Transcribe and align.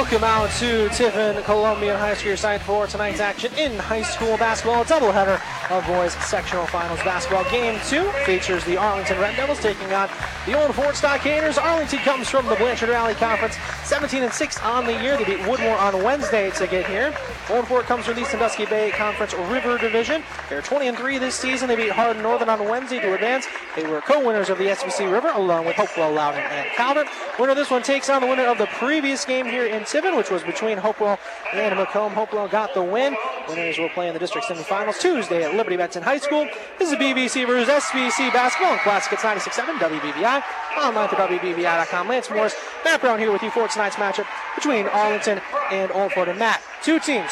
Welcome 0.00 0.24
out 0.24 0.50
to 0.52 0.88
Tiffin 0.88 1.42
Columbian 1.42 1.98
High 1.98 2.14
School, 2.14 2.34
site 2.34 2.62
for 2.62 2.86
tonight's 2.86 3.20
action 3.20 3.52
in 3.58 3.78
high 3.78 4.00
school 4.00 4.38
basketball. 4.38 4.82
Doubleheader 4.86 5.38
of 5.70 5.86
boys 5.86 6.12
sectional 6.14 6.66
finals 6.66 6.98
basketball. 7.00 7.44
Game 7.50 7.78
two 7.86 8.04
features 8.24 8.64
the 8.64 8.76
Arlington 8.76 9.18
Red 9.20 9.36
Devils 9.36 9.60
taking 9.60 9.92
on 9.92 10.08
the 10.44 10.60
Old 10.60 10.74
Fort 10.74 10.96
Stockaders. 10.96 11.62
Arlington 11.62 12.00
comes 12.00 12.28
from 12.28 12.46
the 12.46 12.56
Blanchard 12.56 12.88
Valley 12.88 13.14
Conference, 13.14 13.56
17 13.84 14.24
and 14.24 14.32
6 14.32 14.60
on 14.62 14.84
the 14.84 14.92
year. 15.00 15.16
They 15.16 15.24
beat 15.24 15.38
Woodmore 15.40 15.78
on 15.78 16.02
Wednesday 16.02 16.50
to 16.50 16.66
get 16.66 16.86
here. 16.86 17.14
Old 17.50 17.68
Fort 17.68 17.84
comes 17.84 18.06
from 18.06 18.16
the 18.16 18.24
Sandusky 18.24 18.66
Bay 18.66 18.90
Conference 18.90 19.32
River 19.34 19.78
Division. 19.78 20.24
They're 20.48 20.62
20 20.62 20.88
and 20.88 20.98
3 20.98 21.18
this 21.18 21.36
season. 21.36 21.68
They 21.68 21.76
beat 21.76 21.92
Hardin 21.92 22.22
Northern 22.22 22.48
on 22.48 22.68
Wednesday 22.68 23.00
to 23.00 23.14
advance. 23.14 23.46
They 23.76 23.86
were 23.86 24.00
co-winners 24.00 24.50
of 24.50 24.58
the 24.58 24.66
SBC 24.66 25.10
River 25.10 25.28
along 25.28 25.66
with 25.66 25.76
Hopewell, 25.76 26.12
Loudon, 26.12 26.40
and 26.40 26.68
Calvert. 26.70 27.06
Winner 27.38 27.52
of 27.52 27.56
this 27.56 27.70
one 27.70 27.82
takes 27.82 28.10
on 28.10 28.20
the 28.20 28.26
winner 28.26 28.46
of 28.46 28.58
the 28.58 28.66
previous 28.66 29.24
game 29.24 29.46
here 29.46 29.66
in 29.66 29.84
Tiffin, 29.84 30.16
which 30.16 30.30
was 30.30 30.42
between 30.42 30.78
Hopewell 30.78 31.18
and 31.52 31.74
McComb. 31.78 32.10
Hopewell 32.12 32.48
got 32.48 32.74
the 32.74 32.82
win. 32.82 33.16
Winners 33.48 33.78
will 33.78 33.88
play 33.90 34.08
in 34.08 34.14
the 34.14 34.20
district 34.20 34.46
semifinals 34.48 35.00
Tuesday 35.00 35.44
at 35.44 35.54
Liberty 35.60 35.76
Benton 35.76 36.02
High 36.02 36.16
School. 36.16 36.48
This 36.78 36.90
is 36.90 36.96
BVC 36.96 37.46
versus 37.46 37.68
SBC 37.68 38.32
basketball 38.32 38.72
and 38.72 38.80
Classic 38.80 39.10
Hits 39.10 39.22
96.7 39.22 39.76
WBVI. 39.76 40.42
Online 40.78 41.08
to 41.10 41.14
WBVI.com. 41.16 42.08
Lance 42.08 42.30
Morris, 42.30 42.54
Matt 42.82 43.02
Brown 43.02 43.18
here 43.18 43.30
with 43.30 43.42
you 43.42 43.50
for 43.50 43.68
tonight's 43.68 43.96
matchup 43.96 44.26
between 44.54 44.86
Arlington 44.86 45.38
and 45.70 45.92
Old. 45.92 46.12
And 46.16 46.38
Matt, 46.38 46.62
two 46.82 46.98
teams 46.98 47.30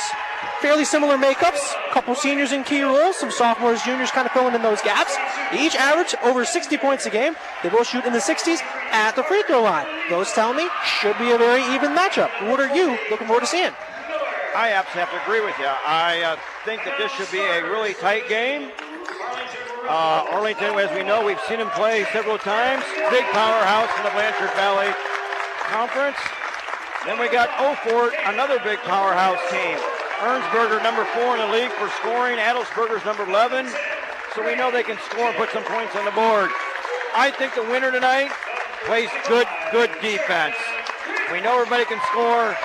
fairly 0.60 0.84
similar 0.84 1.16
makeups. 1.16 1.72
Couple 1.90 2.14
seniors 2.14 2.52
in 2.52 2.64
key 2.64 2.82
roles, 2.82 3.16
some 3.16 3.30
sophomores, 3.30 3.82
juniors 3.82 4.10
kind 4.10 4.26
of 4.26 4.32
filling 4.32 4.54
in 4.54 4.60
those 4.60 4.82
gaps. 4.82 5.16
Each 5.54 5.74
average 5.74 6.14
over 6.22 6.44
60 6.44 6.76
points 6.76 7.06
a 7.06 7.10
game. 7.10 7.34
They 7.62 7.70
both 7.70 7.86
shoot 7.86 8.04
in 8.04 8.12
the 8.12 8.18
60s 8.18 8.60
at 8.92 9.16
the 9.16 9.22
free 9.22 9.42
throw 9.46 9.62
line. 9.62 9.86
Those 10.10 10.30
tell 10.32 10.52
me 10.52 10.68
should 10.84 11.16
be 11.16 11.30
a 11.30 11.38
very 11.38 11.62
even 11.74 11.96
matchup. 11.96 12.28
What 12.50 12.60
are 12.60 12.76
you 12.76 12.98
looking 13.10 13.26
forward 13.26 13.40
to 13.40 13.46
seeing? 13.46 13.72
I 14.56 14.72
absolutely 14.72 15.04
have 15.04 15.12
to 15.12 15.22
agree 15.22 15.44
with 15.44 15.58
you. 15.58 15.68
I 15.68 16.22
uh, 16.22 16.36
think 16.64 16.84
that 16.84 16.96
this 16.96 17.12
should 17.12 17.30
be 17.30 17.40
a 17.40 17.64
really 17.64 17.92
tight 17.94 18.28
game. 18.28 18.72
Uh, 19.88 20.28
Arlington, 20.32 20.76
as 20.76 20.92
we 20.96 21.04
know, 21.04 21.24
we've 21.24 21.40
seen 21.48 21.60
him 21.60 21.70
play 21.72 22.04
several 22.12 22.36
times. 22.36 22.84
Big 23.08 23.24
powerhouse 23.32 23.88
in 23.96 24.04
the 24.04 24.12
Blanchard 24.12 24.52
Valley 24.56 24.92
Conference. 25.68 26.20
Then 27.04 27.20
we 27.20 27.28
got 27.28 27.48
Old 27.60 27.78
Fort, 27.84 28.12
another 28.26 28.58
big 28.60 28.80
powerhouse 28.84 29.40
team. 29.48 29.76
Ernsberger, 30.20 30.82
number 30.82 31.04
four 31.16 31.36
in 31.36 31.44
the 31.46 31.52
league 31.54 31.72
for 31.78 31.88
scoring. 32.00 32.36
Adelsberger's 32.36 33.04
number 33.04 33.24
11. 33.24 33.68
So 34.34 34.44
we 34.44 34.56
know 34.56 34.70
they 34.70 34.82
can 34.82 34.98
score 35.08 35.28
and 35.30 35.36
put 35.36 35.50
some 35.50 35.64
points 35.64 35.94
on 35.94 36.04
the 36.04 36.12
board. 36.12 36.50
I 37.14 37.30
think 37.30 37.54
the 37.54 37.62
winner 37.62 37.92
tonight 37.92 38.32
plays 38.84 39.08
good, 39.28 39.46
good 39.72 39.90
defense. 40.02 40.56
We 41.32 41.40
know 41.40 41.54
everybody 41.60 41.84
can 41.84 42.00
score. 42.10 42.56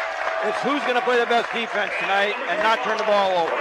It's 0.46 0.60
who's 0.62 0.82
going 0.84 0.96
to 0.96 1.02
play 1.02 1.20
the 1.20 1.26
best 1.26 1.52
defense 1.54 1.92
tonight 2.00 2.36
and 2.50 2.62
not 2.64 2.84
turn 2.84 2.98
the 2.98 3.04
ball 3.08 3.48
over. 3.48 3.56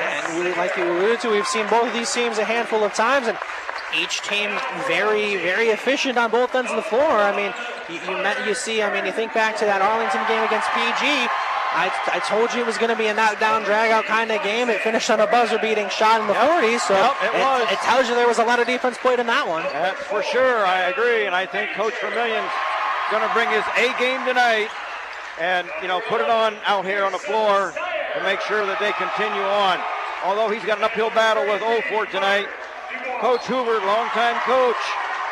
And 0.00 0.38
we, 0.44 0.52
like 0.56 0.76
you 0.76 0.84
alluded 0.84 1.20
to, 1.20 1.30
we've 1.30 1.46
seen 1.46 1.66
both 1.68 1.86
of 1.88 1.92
these 1.94 2.12
teams 2.12 2.38
a 2.38 2.44
handful 2.44 2.82
of 2.84 2.92
times, 2.94 3.26
and 3.28 3.38
each 3.96 4.20
team 4.22 4.50
very, 4.88 5.36
very 5.36 5.68
efficient 5.68 6.18
on 6.18 6.30
both 6.30 6.54
ends 6.54 6.70
of 6.70 6.76
the 6.76 6.82
floor. 6.82 7.08
I 7.08 7.30
mean, 7.34 7.54
you, 7.88 8.02
you, 8.10 8.22
met, 8.22 8.44
you 8.46 8.54
see, 8.54 8.82
I 8.82 8.92
mean, 8.92 9.06
you 9.06 9.12
think 9.12 9.32
back 9.32 9.56
to 9.58 9.64
that 9.64 9.80
Arlington 9.80 10.20
game 10.26 10.42
against 10.42 10.68
PG. 10.74 11.30
I, 11.74 11.90
I 12.14 12.18
told 12.26 12.52
you 12.54 12.60
it 12.62 12.66
was 12.66 12.78
going 12.78 12.90
to 12.90 12.98
be 12.98 13.06
a 13.06 13.14
knockdown, 13.14 13.62
drag-out 13.62 14.04
kind 14.06 14.30
of 14.30 14.42
game. 14.42 14.68
It 14.70 14.80
finished 14.82 15.10
on 15.10 15.18
a 15.20 15.26
buzzer-beating 15.26 15.88
shot 15.90 16.20
in 16.20 16.26
the 16.26 16.34
Yep. 16.34 16.50
40s, 16.62 16.80
so 16.86 16.94
Yep, 16.94 17.14
it 17.22 17.32
was. 17.34 17.62
it 17.72 17.78
tells 17.82 18.08
you 18.08 18.14
there 18.14 18.28
was 18.28 18.38
a 18.38 18.44
lot 18.44 18.58
of 18.60 18.66
defense 18.66 18.98
played 18.98 19.18
in 19.18 19.26
that 19.26 19.46
one. 19.48 19.62
That's 19.72 19.98
for 20.06 20.22
sure. 20.22 20.66
I 20.66 20.90
agree, 20.90 21.26
and 21.26 21.34
I 21.34 21.46
think 21.46 21.72
Coach 21.74 21.94
Vermillion's 21.98 22.50
going 23.10 23.22
to 23.26 23.30
bring 23.34 23.50
his 23.50 23.66
A 23.78 23.90
game 23.98 24.22
tonight, 24.26 24.70
and 25.40 25.68
you 25.82 25.88
know 25.88 26.00
put 26.08 26.20
it 26.20 26.30
on 26.30 26.56
out 26.66 26.84
here 26.84 27.04
on 27.04 27.12
the 27.12 27.18
floor 27.18 27.72
to 28.16 28.22
make 28.22 28.40
sure 28.40 28.66
that 28.66 28.78
they 28.78 28.92
continue 28.92 29.42
on. 29.42 29.78
Although 30.24 30.48
he's 30.48 30.64
got 30.64 30.78
an 30.78 30.84
uphill 30.84 31.10
battle 31.10 31.44
with 31.44 31.60
Old 31.62 31.84
Fort 31.84 32.10
tonight, 32.10 32.46
Coach 33.20 33.44
Hoover, 33.46 33.78
longtime 33.84 34.40
coach, 34.46 34.80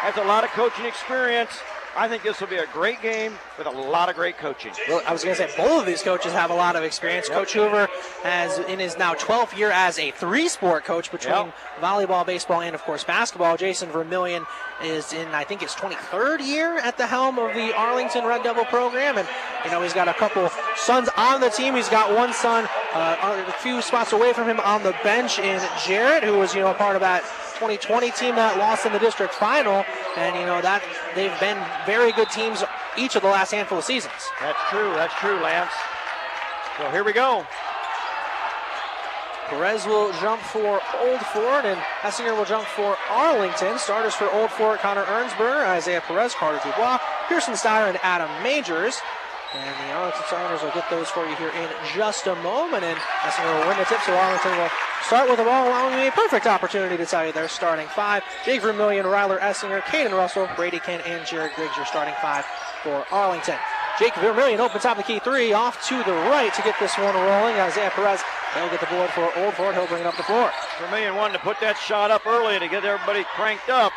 has 0.02 0.16
a 0.16 0.24
lot 0.24 0.44
of 0.44 0.50
coaching 0.50 0.84
experience. 0.84 1.62
I 1.94 2.08
think 2.08 2.22
this 2.22 2.40
will 2.40 2.48
be 2.48 2.56
a 2.56 2.66
great 2.72 3.02
game 3.02 3.34
with 3.58 3.66
a 3.66 3.70
lot 3.70 4.08
of 4.08 4.14
great 4.16 4.38
coaching. 4.38 4.72
Well, 4.88 5.02
I 5.06 5.12
was 5.12 5.22
going 5.22 5.36
to 5.36 5.48
say 5.48 5.54
both 5.56 5.80
of 5.80 5.86
these 5.86 6.02
coaches 6.02 6.32
have 6.32 6.50
a 6.50 6.54
lot 6.54 6.74
of 6.74 6.82
experience. 6.84 7.28
Coach 7.28 7.52
Hoover 7.52 7.86
has 8.22 8.58
in 8.60 8.78
his 8.78 8.96
now 8.96 9.12
12th 9.14 9.56
year 9.56 9.70
as 9.70 9.98
a 9.98 10.10
three-sport 10.12 10.84
coach 10.84 11.10
between 11.10 11.34
Yep. 11.34 11.54
volleyball, 11.80 12.24
baseball, 12.24 12.62
and 12.62 12.74
of 12.74 12.82
course 12.82 13.04
basketball. 13.04 13.56
Jason 13.58 13.90
Vermillion 13.90 14.46
is 14.82 15.12
in 15.12 15.28
I 15.28 15.44
think 15.44 15.60
his 15.60 15.72
23rd 15.72 16.40
year 16.46 16.78
at 16.78 16.96
the 16.96 17.06
helm 17.06 17.38
of 17.38 17.54
the 17.54 17.74
Arlington 17.76 18.24
Red 18.24 18.42
Devil 18.42 18.64
program, 18.64 19.18
and 19.18 19.28
you 19.64 19.70
know 19.70 19.82
he's 19.82 19.92
got 19.92 20.08
a 20.08 20.14
couple 20.14 20.48
sons 20.76 21.08
on 21.16 21.40
the 21.40 21.50
team. 21.50 21.74
He's 21.74 21.88
got 21.90 22.14
one 22.14 22.32
son 22.32 22.66
uh, 22.94 23.44
a 23.48 23.52
few 23.62 23.82
spots 23.82 24.12
away 24.12 24.32
from 24.32 24.48
him 24.48 24.60
on 24.60 24.82
the 24.82 24.94
bench 25.04 25.38
in 25.38 25.60
Jarrett, 25.86 26.24
who 26.24 26.38
was 26.38 26.54
you 26.54 26.62
know 26.62 26.70
a 26.70 26.74
part 26.74 26.96
of 26.96 27.00
that 27.00 27.22
2020 27.62 28.10
team 28.10 28.34
that 28.34 28.58
lost 28.58 28.86
in 28.86 28.92
the 28.92 28.98
district 28.98 29.34
final, 29.34 29.86
and 30.18 30.34
you 30.34 30.42
know 30.42 30.60
that 30.60 30.82
they've 31.14 31.38
been 31.38 31.54
very 31.86 32.10
good 32.10 32.26
teams 32.28 32.58
each 32.98 33.14
of 33.14 33.22
the 33.22 33.30
last 33.30 33.52
handful 33.52 33.78
of 33.78 33.84
seasons. 33.84 34.18
That's 34.42 34.58
true. 34.66 34.90
That's 34.98 35.14
true, 35.22 35.38
Lance. 35.38 35.70
So 36.76 36.90
here 36.90 37.04
we 37.04 37.12
go. 37.12 37.46
Perez 39.46 39.86
will 39.86 40.10
jump 40.18 40.42
for 40.42 40.82
Old 41.06 41.20
Fort, 41.30 41.62
and 41.62 41.78
Essinger 42.02 42.36
will 42.36 42.44
jump 42.44 42.66
for 42.66 42.96
Arlington. 43.08 43.78
Starters 43.78 44.14
for 44.14 44.28
Old 44.32 44.50
Fort, 44.50 44.80
Connor 44.80 45.04
Ernsberger, 45.04 45.62
Isaiah 45.62 46.02
Perez, 46.02 46.34
Carter 46.34 46.58
Dubois, 46.66 46.98
Pearson 47.28 47.54
Steyer, 47.54 47.86
and 47.86 47.98
Adam 48.02 48.30
Majors. 48.42 48.98
And 49.54 49.88
the 49.88 49.92
Arlington 49.92 50.22
Stars 50.26 50.62
will 50.62 50.70
get 50.70 50.88
those 50.88 51.08
for 51.08 51.26
you 51.28 51.36
here 51.36 51.50
in 51.50 51.68
just 51.94 52.26
a 52.26 52.34
moment. 52.36 52.84
And 52.84 52.98
Essinger 53.20 53.60
will 53.60 53.68
win 53.68 53.78
the 53.78 53.84
tip, 53.84 54.00
so 54.00 54.14
Arlington 54.14 54.56
will 54.56 54.70
start 55.04 55.28
with 55.28 55.38
the 55.38 55.44
ball, 55.44 55.68
allowing 55.68 55.96
me 55.96 56.08
a 56.08 56.12
perfect 56.12 56.46
opportunity 56.46 56.96
to 56.96 57.04
tell 57.04 57.26
you 57.26 57.32
their 57.32 57.48
starting 57.48 57.86
five. 57.88 58.22
Jake 58.44 58.62
Vermillion, 58.62 59.04
Ryler 59.04 59.38
Essinger, 59.40 59.82
Caden 59.82 60.12
Russell, 60.12 60.48
Brady 60.56 60.78
Ken, 60.78 61.00
and 61.02 61.26
Jared 61.26 61.52
Griggs, 61.54 61.76
are 61.76 61.84
starting 61.84 62.14
five 62.22 62.46
for 62.82 63.04
Arlington. 63.12 63.56
Jake 63.98 64.14
Vermillion 64.16 64.58
opens 64.58 64.84
top 64.84 64.96
of 64.96 65.04
the 65.04 65.12
key 65.12 65.18
three, 65.18 65.52
off 65.52 65.86
to 65.88 66.02
the 66.04 66.12
right 66.12 66.52
to 66.54 66.62
get 66.62 66.74
this 66.80 66.96
one 66.96 67.14
rolling. 67.14 67.54
Isaiah 67.56 67.90
Perez, 67.90 68.22
he'll 68.54 68.70
get 68.70 68.80
the 68.80 68.86
board 68.86 69.10
for 69.10 69.30
Old 69.36 69.52
Fort. 69.52 69.74
He'll 69.74 69.86
bring 69.86 70.00
it 70.00 70.06
up 70.06 70.16
the 70.16 70.22
floor. 70.22 70.50
Vermillion 70.80 71.14
wanted 71.14 71.34
to 71.34 71.40
put 71.40 71.60
that 71.60 71.76
shot 71.76 72.10
up 72.10 72.26
early 72.26 72.58
to 72.58 72.68
get 72.68 72.86
everybody 72.86 73.24
cranked 73.36 73.68
up. 73.68 73.92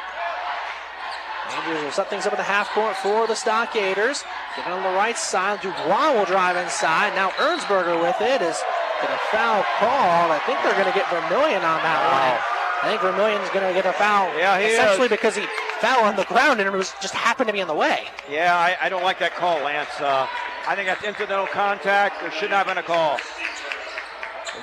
Rangers 1.51 1.83
will 1.83 1.91
set 1.91 2.09
things 2.09 2.25
up 2.25 2.33
at 2.33 2.37
the 2.37 2.43
half 2.43 2.69
court 2.71 2.95
for 2.97 3.27
the 3.27 3.33
Stockaders. 3.33 4.23
Get 4.55 4.67
on 4.67 4.83
the 4.83 4.95
right 4.97 5.17
side. 5.17 5.61
Dubois 5.61 6.13
will 6.13 6.25
drive 6.25 6.55
inside. 6.57 7.13
Now 7.15 7.29
Ernsberger 7.37 8.01
with 8.01 8.19
it 8.21 8.41
is 8.41 8.57
going 9.01 9.11
to 9.13 9.19
foul 9.31 9.63
called. 9.77 10.31
I 10.31 10.39
think 10.45 10.59
they're 10.63 10.73
going 10.73 10.91
to 10.91 10.97
get 10.97 11.09
Vermillion 11.09 11.61
on 11.63 11.79
that 11.83 11.99
one. 12.09 12.55
I 12.83 12.89
think 12.89 13.01
Vermillion's 13.01 13.49
going 13.49 13.65
to 13.67 13.73
get 13.73 13.85
a 13.85 13.93
foul. 13.93 14.27
Yeah, 14.37 14.59
he 14.59 14.65
essentially 14.67 15.05
is. 15.05 15.11
because 15.11 15.35
he 15.35 15.45
fell 15.79 16.03
on 16.03 16.15
the 16.15 16.25
ground 16.25 16.59
and 16.59 16.67
it 16.67 16.75
was 16.75 16.93
just 17.01 17.13
happened 17.13 17.47
to 17.47 17.53
be 17.53 17.59
in 17.59 17.67
the 17.67 17.73
way. 17.73 18.05
Yeah, 18.29 18.55
I, 18.55 18.75
I 18.85 18.89
don't 18.89 19.03
like 19.03 19.19
that 19.19 19.35
call, 19.35 19.61
Lance. 19.63 19.89
Uh, 19.99 20.27
I 20.67 20.75
think 20.75 20.87
that's 20.87 21.03
incidental 21.03 21.47
contact. 21.47 22.21
There 22.21 22.31
should 22.31 22.49
not 22.49 22.65
have 22.65 22.67
been 22.67 22.77
a 22.77 22.83
call. 22.87 23.17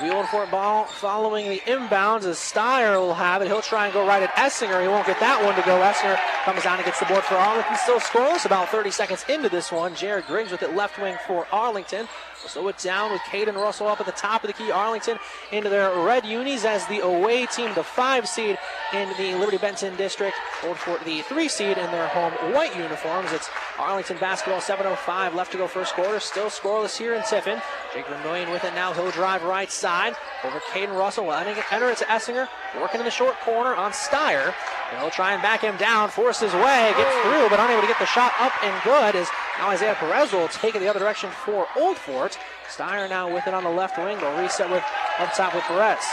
The 0.00 0.14
Old 0.16 0.28
Fort 0.28 0.50
ball 0.50 0.84
following 0.86 1.48
the 1.48 1.60
inbounds 1.60 2.24
as 2.24 2.36
Steyer 2.38 2.98
will 2.98 3.14
have 3.14 3.42
it. 3.42 3.46
He'll 3.46 3.62
try 3.62 3.84
and 3.84 3.94
go 3.94 4.06
right 4.06 4.22
at 4.22 4.34
Essinger. 4.34 4.82
He 4.82 4.88
won't 4.88 5.06
get 5.06 5.20
that 5.20 5.44
one 5.44 5.54
to 5.54 5.62
go. 5.62 5.78
Essinger 5.80 6.18
comes 6.44 6.64
down 6.64 6.76
and 6.78 6.84
gets 6.84 6.98
the 6.98 7.06
board 7.06 7.22
for 7.22 7.36
Arlington. 7.36 7.76
Still 7.76 8.00
scoreless 8.00 8.44
about 8.44 8.68
30 8.68 8.90
seconds 8.90 9.24
into 9.28 9.48
this 9.48 9.70
one. 9.70 9.94
Jared 9.94 10.26
Griggs 10.26 10.50
with 10.50 10.62
it 10.62 10.74
left 10.74 10.98
wing 10.98 11.16
for 11.26 11.46
Arlington. 11.52 12.08
We'll 12.42 12.50
slow 12.50 12.68
it 12.68 12.78
down 12.78 13.12
with 13.12 13.20
Caden 13.22 13.54
Russell 13.54 13.86
up 13.86 14.00
at 14.00 14.06
the 14.06 14.12
top 14.12 14.42
of 14.42 14.48
the 14.48 14.52
key. 14.52 14.72
Arlington 14.72 15.18
into 15.52 15.68
their 15.68 15.96
red 16.04 16.26
unis 16.26 16.64
as 16.64 16.84
the 16.88 16.98
away 16.98 17.46
team, 17.46 17.72
the 17.74 17.84
five 17.84 18.28
seed 18.28 18.58
in 18.92 19.08
the 19.16 19.36
Liberty 19.36 19.58
Benton 19.58 19.94
district. 19.94 20.36
Old 20.64 20.76
Fort 20.76 21.04
the 21.04 21.22
three 21.22 21.48
seed 21.48 21.78
in 21.78 21.90
their 21.92 22.08
home 22.08 22.32
white 22.52 22.76
uniforms. 22.76 23.30
It's 23.32 23.48
Arlington 23.78 24.18
basketball 24.18 24.60
7.05 24.60 25.34
left 25.34 25.52
to 25.52 25.58
go 25.58 25.68
first 25.68 25.94
quarter. 25.94 26.18
Still 26.18 26.46
scoreless 26.46 26.96
here 26.98 27.14
in 27.14 27.22
Tiffin. 27.22 27.62
Jake 27.94 28.08
Vermillion 28.08 28.50
with 28.50 28.64
it 28.64 28.74
now. 28.74 28.92
He'll 28.92 29.12
drive 29.12 29.44
right 29.44 29.70
side 29.70 30.14
over 30.42 30.58
Caden 30.72 30.98
Russell. 30.98 31.32
Enter 31.32 31.90
it 31.90 31.98
to 31.98 32.04
Essinger. 32.06 32.48
Working 32.80 33.00
in 33.00 33.04
the 33.04 33.12
short 33.12 33.38
corner 33.40 33.74
on 33.74 33.92
Steyer. 33.92 34.52
He'll 34.98 35.10
try 35.10 35.32
and 35.32 35.42
back 35.42 35.60
him 35.60 35.76
down. 35.76 36.10
Force 36.10 36.40
his 36.40 36.52
way. 36.52 36.92
Gets 36.96 37.10
oh. 37.12 37.22
through, 37.24 37.48
but 37.48 37.60
unable 37.60 37.82
to 37.82 37.88
get 37.88 37.98
the 37.98 38.06
shot 38.06 38.32
up 38.40 38.52
and 38.62 38.74
good. 38.84 39.16
As 39.16 39.28
now 39.58 39.70
Isaiah 39.70 39.94
Perez 39.94 40.32
will 40.32 40.48
take 40.48 40.74
it 40.74 40.80
the 40.80 40.88
other 40.88 41.00
direction 41.00 41.30
for 41.30 41.66
Old 41.76 41.96
Fort. 41.96 42.38
Steyer 42.68 43.08
now 43.08 43.32
with 43.32 43.46
it 43.46 43.54
on 43.54 43.64
the 43.64 43.70
left 43.70 43.98
wing. 43.98 44.18
They'll 44.18 44.40
reset 44.40 44.70
with 44.70 44.84
up 45.18 45.32
top 45.34 45.54
with 45.54 45.64
Perez. 45.64 46.04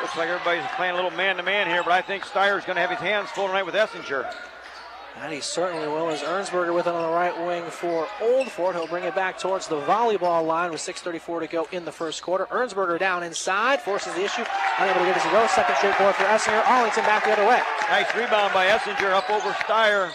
Looks 0.00 0.16
like 0.16 0.28
everybody's 0.28 0.64
playing 0.76 0.92
a 0.92 0.96
little 0.96 1.10
man-to-man 1.10 1.66
here, 1.66 1.82
but 1.82 1.92
I 1.92 2.00
think 2.00 2.24
Steyer's 2.24 2.64
going 2.64 2.76
to 2.76 2.80
have 2.80 2.90
his 2.90 3.00
hands 3.00 3.28
full 3.30 3.46
tonight 3.46 3.64
with 3.64 3.74
Essinger. 3.74 4.32
And 5.18 5.32
he 5.32 5.40
certainly 5.40 5.86
will. 5.88 6.08
As 6.08 6.20
Ernsberger 6.22 6.74
with 6.74 6.86
it 6.86 6.94
on 6.94 7.02
the 7.02 7.14
right 7.14 7.46
wing 7.46 7.64
for 7.64 8.08
Old 8.22 8.50
Fort. 8.50 8.74
He'll 8.74 8.86
bring 8.86 9.04
it 9.04 9.14
back 9.14 9.38
towards 9.38 9.66
the 9.66 9.80
volleyball 9.82 10.46
line 10.46 10.70
with 10.70 10.80
6.34 10.80 11.40
to 11.40 11.46
go 11.46 11.68
in 11.72 11.84
the 11.84 11.92
first 11.92 12.22
quarter. 12.22 12.46
Ernsberger 12.46 12.98
down 12.98 13.22
inside, 13.22 13.80
forces 13.80 14.14
the 14.14 14.24
issue. 14.24 14.44
Unable 14.78 15.00
to 15.00 15.06
get 15.06 15.20
to 15.20 15.30
go. 15.30 15.46
Second 15.48 15.76
straight 15.76 15.98
board 15.98 16.14
for 16.14 16.24
Essinger. 16.24 16.66
Arlington 16.66 17.04
back 17.04 17.24
the 17.24 17.32
other 17.32 17.46
way. 17.46 17.60
Nice 17.90 18.14
rebound 18.14 18.54
by 18.54 18.66
Essinger 18.66 19.10
up 19.10 19.28
over 19.30 19.50
Steyer. 19.50 20.10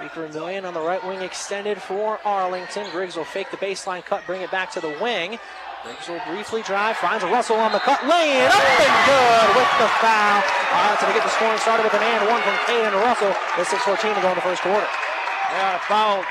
Jake 0.00 0.12
Vermillion 0.12 0.64
on 0.64 0.74
the 0.74 0.80
right 0.80 1.04
wing 1.06 1.20
extended 1.20 1.80
for 1.80 2.18
Arlington. 2.24 2.88
Griggs 2.90 3.16
will 3.16 3.24
fake 3.24 3.50
the 3.50 3.56
baseline 3.56 4.04
cut, 4.04 4.24
bring 4.26 4.42
it 4.42 4.50
back 4.50 4.70
to 4.72 4.80
the 4.80 4.96
wing. 5.00 5.38
Griggs 5.86 6.08
will 6.08 6.34
briefly 6.34 6.62
drive, 6.62 6.96
finds 6.96 7.22
Russell 7.22 7.62
on 7.62 7.70
the 7.70 7.78
cut, 7.78 8.02
laying 8.08 8.42
up 8.42 8.58
and 8.58 8.94
good 9.06 9.48
with 9.54 9.70
the 9.78 9.86
foul. 10.02 10.42
So 10.98 11.06
to 11.06 11.12
get 11.14 11.22
the 11.22 11.30
scoring 11.30 11.58
started 11.58 11.84
with 11.84 11.94
an 11.94 12.02
and 12.02 12.26
one 12.28 12.42
from 12.42 12.54
Caden 12.66 12.92
Russell 13.06 13.28
with 13.56 13.68
6.14 13.68 14.16
to 14.16 14.20
go 14.20 14.28
in 14.30 14.34
the 14.34 14.40
first 14.40 14.62
quarter. 14.62 14.86
Yeah, 15.52 15.78
foul. 15.86 16.24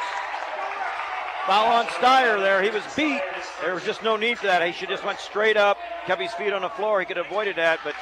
Foul 1.48 1.72
on 1.72 1.86
Steyer 1.86 2.38
there. 2.38 2.62
He 2.62 2.70
was 2.70 2.84
beat. 2.98 3.22
There 3.62 3.74
was 3.74 3.86
just 3.86 4.04
no 4.04 4.18
need 4.18 4.40
for 4.40 4.48
that. 4.48 4.66
He 4.66 4.74
should 4.74 4.90
just 4.90 5.06
went 5.06 5.20
straight 5.20 5.56
up, 5.56 5.78
kept 6.06 6.22
his 6.22 6.34
feet 6.34 6.52
on 6.52 6.62
the 6.62 6.70
floor. 6.70 7.00
He 7.00 7.06
could 7.06 7.16
have 7.16 7.28
avoided 7.28 7.56
that, 7.56 7.80
but 7.86 7.96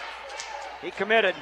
he 0.82 0.90
committed. 0.90 1.36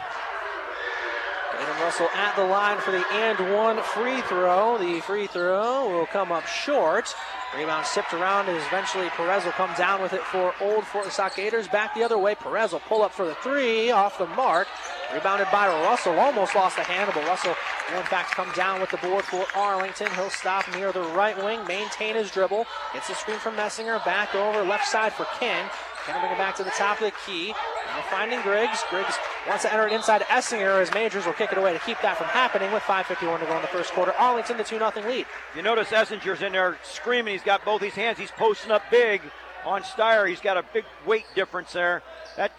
Caden 1.61 1.79
Russell 1.79 2.09
at 2.15 2.35
the 2.35 2.43
line 2.43 2.79
for 2.79 2.89
the 2.89 3.03
and 3.13 3.53
one 3.53 3.77
free 3.83 4.21
throw. 4.21 4.79
The 4.79 4.99
free 5.01 5.27
throw 5.27 5.91
will 5.91 6.07
come 6.07 6.31
up 6.31 6.47
short. 6.47 7.13
Rebound 7.55 7.85
sipped 7.85 8.13
around 8.13 8.49
as 8.49 8.65
eventually 8.65 9.09
Perez 9.09 9.45
will 9.45 9.51
come 9.51 9.71
down 9.77 10.01
with 10.01 10.13
it 10.13 10.21
for 10.21 10.55
Old 10.59 10.85
Fort 10.85 11.05
Stockaders. 11.07 11.71
Back 11.71 11.93
the 11.93 12.03
other 12.03 12.17
way. 12.17 12.33
Perez 12.33 12.71
will 12.71 12.79
pull 12.79 13.03
up 13.03 13.11
for 13.11 13.25
the 13.25 13.35
three 13.35 13.91
off 13.91 14.17
the 14.17 14.25
mark. 14.27 14.67
Rebounded 15.13 15.49
by 15.51 15.67
Russell. 15.67 16.17
Almost 16.17 16.55
lost 16.55 16.77
the 16.77 16.83
handle, 16.83 17.13
but 17.13 17.27
Russell 17.27 17.53
will 17.91 17.99
in 17.99 18.05
fact 18.05 18.31
come 18.31 18.51
down 18.55 18.81
with 18.81 18.89
the 18.89 18.97
board 18.97 19.23
for 19.25 19.45
Arlington. 19.55 20.09
He'll 20.15 20.31
stop 20.31 20.65
near 20.73 20.91
the 20.91 21.01
right 21.01 21.37
wing, 21.37 21.63
maintain 21.67 22.15
his 22.15 22.31
dribble. 22.31 22.65
Gets 22.93 23.09
a 23.09 23.15
screen 23.15 23.37
from 23.37 23.55
Essinger. 23.55 24.03
Back 24.03 24.33
over 24.33 24.63
left 24.63 24.87
side 24.87 25.13
for 25.13 25.25
Ken. 25.39 25.69
Will 26.07 26.19
bring 26.19 26.31
it 26.31 26.37
back 26.37 26.55
to 26.55 26.63
the 26.63 26.71
top 26.71 26.99
of 26.99 27.05
the 27.05 27.13
key. 27.25 27.49
Now 27.49 28.01
finding 28.09 28.41
Griggs. 28.41 28.83
Griggs 28.89 29.15
wants 29.47 29.63
to 29.63 29.73
enter 29.73 29.87
it 29.87 29.93
inside 29.93 30.21
Essinger 30.23 30.81
as 30.81 30.93
Majors 30.93 31.25
will 31.25 31.33
kick 31.33 31.51
it 31.51 31.57
away 31.57 31.73
to 31.73 31.79
keep 31.79 32.01
that 32.01 32.17
from 32.17 32.27
happening 32.27 32.71
with 32.71 32.83
5.51 32.83 33.39
to 33.39 33.45
go 33.45 33.55
in 33.55 33.61
the 33.61 33.67
first 33.67 33.91
quarter. 33.91 34.13
Arlington 34.13 34.57
the 34.57 34.63
2 34.63 34.77
0 34.77 34.91
lead. 35.07 35.25
You 35.55 35.61
notice 35.61 35.89
Essinger's 35.89 36.41
in 36.41 36.53
there 36.53 36.77
screaming. 36.83 37.33
He's 37.33 37.43
got 37.43 37.63
both 37.63 37.81
his 37.81 37.93
hands. 37.93 38.17
He's 38.17 38.31
posting 38.31 38.71
up 38.71 38.83
big 38.89 39.21
on 39.65 39.83
Steyer. 39.83 40.27
He's 40.27 40.41
got 40.41 40.57
a 40.57 40.63
big 40.73 40.85
weight 41.05 41.25
difference 41.35 41.73
there. 41.73 42.01
That 42.35 42.51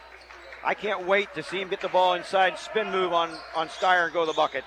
I 0.65 0.75
can't 0.75 1.06
wait 1.06 1.35
to 1.35 1.43
see 1.43 1.61
him 1.61 1.69
get 1.69 1.81
the 1.81 1.89
ball 1.89 2.15
inside, 2.15 2.59
spin 2.59 2.91
move 2.91 3.12
on, 3.12 3.31
on 3.56 3.69
Steyer 3.69 4.05
and 4.05 4.12
go 4.12 4.21
to 4.21 4.27
the 4.27 4.37
bucket. 4.37 4.65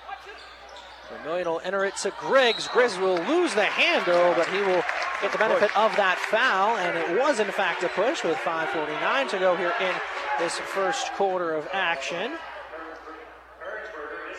Vermillion 1.10 1.48
will 1.48 1.60
enter 1.64 1.84
it 1.84 1.96
to 1.98 2.12
Griggs. 2.18 2.68
Griggs 2.68 2.98
will 2.98 3.18
lose 3.24 3.54
the 3.54 3.64
handle, 3.64 4.34
but 4.34 4.48
he 4.48 4.60
will 4.60 4.82
get 5.20 5.32
the 5.32 5.38
benefit 5.38 5.76
of 5.76 5.94
that 5.96 6.18
foul. 6.18 6.76
And 6.76 6.96
it 6.96 7.18
was, 7.18 7.40
in 7.40 7.50
fact, 7.50 7.82
a 7.82 7.88
push 7.88 8.24
with 8.24 8.36
5.49 8.38 9.30
to 9.30 9.38
go 9.38 9.56
here 9.56 9.72
in 9.80 9.94
this 10.38 10.58
first 10.58 11.12
quarter 11.12 11.54
of 11.54 11.68
action. 11.72 12.32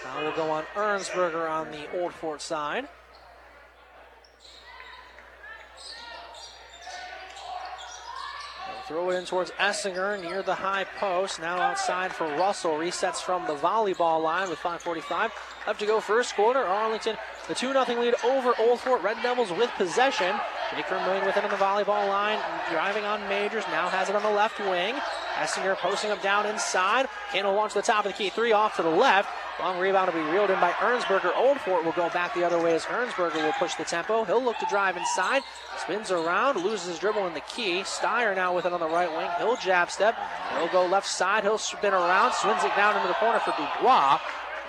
Now 0.03 0.24
we'll 0.24 0.35
go 0.35 0.50
on 0.51 0.63
Ernsberger 0.75 1.50
on 1.50 1.71
the 1.71 2.00
Old 2.00 2.13
Fort 2.13 2.41
side. 2.41 2.88
Throw 8.88 9.09
it 9.09 9.15
in 9.15 9.25
towards 9.25 9.51
Essinger 9.59 10.21
near 10.21 10.41
the 10.41 10.56
high 10.56 10.85
post. 10.97 11.41
Now 11.41 11.59
outside 11.59 12.13
for 12.13 12.25
Russell. 12.38 12.71
Resets 12.71 13.18
from 13.18 13.45
the 13.45 13.56
volleyball 13.56 14.24
line 14.24 14.50
with 14.50 14.59
5.45 14.59 15.31
left 15.68 15.79
to 15.81 15.85
go 15.85 16.00
first 16.00 16.35
quarter. 16.35 16.63
Arlington, 16.63 17.18
the 17.47 17.55
2 17.55 17.71
0 17.71 18.01
lead 18.01 18.15
over 18.25 18.53
Old 18.59 18.79
Fort 18.79 19.01
Red 19.01 19.17
Devils 19.23 19.51
with 19.51 19.69
possession. 19.71 20.35
Jake 20.75 20.88
Vermillion 20.89 21.25
with 21.25 21.38
it 21.38 21.44
on 21.44 21.49
the 21.49 21.55
volleyball 21.55 22.07
line, 22.09 22.39
driving 22.69 23.05
on 23.05 23.21
Majors. 23.29 23.63
Now 23.67 23.88
has 23.88 24.09
it 24.09 24.15
on 24.15 24.23
the 24.23 24.29
left 24.29 24.59
wing. 24.59 24.95
Essinger 25.35 25.77
posting 25.77 26.11
up 26.11 26.21
down 26.21 26.45
inside. 26.45 27.07
Will 27.33 27.53
launch 27.53 27.73
the 27.73 27.81
top 27.81 28.05
of 28.05 28.11
the 28.11 28.17
key. 28.17 28.29
Three 28.29 28.51
off 28.51 28.75
to 28.75 28.83
the 28.83 28.89
left. 28.89 29.29
Long 29.59 29.79
rebound 29.79 30.13
will 30.13 30.23
be 30.23 30.29
reeled 30.29 30.51
in 30.51 30.59
by 30.59 30.71
Ernsberger. 30.71 31.35
Old 31.35 31.59
Fort 31.61 31.83
will 31.83 31.94
go 31.94 32.09
back 32.09 32.35
the 32.35 32.44
other 32.44 32.61
way 32.61 32.75
as 32.75 32.83
Ernsberger 32.83 33.44
will 33.44 33.53
push 33.53 33.73
the 33.75 33.83
tempo. 33.83 34.23
He'll 34.23 34.43
look 34.43 34.57
to 34.59 34.67
drive 34.69 34.97
inside. 34.97 35.41
Spins 35.77 36.11
around, 36.11 36.57
loses 36.57 36.88
his 36.88 37.00
dribble 37.00 37.25
in 37.27 37.33
the 37.33 37.41
key. 37.41 37.81
Steyer 37.81 38.35
now 38.35 38.53
with 38.53 38.65
it 38.65 38.73
on 38.73 38.79
the 38.79 38.88
right 38.88 39.09
wing. 39.09 39.29
He'll 39.39 39.55
jab 39.55 39.89
step. 39.89 40.15
He'll 40.57 40.67
go 40.67 40.85
left 40.85 41.07
side. 41.07 41.43
He'll 41.43 41.57
spin 41.57 41.93
around, 41.93 42.33
swings 42.33 42.63
it 42.63 42.75
down 42.75 42.95
into 42.97 43.07
the 43.07 43.15
corner 43.15 43.39
for 43.39 43.51
Dubois. 43.51 44.19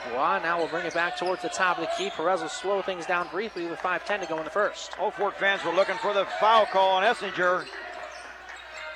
Dubois 0.08 0.40
now 0.40 0.58
will 0.58 0.68
bring 0.68 0.86
it 0.86 0.94
back 0.94 1.16
towards 1.16 1.42
the 1.42 1.48
top 1.48 1.78
of 1.78 1.84
the 1.84 1.90
key. 1.96 2.10
Perez 2.10 2.40
will 2.40 2.48
slow 2.48 2.82
things 2.82 3.06
down 3.06 3.28
briefly 3.30 3.66
with 3.66 3.78
5.10 3.78 4.20
to 4.20 4.26
go 4.26 4.38
in 4.38 4.44
the 4.44 4.50
first. 4.50 4.92
Old 4.98 5.14
Fort 5.14 5.36
fans 5.36 5.64
were 5.64 5.72
looking 5.72 5.96
for 5.96 6.12
the 6.14 6.24
foul 6.40 6.66
call 6.66 6.96
on 6.96 7.02
Essinger. 7.02 7.66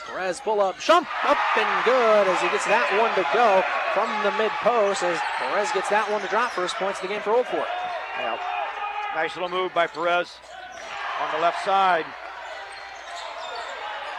Perez 0.06 0.40
pull 0.40 0.60
up, 0.60 0.78
jump 0.78 1.08
up 1.24 1.38
and 1.56 1.84
good 1.84 2.26
as 2.26 2.40
he 2.40 2.48
gets 2.48 2.66
that 2.66 2.88
one 2.98 3.14
to 3.14 3.26
go 3.32 3.62
from 3.94 4.08
the 4.24 4.36
mid 4.36 4.50
post 4.62 5.02
as 5.02 5.18
Perez 5.38 5.70
gets 5.72 5.88
that 5.90 6.10
one 6.10 6.20
to 6.20 6.28
drop. 6.28 6.52
First 6.52 6.74
points 6.76 6.98
of 7.00 7.08
the 7.08 7.14
game 7.14 7.22
for 7.22 7.30
Old 7.30 7.46
Fort. 7.46 7.68
Yeah. 8.18 8.38
Nice 9.14 9.36
little 9.36 9.48
move 9.48 9.72
by 9.74 9.86
Perez 9.86 10.38
on 11.20 11.34
the 11.34 11.40
left 11.40 11.64
side. 11.64 12.06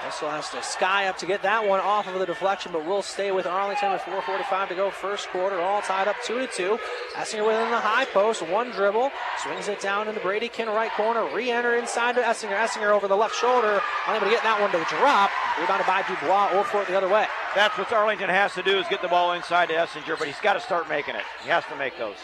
Russell 0.04 0.30
has 0.30 0.50
to 0.50 0.62
sky 0.62 1.08
up 1.08 1.18
to 1.20 1.26
get 1.26 1.44
that 1.44 1.66
one 1.66 1.80
off 1.80 2.08
of 2.08 2.20
the 2.20 2.26
deflection, 2.26 2.74
but 2.74 2.86
will 2.86 3.02
stay 3.02 3.32
with 3.32 3.46
Arlington 3.46 3.94
with 3.94 4.02
4.45 4.02 4.68
to 4.70 4.76
go 4.76 4.92
first 4.92 5.30
quarter. 5.30 5.62
All 5.62 5.82
tied 5.82 6.10
up 6.10 6.18
2 6.26 6.40
to 6.40 6.48
2. 6.48 6.80
Essinger 7.16 7.48
within 7.48 7.72
the 7.72 7.80
high 7.80 8.06
post, 8.06 8.42
one 8.42 8.72
dribble, 8.72 9.12
swings 9.42 9.70
it 9.70 9.80
down 9.80 10.10
in 10.10 10.14
the 10.14 10.20
Brady 10.20 10.50
Kin 10.50 10.68
right 10.68 10.92
corner, 10.92 11.26
re 11.34 11.50
enter 11.50 11.76
inside 11.76 12.16
to 12.16 12.22
Essinger. 12.22 12.58
Essinger 12.58 12.92
over 12.92 13.08
the 13.08 13.16
left 13.16 13.36
shoulder, 13.36 13.82
unable 14.08 14.26
to 14.26 14.32
get 14.32 14.44
that 14.44 14.60
one 14.60 14.72
to 14.72 14.84
drop. 14.90 15.32
Rebounded 15.60 15.88
by 15.88 16.04
Dubois, 16.04 16.52
Old 16.54 16.66
Fort 16.68 16.88
the 16.88 16.98
other 16.98 17.10
way. 17.10 17.26
That's 17.56 17.78
what 17.78 17.92
Arlington 17.94 18.30
has 18.30 18.54
to 18.56 18.64
do 18.64 18.78
is 18.80 18.88
get 18.90 19.02
the 19.02 19.08
ball 19.08 19.34
inside 19.34 19.70
to 19.70 19.76
Essinger, 19.76 20.20
but 20.20 20.28
he's 20.28 20.40
got 20.42 20.54
to 20.54 20.60
start 20.60 20.90
making 20.90 21.16
it. 21.16 21.24
He 21.44 21.50
has 21.50 21.64
to 21.66 21.76
make 21.78 21.98
those. 21.98 22.18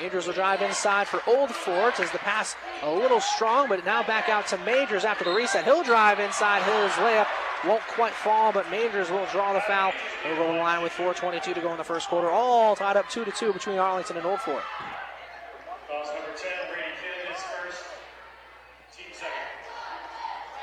Majors 0.00 0.26
will 0.26 0.34
drive 0.34 0.62
inside 0.62 1.08
for 1.08 1.20
Old 1.26 1.50
Fort 1.50 1.98
as 1.98 2.10
the 2.12 2.18
pass 2.18 2.54
a 2.82 2.90
little 2.90 3.20
strong, 3.20 3.68
but 3.68 3.84
now 3.84 4.02
back 4.02 4.28
out 4.28 4.46
to 4.48 4.58
Majors 4.58 5.04
after 5.04 5.24
the 5.24 5.32
reset. 5.32 5.64
He'll 5.64 5.82
drive 5.82 6.20
inside 6.20 6.62
his 6.62 6.92
layup. 6.92 7.26
Won't 7.66 7.82
quite 7.88 8.12
fall, 8.12 8.52
but 8.52 8.70
Majors 8.70 9.10
will 9.10 9.26
draw 9.32 9.52
the 9.52 9.60
foul 9.62 9.92
over 10.26 10.44
the 10.44 10.58
line 10.58 10.82
with 10.82 10.92
4.22 10.92 11.54
to 11.54 11.60
go 11.60 11.72
in 11.72 11.78
the 11.78 11.84
first 11.84 12.08
quarter. 12.08 12.30
All 12.30 12.76
tied 12.76 12.96
up 12.96 13.08
2 13.08 13.24
to 13.24 13.32
2 13.32 13.52
between 13.52 13.78
Arlington 13.78 14.16
and 14.16 14.26
Old 14.26 14.40
Fort. 14.40 14.62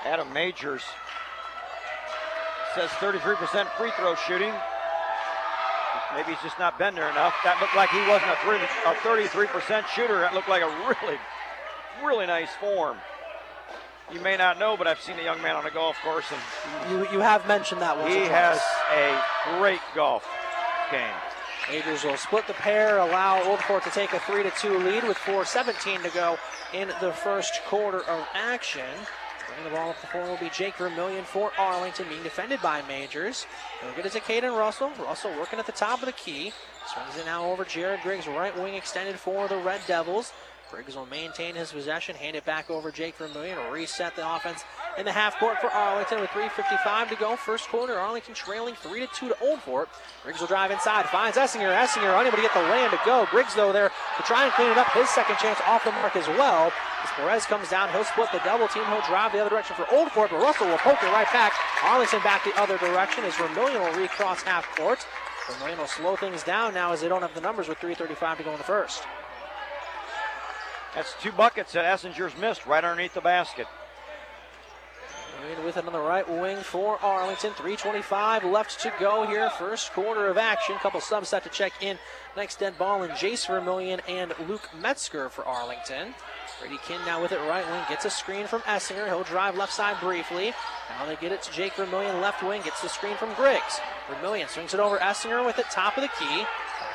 Adam 0.05 0.31
Majors 0.31 0.83
says 2.73 2.89
33% 2.91 3.67
free 3.71 3.91
throw 3.97 4.15
shooting. 4.15 4.53
Maybe 6.15 6.31
he's 6.31 6.41
just 6.41 6.59
not 6.59 6.77
been 6.77 6.95
there 6.95 7.09
enough. 7.09 7.33
That 7.43 7.59
looked 7.61 7.75
like 7.75 7.89
he 7.89 7.99
wasn't 8.07 8.31
a, 8.31 8.37
three, 8.43 8.57
a 8.57 8.93
33% 9.01 9.87
shooter. 9.87 10.19
That 10.19 10.33
looked 10.33 10.49
like 10.49 10.63
a 10.63 10.69
really, 10.87 11.19
really 12.03 12.25
nice 12.25 12.53
form. 12.59 12.97
You 14.13 14.19
may 14.19 14.37
not 14.37 14.59
know, 14.59 14.77
but 14.77 14.87
I've 14.87 15.01
seen 15.01 15.17
a 15.19 15.23
young 15.23 15.41
man 15.41 15.55
on 15.55 15.65
a 15.65 15.71
golf 15.71 15.97
course, 16.03 16.25
and 16.31 16.91
you 16.91 17.07
you 17.11 17.19
have 17.21 17.47
mentioned 17.47 17.81
that 17.81 17.97
one. 17.97 18.11
He 18.11 18.19
has 18.19 18.61
a 18.93 19.19
great 19.57 19.81
golf 19.95 20.23
game. 20.91 21.15
Majors 21.71 22.03
will 22.03 22.17
split 22.17 22.45
the 22.45 22.53
pair, 22.53 22.99
allow 22.99 23.43
Old 23.43 23.59
Fort 23.61 23.83
to 23.83 23.89
take 23.89 24.13
a 24.13 24.19
three 24.19 24.43
to 24.43 24.51
two 24.51 24.77
lead 24.77 25.03
with 25.03 25.17
4:17 25.17 26.03
to 26.03 26.09
go 26.09 26.37
in 26.73 26.89
the 27.01 27.11
first 27.11 27.59
quarter 27.65 28.03
of 28.03 28.27
action. 28.35 28.85
Bringing 29.47 29.63
the 29.65 29.75
ball 29.75 29.89
up 29.91 30.01
the 30.01 30.07
floor 30.07 30.25
will 30.25 30.37
be 30.37 30.49
Jake 30.49 30.75
Vermillion 30.75 31.23
for 31.23 31.51
Arlington, 31.57 32.07
being 32.09 32.23
defended 32.23 32.61
by 32.61 32.81
Majors. 32.83 33.45
He'll 33.81 33.93
get 33.93 34.05
it 34.05 34.11
to 34.13 34.19
Caden 34.19 34.57
Russell. 34.57 34.91
Russell 34.99 35.31
working 35.37 35.59
at 35.59 35.65
the 35.65 35.71
top 35.71 35.99
of 35.99 36.05
the 36.05 36.11
key. 36.13 36.51
Swings 36.93 37.17
it 37.17 37.25
now 37.25 37.45
over 37.45 37.63
Jared 37.65 38.01
Griggs, 38.01 38.27
right 38.27 38.57
wing 38.57 38.75
extended 38.75 39.17
for 39.17 39.47
the 39.47 39.57
Red 39.57 39.81
Devils. 39.87 40.33
Griggs 40.75 40.97
will 40.97 41.05
maintain 41.05 41.55
his 41.55 41.71
possession, 41.71 42.17
hand 42.17 42.35
it 42.35 42.43
back 42.43 42.69
over 42.69 42.91
Jake 42.91 43.15
Vermillion, 43.15 43.57
reset 43.71 44.13
the 44.17 44.35
offense 44.35 44.65
in 44.97 45.05
the 45.05 45.11
half 45.11 45.39
court 45.39 45.61
for 45.61 45.67
Arlington 45.67 46.19
with 46.19 46.29
3.55 46.31 47.09
to 47.09 47.15
go. 47.15 47.37
First 47.37 47.69
quarter, 47.69 47.97
Arlington 47.97 48.33
trailing 48.33 48.75
3 48.75 48.99
to 48.99 49.07
2 49.07 49.29
to 49.29 49.39
Old 49.39 49.61
Fort. 49.61 49.87
Griggs 50.23 50.41
will 50.41 50.47
drive 50.47 50.71
inside, 50.71 51.05
finds 51.05 51.37
Essinger. 51.37 51.73
Essinger 51.73 52.19
unable 52.19 52.35
to 52.35 52.41
get 52.41 52.53
the 52.53 52.59
land 52.59 52.91
to 52.91 52.99
go. 53.05 53.25
Griggs, 53.31 53.55
though, 53.55 53.71
there 53.71 53.87
to 53.87 54.23
try 54.23 54.43
and 54.43 54.51
clean 54.51 54.69
it 54.69 54.77
up. 54.77 54.91
His 54.91 55.09
second 55.09 55.37
chance 55.37 55.61
off 55.65 55.85
the 55.85 55.93
mark 55.93 56.17
as 56.17 56.27
well. 56.27 56.73
As 57.03 57.09
Perez 57.11 57.45
comes 57.45 57.69
down, 57.69 57.89
he'll 57.93 58.03
split 58.03 58.33
the 58.33 58.41
double 58.43 58.67
team. 58.67 58.83
He'll 58.87 59.07
drive 59.07 59.31
the 59.31 59.39
other 59.39 59.51
direction 59.51 59.77
for 59.77 59.87
Old 59.95 60.11
Fort, 60.11 60.29
but 60.29 60.41
Russell 60.41 60.67
will 60.67 60.77
poke 60.79 61.01
it 61.01 61.07
right 61.07 61.31
back. 61.31 61.53
Arlington 61.83 62.19
back 62.21 62.43
the 62.43 62.53
other 62.59 62.77
direction 62.79 63.23
as 63.23 63.33
Vermillion 63.35 63.79
will 63.79 63.95
recross 63.95 64.43
half 64.43 64.67
court. 64.75 65.07
Vermillion 65.47 65.79
will 65.79 65.87
slow 65.87 66.17
things 66.17 66.43
down 66.43 66.73
now 66.73 66.91
as 66.91 66.99
they 66.99 67.07
don't 67.07 67.21
have 67.21 67.33
the 67.33 67.39
numbers 67.39 67.69
with 67.69 67.77
3.35 67.77 68.37
to 68.37 68.43
go 68.43 68.51
in 68.51 68.57
the 68.57 68.63
first. 68.63 69.03
That's 70.95 71.13
two 71.21 71.33
buckets 71.33 71.73
that 71.73 71.83
Essinger's 71.83 72.37
missed 72.39 72.65
right 72.65 72.83
underneath 72.83 73.13
the 73.13 73.21
basket. 73.21 73.67
with 75.63 75.75
it 75.75 75.85
on 75.85 75.91
the 75.91 75.99
right 75.99 76.27
wing 76.27 76.57
for 76.57 76.97
Arlington. 77.03 77.51
3.25 77.51 78.49
left 78.49 78.79
to 78.79 78.93
go 78.97 79.27
here. 79.27 79.49
First 79.49 79.91
quarter 79.91 80.27
of 80.27 80.37
action. 80.37 80.75
Couple 80.77 81.01
subs 81.01 81.29
set 81.29 81.43
to 81.43 81.49
check 81.49 81.73
in. 81.81 81.97
Next 82.37 82.59
dead 82.59 82.77
ball 82.77 83.03
in 83.03 83.11
Jace 83.11 83.45
Vermillion 83.45 83.99
and 84.07 84.33
Luke 84.47 84.69
Metzger 84.81 85.27
for 85.27 85.45
Arlington. 85.45 86.13
Brady 86.61 86.79
Kin 86.87 87.01
now 87.05 87.21
with 87.21 87.33
it 87.33 87.39
right 87.39 87.69
wing. 87.69 87.83
Gets 87.89 88.05
a 88.05 88.09
screen 88.09 88.47
from 88.47 88.61
Essinger. 88.61 89.07
He'll 89.07 89.23
drive 89.23 89.57
left 89.57 89.73
side 89.73 89.97
briefly. 89.99 90.53
Now 90.97 91.05
they 91.05 91.17
get 91.17 91.33
it 91.33 91.41
to 91.43 91.51
Jake 91.51 91.73
Vermillion 91.73 92.21
left 92.21 92.41
wing. 92.41 92.61
Gets 92.61 92.81
the 92.81 92.87
screen 92.87 93.17
from 93.17 93.33
Griggs. 93.33 93.81
Vermillion 94.09 94.47
swings 94.47 94.73
it 94.73 94.79
over 94.79 94.97
Essinger 94.97 95.45
with 95.45 95.59
it 95.59 95.65
top 95.69 95.97
of 95.97 96.03
the 96.03 96.09
key. 96.17 96.45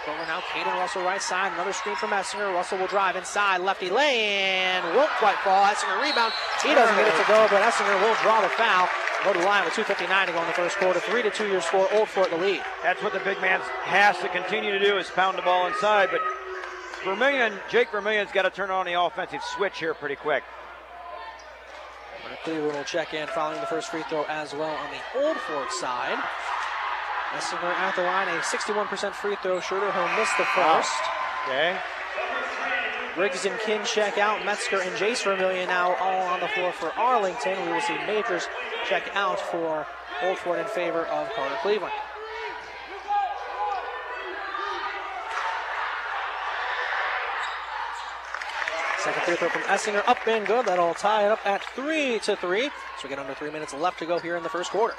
Over 0.09 0.27
now, 0.27 0.41
Caden 0.41 0.75
Russell 0.81 1.03
right 1.03 1.21
side. 1.21 1.53
Another 1.53 1.75
screen 1.75 1.95
from 1.95 2.11
Essinger. 2.11 2.55
Russell 2.55 2.79
will 2.79 2.87
drive 2.87 3.17
inside. 3.17 3.61
Lefty 3.61 3.91
lane. 3.91 4.83
Won't 4.97 5.11
quite 5.19 5.37
fall. 5.45 5.67
Essinger 5.67 6.01
rebound. 6.03 6.33
He 6.63 6.73
doesn't 6.73 6.97
get 6.97 7.07
it 7.07 7.17
to 7.21 7.29
go, 7.29 7.47
but 7.51 7.61
Essinger 7.63 8.01
will 8.01 8.17
draw 8.23 8.41
the 8.41 8.49
foul. 8.49 8.89
Go 9.25 9.35
to 9.35 9.39
the 9.39 9.45
line 9.45 9.65
with 9.65 9.75
2.59 9.75 10.27
to 10.27 10.33
go 10.33 10.41
in 10.41 10.47
the 10.47 10.55
first 10.55 10.79
quarter. 10.79 11.01
3 11.01 11.23
to 11.23 11.31
2 11.31 11.49
your 11.49 11.61
score. 11.61 11.87
Old 11.93 12.09
Fort 12.09 12.31
the 12.31 12.39
lead. 12.39 12.63
That's 12.83 13.03
what 13.03 13.13
the 13.13 13.21
big 13.21 13.41
man 13.43 13.61
has 13.83 14.17
to 14.21 14.29
continue 14.29 14.71
to 14.71 14.79
do 14.79 14.97
is 14.97 15.11
pound 15.11 15.37
the 15.37 15.43
ball 15.43 15.67
inside. 15.67 16.09
But 16.11 16.23
Vermillion, 17.05 17.53
Jake 17.69 17.91
Vermillion's 17.91 18.33
got 18.33 18.43
to 18.43 18.51
turn 18.51 18.71
on 18.71 18.87
the 18.87 18.95
offensive 18.95 19.43
switch 19.43 19.79
here 19.79 19.93
pretty 19.93 20.17
quick. 20.17 20.43
Cleveland 22.45 22.73
will 22.73 22.85
check 22.85 23.13
in 23.13 23.27
following 23.29 23.61
the 23.61 23.67
first 23.67 23.91
free 23.91 24.03
throw 24.09 24.25
as 24.25 24.55
well 24.55 24.75
on 24.75 24.89
the 24.91 25.27
Old 25.27 25.37
Fort 25.37 25.71
side. 25.73 26.19
Essinger 27.31 27.63
at 27.63 27.95
the 27.95 28.03
line, 28.03 28.29
a 28.29 28.41
61% 28.41 29.13
free 29.13 29.37
throw 29.43 29.61
shooter. 29.61 29.91
He'll 29.93 30.17
miss 30.19 30.31
the 30.37 30.45
first. 30.45 30.91
Okay. 31.47 31.79
Griggs 33.15 33.45
and 33.45 33.59
Kin 33.61 33.85
check 33.85 34.19
out. 34.19 34.45
Metzger 34.45 34.81
and 34.81 34.97
Jace 34.97 35.23
Vermillion 35.23 35.69
now 35.69 35.95
all 35.97 36.27
on 36.29 36.41
the 36.41 36.49
floor 36.49 36.73
for 36.73 36.93
Arlington. 36.99 37.61
We 37.67 37.73
will 37.73 37.81
see 37.81 37.97
Majors 38.07 38.49
check 38.89 39.11
out 39.15 39.39
for 39.39 39.87
Old 40.23 40.39
Fort 40.39 40.59
in 40.59 40.67
favor 40.67 41.07
of 41.07 41.31
Carter 41.35 41.57
Cleveland. 41.63 41.93
Second 48.99 49.23
free 49.23 49.37
throw 49.37 49.49
from 49.49 49.63
Essinger 49.63 50.07
up 50.07 50.19
and 50.27 50.47
good. 50.47 50.67
That'll 50.67 50.95
tie 50.95 51.25
it 51.25 51.31
up 51.31 51.45
at 51.47 51.65
three 51.65 52.19
to 52.21 52.37
three. 52.37 52.65
So 52.99 53.05
we 53.05 53.09
get 53.09 53.19
under 53.19 53.35
three 53.35 53.51
minutes 53.51 53.73
left 53.73 53.99
to 54.01 54.07
go 54.07 54.19
here 54.19 54.37
in 54.37 54.43
the 54.43 54.49
first 54.49 54.71
quarter. 54.71 54.95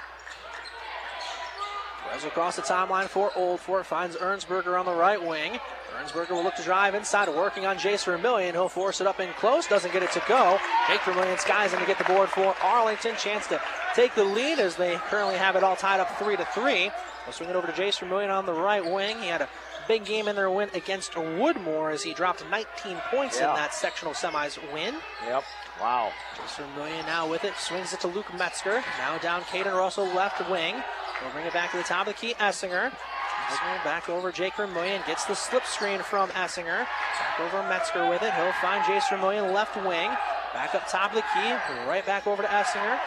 Goes 2.11 2.25
across 2.25 2.57
the 2.57 2.61
timeline 2.61 3.05
for 3.05 3.31
Old 3.37 3.61
Fort, 3.61 3.85
finds 3.85 4.17
Ernsberger 4.17 4.77
on 4.77 4.85
the 4.85 4.93
right 4.93 5.21
wing. 5.21 5.59
Ernsberger 5.97 6.31
will 6.31 6.43
look 6.43 6.55
to 6.55 6.63
drive 6.63 6.93
inside, 6.93 7.29
working 7.29 7.65
on 7.65 7.77
Jace 7.77 8.03
Vermillion. 8.03 8.53
He'll 8.53 8.67
force 8.67 8.99
it 8.99 9.07
up 9.07 9.19
in 9.19 9.29
close, 9.33 9.67
doesn't 9.67 9.93
get 9.93 10.03
it 10.03 10.11
to 10.11 10.23
go. 10.27 10.59
Jake 10.87 11.01
Vermillion 11.01 11.37
skies 11.37 11.73
in 11.73 11.79
to 11.79 11.85
get 11.85 11.97
the 11.97 12.03
board 12.03 12.29
for 12.29 12.55
Arlington. 12.61 13.15
Chance 13.15 13.47
to 13.47 13.61
take 13.95 14.13
the 14.15 14.23
lead 14.23 14.59
as 14.59 14.75
they 14.75 14.95
currently 14.95 15.37
have 15.37 15.55
it 15.55 15.63
all 15.63 15.75
tied 15.75 15.99
up 15.99 16.09
three 16.17 16.35
to 16.35 16.45
three. 16.53 16.91
We'll 17.25 17.33
swing 17.33 17.49
it 17.49 17.55
over 17.55 17.67
to 17.67 17.73
Jace 17.73 17.99
Vermillion 17.99 18.29
on 18.29 18.45
the 18.45 18.53
right 18.53 18.83
wing. 18.83 19.17
He 19.19 19.27
had 19.27 19.41
a 19.41 19.49
big 19.87 20.03
game 20.03 20.27
in 20.27 20.35
their 20.35 20.49
win 20.49 20.69
against 20.73 21.13
Woodmore 21.13 21.93
as 21.93 22.03
he 22.03 22.13
dropped 22.13 22.43
19 22.49 22.97
points 23.09 23.39
yeah. 23.39 23.51
in 23.51 23.55
that 23.55 23.73
sectional 23.73 24.13
semis 24.13 24.57
win. 24.73 24.95
Yep. 25.25 25.43
Wow. 25.81 26.11
Jace 26.35 26.63
Vermillion 26.63 27.05
now 27.07 27.27
with 27.27 27.43
it, 27.43 27.55
swings 27.57 27.91
it 27.91 28.01
to 28.01 28.07
Luke 28.07 28.31
Metzger. 28.37 28.83
Now 28.99 29.17
down 29.17 29.41
Caden 29.41 29.75
Russell 29.75 30.05
left 30.05 30.47
wing. 30.47 30.75
We'll 31.21 31.31
bring 31.31 31.47
it 31.47 31.53
back 31.53 31.71
to 31.71 31.77
the 31.77 31.83
top 31.83 32.07
of 32.07 32.13
the 32.13 32.19
key, 32.19 32.35
Essinger. 32.35 32.91
Essinger 32.91 33.83
back 33.83 34.07
over 34.07 34.31
Jake 34.31 34.55
Vermillion, 34.55 35.01
gets 35.07 35.25
the 35.25 35.33
slip 35.33 35.65
screen 35.65 35.99
from 36.01 36.29
Essinger. 36.29 36.85
Back 36.85 37.39
over 37.39 37.67
Metzger 37.67 38.07
with 38.09 38.21
it. 38.21 38.31
He'll 38.33 38.51
find 38.61 38.83
Jace 38.83 39.09
Vermillion 39.09 39.53
left 39.53 39.75
wing. 39.75 40.11
Back 40.53 40.75
up 40.75 40.87
top 40.87 41.11
of 41.11 41.15
the 41.15 41.23
key, 41.33 41.51
right 41.87 42.05
back 42.05 42.27
over 42.27 42.43
to 42.43 42.47
Essinger. 42.47 42.99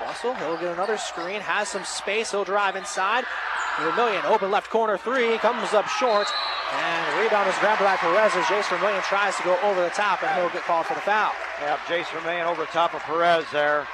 Russell, 0.00 0.34
he'll 0.34 0.56
get 0.56 0.72
another 0.72 0.96
screen, 0.96 1.40
has 1.40 1.68
some 1.68 1.84
space, 1.84 2.30
he'll 2.30 2.44
drive 2.44 2.76
inside. 2.76 3.24
Vermillion, 3.80 4.24
open 4.26 4.50
left 4.50 4.70
corner 4.70 4.98
three, 4.98 5.38
comes 5.38 5.72
up 5.72 5.88
short. 5.88 6.28
And 6.72 7.12
the 7.12 7.22
rebound 7.22 7.48
is 7.48 7.56
grabbed 7.58 7.80
by 7.80 7.96
Perez 7.96 8.34
as 8.34 8.44
Jace 8.44 8.68
Vermillion 8.68 9.02
tries 9.02 9.36
to 9.36 9.42
go 9.42 9.58
over 9.62 9.82
the 9.82 9.90
top, 9.90 10.22
and 10.22 10.34
he'll 10.40 10.50
get 10.50 10.62
called 10.62 10.86
for 10.86 10.94
the 10.94 11.00
foul. 11.00 11.32
Yeah, 11.60 11.76
Jace 11.86 12.10
Vermillion 12.12 12.46
over 12.46 12.62
the 12.62 12.70
top 12.70 12.94
of 12.94 13.02
Perez 13.02 13.44
there. 13.52 13.86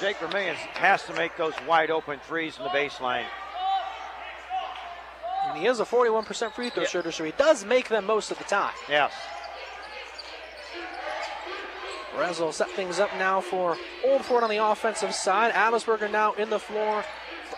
Jake 0.00 0.18
Vermillion 0.18 0.56
has 0.56 1.04
to 1.04 1.14
make 1.14 1.36
those 1.36 1.52
wide 1.68 1.88
open 1.88 2.18
threes 2.18 2.56
in 2.56 2.64
the 2.64 2.70
baseline. 2.70 3.24
And 5.44 5.56
he 5.58 5.66
is 5.66 5.78
a 5.78 5.84
41% 5.84 6.52
free 6.52 6.70
throw 6.70 6.84
shooter, 6.84 7.12
so 7.12 7.22
he 7.22 7.32
does 7.32 7.64
make 7.64 7.88
them 7.88 8.06
most 8.06 8.32
of 8.32 8.38
the 8.38 8.44
time. 8.44 8.72
Yes. 8.88 9.12
Perez 12.14 12.40
will 12.40 12.52
set 12.52 12.70
things 12.70 13.00
up 13.00 13.10
now 13.18 13.40
for 13.40 13.76
Old 14.04 14.24
Fort 14.24 14.42
on 14.42 14.50
the 14.50 14.64
offensive 14.64 15.14
side. 15.14 15.52
Adelsberger 15.52 16.10
now 16.10 16.32
in 16.34 16.50
the 16.50 16.58
floor, 16.58 17.04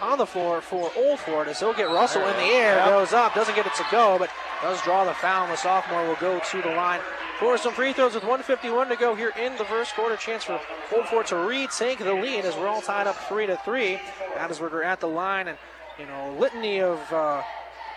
on 0.01 0.19
the 0.19 0.27
floor 0.27 0.61
for 0.61 0.91
Old 0.97 1.19
Fort 1.21 1.49
as 1.49 1.61
he'll 1.61 1.75
get 1.75 1.89
Russell 1.89 2.23
in 2.23 2.37
the 2.37 2.55
air, 2.55 2.77
yep. 2.77 2.89
goes 2.89 3.13
up, 3.13 3.35
doesn't 3.35 3.55
get 3.55 3.67
it 3.67 3.75
to 3.75 3.85
go, 3.91 4.17
but 4.19 4.31
does 4.63 4.81
draw 4.83 5.05
the 5.05 5.15
foul. 5.15 5.45
And 5.45 5.53
the 5.53 5.57
sophomore 5.57 6.07
will 6.07 6.17
go 6.17 6.39
to 6.39 6.63
the 6.63 6.69
line 6.69 7.01
for 7.41 7.59
some 7.59 7.75
free 7.75 7.93
throws 7.93 8.15
with 8.15 8.23
151 8.23 8.89
to 8.89 8.97
go 8.97 9.15
here 9.15 9.33
in 9.41 9.57
the 9.57 9.65
first 9.65 9.95
quarter. 9.95 10.17
Chance 10.17 10.45
for 10.45 10.61
Old 10.95 11.07
Fort 11.09 11.27
to 11.29 11.37
retake 11.37 11.99
the 11.99 12.15
lead 12.15 12.45
as 12.45 12.57
we're 12.57 12.69
all 12.69 12.83
tied 12.83 13.07
up 13.07 13.17
three 13.29 13.47
to 13.47 13.57
three. 13.65 13.99
Adelsberger 14.37 14.85
at 14.85 15.01
the 15.01 15.09
line, 15.09 15.49
and 15.49 15.59
you 15.99 16.07
know 16.07 16.35
litany 16.39 16.81
of. 16.81 17.01
Uh, 17.13 17.43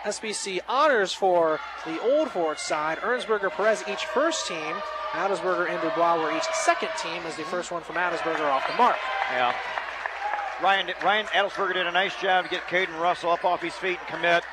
SBC 0.06 0.62
honors 0.70 1.12
for 1.12 1.60
the 1.86 2.00
Old 2.02 2.30
Fort 2.32 2.60
side. 2.60 3.00
Ernsberger, 3.00 3.52
Perez 3.52 3.84
each 3.90 4.06
first 4.06 4.48
team. 4.48 4.76
Adelsberger 5.18 5.68
and 5.68 5.82
Dubois 5.82 6.22
were 6.22 6.32
each 6.38 6.46
second 6.54 6.90
team 7.02 7.24
as 7.26 7.36
the 7.36 7.44
first 7.44 7.72
one 7.72 7.82
from 7.82 7.96
Adelsberger 7.96 8.46
off 8.52 8.68
the 8.68 8.76
mark. 8.76 8.98
Yeah. 9.32 9.56
Ryan 10.62 10.94
Ryan 11.04 11.26
Adelsberger 11.28 11.74
did 11.74 11.88
a 11.88 11.92
nice 11.92 12.16
job 12.22 12.46
to 12.46 12.52
get 12.52 12.62
Caden 12.68 13.00
Russell 13.02 13.32
up 13.32 13.44
off 13.44 13.62
his 13.62 13.74
feet 13.74 13.98
and 14.00 14.08
commit 14.08 14.44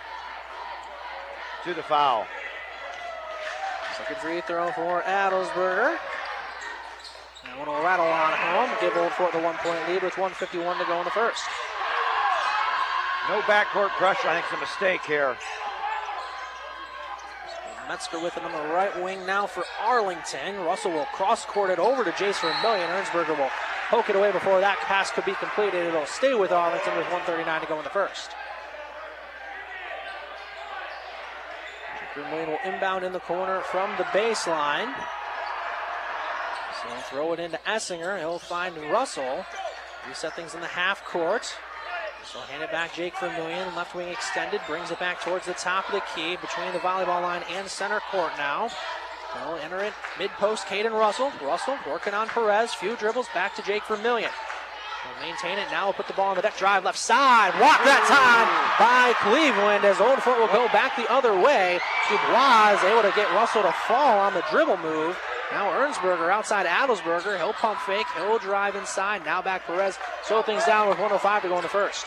to 1.64 1.75
the 1.75 1.83
foul. 1.83 2.26
Second 3.99 4.16
free 4.16 4.40
throw 4.40 4.73
for 4.73 5.02
Adelsberger. 5.02 5.99
And 7.44 7.59
one 7.59 7.68
will 7.68 7.85
rattle 7.85 8.06
on 8.06 8.33
home, 8.33 8.71
give 8.80 8.97
Old 8.97 9.12
Fort 9.12 9.33
the 9.33 9.40
one 9.40 9.56
point 9.56 9.78
lead 9.88 10.02
with 10.02 10.16
151 10.16 10.78
to 10.78 10.85
go 10.87 10.99
in 10.99 11.04
the 11.04 11.11
first. 11.11 11.42
No 13.28 13.40
backcourt 13.42 13.90
pressure, 13.90 14.28
I 14.28 14.40
think 14.40 14.47
it's 14.50 14.56
a 14.56 14.61
mistake 14.61 15.02
here. 15.06 15.37
Metzger 17.88 18.21
with 18.21 18.37
it 18.37 18.43
on 18.43 18.53
the 18.53 18.75
right 18.75 19.03
wing 19.03 19.26
now 19.26 19.47
for 19.47 19.64
Arlington. 19.81 20.57
Russell 20.64 20.93
will 20.93 21.05
cross 21.07 21.45
court 21.45 21.71
it 21.71 21.79
over 21.79 22.05
to 22.05 22.11
Jace 22.12 22.41
Vermillion. 22.41 22.88
Ernsberger 22.88 23.37
will 23.37 23.50
poke 23.88 24.09
it 24.09 24.17
away 24.17 24.33
before 24.33 24.61
that 24.61 24.79
pass 24.79 25.11
could 25.11 25.25
be 25.25 25.35
completed. 25.35 25.87
It'll 25.87 26.07
stay 26.07 26.35
with 26.35 26.50
Arlington 26.50 26.97
with 26.97 27.05
139 27.12 27.61
to 27.61 27.67
go 27.67 27.79
in 27.79 27.85
the 27.85 27.91
first. 27.91 28.31
Vermillion 32.14 32.50
will 32.50 32.59
inbound 32.64 33.05
in 33.05 33.12
the 33.12 33.21
corner 33.21 33.61
from 33.61 33.91
the 33.99 34.05
baseline. 34.05 34.95
So 36.81 36.88
throw 37.11 37.33
it 37.33 37.41
into 37.41 37.59
Essinger. 37.67 38.19
He'll 38.19 38.38
find 38.38 38.76
Russell. 38.91 39.45
Reset 40.09 40.35
things 40.35 40.55
in 40.55 40.61
the 40.61 40.69
half 40.69 41.05
court. 41.05 41.55
So 42.26 42.40
hand 42.40 42.62
it 42.62 42.71
back, 42.71 42.95
Jake 42.95 43.19
Vermillion, 43.21 43.75
left 43.76 43.95
wing 43.95 44.09
extended, 44.09 44.61
brings 44.66 44.90
it 44.90 44.99
back 44.99 45.21
towards 45.21 45.47
the 45.47 45.52
top 45.52 45.87
of 45.88 45.95
the 45.95 46.02
key 46.14 46.37
between 46.37 46.73
the 46.73 46.78
volleyball 46.78 47.21
line 47.21 47.43
and 47.50 47.69
center 47.69 48.00
court 48.11 48.33
now. 48.38 48.71
They'll 49.35 49.57
enter 49.57 49.81
it 49.81 49.93
mid 50.19 50.31
post, 50.33 50.66
Caden 50.66 50.93
Russell. 50.93 51.33
Russell 51.43 51.76
working 51.87 52.14
on 52.14 52.28
Perez, 52.28 52.73
few 52.73 52.97
dribbles 52.97 53.28
back 53.35 53.54
to 53.57 53.62
Jake 53.62 53.85
Vermillion. 53.85 54.31
Will 55.04 55.26
maintain 55.26 55.59
it 55.59 55.69
now. 55.71 55.87
Will 55.87 55.93
put 55.93 56.07
the 56.07 56.14
ball 56.14 56.31
on 56.31 56.37
the 56.37 56.43
deck. 56.43 56.57
Drive 56.57 56.85
left 56.85 56.99
side. 56.99 57.52
Walk 57.61 57.85
that 57.85 58.02
time 58.09 58.49
by 58.81 59.12
Cleveland 59.21 59.85
as 59.85 60.00
Old 60.00 60.23
Fort 60.23 60.38
will 60.40 60.49
go 60.49 60.66
back 60.73 60.97
the 60.97 61.11
other 61.12 61.38
way. 61.38 61.78
Dubois 62.09 62.81
is 62.81 62.85
able 62.88 63.02
to 63.02 63.12
get 63.14 63.28
Russell 63.33 63.62
to 63.62 63.73
fall 63.87 64.19
on 64.19 64.33
the 64.33 64.43
dribble 64.50 64.78
move. 64.78 65.19
Now 65.52 65.70
Ernsberger 65.70 66.30
outside 66.30 66.66
Adelsberger. 66.66 67.36
He'll 67.36 67.52
pump 67.52 67.80
fake. 67.80 68.06
He'll 68.16 68.38
drive 68.38 68.76
inside. 68.76 69.24
Now 69.24 69.42
back 69.42 69.66
Perez. 69.66 69.98
Slow 70.24 70.42
things 70.42 70.64
down 70.64 70.88
with 70.88 70.98
105 70.98 71.42
to 71.42 71.48
go 71.48 71.56
in 71.56 71.62
the 71.62 71.68
first. 71.68 72.06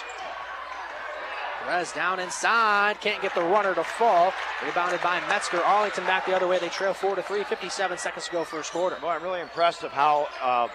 Perez 1.64 1.92
down 1.92 2.20
inside. 2.20 3.00
Can't 3.02 3.22
get 3.22 3.36
the 3.36 3.42
runner 3.42 3.76
to 3.76 3.84
fall. 3.84 4.34
Rebounded 4.66 5.02
by 5.02 5.20
Metzger. 5.28 5.62
Arlington 5.64 6.04
back 6.06 6.26
the 6.26 6.36
other 6.36 6.48
way. 6.48 6.60
They 6.60 6.70
trail 6.70 6.94
4 6.94 7.16
to 7.16 7.22
3. 7.22 7.44
57 7.44 7.98
seconds 7.98 8.26
to 8.26 8.32
go 8.32 8.44
first 8.44 8.72
quarter. 8.72 8.98
Boy, 9.00 9.10
I'm 9.10 9.24
really 9.24 9.42
impressed 9.42 9.84
of 9.84 9.92
how 9.92 10.28
uh, 10.42 10.68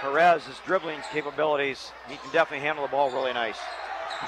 Perez's 0.00 0.60
dribbling 0.66 1.00
capabilities. 1.12 1.92
He 2.08 2.16
can 2.16 2.32
definitely 2.32 2.66
handle 2.66 2.84
the 2.84 2.90
ball 2.90 3.10
really 3.10 3.32
nice. 3.32 3.58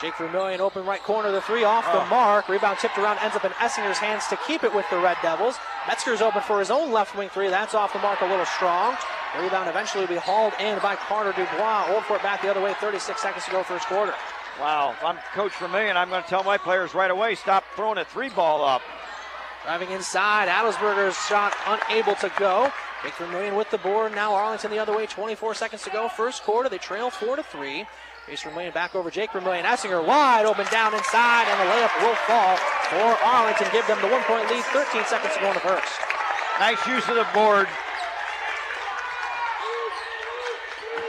Jake 0.01 0.17
Vermillion 0.17 0.61
open 0.61 0.85
right 0.85 1.03
corner, 1.03 1.31
the 1.31 1.41
three 1.41 1.65
off 1.65 1.85
oh. 1.89 1.99
the 1.99 2.07
mark. 2.07 2.49
Rebound 2.49 2.79
tipped 2.79 2.99
around, 2.99 3.19
ends 3.19 3.37
up 3.37 3.45
in 3.45 3.53
Essinger's 3.53 3.99
hands 3.99 4.27
to 4.29 4.39
keep 4.47 4.65
it 4.65 4.75
with 4.75 4.89
the 4.91 4.99
Red 4.99 5.17
Devils. 5.23 5.57
Metzger's 5.87 6.21
open 6.21 6.43
for 6.43 6.59
his 6.59 6.71
own 6.71 6.93
left 6.93 7.17
wing 7.17 7.29
three. 7.29 7.49
That's 7.49 7.75
off 7.75 7.93
the 7.93 7.99
mark 8.01 8.21
a 8.21 8.27
little 8.27 8.47
strong. 8.47 8.97
Rebound 9.41 9.69
eventually 9.69 10.05
will 10.05 10.15
be 10.15 10.21
hauled 10.21 10.53
in 10.61 10.79
by 10.81 10.97
Carter 10.97 11.33
Dubois. 11.33 11.87
Old 11.93 12.05
Fort 12.05 12.23
back 12.23 12.43
the 12.43 12.51
other 12.51 12.61
way, 12.61 12.75
36 12.75 13.21
seconds 13.21 13.45
to 13.47 13.51
go 13.51 13.63
first 13.63 13.87
quarter. 13.87 14.15
Wow, 14.61 14.93
if 14.93 15.05
I'm 15.05 15.17
Coach 15.35 15.57
Vermillion, 15.57 15.97
I'm 15.97 16.09
going 16.09 16.23
to 16.23 16.29
tell 16.29 16.45
my 16.45 16.57
players 16.57 16.95
right 16.95 17.11
away, 17.11 17.35
stop 17.35 17.65
throwing 17.75 17.99
a 17.99 18.05
three 18.05 18.29
ball 18.29 18.65
up. 18.65 18.83
Driving 19.65 19.91
inside, 19.91 20.49
Adelsberger's 20.49 21.17
shot 21.27 21.55
unable 21.67 22.15
to 22.17 22.31
go. 22.39 22.71
Jake 23.03 23.15
Vermillion 23.15 23.55
with 23.55 23.71
the 23.71 23.79
board. 23.79 24.15
Now 24.15 24.35
Arlington 24.35 24.71
the 24.71 24.79
other 24.79 24.97
way, 24.97 25.07
24 25.07 25.55
seconds 25.55 25.83
to 25.85 25.91
go. 25.91 26.09
First 26.09 26.43
quarter, 26.43 26.69
they 26.69 26.79
trail 26.79 27.11
4 27.11 27.37
to 27.37 27.43
3. 27.43 27.87
Jace 28.29 28.43
Vermillion 28.45 28.73
back 28.73 28.95
over 28.95 29.11
Jake 29.11 29.33
Vermillion. 29.33 29.65
Essinger 29.67 30.01
wide 30.01 30.47
open 30.47 30.65
down 30.73 30.95
inside, 30.95 31.45
and 31.45 31.61
the 31.61 31.69
layup 31.69 31.93
will 32.01 32.17
fall 32.25 32.57
for 32.89 33.25
Arlington. 33.25 33.69
Give 33.71 33.87
them 33.87 34.01
the 34.01 34.09
one 34.09 34.23
point 34.25 34.49
lead. 34.49 34.65
13 34.65 35.05
seconds 35.05 35.35
to 35.35 35.41
go 35.41 35.49
in 35.49 35.55
the 35.55 35.61
first. 35.61 35.93
Nice 36.59 36.81
use 36.87 37.07
of 37.09 37.17
the 37.17 37.27
board. 37.35 37.69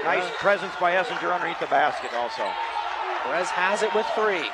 Nice 0.04 0.28
uh-huh. 0.28 0.44
presence 0.44 0.74
by 0.80 0.92
Essinger 0.92 1.34
underneath 1.34 1.60
the 1.60 1.72
basket 1.72 2.12
also. 2.14 2.44
Perez 3.24 3.50
has 3.50 3.82
it 3.82 3.96
with 3.96 4.06
three. 4.14 4.52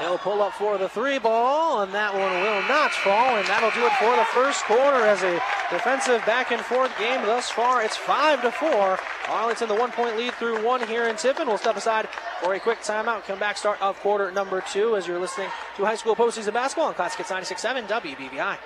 He'll 0.00 0.16
pull 0.16 0.40
up 0.40 0.54
for 0.54 0.78
the 0.78 0.88
three 0.88 1.18
ball, 1.18 1.82
and 1.82 1.92
that 1.92 2.14
one 2.14 2.22
will 2.22 2.66
not 2.68 2.90
fall, 2.90 3.36
and 3.36 3.46
that'll 3.46 3.70
do 3.72 3.84
it 3.84 3.92
for 4.00 4.16
the 4.16 4.24
first 4.32 4.64
quarter 4.64 5.04
as 5.04 5.22
a 5.22 5.34
defensive 5.70 6.24
back 6.24 6.52
and 6.52 6.62
forth 6.62 6.90
game 6.98 7.20
thus 7.26 7.50
far. 7.50 7.82
It's 7.82 7.98
five 7.98 8.40
to 8.40 8.50
four. 8.50 8.98
Arlington 9.28 9.68
the 9.68 9.74
one 9.74 9.92
point 9.92 10.16
lead 10.16 10.32
through 10.34 10.64
one 10.64 10.86
here 10.88 11.08
in 11.08 11.16
Tiffin. 11.16 11.46
We'll 11.46 11.58
step 11.58 11.76
aside 11.76 12.08
for 12.42 12.54
a 12.54 12.60
quick 12.60 12.80
timeout. 12.80 13.24
Come 13.26 13.38
back, 13.38 13.58
start 13.58 13.80
of 13.82 14.00
quarter 14.00 14.30
number 14.30 14.62
two 14.62 14.96
as 14.96 15.06
you're 15.06 15.20
listening 15.20 15.48
to 15.76 15.84
high 15.84 15.96
school 15.96 16.16
postseason 16.16 16.54
basketball 16.54 16.88
on 16.88 16.94
Classic 16.94 17.24
96.7 17.26 17.86
WBVI. 17.86 18.56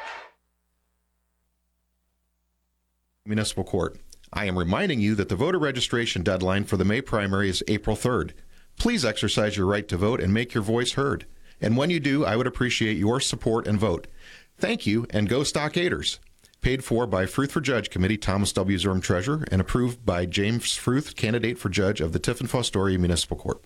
Municipal 3.26 3.64
Court. 3.64 3.98
I 4.32 4.44
am 4.44 4.56
reminding 4.56 5.00
you 5.00 5.16
that 5.16 5.28
the 5.28 5.36
voter 5.36 5.58
registration 5.58 6.22
deadline 6.22 6.62
for 6.62 6.76
the 6.76 6.84
May 6.84 7.00
primary 7.00 7.48
is 7.48 7.64
April 7.66 7.96
3rd. 7.96 8.34
Please 8.78 9.04
exercise 9.04 9.56
your 9.56 9.66
right 9.66 9.86
to 9.88 9.96
vote 9.96 10.20
and 10.20 10.32
make 10.32 10.54
your 10.54 10.62
voice 10.62 10.92
heard. 10.92 11.26
And 11.60 11.76
when 11.76 11.90
you 11.90 12.00
do, 12.00 12.24
I 12.24 12.36
would 12.36 12.46
appreciate 12.46 12.96
your 12.96 13.20
support 13.20 13.66
and 13.66 13.78
vote. 13.78 14.06
Thank 14.58 14.86
you, 14.86 15.06
and 15.10 15.28
go 15.28 15.40
Stockaders. 15.40 16.18
Paid 16.60 16.84
for 16.84 17.06
by 17.06 17.26
Fruth 17.26 17.52
for 17.52 17.60
Judge 17.60 17.90
Committee, 17.90 18.16
Thomas 18.16 18.52
W. 18.52 18.78
Zurm 18.78 19.02
Treasurer, 19.02 19.44
and 19.50 19.60
approved 19.60 20.06
by 20.06 20.26
James 20.26 20.76
Fruth, 20.76 21.16
candidate 21.16 21.58
for 21.58 21.68
judge 21.68 22.00
of 22.00 22.12
the 22.12 22.18
Tiffin 22.18 22.46
Fostoria 22.46 22.98
Municipal 22.98 23.36
Court. 23.36 23.62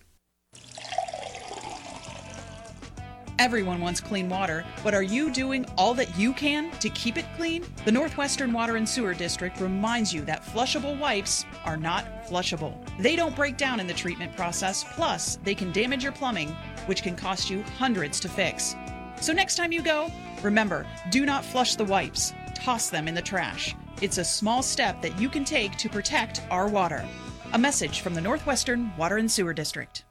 Everyone 3.39 3.79
wants 3.79 4.01
clean 4.01 4.27
water, 4.27 4.65
but 4.83 4.93
are 4.93 5.01
you 5.01 5.31
doing 5.31 5.65
all 5.77 5.93
that 5.93 6.17
you 6.17 6.33
can 6.33 6.71
to 6.79 6.89
keep 6.89 7.15
it 7.15 7.25
clean? 7.37 7.63
The 7.85 7.91
Northwestern 7.91 8.51
Water 8.51 8.75
and 8.75 8.87
Sewer 8.87 9.13
District 9.13 9.61
reminds 9.61 10.13
you 10.13 10.25
that 10.25 10.43
flushable 10.43 10.99
wipes 10.99 11.45
are 11.63 11.77
not 11.77 12.05
flushable. 12.25 12.77
They 12.99 13.15
don't 13.15 13.37
break 13.37 13.55
down 13.55 13.79
in 13.79 13.87
the 13.87 13.93
treatment 13.93 14.35
process, 14.35 14.83
plus, 14.91 15.37
they 15.45 15.55
can 15.55 15.71
damage 15.71 16.03
your 16.03 16.11
plumbing, 16.11 16.49
which 16.85 17.01
can 17.01 17.15
cost 17.15 17.49
you 17.49 17.63
hundreds 17.77 18.19
to 18.19 18.27
fix. 18.27 18.75
So 19.21 19.31
next 19.31 19.55
time 19.55 19.71
you 19.71 19.81
go, 19.81 20.11
remember 20.41 20.85
do 21.09 21.25
not 21.25 21.45
flush 21.45 21.75
the 21.75 21.85
wipes, 21.85 22.33
toss 22.55 22.89
them 22.89 23.07
in 23.07 23.15
the 23.15 23.21
trash. 23.21 23.73
It's 24.01 24.17
a 24.17 24.25
small 24.25 24.61
step 24.61 25.01
that 25.01 25.17
you 25.17 25.29
can 25.29 25.45
take 25.45 25.77
to 25.77 25.87
protect 25.87 26.41
our 26.51 26.67
water. 26.67 27.07
A 27.53 27.57
message 27.57 28.01
from 28.01 28.15
the 28.15 28.21
Northwestern 28.21 28.91
Water 28.97 29.15
and 29.15 29.31
Sewer 29.31 29.53
District. 29.53 30.03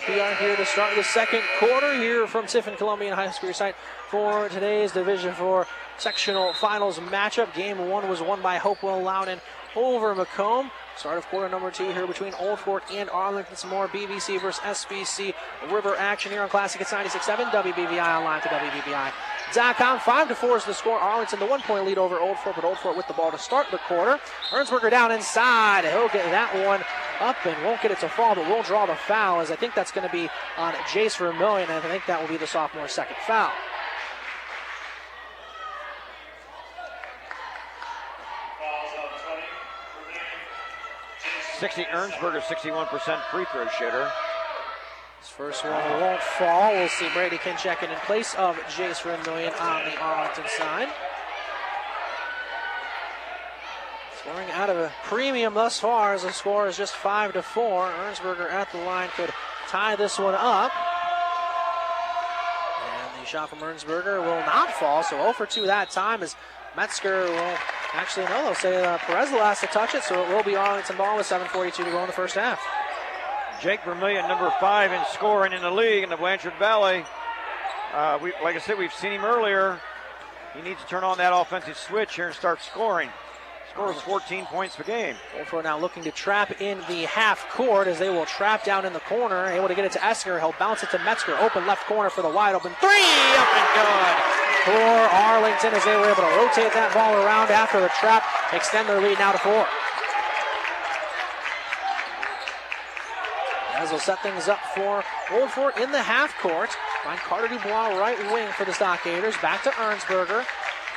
Back 0.00 0.08
we 0.08 0.20
are 0.20 0.34
here 0.36 0.56
to 0.56 0.64
start 0.64 0.96
the 0.96 1.02
second 1.02 1.42
quarter 1.58 1.94
here 1.94 2.26
from 2.26 2.46
Tiffin 2.46 2.76
Columbian 2.76 3.12
High 3.12 3.30
School 3.32 3.52
site 3.52 3.74
for 4.08 4.48
today's 4.48 4.92
Division 4.92 5.34
Four 5.34 5.66
sectional 5.98 6.54
finals 6.54 6.98
matchup. 6.98 7.52
Game 7.54 7.86
one 7.88 8.08
was 8.08 8.22
won 8.22 8.40
by 8.40 8.56
Hopewell 8.56 9.02
Loudon 9.02 9.40
over 9.76 10.14
McComb. 10.14 10.70
Start 11.00 11.16
of 11.16 11.26
quarter 11.28 11.48
number 11.48 11.70
two 11.70 11.90
here 11.92 12.06
between 12.06 12.34
Old 12.34 12.58
Fort 12.58 12.82
and 12.92 13.08
Arlington. 13.08 13.56
Some 13.56 13.70
more 13.70 13.88
BVC 13.88 14.38
versus 14.38 14.60
SBC 14.62 15.32
River 15.72 15.96
action 15.96 16.30
here 16.30 16.42
on 16.42 16.50
Classic. 16.50 16.78
It's 16.78 16.92
96.7 16.92 17.50
WBVI 17.50 18.18
online 18.18 18.42
to 18.42 18.48
WBVI 18.48 19.10
Com. 19.54 19.98
Five 19.98 20.28
to 20.28 20.34
four 20.34 20.58
is 20.58 20.66
the 20.66 20.74
score. 20.74 20.98
Arlington 20.98 21.40
the 21.40 21.46
one 21.46 21.62
point 21.62 21.86
lead 21.86 21.96
over 21.96 22.20
Old 22.20 22.38
Fort, 22.40 22.54
but 22.54 22.66
Old 22.66 22.78
Fort 22.80 22.98
with 22.98 23.08
the 23.08 23.14
ball 23.14 23.30
to 23.30 23.38
start 23.38 23.68
the 23.70 23.78
quarter. 23.78 24.20
Ernsberger 24.50 24.90
down 24.90 25.10
inside. 25.10 25.86
He'll 25.86 26.08
get 26.08 26.30
that 26.32 26.54
one 26.66 26.82
up 27.18 27.36
and 27.46 27.64
won't 27.64 27.80
get 27.80 27.92
it 27.92 27.98
to 28.00 28.08
fall, 28.10 28.34
but 28.34 28.46
will 28.46 28.62
draw 28.62 28.84
the 28.84 28.94
foul 28.94 29.40
as 29.40 29.50
I 29.50 29.56
think 29.56 29.74
that's 29.74 29.92
going 29.92 30.06
to 30.06 30.12
be 30.12 30.28
on 30.58 30.74
Jace 30.92 31.16
Vermillion. 31.16 31.70
And 31.70 31.82
I 31.82 31.88
think 31.88 32.04
that 32.08 32.20
will 32.20 32.28
be 32.28 32.36
the 32.36 32.46
sophomore 32.46 32.88
second 32.88 33.16
foul. 33.26 33.52
Sixty 41.60 41.84
Ernsberger, 41.84 42.40
61% 42.40 43.20
free 43.30 43.44
throw 43.52 43.68
shooter. 43.68 44.10
This 45.20 45.28
first 45.28 45.62
one 45.62 45.74
won't 46.00 46.22
fall. 46.22 46.72
We'll 46.72 46.88
see 46.88 47.06
Brady 47.12 47.36
Kin 47.36 47.54
check 47.58 47.82
in 47.82 47.90
place 48.06 48.34
of 48.36 48.56
Jace 48.60 49.02
Vermillion 49.02 49.52
on 49.60 49.84
the 49.84 50.00
Arlington 50.00 50.44
side. 50.56 50.88
Scoring 54.22 54.48
out 54.52 54.70
of 54.70 54.78
a 54.78 54.90
premium 55.04 55.52
thus 55.52 55.78
far 55.78 56.14
as 56.14 56.22
the 56.22 56.32
score 56.32 56.66
is 56.66 56.78
just 56.78 56.96
5 56.96 57.34
to 57.34 57.42
4. 57.42 57.90
Ernsberger 57.90 58.50
at 58.50 58.72
the 58.72 58.78
line 58.78 59.10
could 59.14 59.30
tie 59.68 59.96
this 59.96 60.18
one 60.18 60.34
up. 60.34 60.72
And 62.86 63.22
the 63.22 63.26
shot 63.26 63.50
from 63.50 63.58
Ernsberger 63.58 64.18
will 64.24 64.40
not 64.46 64.72
fall, 64.72 65.02
so 65.02 65.18
0 65.18 65.34
for 65.34 65.44
2 65.44 65.66
that 65.66 65.90
time 65.90 66.22
as 66.22 66.36
Metzger 66.76 67.24
will 67.24 67.56
actually, 67.94 68.26
no, 68.26 68.44
they'll 68.44 68.54
say 68.54 68.84
uh, 68.84 68.98
Perez 68.98 69.30
will 69.30 69.38
last 69.38 69.60
to 69.60 69.66
touch 69.66 69.94
it, 69.94 70.02
so 70.02 70.22
it 70.22 70.28
will 70.28 70.42
be 70.42 70.56
Arlington 70.56 70.96
ball 70.96 71.16
with 71.16 71.26
7.42 71.26 71.74
to 71.74 71.84
go 71.84 72.00
in 72.00 72.06
the 72.06 72.12
first 72.12 72.34
half. 72.34 72.60
Jake 73.60 73.84
Vermillion, 73.84 74.26
number 74.26 74.52
five 74.60 74.92
in 74.92 75.00
scoring 75.12 75.52
in 75.52 75.60
the 75.60 75.70
league 75.70 76.02
in 76.02 76.08
the 76.08 76.16
Blanchard 76.16 76.54
Valley. 76.58 77.04
Uh, 77.92 78.18
we, 78.22 78.32
like 78.42 78.56
I 78.56 78.58
said, 78.58 78.78
we've 78.78 78.92
seen 78.92 79.12
him 79.12 79.24
earlier. 79.24 79.78
He 80.54 80.62
needs 80.62 80.80
to 80.80 80.86
turn 80.86 81.04
on 81.04 81.18
that 81.18 81.32
offensive 81.34 81.76
switch 81.76 82.14
here 82.14 82.28
and 82.28 82.34
start 82.34 82.62
scoring. 82.62 83.10
Scores 83.72 84.00
14 84.00 84.46
points 84.46 84.76
per 84.76 84.82
game. 84.82 85.16
Old 85.38 85.46
Fort 85.46 85.64
now 85.64 85.78
looking 85.78 86.02
to 86.02 86.10
trap 86.10 86.60
in 86.60 86.78
the 86.88 87.06
half 87.06 87.48
court 87.50 87.86
as 87.86 87.98
they 87.98 88.10
will 88.10 88.26
trap 88.26 88.64
down 88.64 88.84
in 88.84 88.92
the 88.92 89.00
corner. 89.00 89.46
Able 89.46 89.68
to 89.68 89.74
get 89.74 89.84
it 89.84 89.92
to 89.92 90.04
Esker. 90.04 90.40
He'll 90.40 90.54
bounce 90.58 90.82
it 90.82 90.90
to 90.90 90.98
Metzger. 90.98 91.36
Open 91.38 91.66
left 91.66 91.86
corner 91.86 92.10
for 92.10 92.22
the 92.22 92.28
wide 92.28 92.54
open 92.54 92.72
three. 92.80 92.88
Up 92.90 93.54
and 93.54 93.68
good 93.74 94.40
for 94.64 94.72
Arlington 94.74 95.72
as 95.72 95.84
they 95.84 95.96
were 95.96 96.04
able 96.04 96.22
to 96.22 96.36
rotate 96.36 96.72
that 96.74 96.92
ball 96.92 97.14
around 97.24 97.50
after 97.50 97.80
the 97.80 97.88
trap, 97.96 98.24
extend 98.52 98.88
their 98.88 99.00
lead 99.00 99.18
now 99.18 99.32
to 99.32 99.38
four. 99.38 99.64
As 103.80 103.90
will 103.90 103.98
set 103.98 104.22
things 104.22 104.48
up 104.48 104.60
for 104.74 105.02
Old 105.32 105.48
in 105.80 105.90
the 105.90 106.02
half 106.02 106.36
court. 106.38 106.76
Find 107.04 107.18
Carter 107.20 107.48
Dubois 107.48 107.96
right 107.96 108.18
wing 108.30 108.48
for 108.52 108.66
the 108.66 108.72
Stockaders. 108.72 109.40
Back 109.40 109.62
to 109.62 109.70
Ernsberger. 109.70 110.44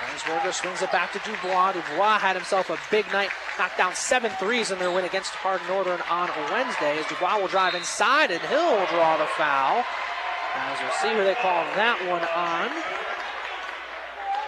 Ernsberger 0.04 0.54
swings 0.54 0.82
it 0.82 0.92
back 0.92 1.14
to 1.14 1.20
Dubois. 1.20 1.74
Dubois 1.74 2.20
had 2.20 2.36
himself 2.36 2.70
a 2.70 2.78
big 2.92 3.06
night, 3.12 3.30
knocked 3.58 3.78
down 3.78 3.96
seven 3.96 4.32
threes 4.40 4.72
in 4.72 4.80
their 4.80 4.92
win 4.92 5.06
against 5.06 5.32
Hard 5.32 5.62
Northern 5.68 6.02
on 6.10 6.30
Wednesday. 6.52 7.00
As 7.00 7.06
Dubois 7.08 7.40
will 7.40 7.48
drive 7.48 7.76
inside 7.76 8.32
and 8.32 8.42
he'll 8.42 8.86
draw 8.88 9.18
the 9.18 9.28
foul. 9.38 9.84
As 10.56 10.80
we'll 10.82 10.92
see 11.02 11.18
who 11.18 11.24
they 11.24 11.36
call 11.36 11.64
that 11.76 11.98
one 12.08 12.22
on. 12.22 12.70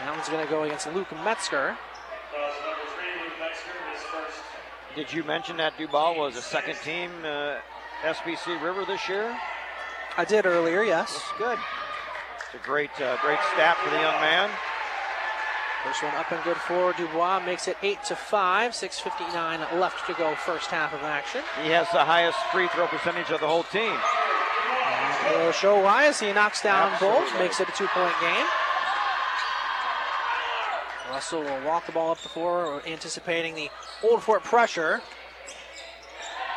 That 0.06 0.15
one's 0.15 0.30
going 0.30 0.46
to 0.46 0.52
go 0.52 0.63
against 0.63 0.91
Luke 0.94 1.12
Metzger. 1.24 1.76
Did 4.96 5.12
you 5.12 5.24
mention 5.24 5.58
that 5.58 5.78
Dubois 5.78 6.13
was 6.13 6.38
a 6.38 6.41
second 6.41 6.78
team 6.84 7.12
uh, 7.24 7.58
SBC 8.04 8.62
River 8.62 8.86
this 8.86 9.10
year? 9.10 9.36
I 10.15 10.24
did 10.24 10.46
earlier, 10.46 10.84
yes. 10.84 11.12
That's 11.12 11.38
good. 11.38 11.60
It's 12.38 12.56
a 12.56 12.65
great, 12.65 12.91
uh, 13.02 13.18
great 13.22 13.39
stat 13.54 13.78
for 13.84 13.89
the 13.89 13.98
young 13.98 14.22
man. 14.22 14.50
First 15.86 16.02
one 16.02 16.15
up 16.15 16.32
and 16.32 16.43
good 16.43 16.58
for 16.58 16.93
Dubois 16.93 17.39
makes 17.45 17.67
it 17.67 17.78
eight 17.84 18.04
to 18.06 18.15
five. 18.15 18.71
6:59 18.74 19.80
left 19.80 20.08
to 20.08 20.13
go. 20.15 20.34
First 20.36 20.71
half 20.71 20.93
of 20.93 21.04
action. 21.04 21.43
He 21.63 21.69
has 21.69 21.88
the 21.91 22.04
highest 22.04 22.39
free 22.52 22.67
throw 22.69 22.88
percentage 22.88 23.30
of 23.30 23.39
the 23.39 23.48
whole 23.48 23.63
team. 23.63 23.95
And 25.28 25.36
we'll 25.38 25.52
show 25.52 25.80
why 25.80 26.06
as 26.06 26.19
he 26.19 26.34
knocks 26.34 26.63
down 26.63 26.93
Absolutely. 26.93 27.21
both, 27.21 27.39
makes 27.39 27.60
it 27.60 27.69
a 27.69 27.71
two-point 27.74 28.15
game. 28.19 28.45
Russell 31.12 31.43
will 31.43 31.62
walk 31.62 31.86
the 31.86 31.91
ball 31.91 32.12
up 32.12 32.19
the 32.19 32.30
floor, 32.30 32.82
anticipating 32.88 33.54
the 33.54 33.69
Old 34.04 34.24
Fort 34.24 34.43
pressure. 34.43 35.02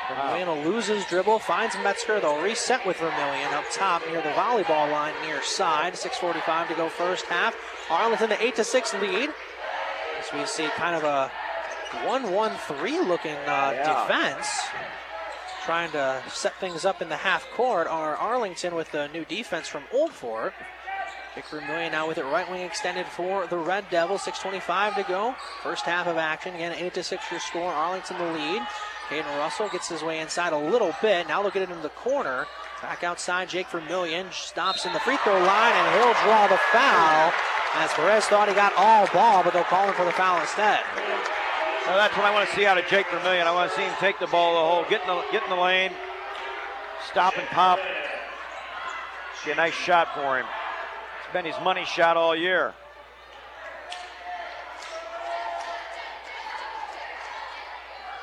Vermillion 0.08 0.48
will 0.48 0.62
lose 0.62 0.86
his 0.86 1.04
dribble, 1.04 1.38
finds 1.38 1.76
Metzger. 1.84 2.18
They'll 2.18 2.40
reset 2.40 2.86
with 2.86 2.96
Vermillion 2.96 3.52
up 3.52 3.64
top 3.70 4.06
near 4.06 4.22
the 4.22 4.30
volleyball 4.30 4.90
line 4.90 5.14
near 5.22 5.42
side. 5.42 5.92
6.45 5.92 6.68
to 6.68 6.74
go 6.74 6.88
first 6.88 7.26
half. 7.26 7.54
Arlington, 7.90 8.30
the 8.30 8.42
8 8.42 8.56
to 8.56 8.64
6 8.64 8.94
lead. 8.94 9.30
As 10.18 10.32
we 10.32 10.46
see 10.46 10.66
kind 10.76 10.96
of 10.96 11.04
a 11.04 11.30
1 12.06 12.32
1 12.32 12.52
3 12.56 12.98
looking 13.00 13.32
uh, 13.32 13.72
yeah. 13.74 14.06
defense. 14.06 14.48
Trying 15.64 15.90
to 15.92 16.22
set 16.30 16.54
things 16.54 16.86
up 16.86 17.02
in 17.02 17.10
the 17.10 17.16
half 17.16 17.46
court 17.50 17.86
are 17.86 18.16
Arlington 18.16 18.74
with 18.74 18.90
the 18.90 19.08
new 19.08 19.26
defense 19.26 19.68
from 19.68 19.84
Old 19.92 20.12
Fort. 20.12 20.54
Vic 21.34 21.44
Vermillion 21.50 21.92
now 21.92 22.08
with 22.08 22.16
it 22.16 22.24
right 22.24 22.50
wing 22.50 22.62
extended 22.62 23.04
for 23.06 23.46
the 23.46 23.58
Red 23.58 23.84
Devils. 23.90 24.22
6.25 24.22 24.94
to 24.94 25.02
go. 25.02 25.34
First 25.62 25.84
half 25.84 26.06
of 26.06 26.16
action. 26.16 26.54
Again, 26.54 26.72
8 26.72 26.94
to 26.94 27.02
6 27.02 27.30
your 27.30 27.40
score. 27.40 27.70
Arlington 27.70 28.16
the 28.16 28.32
lead. 28.32 28.62
Caden 29.08 29.38
Russell 29.38 29.68
gets 29.70 29.88
his 29.88 30.02
way 30.02 30.20
inside 30.20 30.52
a 30.52 30.58
little 30.58 30.94
bit. 31.00 31.28
Now 31.28 31.42
look 31.42 31.56
at 31.56 31.62
it 31.62 31.70
in 31.70 31.82
the 31.82 31.88
corner. 31.90 32.46
Back 32.82 33.02
outside, 33.02 33.48
Jake 33.48 33.68
Vermillion 33.68 34.26
stops 34.30 34.84
in 34.84 34.92
the 34.92 35.00
free 35.00 35.16
throw 35.24 35.38
line, 35.38 35.72
and 35.72 35.94
he'll 35.96 36.14
draw 36.24 36.46
the 36.46 36.60
foul. 36.70 37.32
As 37.74 37.92
Perez 37.92 38.26
thought 38.26 38.48
he 38.48 38.54
got 38.54 38.72
all 38.76 39.06
ball, 39.12 39.42
but 39.42 39.52
they'll 39.52 39.64
call 39.64 39.88
him 39.88 39.94
for 39.94 40.04
the 40.04 40.12
foul 40.12 40.40
instead. 40.40 40.80
Well, 41.86 41.96
that's 41.96 42.14
what 42.16 42.26
I 42.26 42.34
want 42.34 42.48
to 42.48 42.54
see 42.54 42.66
out 42.66 42.76
of 42.76 42.86
Jake 42.86 43.06
Vermillion. 43.10 43.46
I 43.46 43.52
want 43.52 43.70
to 43.70 43.76
see 43.76 43.82
him 43.82 43.94
take 43.98 44.18
the 44.20 44.26
ball 44.26 44.54
the 44.54 44.60
hole, 44.60 44.84
get 44.90 45.00
in 45.00 45.08
the, 45.08 45.22
get 45.32 45.42
in 45.42 45.48
the 45.48 45.56
lane, 45.56 45.90
stop 47.10 47.38
and 47.38 47.46
pop. 47.48 47.78
See 49.42 49.52
a 49.52 49.54
nice 49.54 49.72
shot 49.72 50.08
for 50.14 50.38
him. 50.38 50.44
It's 51.24 51.32
been 51.32 51.46
his 51.46 51.58
money 51.64 51.86
shot 51.86 52.18
all 52.18 52.36
year. 52.36 52.74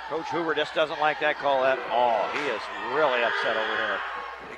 Coach 0.10 0.28
Hoover 0.30 0.54
just 0.54 0.76
doesn't 0.76 1.00
like 1.00 1.20
that 1.20 1.38
call 1.40 1.66
at 1.66 1.80
all. 1.90 2.30
He 2.34 2.46
is 2.46 2.62
really 2.94 3.24
upset 3.24 3.58
over 3.58 3.76
here. 3.76 3.98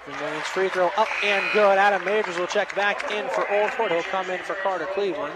McMillion's 0.05 0.47
free 0.47 0.69
throw 0.69 0.88
up 0.97 1.07
and 1.23 1.45
good. 1.53 1.77
Adam 1.77 2.03
Majors 2.03 2.38
will 2.38 2.47
check 2.47 2.75
back 2.75 3.12
in 3.12 3.29
for 3.29 3.49
Old 3.51 3.71
Fort. 3.71 3.91
He'll 3.91 4.03
come 4.03 4.29
in 4.29 4.39
for 4.39 4.55
Carter 4.55 4.88
Cleveland. 4.93 5.33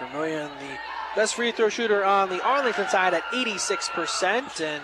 Vermillion, 0.00 0.50
the 0.58 0.76
best 1.14 1.36
free 1.36 1.52
throw 1.52 1.68
shooter 1.68 2.04
on 2.04 2.28
the 2.28 2.42
Arlington 2.42 2.88
side 2.88 3.14
at 3.14 3.22
86%, 3.32 4.60
and 4.60 4.82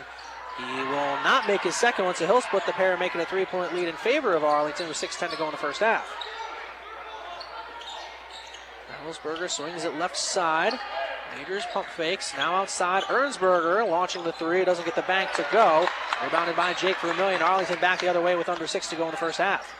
he 0.59 0.83
will 0.83 1.16
not 1.25 1.49
make 1.49 1.62
his 1.62 1.75
second 1.75 2.05
one, 2.05 2.14
so 2.14 2.27
he'll 2.27 2.40
split 2.40 2.66
the 2.66 2.73
pair, 2.73 2.96
making 2.96 3.20
a 3.20 3.25
three 3.25 3.44
point 3.44 3.75
lead 3.75 3.88
in 3.88 3.96
favor 3.96 4.35
of 4.35 4.44
Arlington 4.44 4.87
with 4.87 4.96
6.10 4.96 5.31
to 5.31 5.37
go 5.37 5.46
in 5.46 5.51
the 5.51 5.57
first 5.57 5.81
half. 5.81 6.09
Ellsberger 9.07 9.49
swings 9.49 9.85
it 9.85 9.97
left 9.99 10.17
side. 10.17 10.79
Majors 11.37 11.65
pump 11.73 11.87
fakes. 11.89 12.35
Now 12.37 12.55
outside. 12.55 13.05
Ernsberger 13.05 13.89
launching 13.89 14.25
the 14.25 14.33
three. 14.33 14.65
Doesn't 14.65 14.85
get 14.85 14.97
the 14.97 15.03
bank 15.03 15.33
to 15.33 15.47
go. 15.53 15.87
Rebounded 16.23 16.57
by 16.57 16.75
Jake 16.75 16.97
Vermillion. 16.99 17.41
Arlington 17.41 17.81
back 17.81 18.01
the 18.01 18.09
other 18.09 18.21
way 18.21 18.37
with 18.37 18.49
under 18.49 18.67
six 18.67 18.89
to 18.91 18.97
go 18.97 19.05
in 19.07 19.11
the 19.11 19.17
first 19.17 19.39
half. 19.39 19.75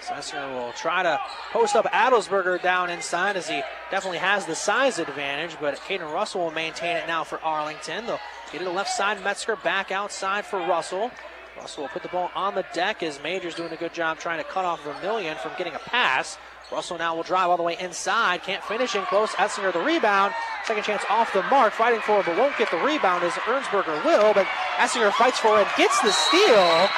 Sessler 0.00 0.50
will 0.54 0.72
try 0.72 1.02
to 1.02 1.20
post 1.52 1.76
up 1.76 1.84
Adelsberger 1.86 2.62
down 2.62 2.88
inside 2.88 3.36
as 3.36 3.46
he 3.48 3.62
definitely 3.90 4.18
has 4.18 4.46
the 4.46 4.54
size 4.54 4.98
advantage, 4.98 5.56
but 5.60 5.76
Caden 5.80 6.10
Russell 6.12 6.40
will 6.40 6.50
maintain 6.50 6.96
it 6.96 7.06
now 7.06 7.24
for 7.24 7.38
Arlington. 7.44 8.06
They'll 8.06 8.20
get 8.50 8.62
it 8.62 8.64
to 8.64 8.70
left 8.70 8.90
side. 8.90 9.22
Metzger 9.22 9.56
back 9.56 9.92
outside 9.92 10.46
for 10.46 10.58
Russell. 10.60 11.10
Russell 11.58 11.82
will 11.82 11.88
put 11.88 12.02
the 12.02 12.08
ball 12.08 12.30
on 12.34 12.54
the 12.54 12.64
deck 12.72 13.02
as 13.02 13.22
Majors 13.22 13.54
doing 13.54 13.72
a 13.72 13.76
good 13.76 13.92
job 13.92 14.18
trying 14.18 14.38
to 14.38 14.44
cut 14.44 14.64
off 14.64 14.82
Vermillion 14.82 15.36
from 15.36 15.52
getting 15.58 15.74
a 15.74 15.78
pass. 15.78 16.38
Russell 16.70 16.98
now 16.98 17.16
will 17.16 17.22
drive 17.22 17.48
all 17.48 17.56
the 17.56 17.62
way 17.62 17.76
inside. 17.80 18.42
Can't 18.42 18.62
finish 18.62 18.94
in 18.94 19.02
close. 19.04 19.30
Essinger 19.32 19.72
the 19.72 19.80
rebound. 19.80 20.34
Second 20.64 20.84
chance 20.84 21.02
off 21.08 21.32
the 21.32 21.42
mark. 21.44 21.72
Fighting 21.72 22.00
for 22.00 22.20
it, 22.20 22.26
but 22.26 22.36
won't 22.36 22.56
get 22.58 22.70
the 22.70 22.76
rebound 22.78 23.24
as 23.24 23.32
Ernsberger 23.32 24.04
will. 24.04 24.34
But 24.34 24.46
Essinger 24.76 25.12
fights 25.12 25.38
for 25.38 25.60
it, 25.60 25.66
gets 25.76 26.00
the 26.02 26.12
steal. 26.12 26.88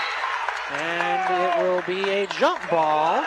And 0.72 1.60
it 1.60 1.62
will 1.62 1.82
be 1.82 2.08
a 2.10 2.26
jump 2.26 2.68
ball. 2.68 3.24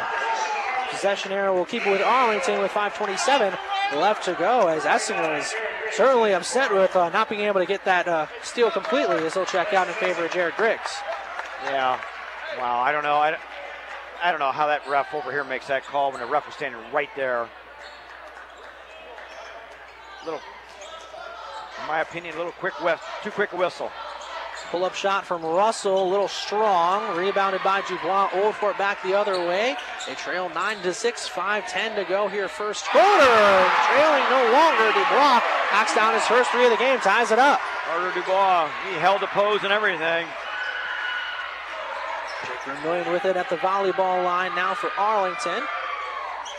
Possession 0.90 1.32
error 1.32 1.54
will 1.54 1.66
keep 1.66 1.88
it 1.88 1.92
with 1.92 2.02
Arlington 2.02 2.62
with 2.62 2.72
5.27 2.72 3.58
left 3.96 4.24
to 4.26 4.34
go 4.34 4.68
as 4.68 4.84
Essinger 4.84 5.40
is 5.40 5.54
certainly 5.94 6.34
upset 6.34 6.74
with 6.74 6.96
uh, 6.96 7.10
not 7.10 7.30
being 7.30 7.42
able 7.42 7.60
to 7.60 7.66
get 7.66 7.86
that 7.86 8.08
uh, 8.08 8.28
steal 8.42 8.72
completely 8.72 9.18
as 9.18 9.34
he'll 9.34 9.46
check 9.46 9.74
out 9.74 9.88
in 9.88 9.94
favor 9.94 10.26
of 10.26 10.32
Jared 10.32 10.56
Griggs. 10.56 10.98
Yeah. 11.66 12.00
Wow. 12.58 12.80
I 12.82 12.92
don't 12.92 13.04
know. 13.04 13.16
I, 13.16 13.38
I 14.24 14.32
don't 14.32 14.40
know 14.40 14.54
how 14.54 14.68
that 14.68 14.88
ref 14.88 15.14
over 15.14 15.34
here 15.34 15.44
makes 15.44 15.68
that 15.68 15.84
call 15.84 16.12
when 16.12 16.22
the 16.22 16.26
ref 16.26 16.46
was 16.46 16.56
standing 16.56 16.80
right 16.94 17.10
there. 17.14 17.46
Little, 20.24 20.40
in 21.82 21.88
my 21.90 22.00
opinion, 22.00 22.36
a 22.36 22.38
little 22.38 22.54
quick 22.54 22.80
whiff, 22.82 23.04
too 23.22 23.32
quick 23.32 23.52
a 23.52 23.58
whistle. 23.58 23.92
Pull 24.72 24.86
up 24.86 24.96
shot 24.96 25.26
from 25.26 25.44
Russell, 25.44 26.08
a 26.08 26.10
little 26.10 26.30
strong, 26.30 27.18
rebounded 27.18 27.62
by 27.64 27.82
Dubois. 27.82 28.30
Old 28.34 28.56
Fort 28.56 28.78
back 28.78 29.04
the 29.04 29.14
other 29.14 29.38
way. 29.46 29.76
They 30.08 30.16
trail 30.16 30.48
9 30.48 30.78
to 30.84 30.94
6, 30.94 31.28
5 31.28 31.68
10 31.68 31.96
to 31.98 32.06
go 32.06 32.30
here, 32.30 32.48
first 32.48 32.86
quarter. 32.86 33.06
Trailing 33.06 34.24
no 34.32 34.50
longer. 34.54 34.88
Dubois 34.94 35.42
knocks 35.74 35.94
down 35.94 36.14
his 36.14 36.24
first 36.24 36.50
three 36.50 36.64
of 36.64 36.72
the 36.72 36.78
game, 36.78 36.98
ties 37.00 37.32
it 37.32 37.40
up. 37.40 37.60
Carter 37.86 38.18
Dubois, 38.18 38.70
he 38.88 38.96
held 38.96 39.22
the 39.22 39.28
pose 39.28 39.64
and 39.64 39.74
everything. 39.74 40.26
Vermillion 42.66 43.12
with 43.12 43.26
it 43.26 43.36
at 43.36 43.50
the 43.50 43.58
volleyball 43.58 44.24
line 44.24 44.56
now 44.56 44.74
for 44.74 44.90
Arlington. 44.98 45.64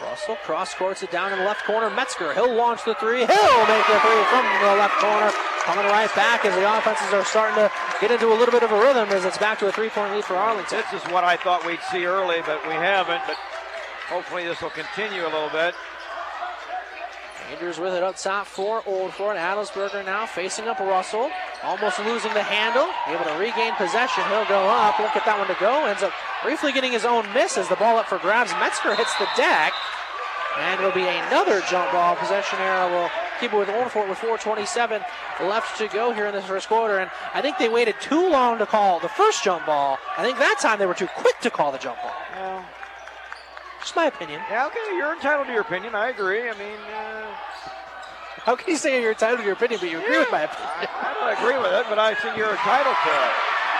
Russell 0.03 0.37
cross 0.45 0.75
courts 0.75 1.03
it 1.03 1.11
down 1.11 1.33
in 1.33 1.39
the 1.39 1.45
left 1.45 1.65
corner. 1.65 1.89
Metzger, 1.89 2.35
he'll 2.35 2.53
launch 2.53 2.85
the 2.85 2.95
three. 2.97 3.21
He'll 3.21 3.67
make 3.67 3.87
the 3.87 4.01
three 4.01 4.25
from 4.29 4.45
the 4.61 4.75
left 4.77 4.99
corner. 5.01 5.31
Coming 5.65 5.87
right 5.87 6.15
back 6.15 6.45
as 6.45 6.55
the 6.55 6.79
offenses 6.79 7.13
are 7.15 7.25
starting 7.25 7.57
to 7.57 7.73
get 8.01 8.11
into 8.11 8.29
a 8.29 8.37
little 8.37 8.53
bit 8.53 8.63
of 8.63 8.71
a 8.71 8.79
rhythm 8.79 9.09
as 9.11 9.25
it's 9.25 9.39
back 9.39 9.59
to 9.61 9.67
a 9.67 9.73
three 9.73 9.89
point 9.89 10.13
lead 10.13 10.25
for 10.25 10.35
Arlington. 10.35 10.83
This 10.93 11.03
is 11.03 11.11
what 11.11 11.25
I 11.25 11.37
thought 11.37 11.65
we'd 11.65 11.81
see 11.91 12.05
early, 12.05 12.43
but 12.45 12.67
we 12.67 12.75
haven't. 12.75 13.23
But 13.27 13.37
hopefully 14.09 14.45
this 14.45 14.61
will 14.61 14.71
continue 14.71 15.23
a 15.23 15.31
little 15.33 15.49
bit. 15.49 15.75
Andrews 17.51 17.79
with 17.79 17.95
it 17.95 18.03
up 18.03 18.17
top 18.17 18.47
for 18.47 18.83
Old 18.87 19.15
Fort. 19.15 19.37
Adelsberger 19.37 20.05
now 20.05 20.27
facing 20.27 20.67
up 20.69 20.81
Russell. 20.81 21.31
Almost 21.65 21.99
losing 22.01 22.33
the 22.35 22.43
handle. 22.43 22.89
Able 23.09 23.25
to 23.25 23.37
regain 23.41 23.73
possession. 23.75 24.23
He'll 24.29 24.45
go 24.47 24.69
up. 24.69 25.01
Won't 25.01 25.15
get 25.15 25.25
that 25.25 25.39
one 25.39 25.49
to 25.49 25.57
go. 25.59 25.87
Ends 25.87 26.03
up 26.03 26.13
briefly 26.43 26.73
getting 26.73 26.93
his 26.93 27.05
own 27.05 27.25
miss 27.33 27.57
as 27.57 27.69
the 27.69 27.77
ball 27.77 27.97
up 27.97 28.07
for 28.07 28.19
grabs. 28.19 28.53
Metzger 28.61 28.95
hits 28.95 29.17
the 29.17 29.27
deck. 29.37 29.73
And 30.59 30.79
it'll 30.79 30.93
be 30.93 31.03
another 31.09 31.61
jump 31.69 31.91
ball. 31.91 32.15
Possession 32.17 32.59
error 32.61 32.89
will 32.91 33.11
keep 33.41 33.53
it 33.53 33.57
with 33.57 33.69
Old 33.71 33.91
Fort 33.91 34.09
with 34.09 34.19
4.27 34.19 35.03
left 35.49 35.79
to 35.79 35.89
go 35.89 36.13
here 36.13 36.27
in 36.27 36.35
this 36.35 36.45
first 36.45 36.69
quarter. 36.69 36.99
And 36.99 37.11
I 37.33 37.41
think 37.43 37.59
they 37.59 37.69
waited 37.69 37.97
too 38.01 38.29
long 38.31 38.59
to 38.59 38.67
call 38.67 39.01
the 39.01 39.09
first 39.09 39.43
jump 39.43 39.67
ball. 39.67 39.99
I 40.17 40.23
think 40.23 40.39
that 40.39 40.59
time 40.61 40.79
they 40.79 40.87
were 40.87 40.95
too 40.95 41.09
quick 41.17 41.41
to 41.41 41.51
call 41.51 41.73
the 41.73 41.79
jump 41.79 41.97
ball. 42.03 42.13
Well, 42.37 42.65
Just 43.81 43.97
my 43.97 44.07
opinion. 44.07 44.41
yeah, 44.51 44.67
okay, 44.67 44.97
you're 44.97 45.13
entitled 45.15 45.47
to 45.49 45.53
your 45.53 45.63
opinion. 45.63 45.95
I 45.95 46.11
agree. 46.11 46.49
I 46.49 46.53
mean, 46.55 46.79
uh, 46.95 47.27
How 48.45 48.57
can 48.57 48.69
you 48.69 48.77
say 48.77 49.01
you're 49.01 49.13
entitled 49.13 49.41
to 49.41 49.45
your 49.45 49.55
opinion, 49.55 49.81
but 49.81 49.91
you 49.91 49.99
agree 49.99 50.19
with 50.19 50.31
my 50.31 50.43
opinion? 50.43 50.69
I, 50.69 50.85
I 50.85 51.15
don't 51.17 51.33
agree 51.33 51.57
with 51.57 51.73
it, 51.73 51.87
but 51.89 51.99
I 51.99 52.13
think 52.13 52.37
you're 52.37 52.53
entitled 52.53 52.93
to 52.93 53.11
it. 53.11 53.33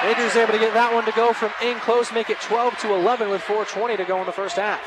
Andrews 0.09 0.37
able 0.37 0.53
to 0.53 0.59
get 0.59 0.73
that 0.73 0.89
one 0.93 1.05
to 1.05 1.13
go 1.13 1.33
from 1.33 1.53
in 1.61 1.77
close, 1.85 2.13
make 2.13 2.31
it 2.31 2.41
12 2.41 2.79
to 2.81 2.95
11 2.95 3.29
with 3.29 3.43
4:20 3.43 3.97
to 3.99 4.05
go 4.05 4.21
in 4.21 4.27
the 4.27 4.33
first 4.33 4.57
half. 4.57 4.81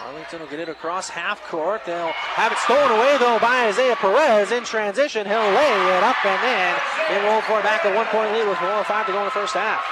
Arlington 0.00 0.40
will 0.40 0.48
get 0.48 0.60
it 0.60 0.68
across 0.70 1.10
half 1.10 1.44
court. 1.44 1.84
They'll 1.84 2.16
have 2.36 2.52
it 2.52 2.58
stolen 2.64 2.90
away 2.96 3.16
though 3.20 3.38
by 3.38 3.68
Isaiah 3.68 3.96
Perez 3.96 4.50
in 4.50 4.64
transition. 4.64 5.26
He'll 5.26 5.52
lay 5.52 5.96
it 5.96 6.02
up 6.02 6.16
and 6.24 6.40
in. 6.40 6.72
They 7.12 7.20
roll 7.28 7.42
for 7.42 7.60
back 7.60 7.84
a 7.84 7.94
one-point 7.94 8.32
lead 8.32 8.48
with 8.48 8.56
4:05 8.56 9.06
to 9.06 9.12
go 9.12 9.18
in 9.20 9.24
the 9.26 9.30
first 9.30 9.52
half. 9.52 9.84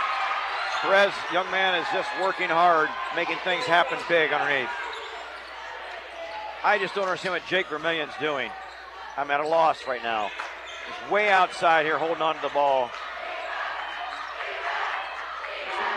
Perez, 0.80 1.12
young 1.30 1.50
man, 1.50 1.76
is 1.76 1.86
just 1.92 2.08
working 2.20 2.48
hard, 2.48 2.88
making 3.14 3.36
things 3.44 3.64
happen 3.64 3.98
big 4.08 4.32
underneath. 4.32 4.68
I 6.64 6.78
just 6.78 6.94
don't 6.94 7.04
understand 7.04 7.34
what 7.34 7.46
Jake 7.46 7.66
Vermillion's 7.66 8.14
doing. 8.20 8.50
I'm 9.16 9.30
at 9.30 9.40
a 9.40 9.46
loss 9.46 9.86
right 9.86 10.02
now. 10.02 10.30
He's 10.86 11.10
way 11.10 11.30
outside 11.30 11.86
here 11.86 11.98
holding 11.98 12.22
on 12.22 12.34
to 12.36 12.42
the 12.42 12.48
ball. 12.48 12.90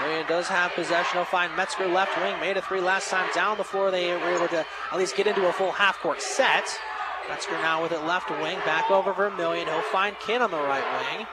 Marion 0.01 0.25
does 0.27 0.47
have 0.47 0.71
possession. 0.71 1.17
He'll 1.17 1.25
find 1.25 1.55
Metzger 1.55 1.87
left 1.87 2.17
wing. 2.21 2.39
Made 2.39 2.57
a 2.57 2.61
three 2.61 2.79
last 2.79 3.09
time 3.09 3.29
down 3.35 3.57
the 3.57 3.63
floor. 3.63 3.91
They 3.91 4.11
were 4.11 4.35
able 4.35 4.47
to 4.49 4.65
at 4.91 4.97
least 4.97 5.15
get 5.15 5.27
into 5.27 5.47
a 5.47 5.51
full 5.51 5.71
half 5.71 5.99
court 5.99 6.21
set. 6.21 6.79
Metzger 7.27 7.51
now 7.61 7.83
with 7.83 7.91
it 7.91 8.03
left 8.05 8.29
wing. 8.29 8.57
Back 8.65 8.89
over 8.89 9.11
Vermillion. 9.11 9.67
He'll 9.67 9.81
find 9.81 10.17
Kin 10.19 10.41
on 10.41 10.51
the 10.51 10.57
right 10.57 10.83
wing. 11.17 11.27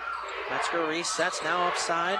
Metzger 0.50 0.78
resets 0.78 1.42
now 1.44 1.68
upside. 1.68 2.18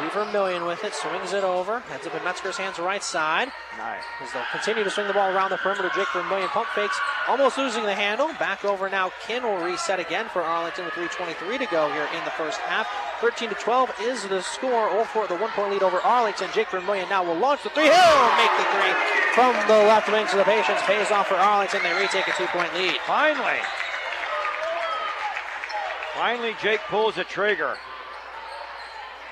Lee 0.00 0.08
Vermillion 0.10 0.64
with 0.64 0.82
it. 0.84 0.94
Swings 0.94 1.32
it 1.32 1.44
over. 1.44 1.80
Heads 1.80 2.06
up 2.06 2.14
in 2.14 2.24
Metzger's 2.24 2.56
hands 2.56 2.78
right 2.78 3.02
side. 3.02 3.52
Nice. 3.76 4.02
As 4.22 4.32
they'll 4.32 4.42
continue 4.50 4.82
to 4.82 4.90
swing 4.90 5.06
the 5.06 5.12
ball 5.12 5.30
around 5.30 5.50
the 5.50 5.56
perimeter. 5.56 5.90
Jake 5.94 6.08
Vermillion 6.12 6.48
pump 6.48 6.68
fakes. 6.74 6.98
Almost 7.28 7.58
losing 7.58 7.84
the 7.84 7.94
handle. 7.94 8.28
Back 8.38 8.64
over 8.64 8.88
now. 8.88 9.12
Kin 9.26 9.42
will 9.42 9.58
reset 9.58 10.00
again 10.00 10.26
for 10.32 10.42
Arlington 10.42 10.86
with 10.86 10.94
3.23 10.94 11.58
to 11.58 11.66
go 11.66 11.92
here 11.92 12.08
in 12.16 12.24
the 12.24 12.30
first 12.32 12.58
half. 12.60 12.88
13 13.20 13.50
to 13.50 13.54
12 13.54 13.90
is 14.02 14.26
the 14.28 14.42
score. 14.42 14.88
All 14.88 15.04
for 15.04 15.26
the 15.26 15.36
one 15.36 15.50
point 15.50 15.72
lead 15.72 15.82
over 15.82 15.98
Arlington. 15.98 16.48
Jake 16.54 16.70
Vermillion 16.70 17.08
now 17.08 17.22
will 17.24 17.38
launch 17.38 17.62
the 17.62 17.70
three. 17.70 17.84
He'll 17.84 18.36
make 18.36 18.54
the 18.56 18.66
three 18.72 18.94
from 19.34 19.54
the 19.68 19.78
left 19.84 20.10
wing. 20.10 20.26
So 20.28 20.38
the 20.38 20.44
patience 20.44 20.80
pays 20.82 21.10
off 21.10 21.28
for 21.28 21.34
Arlington. 21.34 21.82
They 21.82 21.92
retake 21.94 22.26
a 22.26 22.32
two 22.32 22.46
point 22.46 22.72
lead. 22.74 22.96
Finally. 23.06 23.60
Finally, 26.14 26.54
Jake 26.60 26.80
pulls 26.88 27.16
the 27.16 27.24
trigger. 27.24 27.76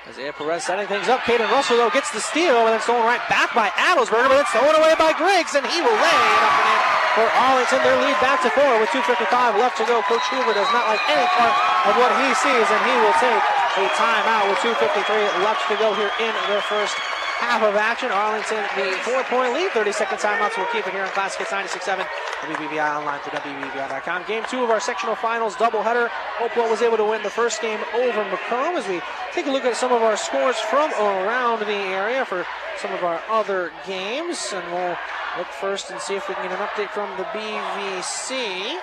Isaiah 0.03 0.35
Perez 0.35 0.67
setting 0.67 0.87
things 0.91 1.07
up. 1.07 1.23
Caden 1.23 1.47
Russell, 1.47 1.79
though, 1.79 1.89
gets 1.89 2.11
the 2.11 2.19
steal, 2.19 2.67
and 2.67 2.75
then 2.75 2.81
stolen 2.83 3.07
right 3.07 3.23
back 3.31 3.55
by 3.55 3.71
Adelsberger, 3.79 4.27
but 4.27 4.43
it's 4.43 4.51
stolen 4.51 4.75
away 4.75 4.91
by 4.99 5.15
Griggs, 5.15 5.55
and 5.55 5.63
he 5.63 5.79
will 5.79 5.95
lay 5.95 6.17
it 6.19 6.41
up 6.43 6.55
and 6.59 6.67
in 6.67 6.83
for 7.15 7.27
Arlington. 7.29 7.79
Their 7.87 7.97
lead 8.03 8.17
back 8.19 8.43
to 8.43 8.51
four 8.51 8.83
with 8.83 8.91
2.55 8.91 9.31
left 9.55 9.79
to 9.79 9.85
go. 9.87 10.03
Coach 10.03 10.27
Hoover 10.27 10.51
does 10.51 10.67
not 10.75 10.91
like 10.91 10.99
any 11.07 11.23
part 11.39 11.55
of 11.87 11.93
what 11.95 12.11
he 12.19 12.27
sees, 12.35 12.67
and 12.67 12.81
he 12.83 12.95
will 12.99 13.15
take 13.21 13.43
a 13.79 13.85
timeout 13.95 14.51
with 14.51 14.59
2.53 14.59 15.07
left 15.45 15.63
to 15.71 15.75
go 15.79 15.95
here 15.95 16.11
in 16.19 16.33
the 16.51 16.59
first 16.67 16.99
half 17.43 17.61
of 17.61 17.75
action. 17.75 18.09
Arlington, 18.09 18.63
the 18.79 18.95
four-point 19.03 19.53
lead. 19.53 19.69
30-second 19.71 20.17
timeouts. 20.17 20.55
We'll 20.55 20.71
keep 20.71 20.87
it 20.87 20.93
here 20.93 21.03
on 21.03 21.09
Classic 21.09 21.39
Hits 21.39 21.51
96.7. 21.51 22.07
WBVI 22.41 22.99
online 22.99 23.19
for 23.19 23.31
WBVI.com. 23.31 24.23
Game 24.27 24.43
two 24.49 24.63
of 24.63 24.69
our 24.69 24.79
sectional 24.79 25.15
finals 25.15 25.55
doubleheader. 25.55 26.07
Hopewell 26.39 26.69
was 26.69 26.81
able 26.81 26.97
to 26.97 27.03
win 27.03 27.21
the 27.21 27.29
first 27.29 27.61
game 27.61 27.79
over 27.95 28.23
McComb 28.23 28.75
as 28.75 28.87
we 28.87 29.01
take 29.33 29.47
a 29.47 29.51
look 29.51 29.65
at 29.65 29.75
some 29.75 29.91
of 29.91 30.01
our 30.01 30.15
scores 30.15 30.57
from 30.57 30.91
around 30.93 31.59
the 31.59 31.83
area 31.91 32.23
for 32.23 32.45
some 32.77 32.93
of 32.93 33.03
our 33.03 33.21
other 33.29 33.71
games. 33.85 34.53
And 34.53 34.65
we'll 34.71 34.97
look 35.37 35.47
first 35.47 35.91
and 35.91 35.99
see 35.99 36.15
if 36.15 36.29
we 36.29 36.35
can 36.35 36.47
get 36.47 36.57
an 36.57 36.65
update 36.65 36.89
from 36.89 37.09
the 37.17 37.25
BVC. 37.35 38.79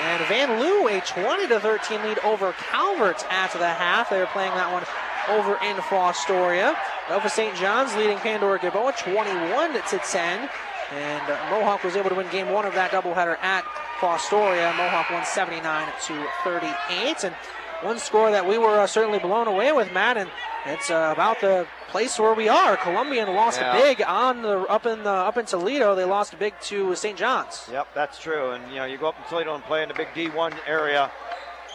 And 0.00 0.22
Vanlue, 0.24 0.98
a 0.98 1.00
20 1.00 1.46
to 1.48 1.60
13 1.60 2.02
lead 2.02 2.18
over 2.20 2.52
Calvert 2.54 3.24
at 3.30 3.52
the 3.52 3.68
half. 3.68 4.10
They 4.10 4.18
were 4.18 4.26
playing 4.26 4.52
that 4.52 4.72
one 4.72 4.82
over 5.30 5.52
in 5.64 5.76
Fostoria. 5.76 6.76
Nova 7.08 7.28
St. 7.28 7.54
John's 7.56 7.94
leading 7.96 8.18
Pandora 8.18 8.58
Gilboa 8.58 8.92
21 8.92 9.72
to 9.74 9.98
10. 9.98 10.48
And 10.92 11.30
uh, 11.30 11.38
Mohawk 11.50 11.84
was 11.84 11.94
able 11.96 12.10
to 12.10 12.16
win 12.16 12.28
game 12.30 12.50
one 12.50 12.64
of 12.64 12.74
that 12.74 12.90
doubleheader 12.90 13.38
at 13.38 13.64
Fostoria. 14.00 14.76
Mohawk 14.76 15.10
won 15.10 15.24
79 15.24 15.88
to 16.06 16.26
38. 16.42 17.24
And 17.24 17.34
one 17.82 17.98
score 17.98 18.30
that 18.30 18.46
we 18.46 18.58
were 18.58 18.80
uh, 18.80 18.86
certainly 18.86 19.18
blown 19.18 19.46
away 19.46 19.72
with, 19.72 19.92
Matt, 19.92 20.16
and 20.16 20.28
it's 20.66 20.90
uh, 20.90 21.10
about 21.12 21.40
the 21.40 21.66
place 21.88 22.18
where 22.18 22.34
we 22.34 22.48
are. 22.48 22.76
Columbian 22.76 23.28
lost 23.34 23.60
yeah. 23.60 23.72
big 23.72 24.02
on 24.02 24.42
the 24.42 24.58
up 24.66 24.84
in 24.86 25.02
the 25.02 25.10
up 25.10 25.38
in 25.38 25.46
Toledo. 25.46 25.94
They 25.94 26.04
lost 26.04 26.38
big 26.38 26.54
to 26.62 26.94
St. 26.94 27.16
John's. 27.16 27.68
Yep, 27.70 27.88
that's 27.94 28.18
true. 28.18 28.50
And 28.50 28.70
you 28.70 28.76
know, 28.76 28.84
you 28.84 28.98
go 28.98 29.08
up 29.08 29.16
in 29.18 29.24
Toledo 29.28 29.54
and 29.54 29.64
play 29.64 29.82
in 29.82 29.88
the 29.88 29.94
big 29.94 30.08
D1 30.08 30.54
area. 30.66 31.10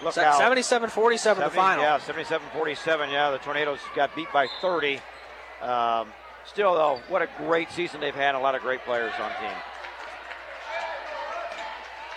Look 0.06 0.14
Se- 0.14 0.24
out. 0.24 0.40
77-47 0.40 1.38
the 1.38 1.50
final. 1.50 1.84
Yeah, 1.84 2.00
77-47. 2.00 3.12
Yeah, 3.12 3.32
the 3.32 3.40
Tornadoes 3.40 3.80
got 3.96 4.16
beat 4.16 4.32
by 4.32 4.48
30. 4.62 5.00
Um, 5.62 6.08
still, 6.46 6.74
though, 6.76 7.02
what 7.10 7.22
a 7.22 7.28
great 7.38 7.72
season 7.72 8.00
they've 8.00 8.14
had. 8.16 8.36
A 8.36 8.40
lot 8.40 8.56
of 8.56 8.62
great 8.62 8.82
players 8.86 9.14
on 9.20 9.30
team. 9.42 9.58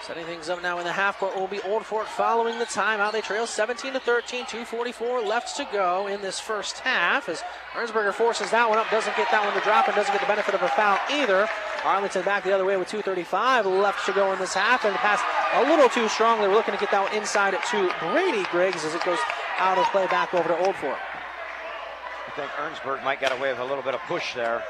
Setting 0.09 0.25
things 0.25 0.49
up 0.49 0.63
now 0.63 0.79
in 0.79 0.87
the 0.87 0.93
half 0.93 1.19
court 1.19 1.37
will 1.37 1.47
be 1.47 1.61
Old 1.61 1.85
Fort 1.85 2.09
following 2.09 2.59
the 2.59 2.65
timeout. 2.65 3.13
They 3.13 3.21
trail 3.21 3.47
17 3.47 3.93
to 3.93 4.01
13, 4.01 4.47
244 4.47 5.21
left 5.21 5.55
to 5.59 5.69
go 5.71 6.07
in 6.07 6.23
this 6.23 6.41
first 6.41 6.79
half 6.79 7.29
as 7.29 7.43
Ernsberger 7.75 8.15
forces 8.15 8.51
that 8.51 8.67
one 8.67 8.79
up, 8.79 8.89
doesn't 8.91 9.15
get 9.19 9.31
that 9.31 9.45
one 9.45 9.53
to 9.53 9.61
drop, 9.61 9.87
and 9.87 9.95
doesn't 9.95 10.11
get 10.15 10.23
the 10.23 10.27
benefit 10.27 10.55
of 10.55 10.63
a 10.63 10.69
foul 10.69 10.97
either. 11.11 11.47
Arlington 11.85 12.25
back 12.25 12.43
the 12.43 12.55
other 12.55 12.65
way 12.65 12.79
with 12.79 12.89
235 12.89 13.67
left 13.67 14.07
to 14.07 14.15
go 14.15 14.33
in 14.33 14.39
this 14.39 14.55
half, 14.55 14.87
and 14.87 14.97
pass 14.97 15.21
a 15.53 15.69
little 15.69 15.91
too 15.91 16.09
strong. 16.09 16.41
They 16.41 16.49
were 16.49 16.55
looking 16.55 16.73
to 16.73 16.81
get 16.81 16.91
that 16.91 17.05
one 17.05 17.15
inside 17.15 17.53
to 17.53 17.95
Brady 18.11 18.49
Griggs 18.51 18.87
as 18.87 18.95
it 18.95 19.05
goes 19.05 19.19
out 19.59 19.77
of 19.77 19.85
play 19.93 20.07
back 20.07 20.33
over 20.33 20.49
to 20.49 20.57
Old 20.65 20.77
Fort. 20.77 20.97
I 20.97 22.31
think 22.31 22.49
Ernsberg 22.53 23.05
might 23.05 23.21
get 23.21 23.37
away 23.37 23.51
with 23.51 23.61
a 23.61 23.65
little 23.65 23.85
bit 23.85 23.93
of 23.93 24.01
push 24.09 24.33
there. 24.33 24.63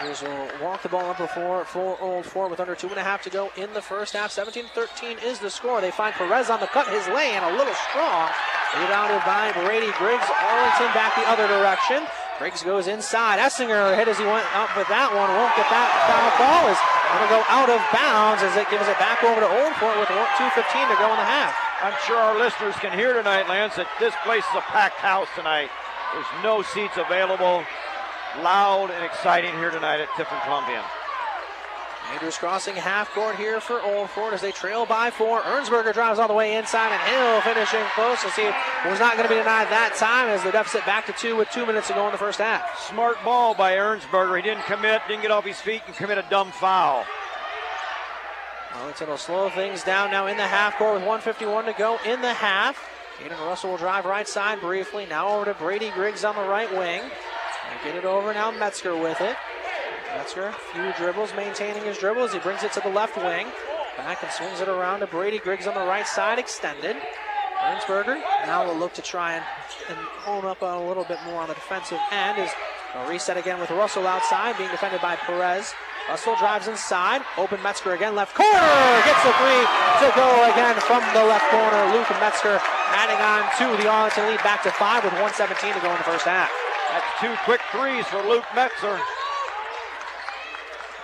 Tigers 0.00 0.22
will 0.24 0.32
uh, 0.32 0.64
walk 0.64 0.80
the 0.80 0.88
ball 0.88 1.12
up 1.12 1.20
before 1.20 1.60
full 1.68 2.00
uh, 2.00 2.04
Old 2.04 2.24
Fort 2.24 2.48
with 2.48 2.56
under 2.56 2.72
two 2.72 2.88
and 2.88 2.96
a 2.96 3.04
half 3.04 3.20
to 3.20 3.28
go 3.28 3.52
in 3.60 3.68
the 3.76 3.84
first 3.84 4.16
half. 4.16 4.32
17-13 4.32 5.20
is 5.20 5.38
the 5.44 5.52
score. 5.52 5.84
They 5.84 5.92
find 5.92 6.16
Perez 6.16 6.48
on 6.48 6.56
the 6.56 6.72
cut. 6.72 6.88
His 6.88 7.04
lay 7.12 7.36
and 7.36 7.44
a 7.44 7.52
little 7.52 7.76
strong. 7.92 8.32
Rebounded 8.80 9.20
by 9.28 9.52
Brady 9.60 9.92
Griggs. 10.00 10.24
Arlington 10.24 10.88
back 10.96 11.12
the 11.20 11.28
other 11.28 11.44
direction. 11.52 12.00
Griggs 12.40 12.64
goes 12.64 12.88
inside. 12.88 13.44
Essinger 13.44 13.92
hit 13.92 14.08
as 14.08 14.16
he 14.16 14.24
went 14.24 14.48
out 14.56 14.72
with 14.72 14.88
that 14.88 15.12
one. 15.12 15.28
Won't 15.36 15.52
get 15.52 15.68
that 15.68 15.92
foul 16.08 16.32
ball. 16.40 16.64
Is 16.72 16.80
going 17.12 17.28
to 17.28 17.32
go 17.36 17.44
out 17.52 17.68
of 17.68 17.80
bounds 17.92 18.40
as 18.40 18.56
it 18.56 18.72
gives 18.72 18.88
it 18.88 18.96
back 18.96 19.20
over 19.20 19.44
to 19.44 19.50
Old 19.52 19.76
Fort 19.76 20.00
with 20.00 20.08
2.15 20.08 20.56
to 20.64 20.96
go 20.96 21.12
in 21.12 21.20
the 21.20 21.28
half. 21.28 21.52
I'm 21.84 21.96
sure 22.08 22.16
our 22.16 22.40
listeners 22.40 22.72
can 22.80 22.96
hear 22.96 23.12
tonight, 23.12 23.52
Lance, 23.52 23.76
that 23.76 23.92
this 24.00 24.16
place 24.24 24.48
is 24.48 24.56
a 24.56 24.64
packed 24.64 24.96
house 24.96 25.28
tonight. 25.36 25.68
There's 26.16 26.32
no 26.40 26.64
seats 26.64 26.96
available 26.96 27.68
loud 28.38 28.90
and 28.90 29.04
exciting 29.04 29.52
here 29.54 29.70
tonight 29.70 30.00
at 30.00 30.08
Tiffin 30.16 30.38
Columbian. 30.44 30.82
Andrews 32.12 32.38
crossing 32.38 32.74
half 32.74 33.10
court 33.10 33.36
here 33.36 33.60
for 33.60 33.80
Old 33.82 34.10
Fort 34.10 34.34
as 34.34 34.40
they 34.40 34.50
trail 34.50 34.84
by 34.84 35.10
four. 35.10 35.42
Ernsberger 35.42 35.92
drives 35.92 36.18
all 36.18 36.26
the 36.26 36.34
way 36.34 36.56
inside, 36.56 36.90
and 36.92 37.02
Hill 37.02 37.40
finishing 37.42 37.84
close. 37.94 38.18
We'll 38.24 38.32
see 38.32 38.50
was 38.88 38.98
not 38.98 39.16
going 39.16 39.28
to 39.28 39.32
be 39.32 39.38
denied 39.38 39.68
that 39.70 39.94
time 39.96 40.28
as 40.28 40.42
the 40.42 40.50
deficit 40.50 40.84
back 40.86 41.06
to 41.06 41.12
two 41.12 41.36
with 41.36 41.50
two 41.50 41.66
minutes 41.66 41.86
to 41.88 41.94
go 41.94 42.06
in 42.06 42.12
the 42.12 42.18
first 42.18 42.40
half. 42.40 42.80
Smart 42.80 43.22
ball 43.24 43.54
by 43.54 43.76
Ernsberger. 43.76 44.36
He 44.36 44.42
didn't 44.42 44.64
commit, 44.64 45.02
didn't 45.06 45.22
get 45.22 45.30
off 45.30 45.44
his 45.44 45.60
feet, 45.60 45.82
and 45.86 45.94
commit 45.94 46.18
a 46.18 46.24
dumb 46.30 46.50
foul. 46.50 47.04
Arlington 48.74 49.08
will 49.08 49.16
slow 49.16 49.48
things 49.50 49.84
down 49.84 50.10
now 50.10 50.26
in 50.26 50.36
the 50.36 50.46
half 50.46 50.76
court 50.78 50.94
with 50.94 51.02
151 51.02 51.66
to 51.66 51.72
go 51.74 51.98
in 52.04 52.20
the 52.22 52.34
half. 52.34 52.82
Caden 53.18 53.38
Russell 53.46 53.70
will 53.70 53.76
drive 53.76 54.04
right 54.04 54.26
side 54.26 54.60
briefly. 54.60 55.06
Now 55.06 55.28
over 55.28 55.44
to 55.44 55.54
Brady 55.54 55.90
Griggs 55.90 56.24
on 56.24 56.34
the 56.34 56.48
right 56.48 56.70
wing. 56.76 57.02
Get 57.84 57.96
it 57.96 58.04
over 58.04 58.34
now, 58.34 58.50
Metzger 58.50 58.94
with 58.94 59.20
it. 59.20 59.36
Metzger, 60.14 60.48
a 60.48 60.52
few 60.52 60.92
dribbles, 60.98 61.32
maintaining 61.34 61.82
his 61.84 61.96
dribbles. 61.96 62.32
He 62.32 62.38
brings 62.38 62.62
it 62.62 62.72
to 62.72 62.80
the 62.80 62.90
left 62.90 63.16
wing. 63.16 63.46
Back 63.96 64.22
and 64.22 64.30
swings 64.32 64.60
it 64.60 64.68
around 64.68 65.00
to 65.00 65.06
Brady 65.06 65.38
Griggs 65.38 65.66
on 65.66 65.74
the 65.74 65.80
right 65.80 66.06
side, 66.06 66.38
extended. 66.38 66.96
Ernsberger 67.60 68.20
now 68.44 68.66
will 68.66 68.76
look 68.76 68.92
to 68.94 69.02
try 69.02 69.34
and, 69.34 69.44
and 69.88 69.96
hone 69.96 70.44
up 70.44 70.60
a 70.62 70.78
little 70.88 71.04
bit 71.04 71.18
more 71.24 71.40
on 71.40 71.48
the 71.48 71.54
defensive 71.54 71.98
end. 72.10 72.38
Is 72.38 72.50
a 72.94 73.08
reset 73.08 73.36
again 73.36 73.60
with 73.60 73.70
Russell 73.70 74.06
outside, 74.06 74.58
being 74.58 74.70
defended 74.70 75.00
by 75.00 75.16
Perez. 75.16 75.72
Russell 76.08 76.36
drives 76.36 76.68
inside. 76.68 77.22
Open 77.38 77.62
Metzger 77.62 77.92
again, 77.92 78.14
left 78.14 78.34
corner. 78.34 78.60
Gets 79.04 79.24
the 79.24 79.32
three 79.40 79.62
to 80.04 80.08
go 80.16 80.28
again 80.52 80.76
from 80.84 81.00
the 81.14 81.24
left 81.24 81.48
corner. 81.48 81.80
Luke 81.92 82.08
Metzger 82.20 82.60
adding 82.92 83.20
on 83.24 83.48
to 83.56 83.82
the 83.82 83.88
Arlington 83.88 84.26
lead 84.26 84.42
back 84.42 84.62
to 84.64 84.70
five 84.72 85.04
with 85.04 85.12
117 85.14 85.72
to 85.72 85.80
go 85.80 85.90
in 85.90 85.96
the 85.96 86.04
first 86.04 86.24
half. 86.24 86.50
That's 86.90 87.20
two 87.20 87.34
quick 87.44 87.60
threes 87.70 88.04
for 88.06 88.20
Luke 88.22 88.44
Metzger. 88.54 88.98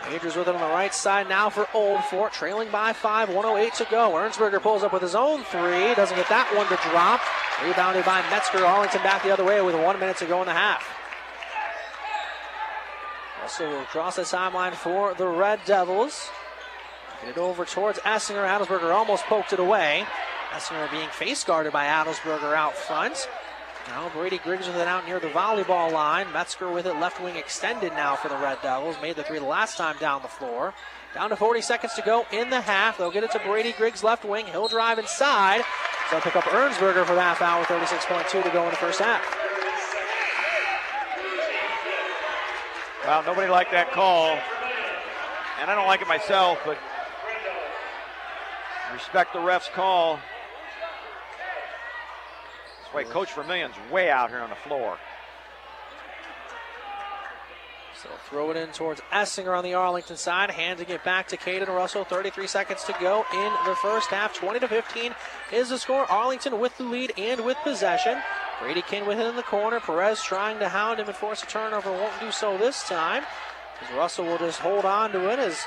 Andrews 0.09 0.37
with 0.37 0.47
it 0.47 0.55
on 0.55 0.61
the 0.61 0.75
right 0.75 0.95
side 0.95 1.29
now 1.29 1.51
for 1.51 1.67
Old 1.75 2.03
Fort, 2.05 2.33
trailing 2.33 2.71
by 2.71 2.93
five, 2.93 3.29
108 3.29 3.75
to 3.75 3.87
go. 3.91 4.13
Ernsberger 4.13 4.63
pulls 4.63 4.85
up 4.85 4.93
with 4.93 5.03
his 5.03 5.15
own 5.15 5.43
three, 5.45 5.95
doesn't 5.95 6.17
get 6.17 6.29
that 6.29 6.53
one 6.55 6.67
to 6.69 6.77
drop. 6.91 7.21
Rebounded 7.65 8.05
by 8.05 8.21
Metzger. 8.31 8.65
Arlington 8.65 9.03
back 9.03 9.23
the 9.23 9.33
other 9.33 9.45
way 9.45 9.63
with 9.63 9.75
one 9.75 9.99
minute 9.99 10.17
to 10.19 10.27
go 10.27 10.41
in 10.43 10.47
the 10.47 10.53
half. 10.53 10.87
Also 13.43 13.69
will 13.69 13.85
cross 13.85 14.17
the 14.17 14.23
timeline 14.23 14.75
for 14.75 15.15
the 15.15 15.27
Red 15.27 15.61
Devils. 15.65 16.29
Get 17.23 17.31
it 17.31 17.39
over 17.39 17.65
towards 17.65 17.99
Essinger. 18.01 18.47
Adelsberger 18.47 18.93
almost 18.93 19.25
poked 19.25 19.53
it 19.53 19.61
away. 19.61 20.05
Essinger 20.51 20.91
being 20.91 21.09
face 21.09 21.45
guarded 21.45 21.73
by 21.73 21.87
Adelsberger 21.87 22.55
out 22.55 22.77
front. 22.77 23.29
Now 23.89 24.11
Brady 24.13 24.39
Griggs 24.39 24.67
with 24.67 24.77
it 24.77 24.89
out 24.89 25.07
near 25.07 25.21
the 25.21 25.29
volleyball 25.29 25.93
line. 25.93 26.33
Metzger 26.33 26.71
with 26.71 26.87
it 26.87 26.95
left 26.95 27.23
wing 27.23 27.37
extended 27.37 27.93
now 27.93 28.17
for 28.17 28.29
the 28.29 28.37
Red 28.37 28.59
Devils. 28.61 28.97
Made 29.01 29.15
the 29.15 29.23
three 29.23 29.39
the 29.39 29.45
last 29.45 29.77
time 29.77 29.97
down 30.01 30.23
the 30.23 30.29
floor. 30.29 30.75
Down 31.15 31.31
to 31.31 31.37
40 31.37 31.61
seconds 31.61 31.95
to 31.95 32.03
go 32.03 32.27
in 32.33 32.51
the 32.51 32.61
half. 32.61 32.99
They'll 32.99 33.13
get 33.13 33.23
it 33.23 33.31
to 33.33 33.39
Brady 33.39 33.73
Griggs 33.73 34.03
left 34.03 34.25
wing. 34.25 34.47
He'll 34.47 34.67
drive 34.67 34.99
inside. 34.99 35.63
So 36.11 36.21
pick 36.21 36.35
up 36.35 36.45
Ernsberger 36.45 37.05
for 37.05 37.15
the 37.15 37.23
half 37.23 37.41
hour. 37.41 37.65
36.2 37.65 38.43
to 38.43 38.51
go 38.51 38.65
in 38.65 38.71
the 38.71 38.77
first 38.77 39.01
half. 39.01 39.25
Well, 43.05 43.23
nobody 43.23 43.49
liked 43.49 43.71
that 43.71 43.93
call. 43.93 44.37
And 45.61 45.71
I 45.71 45.75
don't 45.77 45.87
like 45.87 46.03
it 46.03 46.09
myself, 46.09 46.59
but 46.67 46.77
respect 48.93 49.33
the 49.33 49.41
ref's 49.41 49.69
call. 49.69 50.19
Wait, 52.95 53.11
Coach 53.11 53.29
Vermillion's 53.31 53.75
way 53.91 54.11
out 54.11 54.31
here 54.31 54.41
on 54.41 54.51
the 54.51 54.57
floor. 54.57 54.99
So 58.03 58.09
throw 58.29 58.51
it 58.51 58.57
in 58.57 58.69
towards 58.69 59.01
Essinger 59.13 59.57
on 59.57 59.65
the 59.65 59.75
Arlington 59.75 60.17
side, 60.17 60.51
handing 60.51 60.89
it 60.89 61.03
back 61.03 61.29
to 61.29 61.37
Caden 61.37 61.69
Russell. 61.69 62.05
33 62.05 62.47
seconds 62.47 62.85
to 62.85 62.95
go 63.01 63.25
in 63.33 63.53
the 63.67 63.75
first 63.77 64.09
half. 64.09 64.35
20 64.35 64.61
to 64.61 64.69
15 64.69 65.15
is 65.53 65.71
the 65.71 65.79
score. 65.79 66.11
Arlington 66.11 66.61
with 66.61 66.77
the 66.77 66.85
lead 66.85 67.13
and 67.17 67.45
with 67.45 67.57
possession. 67.65 68.19
Brady 68.61 68.83
King 68.83 69.07
with 69.07 69.19
it 69.19 69.27
in 69.27 69.37
the 69.37 69.43
corner. 69.43 69.81
Perez 69.81 70.23
trying 70.23 70.59
to 70.59 70.69
hound 70.69 71.01
him 71.01 71.09
and 71.09 71.17
force 71.17 71.43
a 71.43 71.47
turnover. 71.47 71.91
Won't 71.91 72.21
do 72.21 72.31
so 72.31 72.57
this 72.59 72.87
time. 72.87 73.25
As 73.83 73.97
Russell 73.97 74.27
will 74.27 74.39
just 74.39 74.61
hold 74.61 74.85
on 74.85 75.13
to 75.13 75.31
it 75.31 75.39
as 75.39 75.59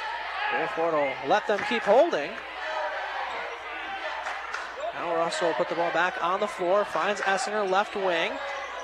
Old 0.57 0.69
Fort 0.71 0.93
will 0.93 1.11
let 1.27 1.45
them 1.47 1.59
keep 1.69 1.83
holding. 1.83 2.31
Now 4.99 5.15
Russell 5.15 5.47
will 5.47 5.55
put 5.55 5.69
the 5.69 5.75
ball 5.75 5.91
back 5.93 6.21
on 6.21 6.41
the 6.41 6.47
floor, 6.47 6.83
finds 6.83 7.21
Essinger 7.21 7.69
left 7.69 7.95
wing. 7.95 8.33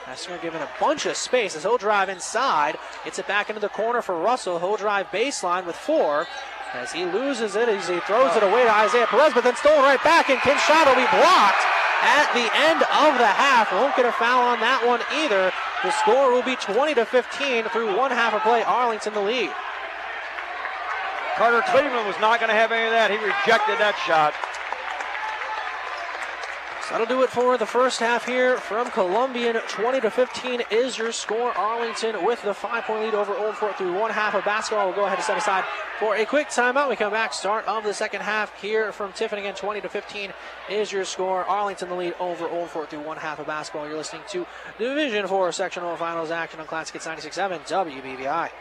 Essinger 0.06 0.41
given 0.41 0.62
a 0.62 0.69
bunch 0.80 1.06
of 1.06 1.17
space 1.17 1.58
as 1.58 1.63
he'll 1.63 1.78
drive 1.78 2.08
inside. 2.08 2.78
Gets 3.04 3.19
it 3.19 3.28
back 3.28 3.49
into 3.49 3.60
the 3.60 3.67
corner 3.67 4.01
for 4.01 4.15
Russell. 4.15 4.58
He'll 4.60 4.78
drive 4.78 5.12
baseline 5.12 5.65
with 5.65 5.75
four. 5.75 6.25
As 6.73 6.93
he 6.93 7.04
loses 7.04 7.58
it, 7.58 7.67
as 7.67 7.89
he 7.89 7.99
throws 8.01 8.34
it 8.36 8.43
away 8.43 8.63
to 8.63 8.71
Isaiah 8.71 9.08
Perez, 9.08 9.34
but 9.34 9.43
then 9.43 9.58
stolen 9.58 9.84
right 9.84 10.01
back, 10.04 10.30
and 10.30 10.39
Kim's 10.39 10.62
shot 10.62 10.88
will 10.88 10.95
be 10.95 11.08
blocked 11.12 11.63
at 12.01 12.32
the 12.32 12.47
end 12.63 12.80
of 12.80 13.19
the 13.19 13.28
half. 13.28 13.71
Won't 13.73 13.95
get 13.97 14.06
a 14.06 14.12
foul 14.13 14.47
on 14.47 14.62
that 14.62 14.88
one 14.88 15.01
either. 15.19 15.51
The 15.84 15.91
score 15.99 16.32
will 16.32 16.43
be 16.43 16.56
20 16.56 16.95
to 16.95 17.06
15 17.06 17.65
through 17.75 17.97
one 17.97 18.12
half 18.12 18.34
of 18.34 18.41
play. 18.41 18.63
Arlington 18.63 19.13
the 19.13 19.21
lead. 19.21 19.51
Carter 21.36 21.62
Cleveland 21.67 22.08
was 22.08 22.15
not 22.21 22.39
going 22.39 22.49
to 22.49 22.56
have 22.56 22.71
any 22.71 22.86
of 22.86 22.91
that. 22.91 23.12
He 23.12 23.17
rejected 23.17 23.80
that 23.84 23.99
shot. 24.08 24.34
So 26.88 26.91
that'll 26.91 27.08
do 27.08 27.24
it 27.24 27.32
for 27.32 27.58
the 27.58 27.65
first 27.65 28.00
half 28.00 28.28
here 28.28 28.58
from 28.58 28.91
Columbian. 28.91 29.56
20 29.56 30.02
to 30.02 30.12
15 30.12 30.62
is 30.69 30.95
your 31.00 31.12
score. 31.12 31.52
Arlington 31.58 32.24
with 32.24 32.43
the 32.43 32.54
five-point 32.54 33.06
lead 33.06 33.15
over 33.15 33.36
Old 33.36 33.56
Fort 33.56 33.76
through 33.76 34.00
one 34.00 34.12
half 34.12 34.36
of 34.36 34.45
basketball. 34.45 34.86
We'll 34.86 34.95
go 34.95 35.06
ahead 35.06 35.17
and 35.17 35.26
set 35.26 35.36
aside 35.36 35.63
for 36.00 36.15
a 36.15 36.26
quick 36.26 36.50
timeout. 36.50 36.88
We 36.88 36.95
come 36.95 37.12
back, 37.12 37.34
start 37.34 37.67
of 37.67 37.84
the 37.84 37.93
second 37.93 38.21
half 38.21 38.62
here 38.62 38.91
from 38.91 39.13
Tiffin 39.13 39.39
again. 39.39 39.56
20 39.56 39.82
to 39.82 39.89
15 39.89 40.32
is 40.69 40.91
your 40.91 41.06
score. 41.06 41.43
Arlington 41.45 41.89
the 41.89 41.95
lead 41.95 42.13
over 42.19 42.48
Old 42.48 42.69
Fort 42.69 42.91
through 42.91 43.02
one 43.02 43.17
half 43.17 43.39
of 43.39 43.48
basketball. 43.48 43.88
You're 43.88 43.98
listening 43.98 44.21
to 44.30 44.45
Division 44.78 45.26
Four 45.26 45.52
sectional 45.54 45.95
finals 45.98 46.30
action 46.30 46.60
on 46.60 46.67
Classic 46.67 47.02
96.7 47.02 47.67
WBVI. 47.67 48.52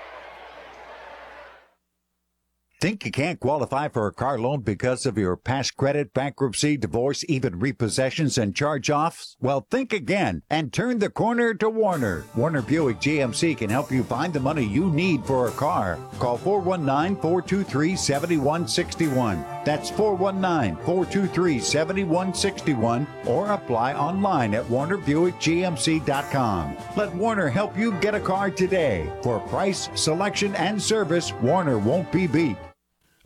Think 2.84 3.00
you 3.06 3.12
can't 3.12 3.40
qualify 3.40 3.88
for 3.88 4.06
a 4.06 4.12
car 4.12 4.38
loan 4.38 4.60
because 4.60 5.06
of 5.06 5.16
your 5.16 5.38
past 5.38 5.74
credit, 5.74 6.12
bankruptcy, 6.12 6.76
divorce, 6.76 7.24
even 7.30 7.58
repossessions 7.58 8.36
and 8.36 8.54
charge 8.54 8.90
offs? 8.90 9.38
Well, 9.40 9.66
think 9.70 9.94
again 9.94 10.42
and 10.50 10.70
turn 10.70 10.98
the 10.98 11.08
corner 11.08 11.54
to 11.54 11.70
Warner. 11.70 12.26
Warner 12.36 12.60
Buick 12.60 12.98
GMC 12.98 13.56
can 13.56 13.70
help 13.70 13.90
you 13.90 14.04
find 14.04 14.34
the 14.34 14.40
money 14.40 14.66
you 14.66 14.90
need 14.90 15.24
for 15.24 15.48
a 15.48 15.52
car. 15.52 15.98
Call 16.18 16.36
419 16.36 17.16
423 17.22 17.96
7161. 17.96 19.42
That's 19.64 19.88
419 19.88 20.76
423 20.84 21.60
7161 21.60 23.06
or 23.24 23.52
apply 23.52 23.94
online 23.94 24.52
at 24.52 24.66
warnerbuickgmc.com. 24.66 26.76
Let 26.98 27.14
Warner 27.14 27.48
help 27.48 27.78
you 27.78 27.92
get 27.92 28.14
a 28.14 28.20
car 28.20 28.50
today. 28.50 29.10
For 29.22 29.40
price, 29.40 29.88
selection, 29.94 30.54
and 30.56 30.82
service, 30.82 31.32
Warner 31.40 31.78
won't 31.78 32.12
be 32.12 32.26
beat. 32.26 32.58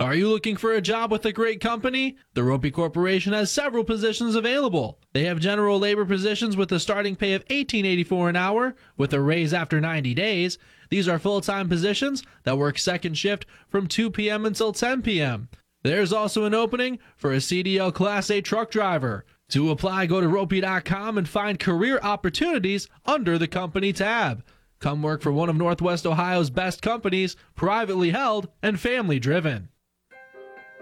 Are 0.01 0.15
you 0.15 0.29
looking 0.29 0.57
for 0.57 0.75
a 0.75 0.81
job 0.81 1.11
with 1.11 1.27
a 1.27 1.33
great 1.33 1.61
company? 1.61 2.17
The 2.35 2.43
Roppe 2.43 2.73
Corporation 2.73 3.33
has 3.33 3.51
several 3.51 3.83
positions 3.83 4.37
available. 4.37 5.01
They 5.13 5.25
have 5.25 5.41
general 5.41 5.81
labor 5.81 6.05
positions 6.05 6.57
with 6.57 6.71
a 6.71 6.79
starting 6.79 7.17
pay 7.17 7.33
of 7.33 7.45
$18.84 7.47 8.29
an 8.29 8.37
hour 8.37 8.77
with 8.97 9.13
a 9.13 9.21
raise 9.21 9.53
after 9.53 9.81
90 9.81 10.15
days. 10.15 10.57
These 10.89 11.09
are 11.09 11.19
full-time 11.19 11.69
positions 11.69 12.23
that 12.45 12.57
work 12.57 12.79
second 12.79 13.19
shift 13.19 13.45
from 13.69 13.89
2 13.89 14.13
p.m. 14.13 14.47
until 14.47 14.73
10 14.73 15.03
p.m. 15.03 15.49
There's 15.83 16.13
also 16.13 16.45
an 16.45 16.55
opening 16.55 17.01
for 17.17 17.33
a 17.33 17.39
CDL 17.39 17.93
Class 17.93 18.31
A 18.31 18.41
truck 18.41 18.71
driver. 18.71 19.25
To 19.49 19.73
apply, 19.73 20.07
go 20.07 20.21
to 20.21 20.29
roppe.com 20.29 21.19
and 21.19 21.29
find 21.29 21.59
career 21.59 21.99
opportunities 22.05 22.87
under 23.05 23.37
the 23.37 23.49
company 23.49 23.93
tab. 23.93 24.45
Come 24.79 25.03
work 25.03 25.23
for 25.23 25.33
one 25.33 25.49
of 25.49 25.57
Northwest 25.57 26.07
Ohio's 26.07 26.51
best 26.51 26.83
companies, 26.83 27.35
privately 27.57 28.11
held 28.11 28.47
and 28.63 28.79
family 28.79 29.19
driven. 29.19 29.71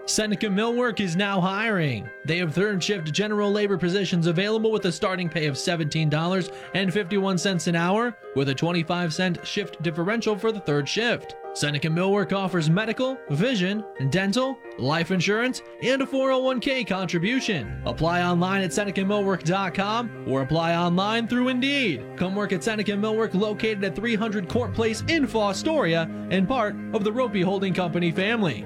Seneca 0.07 0.47
Millwork 0.47 0.99
is 1.01 1.17
now 1.17 1.41
hiring. 1.41 2.09
They 2.23 2.37
have 2.37 2.53
third 2.53 2.81
shift 2.81 3.11
general 3.11 3.51
labor 3.51 3.77
positions 3.77 4.27
available 4.27 4.71
with 4.71 4.85
a 4.85 4.91
starting 4.91 5.27
pay 5.27 5.47
of 5.47 5.55
$17.51 5.55 7.67
an 7.67 7.75
hour 7.75 8.17
with 8.33 8.47
a 8.47 8.55
25 8.55 9.13
cent 9.13 9.45
shift 9.45 9.83
differential 9.83 10.37
for 10.37 10.53
the 10.53 10.61
third 10.61 10.87
shift. 10.87 11.35
Seneca 11.53 11.89
Millwork 11.89 12.31
offers 12.31 12.69
medical, 12.69 13.17
vision, 13.31 13.83
dental, 14.09 14.57
life 14.79 15.11
insurance, 15.11 15.61
and 15.83 16.01
a 16.01 16.05
401k 16.05 16.87
contribution. 16.87 17.81
Apply 17.85 18.23
online 18.23 18.61
at 18.61 18.71
SenecaMillwork.com 18.71 20.23
or 20.25 20.41
apply 20.41 20.77
online 20.77 21.27
through 21.27 21.49
Indeed. 21.49 22.15
Come 22.15 22.33
work 22.33 22.53
at 22.53 22.63
Seneca 22.63 22.93
Millwork 22.93 23.33
located 23.33 23.83
at 23.83 23.97
300 23.97 24.47
Court 24.47 24.73
Place 24.73 25.03
in 25.09 25.27
Fostoria 25.27 26.09
and 26.31 26.47
part 26.47 26.77
of 26.93 27.03
the 27.03 27.11
Roppe 27.11 27.43
Holding 27.43 27.73
Company 27.73 28.11
family. 28.11 28.65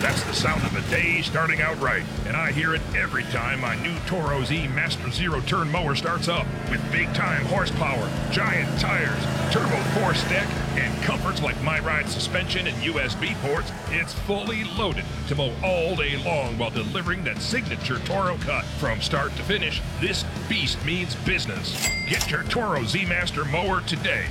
That's 0.00 0.22
the 0.22 0.32
sound 0.32 0.62
of 0.62 0.76
a 0.76 0.90
day 0.92 1.22
starting 1.22 1.60
out 1.60 1.76
right, 1.80 2.04
and 2.24 2.36
I 2.36 2.52
hear 2.52 2.72
it 2.72 2.80
every 2.96 3.24
time 3.24 3.60
my 3.60 3.74
new 3.82 3.98
Toro 4.06 4.44
Z 4.44 4.68
Master 4.68 5.10
Zero 5.10 5.40
Turn 5.40 5.68
mower 5.72 5.96
starts 5.96 6.28
up. 6.28 6.46
With 6.70 6.80
big 6.92 7.12
time 7.14 7.44
horsepower, 7.46 8.08
giant 8.30 8.78
tires, 8.78 9.20
turbo 9.52 9.76
force 9.98 10.22
deck, 10.28 10.46
and 10.76 11.02
comforts 11.02 11.42
like 11.42 11.60
My 11.64 11.80
Ride 11.80 12.08
suspension 12.08 12.68
and 12.68 12.76
USB 12.76 13.34
ports, 13.42 13.72
it's 13.90 14.12
fully 14.12 14.62
loaded 14.78 15.04
to 15.26 15.34
mow 15.34 15.52
all 15.64 15.96
day 15.96 16.16
long 16.24 16.56
while 16.58 16.70
delivering 16.70 17.24
that 17.24 17.38
signature 17.38 17.98
Toro 18.04 18.36
cut. 18.38 18.64
From 18.78 19.00
start 19.00 19.34
to 19.34 19.42
finish, 19.42 19.82
this 20.00 20.24
beast 20.48 20.82
means 20.86 21.16
business. 21.16 21.88
Get 22.08 22.30
your 22.30 22.44
Toro 22.44 22.84
Z 22.84 23.04
Master 23.06 23.44
mower 23.46 23.80
today. 23.80 24.26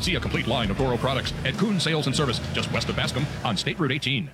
See 0.00 0.14
a 0.16 0.20
complete 0.20 0.46
line 0.46 0.70
of 0.70 0.76
Toro 0.76 0.98
products 0.98 1.32
at 1.46 1.54
Coon 1.54 1.80
Sales 1.80 2.06
and 2.06 2.14
Service, 2.14 2.38
just 2.52 2.70
west 2.70 2.90
of 2.90 2.96
Bascom 2.96 3.24
on 3.46 3.56
State 3.56 3.80
Route 3.80 3.92
18. 3.92 4.30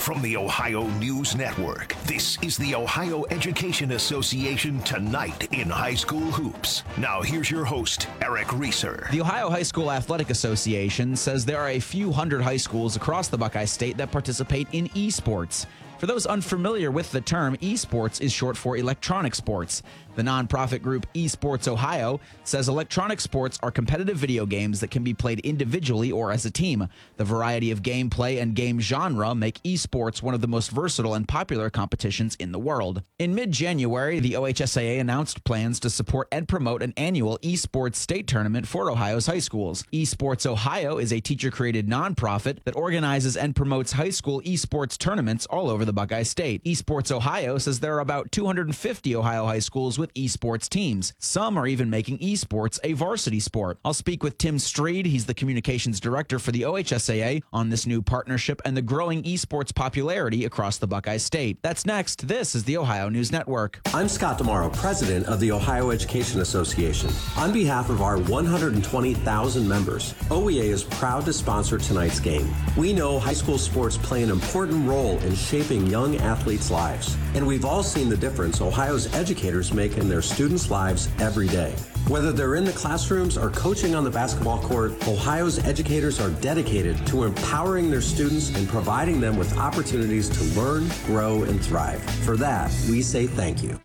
From 0.00 0.22
the 0.22 0.34
Ohio 0.38 0.86
News 0.92 1.36
Network, 1.36 1.94
this 2.04 2.38
is 2.40 2.56
the 2.56 2.74
Ohio 2.74 3.26
Education 3.28 3.92
Association 3.92 4.80
Tonight 4.80 5.52
in 5.52 5.68
High 5.68 5.94
School 5.94 6.32
Hoops. 6.32 6.84
Now, 6.96 7.20
here's 7.20 7.50
your 7.50 7.66
host, 7.66 8.08
Eric 8.22 8.50
Reeser. 8.54 9.06
The 9.12 9.20
Ohio 9.20 9.50
High 9.50 9.62
School 9.62 9.92
Athletic 9.92 10.30
Association 10.30 11.14
says 11.14 11.44
there 11.44 11.60
are 11.60 11.68
a 11.68 11.78
few 11.78 12.10
hundred 12.12 12.40
high 12.40 12.56
schools 12.56 12.96
across 12.96 13.28
the 13.28 13.36
Buckeye 13.36 13.66
State 13.66 13.98
that 13.98 14.10
participate 14.10 14.68
in 14.72 14.88
esports. 14.88 15.66
For 15.98 16.06
those 16.06 16.24
unfamiliar 16.24 16.90
with 16.90 17.12
the 17.12 17.20
term, 17.20 17.58
esports 17.58 18.22
is 18.22 18.32
short 18.32 18.56
for 18.56 18.78
electronic 18.78 19.34
sports. 19.34 19.82
The 20.20 20.26
nonprofit 20.26 20.82
group 20.82 21.06
Esports 21.14 21.66
Ohio 21.66 22.20
says 22.44 22.68
electronic 22.68 23.22
sports 23.22 23.58
are 23.62 23.70
competitive 23.70 24.18
video 24.18 24.44
games 24.44 24.80
that 24.80 24.90
can 24.90 25.02
be 25.02 25.14
played 25.14 25.40
individually 25.40 26.12
or 26.12 26.30
as 26.30 26.44
a 26.44 26.50
team. 26.50 26.88
The 27.16 27.24
variety 27.24 27.70
of 27.70 27.80
gameplay 27.80 28.38
and 28.38 28.54
game 28.54 28.80
genre 28.80 29.34
make 29.34 29.62
esports 29.62 30.20
one 30.20 30.34
of 30.34 30.42
the 30.42 30.46
most 30.46 30.72
versatile 30.72 31.14
and 31.14 31.26
popular 31.26 31.70
competitions 31.70 32.34
in 32.34 32.52
the 32.52 32.58
world. 32.58 33.02
In 33.18 33.34
mid 33.34 33.50
January, 33.50 34.20
the 34.20 34.34
OHSAA 34.34 35.00
announced 35.00 35.42
plans 35.44 35.80
to 35.80 35.88
support 35.88 36.28
and 36.30 36.46
promote 36.46 36.82
an 36.82 36.92
annual 36.98 37.38
esports 37.38 37.94
state 37.94 38.26
tournament 38.26 38.66
for 38.66 38.90
Ohio's 38.90 39.24
high 39.24 39.38
schools. 39.38 39.84
Esports 39.90 40.44
Ohio 40.44 40.98
is 40.98 41.14
a 41.14 41.20
teacher 41.20 41.50
created 41.50 41.88
nonprofit 41.88 42.58
that 42.64 42.76
organizes 42.76 43.38
and 43.38 43.56
promotes 43.56 43.92
high 43.92 44.10
school 44.10 44.42
esports 44.42 44.98
tournaments 44.98 45.46
all 45.46 45.70
over 45.70 45.86
the 45.86 45.94
Buckeye 45.94 46.24
State. 46.24 46.62
Esports 46.64 47.10
Ohio 47.10 47.56
says 47.56 47.80
there 47.80 47.96
are 47.96 48.00
about 48.00 48.30
250 48.30 49.16
Ohio 49.16 49.46
high 49.46 49.60
schools 49.60 49.98
with 49.98 50.09
esports 50.14 50.68
teams. 50.68 51.12
Some 51.18 51.56
are 51.56 51.66
even 51.66 51.90
making 51.90 52.18
esports 52.18 52.78
a 52.84 52.92
varsity 52.92 53.40
sport. 53.40 53.78
I'll 53.84 53.94
speak 53.94 54.22
with 54.22 54.38
Tim 54.38 54.58
Stried. 54.58 55.06
He's 55.06 55.26
the 55.26 55.34
communications 55.34 56.00
director 56.00 56.38
for 56.38 56.52
the 56.52 56.62
OHSAA 56.62 57.42
on 57.52 57.70
this 57.70 57.86
new 57.86 58.02
partnership 58.02 58.60
and 58.64 58.76
the 58.76 58.82
growing 58.82 59.22
esports 59.22 59.74
popularity 59.74 60.44
across 60.44 60.78
the 60.78 60.86
Buckeye 60.86 61.16
State. 61.16 61.58
That's 61.62 61.86
next. 61.86 62.28
This 62.28 62.54
is 62.54 62.64
the 62.64 62.76
Ohio 62.76 63.08
News 63.08 63.32
Network. 63.32 63.80
I'm 63.94 64.08
Scott 64.08 64.38
DiMauro, 64.38 64.74
president 64.76 65.26
of 65.26 65.40
the 65.40 65.52
Ohio 65.52 65.90
Education 65.90 66.40
Association. 66.40 67.10
On 67.36 67.52
behalf 67.52 67.90
of 67.90 68.02
our 68.02 68.18
120,000 68.18 69.68
members, 69.68 70.14
OEA 70.30 70.64
is 70.64 70.84
proud 70.84 71.24
to 71.26 71.32
sponsor 71.32 71.78
tonight's 71.78 72.20
game. 72.20 72.48
We 72.76 72.92
know 72.92 73.18
high 73.18 73.34
school 73.34 73.58
sports 73.58 73.96
play 73.96 74.22
an 74.22 74.30
important 74.30 74.88
role 74.88 75.18
in 75.18 75.34
shaping 75.34 75.86
young 75.86 76.16
athletes' 76.16 76.70
lives, 76.70 77.16
and 77.34 77.46
we've 77.46 77.64
all 77.64 77.82
seen 77.82 78.08
the 78.08 78.16
difference 78.16 78.60
Ohio's 78.60 79.12
educators 79.14 79.72
make 79.72 79.89
in 79.96 80.08
their 80.08 80.22
students' 80.22 80.70
lives 80.70 81.08
every 81.18 81.48
day. 81.48 81.74
Whether 82.08 82.32
they're 82.32 82.56
in 82.56 82.64
the 82.64 82.72
classrooms 82.72 83.36
or 83.36 83.50
coaching 83.50 83.94
on 83.94 84.04
the 84.04 84.10
basketball 84.10 84.60
court, 84.60 84.92
Ohio's 85.06 85.58
educators 85.60 86.20
are 86.20 86.30
dedicated 86.40 87.06
to 87.08 87.24
empowering 87.24 87.90
their 87.90 88.00
students 88.00 88.54
and 88.56 88.68
providing 88.68 89.20
them 89.20 89.36
with 89.36 89.56
opportunities 89.58 90.28
to 90.28 90.60
learn, 90.60 90.88
grow, 91.06 91.44
and 91.44 91.62
thrive. 91.64 92.02
For 92.24 92.36
that, 92.36 92.70
we 92.88 93.02
say 93.02 93.26
thank 93.26 93.62
you. 93.62 93.78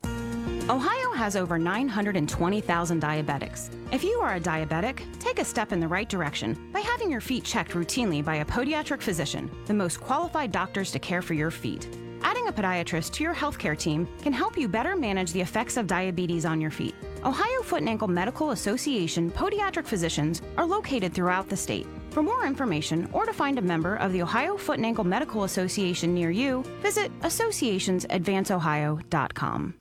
Ohio 0.67 1.11
has 1.13 1.35
over 1.35 1.59
920,000 1.59 3.01
diabetics. 3.01 3.69
If 3.91 4.03
you 4.03 4.19
are 4.21 4.35
a 4.35 4.39
diabetic, 4.39 5.03
take 5.19 5.39
a 5.39 5.45
step 5.45 5.71
in 5.71 5.79
the 5.79 5.87
right 5.87 6.09
direction 6.09 6.69
by 6.73 6.79
having 6.79 7.11
your 7.11 7.21
feet 7.21 7.43
checked 7.43 7.71
routinely 7.73 8.25
by 8.25 8.37
a 8.37 8.45
podiatric 8.45 9.01
physician, 9.01 9.51
the 9.67 9.73
most 9.73 10.01
qualified 10.01 10.51
doctors 10.51 10.91
to 10.91 10.99
care 10.99 11.21
for 11.21 11.35
your 11.35 11.51
feet. 11.51 11.87
Adding 12.21 12.47
a 12.47 12.53
podiatrist 12.53 13.13
to 13.13 13.23
your 13.23 13.33
healthcare 13.35 13.77
team 13.77 14.07
can 14.21 14.33
help 14.33 14.57
you 14.57 14.67
better 14.67 14.95
manage 14.95 15.31
the 15.31 15.41
effects 15.41 15.77
of 15.77 15.87
diabetes 15.87 16.45
on 16.45 16.61
your 16.61 16.71
feet. 16.71 16.95
Ohio 17.23 17.61
Foot 17.61 17.79
and 17.79 17.89
Ankle 17.89 18.07
Medical 18.07 18.51
Association 18.51 19.31
podiatric 19.31 19.85
physicians 19.85 20.41
are 20.57 20.65
located 20.65 21.13
throughout 21.13 21.49
the 21.49 21.57
state. 21.57 21.87
For 22.11 22.23
more 22.23 22.45
information 22.45 23.09
or 23.11 23.25
to 23.25 23.33
find 23.33 23.59
a 23.59 23.61
member 23.61 23.97
of 23.97 24.13
the 24.13 24.21
Ohio 24.21 24.55
Foot 24.57 24.77
and 24.77 24.85
Ankle 24.85 25.03
Medical 25.03 25.43
Association 25.43 26.13
near 26.13 26.31
you, 26.31 26.63
visit 26.81 27.11
associationsadvanceohio.com. 27.21 29.73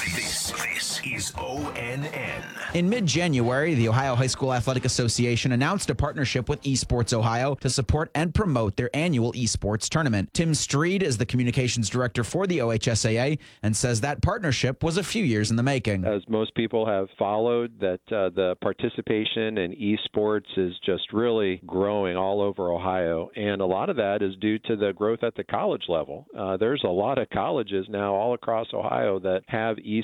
This, 0.00 0.50
this 0.52 1.00
is 1.04 1.32
ONN. 1.32 2.60
In 2.72 2.88
mid 2.88 3.04
January, 3.04 3.74
the 3.74 3.88
Ohio 3.88 4.14
High 4.14 4.28
School 4.28 4.54
Athletic 4.54 4.86
Association 4.86 5.52
announced 5.52 5.90
a 5.90 5.94
partnership 5.94 6.48
with 6.48 6.62
Esports 6.62 7.12
Ohio 7.12 7.54
to 7.56 7.68
support 7.68 8.10
and 8.14 8.32
promote 8.32 8.76
their 8.76 8.88
annual 8.94 9.32
esports 9.34 9.90
tournament. 9.90 10.32
Tim 10.32 10.54
Stried 10.54 11.02
is 11.02 11.18
the 11.18 11.26
communications 11.26 11.90
director 11.90 12.24
for 12.24 12.46
the 12.46 12.58
OHSAA 12.58 13.38
and 13.62 13.76
says 13.76 14.00
that 14.00 14.22
partnership 14.22 14.82
was 14.82 14.96
a 14.96 15.02
few 15.02 15.22
years 15.22 15.50
in 15.50 15.56
the 15.56 15.62
making. 15.62 16.06
As 16.06 16.22
most 16.28 16.54
people 16.54 16.86
have 16.86 17.08
followed, 17.18 17.78
that 17.80 18.00
uh, 18.06 18.30
the 18.30 18.56
participation 18.62 19.58
in 19.58 19.72
esports 19.72 20.56
is 20.56 20.72
just 20.86 21.12
really 21.12 21.60
growing 21.66 22.16
all 22.16 22.40
over 22.40 22.72
Ohio, 22.72 23.28
and 23.36 23.60
a 23.60 23.66
lot 23.66 23.90
of 23.90 23.96
that 23.96 24.22
is 24.22 24.34
due 24.36 24.58
to 24.60 24.76
the 24.76 24.92
growth 24.94 25.24
at 25.24 25.34
the 25.34 25.44
college 25.44 25.84
level. 25.88 26.26
Uh, 26.38 26.56
there's 26.56 26.84
a 26.84 26.88
lot 26.88 27.18
of 27.18 27.28
colleges 27.30 27.84
now 27.90 28.14
all 28.14 28.32
across 28.32 28.68
Ohio 28.72 29.18
that 29.18 29.42
have 29.48 29.76
esports 29.76 29.99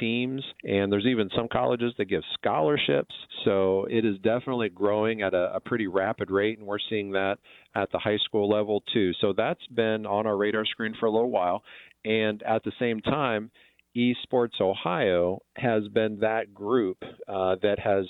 teams, 0.00 0.42
and 0.64 0.92
there's 0.92 1.06
even 1.06 1.30
some 1.36 1.48
colleges 1.48 1.92
that 1.98 2.06
give 2.06 2.22
scholarships. 2.34 3.14
So 3.44 3.86
it 3.90 4.04
is 4.04 4.16
definitely 4.18 4.68
growing 4.68 5.22
at 5.22 5.34
a, 5.34 5.54
a 5.56 5.60
pretty 5.60 5.86
rapid 5.86 6.30
rate, 6.30 6.58
and 6.58 6.66
we're 6.66 6.78
seeing 6.90 7.12
that 7.12 7.38
at 7.74 7.90
the 7.92 7.98
high 7.98 8.18
school 8.24 8.48
level 8.48 8.82
too. 8.92 9.12
So 9.20 9.32
that's 9.36 9.66
been 9.74 10.06
on 10.06 10.26
our 10.26 10.36
radar 10.36 10.64
screen 10.64 10.94
for 10.98 11.06
a 11.06 11.10
little 11.10 11.30
while, 11.30 11.62
and 12.04 12.42
at 12.42 12.64
the 12.64 12.72
same 12.78 13.00
time. 13.00 13.50
Esports 13.96 14.60
Ohio 14.60 15.40
has 15.56 15.88
been 15.88 16.18
that 16.20 16.52
group 16.52 16.98
uh, 17.26 17.56
that 17.62 17.78
has 17.78 18.04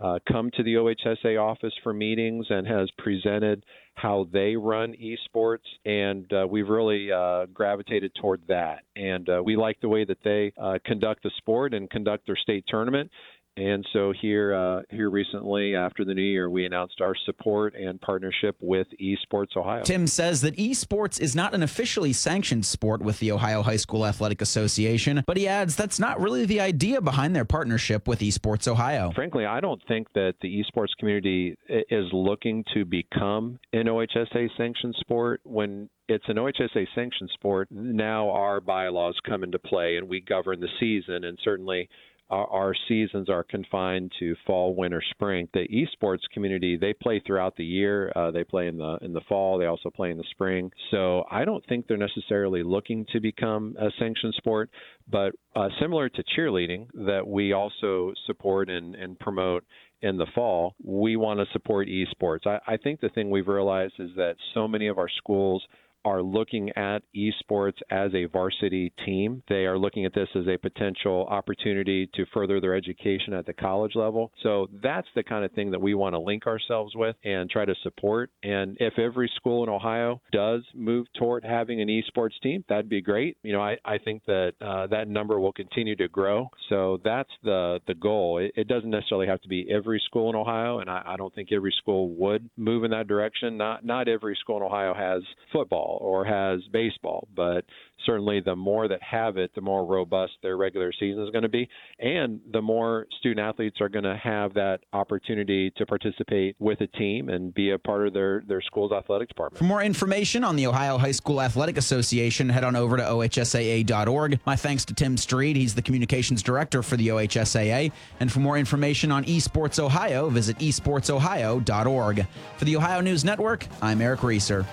uh, 0.00 0.18
come 0.30 0.50
to 0.56 0.62
the 0.62 0.74
OHSA 0.74 1.40
office 1.40 1.74
for 1.82 1.92
meetings 1.92 2.46
and 2.48 2.66
has 2.66 2.88
presented 2.98 3.64
how 3.94 4.26
they 4.32 4.56
run 4.56 4.94
esports, 4.94 5.58
and 5.84 6.32
uh, 6.32 6.46
we've 6.48 6.68
really 6.68 7.12
uh, 7.12 7.46
gravitated 7.52 8.12
toward 8.18 8.40
that. 8.48 8.80
And 8.96 9.28
uh, 9.28 9.42
we 9.44 9.56
like 9.56 9.80
the 9.80 9.88
way 9.88 10.04
that 10.04 10.18
they 10.24 10.52
uh, 10.60 10.78
conduct 10.86 11.22
the 11.22 11.30
sport 11.36 11.74
and 11.74 11.90
conduct 11.90 12.26
their 12.26 12.36
state 12.36 12.64
tournament. 12.66 13.10
And 13.56 13.86
so 13.92 14.12
here, 14.20 14.54
uh, 14.54 14.82
here 14.90 15.10
recently, 15.10 15.74
after 15.74 16.04
the 16.04 16.14
new 16.14 16.22
year, 16.22 16.48
we 16.48 16.64
announced 16.64 17.00
our 17.00 17.14
support 17.26 17.74
and 17.74 18.00
partnership 18.00 18.56
with 18.60 18.86
Esports 19.00 19.56
Ohio. 19.56 19.82
Tim 19.82 20.06
says 20.06 20.40
that 20.42 20.56
esports 20.56 21.20
is 21.20 21.34
not 21.34 21.54
an 21.54 21.62
officially 21.62 22.12
sanctioned 22.12 22.64
sport 22.64 23.02
with 23.02 23.18
the 23.18 23.32
Ohio 23.32 23.62
High 23.62 23.76
School 23.76 24.06
Athletic 24.06 24.40
Association, 24.40 25.24
but 25.26 25.36
he 25.36 25.48
adds 25.48 25.76
that's 25.76 25.98
not 25.98 26.20
really 26.20 26.46
the 26.46 26.60
idea 26.60 27.00
behind 27.00 27.34
their 27.34 27.44
partnership 27.44 28.06
with 28.06 28.20
Esports 28.20 28.68
Ohio. 28.68 29.10
Frankly, 29.14 29.44
I 29.44 29.60
don't 29.60 29.82
think 29.88 30.08
that 30.14 30.34
the 30.40 30.62
esports 30.62 30.96
community 30.98 31.56
is 31.68 32.06
looking 32.12 32.64
to 32.74 32.84
become 32.84 33.58
an 33.72 33.86
OHSA 33.86 34.48
sanctioned 34.56 34.94
sport 35.00 35.40
when 35.44 35.88
it's 36.08 36.24
an 36.28 36.36
OHSA 36.36 36.86
sanctioned 36.94 37.30
sport. 37.34 37.68
Now 37.70 38.30
our 38.30 38.60
bylaws 38.60 39.16
come 39.26 39.44
into 39.44 39.58
play 39.58 39.96
and 39.96 40.08
we 40.08 40.20
govern 40.20 40.60
the 40.60 40.68
season, 40.78 41.24
and 41.24 41.38
certainly 41.44 41.88
our, 42.30 42.46
our 42.46 42.74
seasons 42.88 43.28
are 43.28 43.42
confined 43.42 44.12
to 44.18 44.34
fall, 44.46 44.74
winter, 44.74 45.02
spring. 45.10 45.48
The 45.52 45.66
esports 45.68 46.20
community 46.32 46.76
they 46.76 46.92
play 46.92 47.20
throughout 47.26 47.56
the 47.56 47.64
year. 47.64 48.12
Uh, 48.14 48.30
they 48.30 48.44
play 48.44 48.68
in 48.68 48.78
the 48.78 48.98
in 49.02 49.12
the 49.12 49.20
fall. 49.28 49.58
They 49.58 49.66
also 49.66 49.90
play 49.90 50.10
in 50.10 50.16
the 50.16 50.24
spring. 50.30 50.70
So 50.90 51.24
I 51.30 51.44
don't 51.44 51.64
think 51.66 51.86
they're 51.86 51.96
necessarily 51.96 52.62
looking 52.62 53.06
to 53.12 53.20
become 53.20 53.76
a 53.78 53.88
sanctioned 53.98 54.34
sport, 54.34 54.70
but 55.10 55.32
uh, 55.54 55.68
similar 55.80 56.08
to 56.08 56.22
cheerleading, 56.36 56.86
that 56.94 57.26
we 57.26 57.52
also 57.52 58.12
support 58.26 58.70
and, 58.70 58.94
and 58.94 59.18
promote 59.18 59.64
in 60.02 60.16
the 60.16 60.26
fall, 60.34 60.74
we 60.82 61.16
want 61.16 61.40
to 61.40 61.46
support 61.52 61.88
esports. 61.88 62.46
I, 62.46 62.58
I 62.66 62.76
think 62.76 63.00
the 63.00 63.10
thing 63.10 63.28
we've 63.30 63.48
realized 63.48 63.94
is 63.98 64.10
that 64.16 64.36
so 64.54 64.66
many 64.66 64.86
of 64.86 64.98
our 64.98 65.10
schools 65.10 65.62
are 66.04 66.22
looking 66.22 66.70
at 66.76 67.02
esports 67.16 67.78
as 67.90 68.12
a 68.14 68.24
varsity 68.26 68.92
team. 69.04 69.42
They 69.48 69.66
are 69.66 69.78
looking 69.78 70.04
at 70.04 70.14
this 70.14 70.28
as 70.34 70.46
a 70.46 70.56
potential 70.56 71.26
opportunity 71.28 72.08
to 72.14 72.24
further 72.32 72.60
their 72.60 72.74
education 72.74 73.34
at 73.34 73.46
the 73.46 73.52
college 73.52 73.94
level. 73.94 74.32
So 74.42 74.68
that's 74.82 75.08
the 75.14 75.22
kind 75.22 75.44
of 75.44 75.52
thing 75.52 75.70
that 75.72 75.80
we 75.80 75.94
want 75.94 76.14
to 76.14 76.18
link 76.18 76.46
ourselves 76.46 76.94
with 76.94 77.16
and 77.24 77.50
try 77.50 77.64
to 77.64 77.74
support. 77.82 78.30
And 78.42 78.76
if 78.80 78.98
every 78.98 79.30
school 79.36 79.62
in 79.62 79.68
Ohio 79.68 80.20
does 80.32 80.62
move 80.74 81.06
toward 81.18 81.44
having 81.44 81.80
an 81.80 81.88
esports 81.88 82.38
team, 82.42 82.64
that'd 82.68 82.88
be 82.88 83.02
great. 83.02 83.36
You 83.42 83.52
know, 83.52 83.62
I, 83.62 83.76
I 83.84 83.98
think 83.98 84.24
that 84.26 84.52
uh, 84.60 84.86
that 84.88 85.08
number 85.08 85.38
will 85.38 85.52
continue 85.52 85.96
to 85.96 86.08
grow. 86.08 86.48
So 86.68 87.00
that's 87.04 87.30
the 87.42 87.80
the 87.86 87.94
goal. 87.94 88.38
It, 88.38 88.52
it 88.56 88.68
doesn't 88.68 88.90
necessarily 88.90 89.26
have 89.26 89.40
to 89.42 89.48
be 89.48 89.66
every 89.70 90.00
school 90.06 90.30
in 90.30 90.36
Ohio, 90.36 90.78
and 90.78 90.90
I, 90.90 91.02
I 91.04 91.16
don't 91.16 91.34
think 91.34 91.52
every 91.52 91.74
school 91.78 92.10
would 92.16 92.48
move 92.56 92.84
in 92.84 92.90
that 92.92 93.08
direction. 93.08 93.56
Not 93.56 93.84
not 93.84 94.08
every 94.08 94.36
school 94.40 94.58
in 94.58 94.62
Ohio 94.62 94.94
has 94.94 95.22
football 95.52 95.89
or 96.00 96.24
has 96.24 96.60
baseball, 96.72 97.28
but 97.34 97.64
certainly 98.06 98.40
the 98.40 98.56
more 98.56 98.88
that 98.88 99.02
have 99.02 99.36
it, 99.36 99.50
the 99.54 99.60
more 99.60 99.84
robust 99.84 100.32
their 100.42 100.56
regular 100.56 100.92
season 100.92 101.22
is 101.22 101.30
going 101.30 101.42
to 101.42 101.48
be, 101.48 101.68
and 101.98 102.40
the 102.52 102.62
more 102.62 103.06
student 103.18 103.40
athletes 103.40 103.80
are 103.80 103.88
going 103.88 104.04
to 104.04 104.16
have 104.22 104.54
that 104.54 104.80
opportunity 104.92 105.70
to 105.76 105.86
participate 105.86 106.56
with 106.58 106.80
a 106.80 106.86
team 106.88 107.28
and 107.28 107.54
be 107.54 107.70
a 107.70 107.78
part 107.78 108.06
of 108.06 108.14
their 108.14 108.42
their 108.46 108.62
school's 108.62 108.92
athletic 108.92 109.28
department. 109.28 109.58
For 109.58 109.64
more 109.64 109.82
information 109.82 110.44
on 110.44 110.56
the 110.56 110.66
Ohio 110.66 110.98
High 110.98 111.12
School 111.12 111.40
Athletic 111.40 111.76
Association, 111.76 112.48
head 112.48 112.64
on 112.64 112.76
over 112.76 112.96
to 112.96 113.02
ohsaa.org. 113.02 114.40
My 114.46 114.56
thanks 114.56 114.84
to 114.86 114.94
Tim 114.94 115.16
Stried, 115.16 115.56
he's 115.56 115.74
the 115.74 115.82
communications 115.82 116.42
director 116.42 116.82
for 116.82 116.96
the 116.96 117.08
OHSAA, 117.08 117.92
and 118.20 118.30
for 118.30 118.40
more 118.40 118.58
information 118.58 119.10
on 119.12 119.24
Esports 119.24 119.78
Ohio, 119.78 120.28
visit 120.30 120.58
esportsohio.org. 120.58 122.26
For 122.56 122.64
the 122.64 122.76
Ohio 122.76 123.00
News 123.00 123.24
Network, 123.24 123.66
I'm 123.82 124.00
Eric 124.00 124.22
Reeser. 124.22 124.66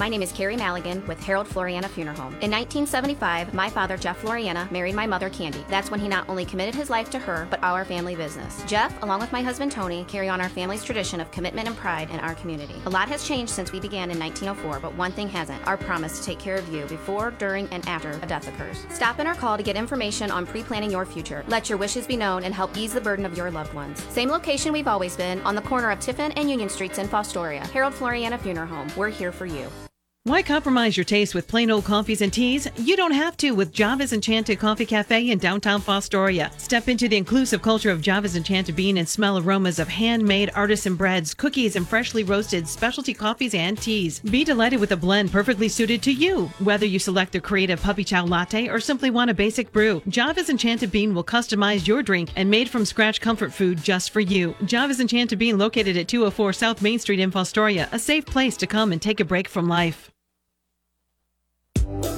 My 0.00 0.08
name 0.08 0.22
is 0.22 0.32
Carrie 0.32 0.56
Maligan 0.56 1.06
with 1.06 1.22
Harold 1.22 1.46
Floriana 1.46 1.86
Funeral 1.86 2.16
Home. 2.16 2.32
In 2.40 2.50
1975, 2.50 3.52
my 3.52 3.68
father, 3.68 3.98
Jeff 3.98 4.22
Floriana, 4.22 4.70
married 4.70 4.94
my 4.94 5.06
mother, 5.06 5.28
Candy. 5.28 5.62
That's 5.68 5.90
when 5.90 6.00
he 6.00 6.08
not 6.08 6.26
only 6.26 6.46
committed 6.46 6.74
his 6.74 6.88
life 6.88 7.10
to 7.10 7.18
her, 7.18 7.46
but 7.50 7.62
our 7.62 7.84
family 7.84 8.16
business. 8.16 8.64
Jeff, 8.66 9.02
along 9.02 9.20
with 9.20 9.30
my 9.30 9.42
husband, 9.42 9.72
Tony, 9.72 10.06
carry 10.08 10.30
on 10.30 10.40
our 10.40 10.48
family's 10.48 10.82
tradition 10.82 11.20
of 11.20 11.30
commitment 11.32 11.68
and 11.68 11.76
pride 11.76 12.08
in 12.08 12.18
our 12.20 12.34
community. 12.36 12.76
A 12.86 12.88
lot 12.88 13.10
has 13.10 13.28
changed 13.28 13.52
since 13.52 13.72
we 13.72 13.78
began 13.78 14.10
in 14.10 14.18
1904, 14.18 14.80
but 14.80 14.96
one 14.96 15.12
thing 15.12 15.28
hasn't 15.28 15.66
our 15.66 15.76
promise 15.76 16.18
to 16.18 16.24
take 16.24 16.38
care 16.38 16.56
of 16.56 16.72
you 16.72 16.86
before, 16.86 17.32
during, 17.32 17.68
and 17.68 17.86
after 17.86 18.12
a 18.22 18.26
death 18.26 18.48
occurs. 18.48 18.86
Stop 18.88 19.18
in 19.18 19.26
or 19.26 19.34
call 19.34 19.58
to 19.58 19.62
get 19.62 19.76
information 19.76 20.30
on 20.30 20.46
pre 20.46 20.62
planning 20.62 20.90
your 20.90 21.04
future. 21.04 21.44
Let 21.46 21.68
your 21.68 21.76
wishes 21.76 22.06
be 22.06 22.16
known 22.16 22.44
and 22.44 22.54
help 22.54 22.74
ease 22.74 22.94
the 22.94 23.02
burden 23.02 23.26
of 23.26 23.36
your 23.36 23.50
loved 23.50 23.74
ones. 23.74 24.02
Same 24.04 24.30
location 24.30 24.72
we've 24.72 24.88
always 24.88 25.14
been, 25.14 25.42
on 25.42 25.54
the 25.54 25.60
corner 25.60 25.90
of 25.90 26.00
Tiffin 26.00 26.32
and 26.38 26.48
Union 26.48 26.70
Streets 26.70 26.96
in 26.96 27.06
Fostoria. 27.06 27.68
Harold 27.68 27.92
Floriana 27.92 28.40
Funeral 28.40 28.66
Home. 28.66 28.88
We're 28.96 29.10
here 29.10 29.30
for 29.30 29.44
you. 29.44 29.68
Why 30.30 30.44
compromise 30.44 30.96
your 30.96 31.02
taste 31.02 31.34
with 31.34 31.48
plain 31.48 31.72
old 31.72 31.84
coffees 31.84 32.22
and 32.22 32.32
teas? 32.32 32.68
You 32.76 32.94
don't 32.96 33.10
have 33.10 33.36
to 33.38 33.50
with 33.50 33.72
Java's 33.72 34.12
Enchanted 34.12 34.60
Coffee 34.60 34.86
Cafe 34.86 35.28
in 35.28 35.40
downtown 35.40 35.82
Fostoria. 35.82 36.52
Step 36.56 36.86
into 36.86 37.08
the 37.08 37.16
inclusive 37.16 37.62
culture 37.62 37.90
of 37.90 38.00
Java's 38.00 38.36
Enchanted 38.36 38.76
Bean 38.76 38.98
and 38.98 39.08
smell 39.08 39.38
aromas 39.38 39.80
of 39.80 39.88
handmade 39.88 40.52
artisan 40.54 40.94
breads, 40.94 41.34
cookies, 41.34 41.74
and 41.74 41.86
freshly 41.86 42.22
roasted 42.22 42.68
specialty 42.68 43.12
coffees 43.12 43.56
and 43.56 43.76
teas. 43.76 44.20
Be 44.20 44.44
delighted 44.44 44.78
with 44.78 44.92
a 44.92 44.96
blend 44.96 45.32
perfectly 45.32 45.68
suited 45.68 46.00
to 46.04 46.12
you. 46.12 46.46
Whether 46.60 46.86
you 46.86 47.00
select 47.00 47.34
a 47.34 47.40
creative 47.40 47.82
puppy 47.82 48.04
chow 48.04 48.24
latte 48.24 48.68
or 48.68 48.78
simply 48.78 49.10
want 49.10 49.32
a 49.32 49.34
basic 49.34 49.72
brew, 49.72 50.00
Java's 50.06 50.48
Enchanted 50.48 50.92
Bean 50.92 51.12
will 51.12 51.24
customize 51.24 51.88
your 51.88 52.04
drink 52.04 52.30
and 52.36 52.48
made 52.48 52.70
from 52.70 52.84
scratch 52.84 53.20
comfort 53.20 53.52
food 53.52 53.82
just 53.82 54.12
for 54.12 54.20
you. 54.20 54.54
Java's 54.64 55.00
Enchanted 55.00 55.40
Bean 55.40 55.58
located 55.58 55.96
at 55.96 56.06
204 56.06 56.52
South 56.52 56.82
Main 56.82 57.00
Street 57.00 57.18
in 57.18 57.32
Fostoria, 57.32 57.92
a 57.92 57.98
safe 57.98 58.24
place 58.24 58.56
to 58.58 58.68
come 58.68 58.92
and 58.92 59.02
take 59.02 59.18
a 59.18 59.24
break 59.24 59.48
from 59.48 59.66
life. 59.66 60.08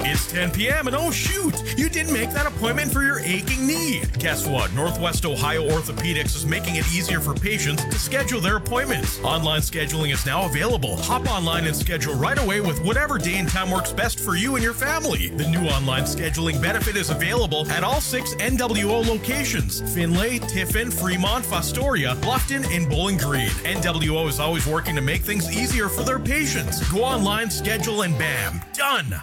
It's 0.05 0.31
10 0.31 0.51
p.m. 0.51 0.87
and 0.87 0.95
oh 0.95 1.11
shoot, 1.11 1.55
you 1.77 1.89
didn't 1.89 2.13
make 2.13 2.31
that 2.31 2.45
appointment 2.45 2.91
for 2.91 3.03
your 3.03 3.19
aching 3.19 3.65
knee. 3.65 4.03
Guess 4.19 4.47
what? 4.47 4.73
Northwest 4.73 5.25
Ohio 5.25 5.67
Orthopedics 5.67 6.35
is 6.35 6.45
making 6.45 6.75
it 6.75 6.85
easier 6.93 7.19
for 7.19 7.33
patients 7.33 7.83
to 7.85 7.97
schedule 7.97 8.39
their 8.39 8.57
appointments. 8.57 9.19
Online 9.23 9.61
scheduling 9.61 10.13
is 10.13 10.25
now 10.25 10.45
available. 10.45 10.97
Hop 10.97 11.27
online 11.29 11.65
and 11.65 11.75
schedule 11.75 12.15
right 12.15 12.37
away 12.37 12.61
with 12.61 12.83
whatever 12.85 13.17
day 13.17 13.37
and 13.37 13.49
time 13.49 13.71
works 13.71 13.91
best 13.91 14.19
for 14.19 14.35
you 14.35 14.55
and 14.55 14.63
your 14.63 14.73
family. 14.73 15.29
The 15.29 15.47
new 15.47 15.67
online 15.69 16.03
scheduling 16.03 16.61
benefit 16.61 16.95
is 16.95 17.09
available 17.09 17.67
at 17.69 17.83
all 17.83 18.01
six 18.01 18.35
NWO 18.35 19.07
locations 19.07 19.81
Findlay, 19.93 20.39
Tiffin, 20.39 20.91
Fremont, 20.91 21.45
Fostoria, 21.45 22.15
Bluffton, 22.17 22.65
and 22.75 22.89
Bowling 22.89 23.17
Green. 23.17 23.49
NWO 23.63 24.27
is 24.27 24.39
always 24.39 24.67
working 24.67 24.95
to 24.95 25.01
make 25.01 25.21
things 25.21 25.51
easier 25.51 25.89
for 25.89 26.03
their 26.03 26.19
patients. 26.19 26.87
Go 26.91 27.03
online, 27.03 27.49
schedule, 27.49 28.03
and 28.03 28.17
bam, 28.17 28.61
done. 28.73 29.21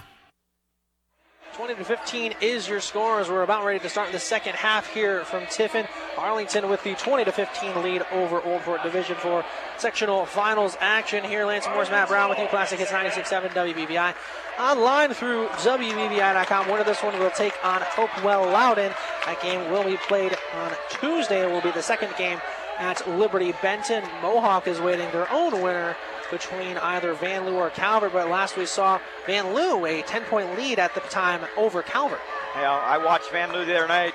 20 1.60 1.74
to 1.74 1.84
15 1.84 2.34
is 2.40 2.66
your 2.66 2.80
score 2.80 3.20
as 3.20 3.28
we're 3.28 3.42
about 3.42 3.66
ready 3.66 3.78
to 3.78 3.90
start 3.90 4.10
the 4.12 4.18
second 4.18 4.54
half 4.54 4.90
here 4.94 5.26
from 5.26 5.44
Tiffin. 5.50 5.86
Arlington 6.16 6.70
with 6.70 6.82
the 6.84 6.94
20 6.94 7.26
to 7.26 7.32
15 7.32 7.82
lead 7.82 8.00
over 8.12 8.40
Old 8.40 8.62
Fort 8.62 8.82
Division 8.82 9.14
4 9.16 9.44
sectional 9.76 10.24
finals 10.24 10.78
action 10.80 11.22
here. 11.22 11.44
Lance 11.44 11.66
Morris, 11.66 11.90
Matt 11.90 12.08
Brown 12.08 12.30
with 12.30 12.38
you. 12.38 12.46
Classic 12.46 12.78
hits 12.78 12.90
96.7 12.90 13.50
WBVI. 13.50 14.14
Online 14.58 15.12
through 15.12 15.48
WBVI.com. 15.48 16.70
Winner 16.70 16.82
this 16.82 17.02
one 17.02 17.18
will 17.18 17.28
take 17.28 17.52
on 17.62 17.82
Hopewell 17.82 18.44
Loudon. 18.44 18.94
That 19.26 19.42
game 19.42 19.70
will 19.70 19.84
be 19.84 19.98
played 20.08 20.34
on 20.54 20.72
Tuesday. 20.88 21.42
It 21.42 21.50
will 21.50 21.60
be 21.60 21.72
the 21.72 21.82
second 21.82 22.14
game 22.16 22.40
at 22.78 23.06
Liberty 23.06 23.52
Benton. 23.60 24.02
Mohawk 24.22 24.66
is 24.66 24.80
waiting 24.80 25.10
their 25.12 25.30
own 25.30 25.60
winner 25.60 25.94
between 26.30 26.78
either 26.78 27.14
Vanlue 27.14 27.54
or 27.54 27.70
Calvert, 27.70 28.12
but 28.12 28.28
last 28.28 28.56
we 28.56 28.66
saw 28.66 29.00
Vanlue 29.26 29.88
a 29.88 30.02
10 30.02 30.22
point 30.24 30.56
lead 30.56 30.78
at 30.78 30.94
the 30.94 31.00
time 31.00 31.40
over 31.56 31.82
Calvert. 31.82 32.20
Yeah, 32.56 32.72
I 32.72 32.98
watched 32.98 33.30
Vanlue 33.30 33.66
the 33.66 33.76
other 33.76 33.88
night, 33.88 34.14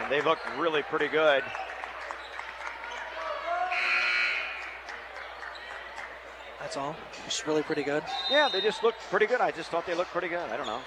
and 0.00 0.10
they 0.10 0.20
looked 0.20 0.42
really 0.58 0.82
pretty 0.82 1.08
good. 1.08 1.42
That's 6.60 6.76
all. 6.76 6.96
Just 7.26 7.46
really 7.46 7.62
pretty 7.62 7.82
good. 7.82 8.02
Yeah, 8.30 8.48
they 8.50 8.60
just 8.60 8.82
looked 8.82 8.98
pretty 9.10 9.26
good. 9.26 9.40
I 9.40 9.50
just 9.50 9.70
thought 9.70 9.86
they 9.86 9.94
looked 9.94 10.10
pretty 10.12 10.28
good. 10.28 10.50
I 10.50 10.56
don't 10.56 10.66
know. 10.66 10.80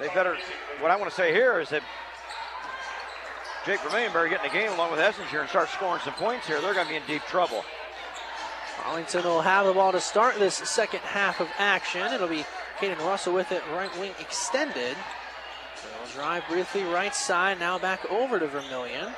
They 0.00 0.08
better. 0.08 0.36
What 0.80 0.90
I 0.90 0.96
want 0.96 1.10
to 1.10 1.16
say 1.16 1.32
here 1.32 1.60
is 1.60 1.68
that 1.70 1.82
Jake 3.66 3.80
Vermillion 3.80 4.12
better 4.12 4.28
get 4.28 4.44
in 4.44 4.50
the 4.50 4.58
game 4.58 4.72
along 4.72 4.90
with 4.92 5.00
Essinger 5.00 5.40
and 5.40 5.48
start 5.48 5.68
scoring 5.68 6.00
some 6.04 6.14
points 6.14 6.46
here. 6.46 6.60
They're 6.60 6.72
going 6.72 6.86
to 6.86 6.90
be 6.90 6.96
in 6.96 7.02
deep 7.06 7.22
trouble. 7.22 7.64
Arlington 8.84 9.24
will 9.24 9.42
have 9.42 9.66
the 9.66 9.72
ball 9.72 9.92
to 9.92 10.00
start 10.00 10.38
this 10.38 10.54
second 10.54 11.00
half 11.00 11.40
of 11.40 11.48
action. 11.58 12.12
It'll 12.12 12.28
be 12.28 12.44
Caden 12.78 12.98
Russell 12.98 13.34
with 13.34 13.52
it, 13.52 13.62
right 13.72 13.96
wing 13.98 14.12
extended. 14.20 14.96
They'll 15.82 16.14
drive 16.14 16.44
briefly 16.48 16.82
right 16.84 17.14
side, 17.14 17.58
now 17.58 17.78
back 17.78 18.04
over 18.10 18.38
to 18.38 18.46
Vermillion. 18.46 19.12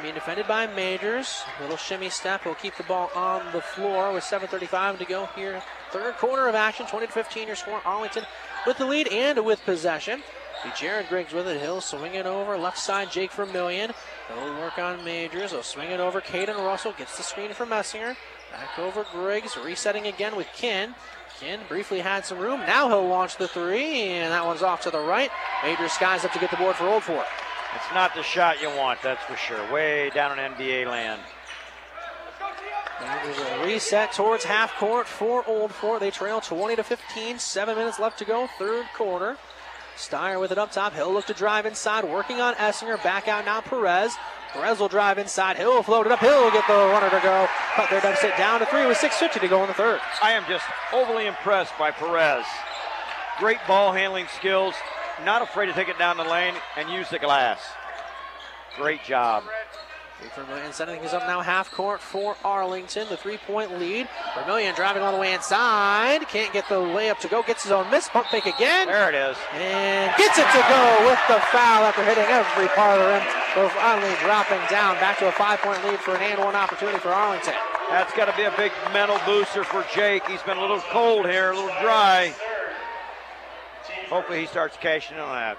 Being 0.00 0.14
defended 0.14 0.46
by 0.46 0.66
Majors. 0.66 1.42
Little 1.60 1.76
shimmy 1.76 2.08
step. 2.08 2.44
He'll 2.44 2.54
keep 2.54 2.76
the 2.76 2.82
ball 2.84 3.10
on 3.14 3.52
the 3.52 3.60
floor 3.60 4.12
with 4.12 4.24
7.35 4.24 4.98
to 4.98 5.04
go 5.04 5.26
here. 5.34 5.62
Third 5.90 6.14
quarter 6.16 6.48
of 6.48 6.54
action, 6.54 6.86
20 6.86 7.06
to 7.06 7.12
15. 7.12 7.46
Your 7.46 7.56
score. 7.56 7.80
Arlington 7.84 8.24
with 8.66 8.78
the 8.78 8.86
lead 8.86 9.08
and 9.08 9.44
with 9.44 9.62
possession. 9.64 10.22
Be 10.64 10.70
Jared 10.76 11.08
Griggs 11.08 11.32
with 11.32 11.48
it. 11.48 11.60
Hill 11.60 11.80
swing 11.80 12.14
it 12.14 12.26
over. 12.26 12.56
Left 12.56 12.78
side, 12.78 13.10
Jake 13.10 13.32
Vermillion. 13.32 13.92
He'll 14.32 14.54
work 14.54 14.78
on 14.78 15.04
Majors. 15.04 15.50
He'll 15.50 15.62
swing 15.62 15.90
it 15.90 16.00
over. 16.00 16.20
Caden 16.20 16.56
Russell 16.56 16.94
gets 16.96 17.16
the 17.16 17.22
screen 17.22 17.52
for 17.52 17.66
Essinger. 17.66 18.16
Back 18.52 18.78
over 18.78 19.04
Griggs. 19.12 19.56
Resetting 19.56 20.06
again 20.06 20.36
with 20.36 20.46
Kin. 20.54 20.94
Kin 21.40 21.60
briefly 21.68 22.00
had 22.00 22.24
some 22.24 22.38
room. 22.38 22.60
Now 22.60 22.88
he'll 22.88 23.08
launch 23.08 23.36
the 23.36 23.48
three, 23.48 24.10
and 24.10 24.32
that 24.32 24.44
one's 24.44 24.62
off 24.62 24.82
to 24.82 24.90
the 24.90 25.00
right. 25.00 25.30
Major 25.64 25.88
skies 25.88 26.24
up 26.24 26.32
to 26.32 26.38
get 26.38 26.50
the 26.50 26.56
board 26.56 26.76
for 26.76 26.86
Old 26.86 27.02
Fort. 27.02 27.26
It's 27.74 27.94
not 27.94 28.14
the 28.14 28.22
shot 28.22 28.60
you 28.60 28.68
want, 28.68 29.00
that's 29.02 29.24
for 29.24 29.36
sure. 29.36 29.72
Way 29.72 30.10
down 30.10 30.38
in 30.38 30.52
NBA 30.52 30.86
land. 30.86 31.20
There's 33.00 33.38
a 33.38 33.64
reset 33.64 34.12
towards 34.12 34.44
half 34.44 34.76
court 34.76 35.08
for 35.08 35.42
Old 35.48 35.72
Fort. 35.72 36.00
They 36.00 36.10
trail 36.10 36.40
20 36.40 36.76
to 36.76 36.84
15. 36.84 37.38
Seven 37.38 37.76
minutes 37.76 37.98
left 37.98 38.18
to 38.18 38.24
go, 38.24 38.48
third 38.58 38.86
quarter. 38.94 39.36
Steyer 39.96 40.40
with 40.40 40.52
it 40.52 40.58
up 40.58 40.72
top. 40.72 40.94
He'll 40.94 41.12
look 41.12 41.26
to 41.26 41.34
drive 41.34 41.66
inside, 41.66 42.04
working 42.04 42.40
on 42.40 42.54
Essinger. 42.54 43.02
Back 43.02 43.28
out 43.28 43.44
now, 43.44 43.60
Perez. 43.60 44.14
Perez 44.52 44.78
will 44.78 44.88
drive 44.88 45.18
inside. 45.18 45.56
Hill 45.56 45.82
float 45.82 46.06
it 46.06 46.12
up. 46.12 46.20
Hill 46.20 46.44
will 46.44 46.50
get 46.50 46.66
the 46.66 46.74
runner 46.74 47.08
to 47.08 47.20
go. 47.22 47.48
Cut 47.74 47.88
their 47.90 48.00
deficit 48.00 48.36
down 48.36 48.60
to 48.60 48.66
three 48.66 48.86
with 48.86 48.98
6.50 48.98 49.40
to 49.40 49.48
go 49.48 49.62
in 49.62 49.68
the 49.68 49.74
third. 49.74 50.00
I 50.22 50.32
am 50.32 50.44
just 50.48 50.64
overly 50.92 51.26
impressed 51.26 51.72
by 51.78 51.90
Perez. 51.90 52.44
Great 53.38 53.58
ball 53.66 53.92
handling 53.92 54.26
skills. 54.38 54.74
Not 55.24 55.40
afraid 55.40 55.66
to 55.66 55.72
take 55.72 55.88
it 55.88 55.98
down 55.98 56.16
the 56.16 56.24
lane 56.24 56.54
and 56.76 56.90
use 56.90 57.08
the 57.08 57.18
glass. 57.18 57.60
Great 58.76 59.02
job. 59.04 59.44
Vermillion 60.36 60.72
setting 60.72 61.00
things 61.00 61.12
up 61.12 61.26
now 61.26 61.40
half 61.40 61.70
court 61.72 62.00
for 62.00 62.36
Arlington. 62.44 63.08
The 63.08 63.16
three 63.16 63.38
point 63.38 63.78
lead. 63.78 64.08
Vermillion 64.36 64.74
driving 64.74 65.02
all 65.02 65.12
the 65.12 65.18
way 65.18 65.34
inside. 65.34 66.28
Can't 66.28 66.52
get 66.52 66.68
the 66.68 66.76
layup 66.76 67.18
to 67.20 67.28
go. 67.28 67.42
Gets 67.42 67.64
his 67.64 67.72
own 67.72 67.90
miss. 67.90 68.08
Pump 68.08 68.28
fake 68.28 68.46
again. 68.46 68.86
There 68.86 69.08
it 69.08 69.14
is. 69.14 69.36
And 69.54 70.16
gets 70.16 70.38
it 70.38 70.46
to 70.46 70.64
go 70.68 71.06
with 71.06 71.18
the 71.28 71.40
foul 71.50 71.84
after 71.84 72.04
hitting 72.04 72.24
every 72.24 72.68
part 72.68 73.00
of 73.00 73.06
the 73.06 73.12
rim. 73.12 73.41
So 73.54 73.68
finally 73.68 74.14
dropping 74.22 74.60
down. 74.70 74.94
Back 74.96 75.18
to 75.18 75.28
a 75.28 75.32
five 75.32 75.60
point 75.60 75.84
lead 75.84 75.98
for 76.00 76.16
an 76.16 76.22
and 76.22 76.40
one 76.40 76.54
opportunity 76.54 76.98
for 76.98 77.10
Arlington. 77.10 77.54
That's 77.90 78.14
got 78.14 78.24
to 78.24 78.36
be 78.36 78.44
a 78.44 78.54
big 78.56 78.72
mental 78.94 79.18
booster 79.26 79.62
for 79.62 79.84
Jake. 79.94 80.26
He's 80.26 80.42
been 80.42 80.56
a 80.56 80.60
little 80.60 80.80
cold 80.90 81.26
here, 81.28 81.50
a 81.50 81.54
little 81.54 81.74
dry. 81.82 82.34
Hopefully 84.08 84.40
he 84.40 84.46
starts 84.46 84.78
cashing 84.78 85.18
in 85.18 85.22
on 85.22 85.34
that. 85.34 85.58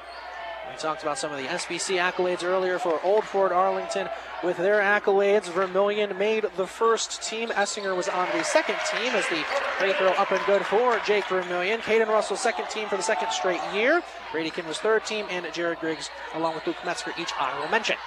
We 0.71 0.79
talked 0.79 1.03
about 1.03 1.19
some 1.19 1.31
of 1.31 1.37
the 1.37 1.45
SBC 1.45 1.99
accolades 1.99 2.43
earlier 2.43 2.79
for 2.79 2.99
Old 3.03 3.25
Fort 3.25 3.51
Arlington. 3.51 4.09
With 4.43 4.57
their 4.57 4.79
accolades, 4.79 5.43
Vermillion 5.43 6.17
made 6.17 6.45
the 6.57 6.65
first 6.65 7.21
team. 7.21 7.49
Essinger 7.49 7.95
was 7.95 8.09
on 8.09 8.27
the 8.35 8.43
second 8.43 8.77
team 8.91 9.11
as 9.13 9.27
the 9.27 9.43
free 9.77 9.93
throw 9.93 10.13
up 10.13 10.31
and 10.31 10.43
good 10.47 10.65
for 10.65 10.99
Jake 11.05 11.27
Vermillion. 11.27 11.81
Caden 11.81 12.07
Russell, 12.07 12.37
second 12.37 12.69
team 12.69 12.87
for 12.87 12.97
the 12.97 13.03
second 13.03 13.31
straight 13.31 13.61
year. 13.71 14.01
Brady 14.33 14.49
Kin 14.49 14.65
was 14.65 14.79
third 14.79 15.05
team, 15.05 15.27
and 15.29 15.45
Jared 15.53 15.79
Griggs, 15.79 16.09
along 16.33 16.55
with 16.55 16.65
Luke 16.65 16.83
Metzger, 16.83 17.13
each 17.19 17.29
honorable 17.39 17.69
mention. 17.69 17.97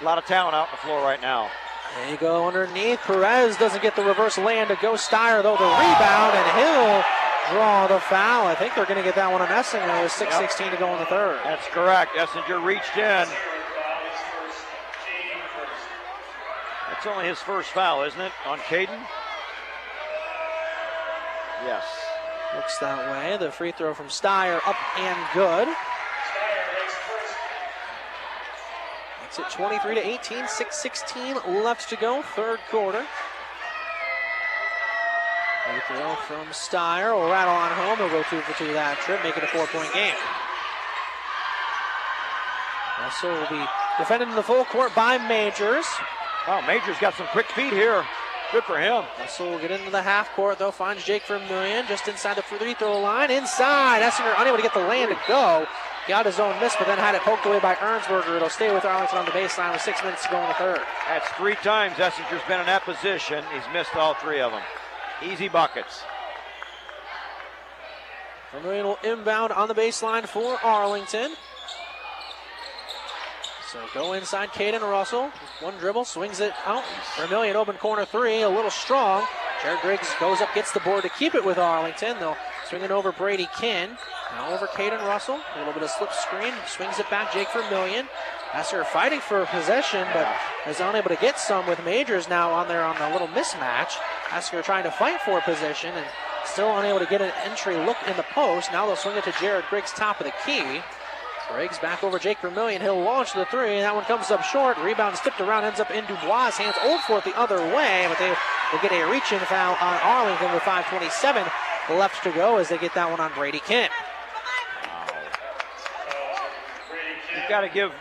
A 0.00 0.04
lot 0.04 0.16
of 0.16 0.24
talent 0.26 0.54
out 0.54 0.68
on 0.68 0.72
the 0.72 0.76
floor 0.78 1.02
right 1.02 1.20
now. 1.20 1.50
There 1.96 2.10
you 2.10 2.16
go 2.16 2.46
underneath. 2.46 3.00
Perez 3.00 3.56
doesn't 3.56 3.82
get 3.82 3.96
the 3.96 4.04
reverse 4.04 4.38
land 4.38 4.68
to 4.68 4.78
go 4.80 4.94
Steyer, 4.94 5.42
though 5.42 5.56
the 5.56 5.64
rebound, 5.64 6.34
and 6.38 6.46
Hill 6.56 7.04
draw 7.50 7.88
the 7.88 7.98
foul. 7.98 8.46
I 8.46 8.54
think 8.54 8.76
they're 8.76 8.86
going 8.86 8.98
to 8.98 9.02
get 9.02 9.16
that 9.16 9.30
one 9.30 9.42
on 9.42 9.48
Essinger 9.48 10.04
with 10.04 10.12
6.16 10.12 10.60
yep. 10.60 10.70
to 10.72 10.76
go 10.78 10.92
in 10.94 11.00
the 11.00 11.06
third. 11.06 11.40
That's 11.42 11.66
correct. 11.66 12.14
Essinger 12.16 12.64
reached 12.64 12.96
in. 12.96 13.26
That's 16.88 17.06
only 17.06 17.26
his 17.26 17.40
first 17.40 17.70
foul, 17.70 18.04
isn't 18.04 18.20
it, 18.20 18.32
on 18.46 18.58
Caden? 18.60 19.00
Yes. 21.66 22.03
Looks 22.54 22.78
that 22.78 23.10
way. 23.10 23.36
The 23.36 23.50
free 23.50 23.72
throw 23.72 23.94
from 23.94 24.06
Steyer 24.06 24.60
up 24.66 24.76
and 24.98 25.18
good. 25.34 25.68
Makes 29.22 29.38
it 29.38 29.50
23 29.50 29.94
to 29.96 30.06
18, 30.06 30.44
6-16 30.44 31.64
left 31.64 31.88
to 31.88 31.96
go, 31.96 32.22
third 32.22 32.60
quarter. 32.70 33.04
Free 35.64 35.80
throw 35.88 36.14
from 36.14 36.46
Steyer 36.48 37.14
will 37.14 37.28
rattle 37.28 37.54
on 37.54 37.72
home. 37.72 37.98
He'll 37.98 38.08
go 38.08 38.22
two 38.30 38.40
for 38.42 38.56
two 38.56 38.72
that 38.74 38.98
trip, 38.98 39.22
make 39.24 39.36
it 39.36 39.42
a 39.42 39.48
four-point 39.48 39.92
game. 39.92 40.14
Russell 43.00 43.30
will 43.32 43.48
be 43.50 43.66
defended 43.98 44.28
in 44.28 44.36
the 44.36 44.42
full 44.42 44.64
court 44.66 44.94
by 44.94 45.18
Majors. 45.18 45.86
Oh, 46.46 46.62
Majors 46.66 46.98
got 47.00 47.14
some 47.14 47.26
quick 47.28 47.46
feet 47.46 47.72
here. 47.72 48.04
Good 48.54 48.62
for 48.62 48.78
him. 48.78 49.02
Russell 49.18 49.50
will 49.50 49.58
get 49.58 49.72
into 49.72 49.90
the 49.90 50.00
half 50.00 50.30
court, 50.36 50.60
though. 50.60 50.70
Finds 50.70 51.02
Jake 51.02 51.26
Vermillion 51.26 51.86
just 51.88 52.06
inside 52.06 52.36
the 52.36 52.42
free 52.42 52.74
throw 52.74 53.00
line. 53.00 53.32
Inside. 53.32 54.00
Essinger 54.00 54.32
unable 54.38 54.58
to 54.58 54.62
get 54.62 54.72
the 54.72 54.78
land 54.78 55.10
to 55.10 55.18
go. 55.26 55.66
Got 56.06 56.26
his 56.26 56.38
own 56.38 56.60
miss, 56.60 56.76
but 56.78 56.86
then 56.86 56.96
had 56.98 57.16
it 57.16 57.22
poked 57.22 57.44
away 57.46 57.58
by 57.58 57.74
Ernsberger. 57.74 58.36
It'll 58.36 58.48
stay 58.48 58.72
with 58.72 58.84
Arlington 58.84 59.18
on 59.18 59.24
the 59.24 59.32
baseline 59.32 59.72
with 59.72 59.80
six 59.82 60.00
minutes 60.04 60.22
to 60.26 60.30
go 60.30 60.40
in 60.40 60.46
the 60.46 60.54
third. 60.54 60.80
That's 61.08 61.28
three 61.30 61.56
times 61.56 61.96
Essinger's 61.96 62.46
been 62.46 62.60
in 62.60 62.66
that 62.66 62.84
position. 62.84 63.42
He's 63.52 63.64
missed 63.72 63.96
all 63.96 64.14
three 64.14 64.38
of 64.38 64.52
them. 64.52 64.62
Easy 65.20 65.48
buckets. 65.48 66.04
Vermillion 68.52 68.86
will 68.86 68.98
inbound 69.02 69.50
on 69.50 69.66
the 69.66 69.74
baseline 69.74 70.28
for 70.28 70.64
Arlington. 70.64 71.34
So 73.74 73.80
go 73.92 74.12
inside 74.12 74.50
Caden 74.50 74.82
Russell. 74.82 75.32
One 75.58 75.76
dribble, 75.78 76.04
swings 76.04 76.38
it 76.38 76.52
out. 76.64 76.84
Vermillion 77.18 77.56
open 77.56 77.74
corner 77.74 78.04
three, 78.04 78.42
a 78.42 78.48
little 78.48 78.70
strong. 78.70 79.26
Jared 79.62 79.80
Griggs 79.80 80.08
goes 80.20 80.40
up, 80.40 80.54
gets 80.54 80.70
the 80.70 80.78
board 80.78 81.02
to 81.02 81.08
keep 81.08 81.34
it 81.34 81.44
with 81.44 81.58
Arlington. 81.58 82.16
They'll 82.20 82.36
swing 82.68 82.82
it 82.82 82.92
over 82.92 83.10
Brady 83.10 83.48
Kin. 83.58 83.90
Now 84.36 84.54
over 84.54 84.68
Caden 84.68 85.00
Russell. 85.00 85.40
A 85.56 85.58
little 85.58 85.72
bit 85.72 85.82
of 85.82 85.90
slip 85.90 86.12
screen. 86.12 86.52
Swings 86.68 87.00
it 87.00 87.10
back, 87.10 87.32
Jake 87.32 87.48
Vermillion. 87.52 88.06
Esser 88.52 88.84
fighting 88.84 89.18
for 89.18 89.44
possession, 89.46 90.06
but 90.12 90.32
is 90.68 90.78
unable 90.78 91.08
to 91.08 91.16
get 91.16 91.40
some 91.40 91.66
with 91.66 91.84
Majors 91.84 92.28
now 92.28 92.52
on 92.52 92.68
there 92.68 92.84
on 92.84 92.96
the 92.96 93.10
little 93.10 93.26
mismatch. 93.26 93.96
Esker 94.30 94.62
trying 94.62 94.84
to 94.84 94.92
fight 94.92 95.20
for 95.22 95.40
position 95.40 95.92
and 95.96 96.06
still 96.44 96.78
unable 96.78 97.00
to 97.00 97.06
get 97.06 97.20
an 97.20 97.32
entry 97.42 97.74
look 97.74 97.96
in 98.06 98.16
the 98.16 98.24
post. 98.34 98.70
Now 98.70 98.86
they'll 98.86 98.94
swing 98.94 99.16
it 99.16 99.24
to 99.24 99.32
Jared 99.40 99.64
Griggs, 99.68 99.90
top 99.90 100.20
of 100.20 100.26
the 100.26 100.34
key. 100.46 100.80
Griggs 101.52 101.78
back 101.78 102.02
over 102.02 102.18
Jake 102.18 102.38
Vermillion. 102.38 102.80
He'll 102.80 103.00
launch 103.00 103.32
the 103.34 103.44
three, 103.46 103.74
and 103.74 103.84
that 103.84 103.94
one 103.94 104.04
comes 104.04 104.30
up 104.30 104.42
short. 104.44 104.78
Rebound 104.78 105.16
tipped 105.16 105.40
around, 105.40 105.64
ends 105.64 105.80
up 105.80 105.90
in 105.90 106.04
Dubois' 106.06 106.56
hands. 106.56 106.76
Old 106.84 107.00
Fort 107.02 107.24
the 107.24 107.36
other 107.38 107.58
way, 107.58 108.06
but 108.08 108.18
they 108.18 108.28
will 108.28 108.80
get 108.80 108.92
a 108.92 109.10
reach-in 109.10 109.40
foul 109.40 109.76
on 109.80 110.00
Arlington 110.02 110.52
with 110.52 110.62
5:27 110.62 111.50
left 111.90 112.22
to 112.24 112.32
go 112.32 112.56
as 112.56 112.70
they 112.70 112.78
get 112.78 112.94
that 112.94 113.10
one 113.10 113.20
on 113.20 113.32
Brady 113.34 113.60
Kin. 113.60 113.90
You've 117.36 117.48
got 117.48 117.60
to 117.60 117.68
give 117.68 117.92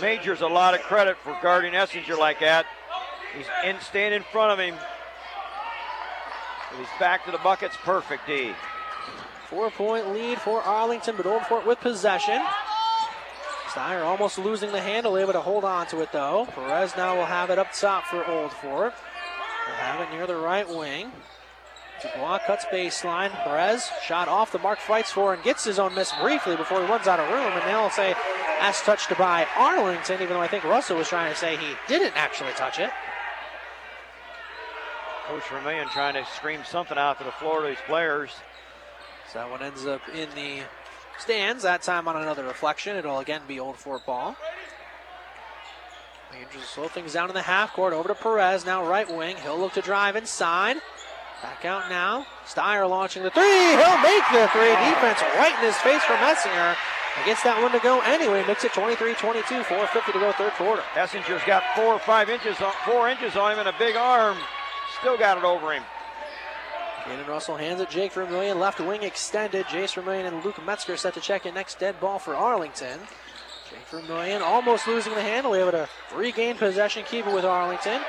Majors 0.00 0.40
a 0.40 0.46
lot 0.46 0.74
of 0.74 0.80
credit 0.82 1.16
for 1.18 1.36
guarding 1.42 1.72
Essinger 1.72 2.16
like 2.16 2.40
that. 2.40 2.66
He's 3.36 3.46
in, 3.64 3.80
staying 3.80 4.12
in 4.12 4.22
front 4.22 4.52
of 4.52 4.58
him. 4.58 4.74
he's 6.78 6.86
back 7.00 7.24
to 7.24 7.30
the 7.30 7.38
buckets. 7.38 7.76
Perfect, 7.82 8.26
D. 8.26 8.52
Four 9.48 9.70
point 9.70 10.12
lead 10.14 10.40
for 10.40 10.62
Arlington, 10.62 11.16
but 11.16 11.26
Old 11.26 11.42
Fort 11.46 11.66
with 11.66 11.80
possession. 11.80 12.40
Steyer 13.72 14.04
almost 14.04 14.36
losing 14.36 14.70
the 14.70 14.80
handle, 14.80 15.16
able 15.16 15.32
to 15.32 15.40
hold 15.40 15.64
on 15.64 15.86
to 15.86 16.00
it 16.02 16.12
though. 16.12 16.46
Perez 16.54 16.94
now 16.96 17.16
will 17.16 17.24
have 17.24 17.48
it 17.48 17.58
up 17.58 17.72
top 17.72 18.04
for 18.04 18.24
Old 18.26 18.52
Fort. 18.52 18.92
They'll 19.66 19.76
have 19.76 20.00
it 20.00 20.14
near 20.14 20.26
the 20.26 20.36
right 20.36 20.68
wing. 20.68 21.10
Dubois 22.02 22.40
cuts 22.46 22.66
baseline. 22.66 23.30
Perez 23.30 23.88
shot 24.04 24.28
off 24.28 24.52
the 24.52 24.58
mark, 24.58 24.78
fights 24.78 25.10
for 25.10 25.32
and 25.32 25.42
gets 25.42 25.64
his 25.64 25.78
own 25.78 25.94
miss 25.94 26.12
briefly 26.20 26.56
before 26.56 26.82
he 26.82 26.86
runs 26.86 27.06
out 27.06 27.18
of 27.18 27.30
room. 27.30 27.52
And 27.52 27.62
they'll 27.62 27.88
say 27.88 28.14
as 28.60 28.80
touched 28.82 29.16
by 29.16 29.46
Arlington, 29.56 30.20
even 30.20 30.34
though 30.34 30.40
I 30.40 30.48
think 30.48 30.64
Russell 30.64 30.98
was 30.98 31.08
trying 31.08 31.32
to 31.32 31.38
say 31.38 31.56
he 31.56 31.74
didn't 31.88 32.12
actually 32.14 32.52
touch 32.52 32.78
it. 32.78 32.90
Coach 35.26 35.48
Vermillion 35.48 35.88
trying 35.88 36.14
to 36.14 36.26
scream 36.36 36.60
something 36.64 36.98
out 36.98 37.18
to 37.18 37.24
the 37.24 37.32
floor 37.32 37.62
to 37.62 37.68
these 37.68 37.78
players. 37.86 38.30
So 39.32 39.38
that 39.38 39.50
one 39.50 39.62
ends 39.62 39.86
up 39.86 40.02
in 40.10 40.28
the 40.34 40.62
stands. 41.22 41.62
That 41.62 41.82
time 41.82 42.08
on 42.08 42.16
another 42.16 42.44
reflection. 42.44 42.96
It'll 42.96 43.18
again 43.18 43.42
be 43.46 43.60
Old 43.60 43.76
Fort 43.76 44.04
ball. 44.04 44.36
Rangers 46.32 46.64
slow 46.64 46.88
things 46.88 47.12
down 47.12 47.28
in 47.28 47.34
the 47.34 47.42
half 47.42 47.72
court. 47.72 47.92
Over 47.92 48.08
to 48.08 48.14
Perez, 48.14 48.66
now 48.66 48.84
right 48.84 49.08
wing. 49.08 49.36
He'll 49.36 49.58
look 49.58 49.72
to 49.74 49.82
drive 49.82 50.16
inside. 50.16 50.76
Back 51.42 51.64
out 51.64 51.88
now. 51.88 52.26
Steyer 52.46 52.88
launching 52.88 53.22
the 53.22 53.30
three. 53.30 53.42
He'll 53.42 54.00
make 54.02 54.24
the 54.32 54.48
three. 54.52 54.70
Defense 54.70 55.22
right 55.38 55.54
in 55.58 55.64
his 55.64 55.76
face 55.78 56.02
from 56.04 56.16
Essinger. 56.18 56.76
Gets 57.26 57.42
that 57.44 57.60
one 57.62 57.70
to 57.72 57.78
go 57.78 58.00
anyway. 58.00 58.44
Makes 58.46 58.64
it 58.64 58.72
23-22. 58.72 59.62
4.50 59.62 60.12
to 60.12 60.18
go 60.18 60.32
third 60.32 60.52
quarter. 60.54 60.82
Essinger's 60.94 61.44
got 61.46 61.62
four 61.76 61.94
or 61.94 61.98
five 62.00 62.30
inches, 62.30 62.60
on, 62.60 62.72
four 62.84 63.08
inches 63.08 63.36
on 63.36 63.52
him 63.52 63.58
and 63.60 63.68
a 63.68 63.74
big 63.78 63.94
arm. 63.94 64.36
Still 64.98 65.18
got 65.18 65.38
it 65.38 65.44
over 65.44 65.72
him. 65.72 65.84
Caden 67.04 67.26
Russell 67.26 67.56
hands 67.56 67.80
it 67.80 67.90
Jake 67.90 68.12
Vermillion. 68.12 68.60
Left 68.60 68.80
wing 68.80 69.02
extended. 69.02 69.66
Jace 69.66 69.94
Vermillion 69.94 70.26
and 70.26 70.44
Luke 70.44 70.64
Metzger 70.64 70.96
set 70.96 71.14
to 71.14 71.20
check 71.20 71.46
in 71.46 71.54
next 71.54 71.78
dead 71.78 71.98
ball 72.00 72.18
for 72.18 72.34
Arlington. 72.34 73.00
Jake 73.68 73.86
Vermillion 73.90 74.42
almost 74.42 74.86
losing 74.86 75.14
the 75.14 75.22
handle. 75.22 75.54
Able 75.54 75.72
to 75.72 75.88
regain 76.14 76.56
possession, 76.56 77.04
keep 77.08 77.26
it 77.26 77.34
with 77.34 77.44
Arlington. 77.44 78.00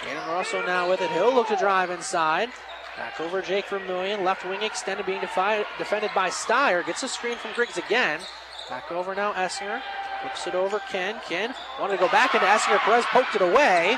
Caden 0.00 0.26
Russell 0.28 0.62
now 0.64 0.88
with 0.88 1.00
it. 1.00 1.10
He'll 1.10 1.32
look 1.32 1.48
to 1.48 1.56
drive 1.56 1.90
inside. 1.90 2.48
Back 2.96 3.20
over 3.20 3.40
Jake 3.40 3.66
Vermillion. 3.66 4.24
Left 4.24 4.44
wing 4.44 4.62
extended, 4.62 5.06
being 5.06 5.20
defi- 5.20 5.64
defended 5.78 6.10
by 6.14 6.28
Steyer. 6.28 6.84
Gets 6.84 7.02
a 7.04 7.08
screen 7.08 7.36
from 7.36 7.52
Griggs 7.52 7.78
again. 7.78 8.20
Back 8.68 8.90
over 8.90 9.14
now, 9.14 9.32
Essinger. 9.32 9.80
Flips 10.20 10.46
it 10.46 10.54
over, 10.54 10.80
Kin. 10.90 11.16
Kin 11.26 11.54
wanted 11.80 11.94
to 11.94 12.00
go 12.00 12.08
back 12.08 12.34
into 12.34 12.46
Essinger. 12.46 12.78
Perez 12.78 13.04
poked 13.06 13.34
it 13.34 13.42
away. 13.42 13.96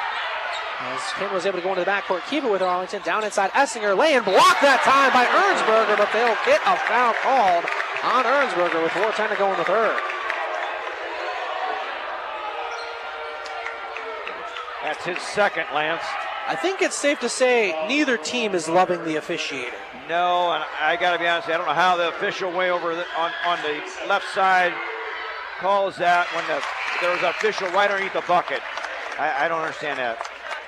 As 0.85 1.01
Kin 1.15 1.33
was 1.33 1.47
able 1.47 1.59
to 1.59 1.65
go 1.65 1.71
into 1.71 1.81
the 1.81 1.91
backcourt, 1.91 2.29
keep 2.29 2.45
it 2.45 2.51
with 2.51 2.61
Arlington. 2.61 3.01
Down 3.03 3.25
inside 3.25 3.51
Essinger. 3.53 3.97
Lay 3.97 4.15
and 4.15 4.25
blocked 4.25 4.61
that 4.61 4.85
time 4.85 5.13
by 5.17 5.25
Ernsberger, 5.25 5.97
but 5.97 6.13
they'll 6.13 6.37
get 6.45 6.61
a 6.69 6.77
foul 6.85 7.15
called 7.25 7.65
on 8.05 8.25
Ernsberger 8.25 8.83
with 8.83 8.93
4.10 8.93 9.31
to 9.31 9.37
go 9.37 9.51
in 9.51 9.59
the 9.59 9.65
third. 9.65 9.99
That's 14.83 15.05
his 15.07 15.19
second, 15.19 15.65
Lance. 15.75 16.05
I 16.47 16.55
think 16.55 16.83
it's 16.83 16.95
safe 16.95 17.21
to 17.21 17.29
say 17.31 17.73
neither 17.89 18.19
team 18.19 18.55
is 18.55 18.69
loving 18.69 19.03
the 19.05 19.17
officiating. 19.17 19.73
No, 20.11 20.53
and 20.53 20.63
I 20.79 20.97
got 21.01 21.15
to 21.15 21.19
be 21.19 21.27
honest, 21.27 21.49
I 21.49 21.57
don't 21.57 21.67
know 21.67 21.73
how 21.73 21.97
the 21.97 22.11
official 22.11 22.53
way 22.53 22.71
over 22.71 22.95
the, 22.95 23.07
on, 23.17 23.33
on 23.47 23.59
the 23.63 23.81
left 24.07 24.27
side 24.35 24.75
calls 25.59 25.97
that 25.97 26.27
when 26.35 26.47
the, 26.47 26.63
there 27.01 27.11
was 27.11 27.21
an 27.21 27.31
official 27.31 27.69
right 27.69 27.91
underneath 27.91 28.13
the 28.13 28.25
bucket. 28.29 28.61
I, 29.19 29.47
I 29.47 29.49
don't 29.49 29.63
understand 29.63 29.99
that. 29.99 30.19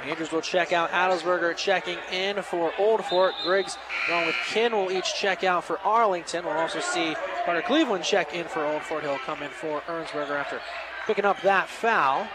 Andrews 0.05 0.30
will 0.30 0.42
check 0.42 0.72
out. 0.72 0.90
Adelsberger 0.90 1.57
checking 1.57 1.99
in 2.12 2.42
for 2.42 2.72
Old 2.78 3.05
Fort. 3.05 3.34
Griggs 3.44 3.76
along 4.09 4.26
with 4.26 4.36
Kin 4.47 4.72
will 4.72 4.90
each 4.90 5.14
check 5.14 5.44
out 5.44 5.64
for 5.64 5.78
Arlington. 5.80 6.44
We'll 6.44 6.55
also 6.55 6.80
see 6.80 7.16
Carter 7.44 7.62
Cleveland 7.62 8.05
check 8.05 8.34
in 8.34 8.47
for 8.47 8.64
Old 8.64 8.82
Fort. 8.82 9.03
He'll 9.03 9.18
come 9.18 9.42
in 9.42 9.51
for 9.51 9.80
Ernsberger 9.82 10.38
after 10.38 10.61
picking 11.07 11.24
up 11.24 11.40
that 11.42 11.68
foul. 11.68 12.26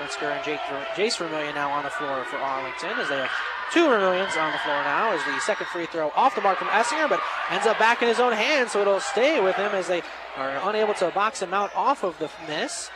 Metzger 0.00 0.26
and 0.26 0.44
Jake, 0.44 0.60
Jace 0.96 1.18
Vermillion 1.18 1.54
now 1.54 1.70
on 1.70 1.84
the 1.84 1.90
floor 1.90 2.24
for 2.24 2.36
Arlington 2.36 2.98
as 2.98 3.08
they 3.08 3.16
have 3.16 3.30
two 3.72 3.86
Vermillions 3.86 4.36
on 4.36 4.52
the 4.52 4.58
floor 4.58 4.82
now 4.82 5.12
as 5.12 5.24
the 5.24 5.38
second 5.40 5.66
free 5.68 5.86
throw 5.86 6.10
off 6.16 6.34
the 6.34 6.40
mark 6.40 6.58
from 6.58 6.68
Essinger, 6.68 7.08
but 7.08 7.20
ends 7.50 7.66
up 7.66 7.78
back 7.78 8.02
in 8.02 8.08
his 8.08 8.18
own 8.18 8.32
hands, 8.32 8.72
so 8.72 8.80
it'll 8.80 9.00
stay 9.00 9.40
with 9.40 9.56
him 9.56 9.72
as 9.72 9.86
they 9.86 10.02
are 10.36 10.60
unable 10.68 10.94
to 10.94 11.10
box 11.10 11.40
him 11.40 11.54
out 11.54 11.74
off 11.76 12.02
of 12.02 12.18
the 12.18 12.28
miss. 12.48 12.90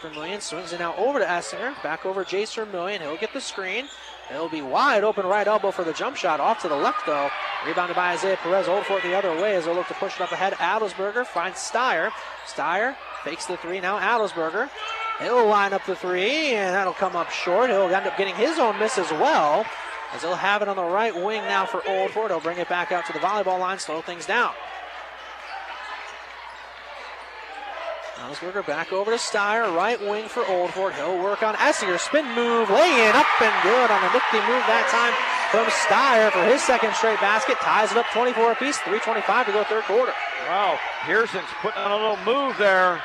Vermillion 0.00 0.40
swings 0.40 0.72
it 0.72 0.80
now 0.80 0.94
over 0.96 1.18
to 1.18 1.24
Essinger, 1.24 1.80
back 1.82 2.06
over 2.06 2.24
Jace 2.24 2.54
Vermillion. 2.54 3.00
He'll 3.02 3.16
get 3.16 3.32
the 3.32 3.40
screen. 3.40 3.86
It'll 4.30 4.48
be 4.48 4.62
wide 4.62 5.02
open 5.04 5.26
right 5.26 5.46
elbow 5.46 5.70
for 5.70 5.84
the 5.84 5.92
jump 5.92 6.16
shot. 6.16 6.40
Off 6.40 6.62
to 6.62 6.68
the 6.68 6.76
left 6.76 7.04
though. 7.06 7.28
Rebounded 7.66 7.96
by 7.96 8.12
Isaiah 8.12 8.36
Perez. 8.36 8.68
Old 8.68 8.86
Fort 8.86 9.02
the 9.02 9.14
other 9.14 9.32
way 9.40 9.56
as 9.56 9.64
they 9.64 9.74
look 9.74 9.88
to 9.88 9.94
push 9.94 10.14
it 10.16 10.20
up 10.20 10.32
ahead. 10.32 10.52
Adelsberger 10.54 11.26
finds 11.26 11.58
Steyer. 11.58 12.10
Steyer 12.46 12.94
fakes 13.24 13.46
the 13.46 13.56
three. 13.56 13.80
Now 13.80 13.98
Adelsberger 13.98 14.70
He'll 15.20 15.46
line 15.46 15.74
up 15.74 15.84
the 15.84 15.94
three, 15.94 16.54
and 16.54 16.74
that'll 16.74 16.94
come 16.94 17.14
up 17.14 17.30
short. 17.30 17.68
He'll 17.68 17.94
end 17.94 18.06
up 18.06 18.16
getting 18.16 18.34
his 18.34 18.58
own 18.58 18.78
miss 18.78 18.96
as 18.96 19.10
well, 19.10 19.66
as 20.14 20.22
he'll 20.22 20.34
have 20.34 20.62
it 20.62 20.68
on 20.68 20.76
the 20.76 20.82
right 20.82 21.14
wing 21.14 21.42
now 21.42 21.66
for 21.66 21.86
Old 21.86 22.10
Fort. 22.12 22.30
He'll 22.30 22.40
bring 22.40 22.56
it 22.56 22.70
back 22.70 22.90
out 22.90 23.04
to 23.06 23.12
the 23.12 23.18
volleyball 23.18 23.60
line, 23.60 23.78
slow 23.78 24.00
things 24.00 24.24
down. 24.24 24.52
Osberger 28.20 28.66
back 28.66 28.92
over 28.92 29.10
to 29.10 29.16
Steyer, 29.16 29.74
right 29.74 29.98
wing 30.00 30.28
for 30.28 30.44
Old 30.46 30.70
Fort. 30.70 30.94
He'll 30.94 31.22
work 31.22 31.42
on 31.42 31.54
Essinger, 31.54 31.98
spin 31.98 32.26
move, 32.34 32.68
lay 32.68 33.08
in, 33.08 33.16
up 33.16 33.26
and 33.40 33.62
good 33.62 33.90
on 33.90 34.00
a 34.04 34.12
nifty 34.12 34.38
move 34.44 34.60
that 34.68 34.84
time 34.92 35.16
from 35.48 35.64
Steyer 35.88 36.30
for 36.30 36.44
his 36.44 36.62
second 36.62 36.94
straight 36.94 37.18
basket. 37.20 37.56
Ties 37.58 37.92
it 37.92 37.96
up 37.96 38.06
24 38.12 38.52
apiece, 38.52 38.76
3.25 38.78 39.46
to 39.46 39.52
go 39.52 39.64
third 39.64 39.84
quarter. 39.84 40.12
Wow, 40.46 40.78
Pearson's 41.04 41.48
putting 41.62 41.80
on 41.80 41.90
a 41.90 41.96
little 41.96 42.24
move 42.24 42.58
there. 42.58 43.00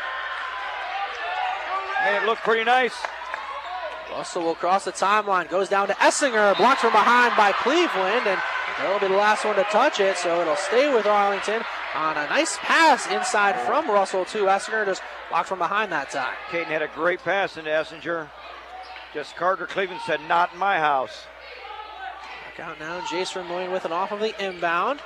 Made 2.03 2.17
it 2.17 2.25
look 2.25 2.39
pretty 2.39 2.65
nice. 2.65 2.95
Russell 4.11 4.43
will 4.43 4.55
cross 4.55 4.85
the 4.85 4.91
timeline, 4.91 5.49
goes 5.49 5.69
down 5.69 5.87
to 5.87 5.93
Essinger, 5.95 6.57
blocked 6.57 6.81
from 6.81 6.91
behind 6.91 7.35
by 7.37 7.53
Cleveland, 7.53 8.27
and 8.27 8.39
they'll 8.81 8.99
be 8.99 9.07
the 9.07 9.17
last 9.17 9.45
one 9.45 9.55
to 9.55 9.63
touch 9.63 9.99
it, 9.99 10.17
so 10.17 10.41
it'll 10.41 10.55
stay 10.57 10.93
with 10.93 11.05
Arlington 11.05 11.63
on 11.95 12.17
a 12.17 12.27
nice 12.27 12.57
pass 12.57 13.07
inside 13.07 13.59
from 13.65 13.89
Russell 13.89 14.25
to 14.25 14.45
Essinger, 14.45 14.85
just 14.85 15.01
blocked 15.29 15.47
from 15.47 15.59
behind 15.59 15.91
that 15.91 16.11
time. 16.11 16.35
Caden 16.49 16.65
had 16.65 16.81
a 16.81 16.87
great 16.89 17.19
pass 17.23 17.57
into 17.57 17.69
Essinger. 17.69 18.29
Just 19.13 19.35
Carter 19.35 19.65
Cleveland 19.65 20.01
said, 20.05 20.19
not 20.27 20.53
in 20.53 20.59
my 20.59 20.77
house. 20.77 21.25
Back 22.45 22.67
out 22.67 22.79
now, 22.79 22.99
Jace 23.01 23.33
Vermillion 23.33 23.71
with 23.71 23.85
it 23.85 23.91
off 23.91 24.11
of 24.11 24.19
the 24.19 24.33
inbound. 24.45 24.99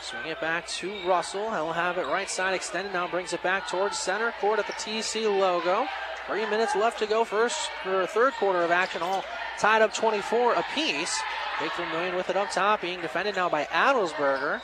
Swing 0.00 0.26
it 0.26 0.40
back 0.40 0.66
to 0.66 0.92
Russell. 1.06 1.50
He'll 1.50 1.72
have 1.72 1.98
it 1.98 2.06
right 2.06 2.28
side 2.30 2.54
extended. 2.54 2.92
Now 2.92 3.08
brings 3.08 3.32
it 3.32 3.42
back 3.42 3.66
towards 3.68 3.98
center 3.98 4.32
court 4.40 4.58
at 4.58 4.66
the 4.66 4.72
TC 4.74 5.24
logo. 5.24 5.86
Three 6.26 6.44
minutes 6.48 6.76
left 6.76 6.98
to 6.98 7.06
go 7.06 7.24
first 7.24 7.70
for 7.82 8.06
third 8.06 8.34
quarter 8.34 8.62
of 8.62 8.70
action, 8.70 9.00
all 9.02 9.24
tied 9.58 9.80
up 9.82 9.94
24 9.94 10.54
apiece. 10.54 11.18
Jake 11.58 11.72
Vermillion 11.72 12.14
with 12.14 12.30
it 12.30 12.36
up 12.36 12.50
top, 12.50 12.82
being 12.82 13.00
defended 13.00 13.34
now 13.34 13.48
by 13.48 13.64
Adelsberger. 13.64 14.60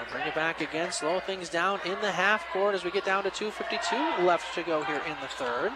They'll 0.00 0.12
bring 0.12 0.26
it 0.26 0.34
back 0.34 0.62
again, 0.62 0.92
slow 0.92 1.20
things 1.20 1.50
down 1.50 1.80
in 1.84 2.00
the 2.00 2.10
half 2.10 2.46
court 2.52 2.74
as 2.74 2.84
we 2.84 2.90
get 2.90 3.04
down 3.04 3.22
to 3.24 3.30
2.52 3.30 4.24
left 4.24 4.54
to 4.54 4.62
go 4.62 4.82
here 4.84 5.02
in 5.06 5.14
the 5.20 5.28
third. 5.28 5.72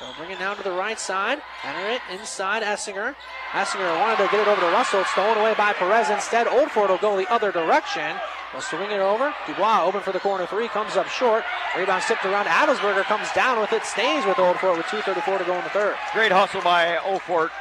They'll 0.00 0.14
bring 0.14 0.30
it 0.30 0.40
down 0.40 0.56
to 0.56 0.62
the 0.64 0.72
right 0.72 0.98
side, 0.98 1.40
enter 1.62 1.90
it 1.90 2.00
inside 2.10 2.64
Essinger. 2.64 3.14
Essinger 3.52 4.00
wanted 4.00 4.16
to 4.24 4.30
get 4.32 4.40
it 4.40 4.48
over 4.48 4.60
to 4.60 4.66
Russell, 4.68 5.04
stolen 5.04 5.38
away 5.38 5.54
by 5.56 5.72
Perez 5.74 6.10
instead. 6.10 6.48
Old 6.48 6.70
Fort 6.72 6.90
will 6.90 6.98
go 6.98 7.16
the 7.16 7.30
other 7.30 7.52
direction. 7.52 8.16
They'll 8.50 8.62
swing 8.62 8.90
it 8.90 8.98
over. 8.98 9.32
Dubois 9.46 9.84
open 9.84 10.00
for 10.00 10.10
the 10.10 10.18
corner 10.18 10.46
three, 10.46 10.66
comes 10.68 10.96
up 10.96 11.06
short. 11.06 11.44
Rebound 11.76 12.02
tipped 12.08 12.24
around. 12.24 12.46
Adelsberger 12.46 13.04
comes 13.04 13.30
down 13.32 13.60
with 13.60 13.72
it, 13.72 13.84
stays 13.84 14.26
with 14.26 14.38
Old 14.40 14.56
Fort 14.56 14.78
with 14.78 14.86
2.34 14.86 15.38
to 15.38 15.44
go 15.44 15.56
in 15.56 15.62
the 15.62 15.70
third. 15.70 15.94
Great 16.12 16.32
hustle 16.32 16.62
by 16.62 16.98
Old 16.98 17.22
Fort. 17.22 17.52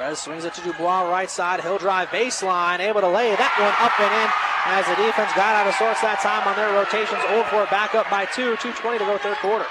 Perez 0.00 0.16
swings 0.16 0.48
it 0.48 0.56
to 0.56 0.64
Dubois, 0.64 1.12
right 1.12 1.28
side. 1.28 1.60
He'll 1.60 1.76
drive 1.76 2.08
baseline, 2.08 2.80
able 2.80 3.04
to 3.04 3.12
lay 3.12 3.36
that 3.36 3.52
one 3.60 3.76
up 3.84 3.92
and 4.00 4.08
in 4.08 4.28
as 4.72 4.88
the 4.88 4.96
defense 4.96 5.28
got 5.36 5.52
out 5.52 5.68
of 5.68 5.76
sorts 5.76 6.00
that 6.00 6.24
time 6.24 6.40
on 6.48 6.56
their 6.56 6.72
rotations. 6.72 7.20
Old 7.36 7.44
back 7.68 7.92
up 7.92 8.08
by 8.08 8.24
two, 8.32 8.56
2.20 8.64 8.96
to 8.96 9.04
go 9.04 9.20
third 9.20 9.36
quarter. 9.44 9.68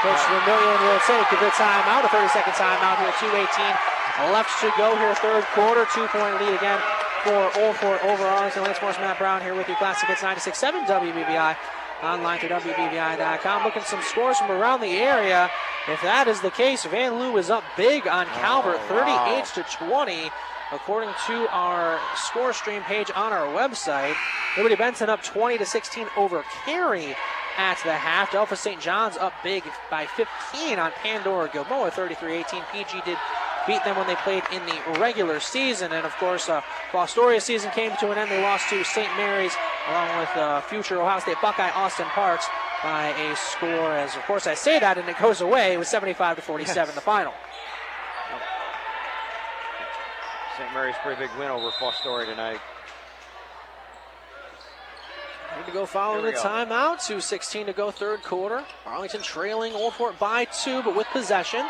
Coach 0.00 0.24
Vermillion 0.24 0.78
will 0.88 1.02
take 1.04 1.28
the 1.36 1.52
timeout, 1.52 2.06
a 2.06 2.08
30 2.08 2.32
second 2.32 2.56
timeout 2.56 2.96
here, 2.96 3.12
2.18 3.28 4.32
left 4.32 4.56
to 4.64 4.72
go 4.80 4.96
here, 4.96 5.12
third 5.20 5.44
quarter. 5.52 5.84
Two 5.92 6.08
point 6.08 6.32
lead 6.40 6.56
again 6.56 6.80
for 7.28 7.52
Old 7.60 7.76
Fort 7.76 8.00
over 8.08 8.24
Arlington. 8.24 8.64
Lance 8.64 8.80
Morris, 8.80 8.96
Matt 9.04 9.20
Brown 9.20 9.44
here 9.44 9.52
with 9.52 9.68
you. 9.68 9.76
Classic 9.76 10.08
Hits 10.08 10.24
96.7 10.24 10.88
WBVI. 10.88 11.56
Online 12.02 12.38
through 12.38 12.50
WBVI.com. 12.50 13.64
Looking 13.64 13.82
some 13.82 14.00
scores 14.02 14.38
from 14.38 14.50
around 14.50 14.80
the 14.80 14.96
area. 14.96 15.50
If 15.88 16.00
that 16.02 16.28
is 16.28 16.40
the 16.40 16.50
case, 16.50 16.84
Vanlue 16.84 17.38
is 17.38 17.50
up 17.50 17.64
big 17.76 18.06
on 18.06 18.26
oh, 18.26 18.38
Calvert, 18.38 18.80
38 18.82 19.44
to 19.54 19.86
20. 19.86 20.30
According 20.70 21.10
to 21.26 21.48
our 21.50 21.98
score 22.14 22.52
stream 22.52 22.82
page 22.82 23.10
on 23.14 23.32
our 23.32 23.46
website, 23.48 24.14
Liberty 24.56 24.76
Benton 24.76 25.08
up 25.08 25.22
20 25.22 25.56
to 25.58 25.64
16 25.64 26.06
over 26.16 26.44
Carey 26.64 27.16
at 27.56 27.78
the 27.84 27.92
half. 27.92 28.30
Delphos 28.30 28.58
St. 28.58 28.80
John's 28.80 29.16
up 29.16 29.32
big 29.42 29.64
by 29.90 30.06
15 30.06 30.78
on 30.78 30.92
Pandora 30.92 31.48
Gilboa, 31.48 31.90
33-18. 31.90 32.62
PG 32.70 33.00
did 33.06 33.18
beat 33.68 33.84
them 33.84 33.96
when 33.96 34.06
they 34.06 34.16
played 34.16 34.42
in 34.50 34.64
the 34.66 34.98
regular 34.98 35.38
season. 35.38 35.92
And 35.92 36.04
of 36.04 36.16
course, 36.16 36.48
uh, 36.48 36.62
Fostoria 36.90 37.40
season 37.40 37.70
came 37.70 37.92
to 38.00 38.10
an 38.10 38.18
end. 38.18 38.30
They 38.30 38.42
lost 38.42 38.68
to 38.70 38.82
St. 38.82 39.14
Mary's 39.16 39.54
along 39.88 40.18
with 40.18 40.36
uh, 40.36 40.60
future 40.62 41.00
Ohio 41.00 41.20
State 41.20 41.36
Buckeye 41.40 41.70
Austin 41.70 42.06
Parks 42.06 42.46
by 42.82 43.08
a 43.08 43.36
score. 43.36 43.92
As 43.92 44.16
of 44.16 44.22
course 44.22 44.46
I 44.46 44.54
say 44.54 44.78
that, 44.80 44.98
and 44.98 45.08
it 45.08 45.18
goes 45.18 45.42
away 45.42 45.76
with 45.76 45.86
75 45.86 46.36
to 46.36 46.42
47 46.42 46.94
the 46.94 47.00
final. 47.00 47.34
St. 50.56 50.72
Mary's 50.72 50.96
pretty 51.02 51.20
big 51.20 51.30
win 51.38 51.50
over 51.50 51.70
Fostoria 51.78 52.26
tonight. 52.26 52.58
Need 55.56 55.66
to 55.66 55.72
go 55.72 55.86
following 55.86 56.24
the 56.24 56.32
go. 56.32 56.42
timeout. 56.42 56.98
2.16 56.98 57.66
to 57.66 57.72
go, 57.72 57.90
third 57.90 58.22
quarter. 58.22 58.64
Arlington 58.86 59.22
trailing 59.22 59.72
Old 59.72 59.94
Fort 59.94 60.18
by 60.18 60.44
two, 60.46 60.82
but 60.82 60.94
with 60.96 61.06
possession. 61.08 61.66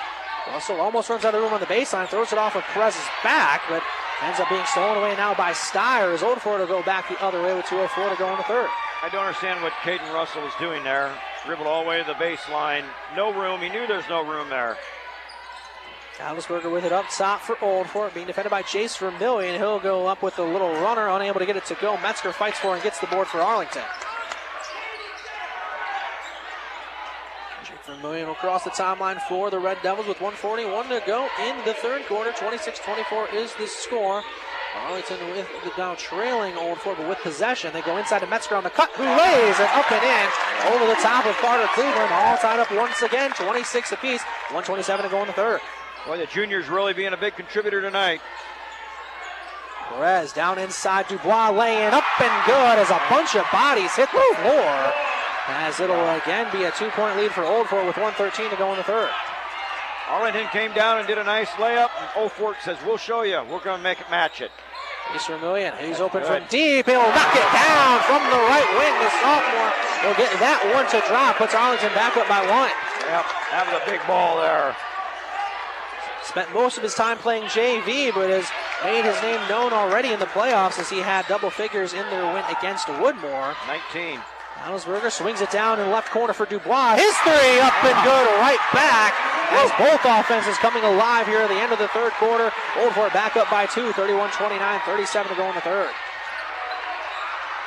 Russell 0.49 0.81
almost 0.81 1.09
runs 1.11 1.25
out 1.25 1.35
of 1.35 1.43
room 1.43 1.53
on 1.53 1.61
the 1.61 1.67
baseline, 1.67 2.09
throws 2.09 2.33
it 2.33 2.39
off 2.39 2.57
of 2.57 2.63
Perez's 2.65 3.01
back, 3.23 3.63
but 3.69 3.83
ends 4.23 4.41
up 4.41 4.49
being 4.49 4.65
stolen 4.67 4.99
away 4.99 5.15
now 5.17 5.35
by 5.35 5.53
Steyer. 5.53 6.13
As 6.15 6.23
Old 6.23 6.41
Fort 6.41 6.61
will 6.61 6.67
go 6.67 6.83
back 6.83 7.09
the 7.09 7.23
other 7.23 7.43
way 7.43 7.55
with 7.55 7.67
2.04 7.67 8.11
to 8.11 8.17
go 8.17 8.31
in 8.31 8.37
the 8.37 8.43
third. 8.45 8.69
I 9.03 9.09
don't 9.11 9.25
understand 9.25 9.63
what 9.63 9.73
Caden 9.85 10.13
Russell 10.13 10.43
was 10.43 10.53
doing 10.59 10.83
there. 10.83 11.13
Dribbled 11.47 11.69
all 11.69 11.85
the 11.85 11.89
way 11.89 11.99
to 11.99 12.05
the 12.05 12.15
baseline. 12.15 12.85
No 13.15 13.33
room. 13.33 13.61
He 13.61 13.69
knew 13.69 13.87
there's 13.87 14.09
no 14.09 14.27
room 14.27 14.49
there. 14.49 14.77
Adelsberger 16.19 16.73
with 16.73 16.85
it 16.85 16.91
up 16.91 17.07
top 17.11 17.41
for 17.41 17.57
Old 17.63 17.87
Fort, 17.87 18.13
being 18.13 18.27
defended 18.27 18.51
by 18.51 18.63
Jace 18.63 18.99
Vermillion. 18.99 19.55
He'll 19.55 19.79
go 19.79 20.09
up 20.09 20.21
with 20.21 20.35
the 20.35 20.43
little 20.43 20.73
runner, 20.73 21.09
unable 21.09 21.39
to 21.39 21.47
get 21.47 21.57
it 21.57 21.65
to 21.67 21.77
go. 21.77 21.97
Metzger 21.99 22.33
fights 22.33 22.59
for 22.59 22.75
and 22.75 22.83
gets 22.83 22.99
the 22.99 23.07
board 23.07 23.29
for 23.29 23.39
Arlington. 23.39 23.85
Vermillion 27.89 28.29
will 28.29 28.35
cross 28.35 28.65
the 28.65 28.71
timeline 28.71 29.19
for 29.23 29.49
the 29.49 29.59
Red 29.59 29.79
Devils 29.83 30.07
with 30.07 30.21
141 30.21 30.89
to 30.91 31.03
go 31.07 31.27
in 31.47 31.57
the 31.65 31.73
third 31.73 32.05
quarter. 32.05 32.31
26-24 32.33 33.33
is 33.33 33.55
the 33.55 33.67
score. 33.67 34.23
Arlington 34.85 35.17
with 35.31 35.49
the 35.65 35.73
now 35.79 35.95
trailing 35.95 36.55
Old 36.57 36.79
Fort, 36.79 36.99
but 36.99 37.09
with 37.09 37.19
possession. 37.19 37.73
They 37.73 37.81
go 37.81 37.97
inside 37.97 38.19
to 38.19 38.27
Metzger 38.27 38.57
on 38.57 38.65
the 38.65 38.71
cut, 38.71 38.91
who 38.91 39.05
lays 39.05 39.59
it 39.59 39.71
up 39.73 39.91
and 39.91 40.05
in 40.05 40.73
over 40.75 40.87
the 40.87 41.01
top 41.01 41.25
of 41.25 41.35
Carter 41.37 41.67
Cleveland. 41.73 42.13
All 42.13 42.37
tied 42.37 42.61
up 42.61 42.71
once 42.73 43.01
again, 43.01 43.31
26 43.31 43.93
apiece. 43.93 44.23
127 44.53 45.07
to 45.07 45.11
go 45.11 45.23
in 45.23 45.27
the 45.27 45.33
third. 45.33 45.61
Boy, 46.07 46.19
the 46.19 46.27
juniors 46.27 46.69
really 46.69 46.93
being 46.93 47.15
a 47.15 47.17
big 47.17 47.37
contributor 47.37 47.81
tonight. 47.81 48.21
Perez 49.89 50.35
down 50.35 50.59
inside. 50.59 51.09
Dubois 51.09 51.51
laying 51.51 51.95
up 51.95 52.05
and 52.21 52.47
good 52.47 52.79
as 52.79 52.91
a 52.91 53.01
bunch 53.09 53.35
of 53.35 53.47
bodies 53.51 53.97
hit 53.97 54.11
the 54.13 54.37
floor. 54.43 55.08
As 55.49 55.81
it'll 55.81 55.97
again 55.97 56.47
be 56.53 56.65
a 56.65 56.71
two 56.73 56.91
point 56.91 57.17
lead 57.17 57.33
for 57.33 57.43
Old 57.43 57.69
Fort 57.69 57.87
with 57.87 57.97
113 57.97 58.51
to 58.51 58.57
go 58.57 58.71
in 58.73 58.77
the 58.77 58.85
third. 58.85 59.09
Arlington 60.09 60.47
came 60.49 60.73
down 60.73 60.99
and 60.99 61.07
did 61.07 61.19
a 61.19 61.25
nice 61.25 61.49
layup. 61.57 61.89
And 61.99 62.09
Old 62.17 62.33
Fort 62.33 62.57
says, 62.63 62.77
We'll 62.85 62.97
show 62.97 63.23
you. 63.23 63.41
We're 63.51 63.65
going 63.65 63.79
to 63.79 63.83
make 63.83 64.01
it 64.01 64.11
match 64.11 64.41
it. 64.41 64.51
Jace 65.09 65.29
Vermillion, 65.29 65.73
he's 65.81 66.01
open 66.01 66.21
Good. 66.21 66.29
from 66.29 66.43
deep. 66.51 66.85
He'll 66.85 67.01
knock 67.01 67.33
it 67.33 67.49
down 67.57 67.97
from 68.05 68.21
the 68.29 68.41
right 68.45 68.69
wing. 68.77 68.93
The 69.01 69.13
sophomore 69.25 69.73
will 70.05 70.19
get 70.21 70.29
that 70.37 70.61
one 70.77 70.85
to 70.93 71.01
drop. 71.09 71.37
Puts 71.41 71.55
Arlington 71.55 71.93
back 71.97 72.17
up 72.17 72.29
by 72.29 72.45
one. 72.45 72.69
Yep, 73.09 73.25
having 73.49 73.73
a 73.73 73.85
big 73.89 74.05
ball 74.07 74.37
there. 74.37 74.77
Spent 76.25 76.53
most 76.53 76.77
of 76.77 76.83
his 76.83 76.95
time 76.95 77.17
playing 77.17 77.45
JV, 77.45 78.13
but 78.13 78.29
has 78.29 78.45
made 78.85 79.01
his 79.01 79.17
name 79.23 79.41
known 79.49 79.73
already 79.73 80.13
in 80.13 80.21
the 80.21 80.29
playoffs 80.29 80.79
as 80.79 80.91
he 80.91 80.99
had 80.99 81.27
double 81.27 81.49
figures 81.49 81.95
in 81.95 82.05
their 82.11 82.25
win 82.35 82.45
against 82.53 82.87
Woodmore. 83.01 83.57
19. 83.67 84.21
Alsberger 84.65 85.11
swings 85.11 85.41
it 85.41 85.51
down 85.51 85.79
in 85.79 85.87
the 85.87 85.93
left 85.93 86.11
corner 86.11 86.33
for 86.33 86.47
Dubois. 86.47 86.97
His 86.97 87.15
three 87.23 87.61
up 87.61 87.75
and 87.85 87.99
good 88.05 88.27
right 88.43 88.61
back 88.75 89.15
as 89.51 89.71
both 89.79 90.01
offenses 90.05 90.57
coming 90.59 90.83
alive 90.85 91.27
here 91.27 91.41
at 91.41 91.49
the 91.49 91.57
end 91.57 91.73
of 91.73 91.79
the 91.79 91.89
third 91.89 92.13
quarter. 92.13 92.53
Old 92.79 92.93
Fort 92.93 93.13
back 93.13 93.37
up 93.37 93.51
by 93.51 93.67
two, 93.67 93.93
31-29, 93.93 94.81
37 94.85 95.31
to 95.31 95.37
go 95.37 95.49
in 95.49 95.55
the 95.55 95.61
third. 95.61 95.91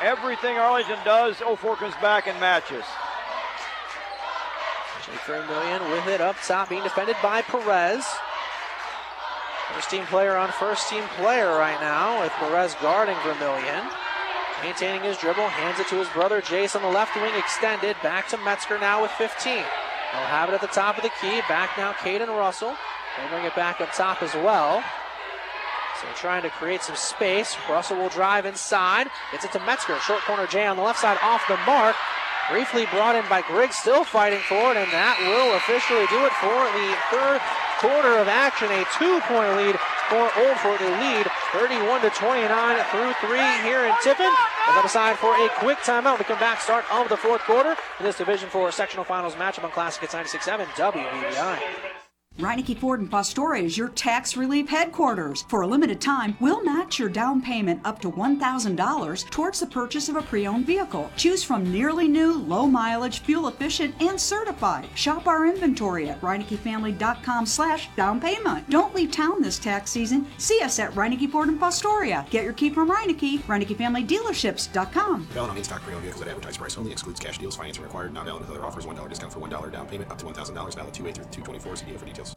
Everything 0.01 0.57
Arlington 0.57 0.97
does, 1.05 1.41
Old 1.41 1.59
comes 1.59 1.95
back 2.01 2.27
and 2.27 2.39
matches. 2.39 2.83
Jake 5.05 5.21
Vermillion 5.25 5.81
with 5.91 6.07
it 6.07 6.21
up 6.21 6.35
top, 6.45 6.69
being 6.69 6.83
defended 6.83 7.15
by 7.23 7.41
Perez. 7.41 8.05
First 9.73 9.89
team 9.89 10.05
player 10.05 10.35
on 10.35 10.51
first 10.51 10.89
team 10.89 11.03
player 11.17 11.49
right 11.49 11.79
now 11.81 12.21
with 12.21 12.31
Perez 12.33 12.75
guarding 12.81 13.15
Vermillion. 13.23 13.83
Maintaining 14.63 15.01
his 15.01 15.17
dribble, 15.17 15.47
hands 15.47 15.79
it 15.79 15.87
to 15.87 15.95
his 15.95 16.07
brother 16.09 16.39
Jace 16.39 16.75
on 16.75 16.83
the 16.83 16.87
left 16.87 17.15
wing, 17.15 17.33
extended. 17.35 17.95
Back 18.03 18.27
to 18.29 18.37
Metzger 18.37 18.77
now 18.79 19.01
with 19.01 19.11
15. 19.11 19.55
They'll 19.55 19.65
have 20.29 20.49
it 20.49 20.53
at 20.53 20.61
the 20.61 20.67
top 20.67 20.97
of 20.97 21.03
the 21.03 21.11
key. 21.19 21.41
Back 21.49 21.77
now, 21.77 21.93
Caden 21.93 22.27
Russell. 22.27 22.75
They'll 23.17 23.29
bring 23.29 23.45
it 23.45 23.55
back 23.55 23.81
up 23.81 23.91
top 23.93 24.21
as 24.21 24.33
well. 24.35 24.83
So 26.01 26.07
trying 26.15 26.43
to 26.43 26.49
create 26.49 26.83
some 26.83 26.95
space. 26.95 27.57
Russell 27.69 27.97
will 27.97 28.09
drive 28.09 28.45
inside. 28.45 29.09
Gets 29.31 29.45
it 29.45 29.51
to 29.53 29.59
Metzger. 29.65 29.97
Short 29.99 30.21
corner 30.21 30.45
Jay 30.47 30.65
on 30.65 30.77
the 30.77 30.83
left 30.83 30.99
side 30.99 31.17
off 31.23 31.47
the 31.47 31.57
mark. 31.65 31.95
Briefly 32.49 32.85
brought 32.91 33.15
in 33.15 33.27
by 33.29 33.41
Griggs, 33.41 33.75
still 33.77 34.03
fighting 34.03 34.41
for 34.49 34.71
it, 34.71 34.77
and 34.77 34.91
that 34.91 35.15
will 35.23 35.55
officially 35.55 36.03
do 36.11 36.19
it 36.25 36.33
for 36.41 36.59
the 36.75 36.89
third 37.07 37.39
quarter 37.79 38.17
of 38.17 38.27
action. 38.27 38.67
A 38.67 38.83
two-point 38.97 39.55
lead 39.55 39.79
Oh 40.13 40.29
for 40.29 40.41
Old 40.45 40.57
Fort 40.57 40.79
to 40.79 40.89
lead 40.99 41.25
31 41.53 42.01
to 42.01 42.09
29 42.09 42.83
through 42.91 43.13
three 43.21 43.63
here 43.63 43.85
in 43.85 43.93
Tiffin. 44.03 44.29
We'll 44.67 44.75
go 44.75 44.83
aside 44.83 45.17
for 45.17 45.33
a 45.33 45.47
quick 45.59 45.77
timeout. 45.79 46.19
We 46.19 46.25
come 46.25 46.39
back, 46.39 46.59
start 46.59 46.83
of 46.91 47.07
the 47.07 47.15
fourth 47.15 47.41
quarter 47.41 47.77
in 47.97 48.05
this 48.05 48.17
Division 48.17 48.49
Four 48.49 48.71
sectional 48.73 49.05
finals 49.05 49.35
matchup 49.35 49.63
on 49.63 49.71
Classic 49.71 50.03
at 50.03 50.09
96.7 50.09 50.65
WBVI. 50.65 52.00
Reineke 52.41 52.79
Ford 52.79 53.01
in 53.01 53.07
Fostoria 53.07 53.61
is 53.61 53.77
your 53.77 53.89
tax 53.89 54.35
relief 54.35 54.67
headquarters. 54.67 55.45
For 55.47 55.61
a 55.61 55.67
limited 55.67 56.01
time, 56.01 56.35
we'll 56.39 56.63
match 56.63 56.97
your 56.97 57.07
down 57.07 57.39
payment 57.39 57.79
up 57.85 58.01
to 58.01 58.11
$1,000 58.11 59.29
towards 59.29 59.59
the 59.59 59.67
purchase 59.67 60.09
of 60.09 60.15
a 60.15 60.23
pre-owned 60.23 60.65
vehicle. 60.65 61.11
Choose 61.15 61.43
from 61.43 61.71
nearly 61.71 62.07
new, 62.07 62.33
low 62.33 62.65
mileage, 62.65 63.19
fuel 63.19 63.47
efficient, 63.47 63.93
and 64.01 64.19
certified. 64.19 64.89
Shop 64.95 65.27
our 65.27 65.45
inventory 65.45 66.09
at 66.09 66.19
ReinekeFamily.com 66.21 67.45
slash 67.45 67.89
down 67.95 68.19
payment. 68.19 68.67
Don't 68.71 68.95
leave 68.95 69.11
town 69.11 69.43
this 69.43 69.59
tax 69.59 69.91
season. 69.91 70.25
See 70.39 70.61
us 70.63 70.79
at 70.79 70.93
Reineke 70.93 71.29
Ford 71.29 71.49
in 71.49 71.59
Fostoria. 71.59 72.27
Get 72.31 72.43
your 72.43 72.53
key 72.53 72.71
from 72.71 72.89
Reineke, 72.89 73.41
ReinekeFamilyDealerships.com. 73.41 75.25
Valid 75.25 75.51
on 75.51 75.57
in-stock 75.57 75.83
pre-owned 75.83 76.01
vehicles 76.01 76.23
at 76.23 76.29
advertised 76.29 76.57
price 76.57 76.75
only. 76.75 76.91
Excludes 76.91 77.19
cash 77.19 77.37
deals. 77.37 77.55
Financing 77.55 77.83
required. 77.83 78.15
Not 78.15 78.25
valid 78.25 78.41
with 78.41 78.49
other 78.49 78.65
offers. 78.65 78.87
$1 78.87 79.09
discount 79.09 79.31
for 79.31 79.41
$1 79.41 79.71
down 79.71 79.85
payment. 79.85 80.09
Up 80.09 80.17
to 80.17 80.25
$1,000. 80.25 80.75
Valid 80.75 80.93
2 80.95 81.07
8 81.07 81.13
through 81.15 81.25
224. 81.25 81.75
See 81.75 81.85
for 81.97 82.05
details. 82.07 82.30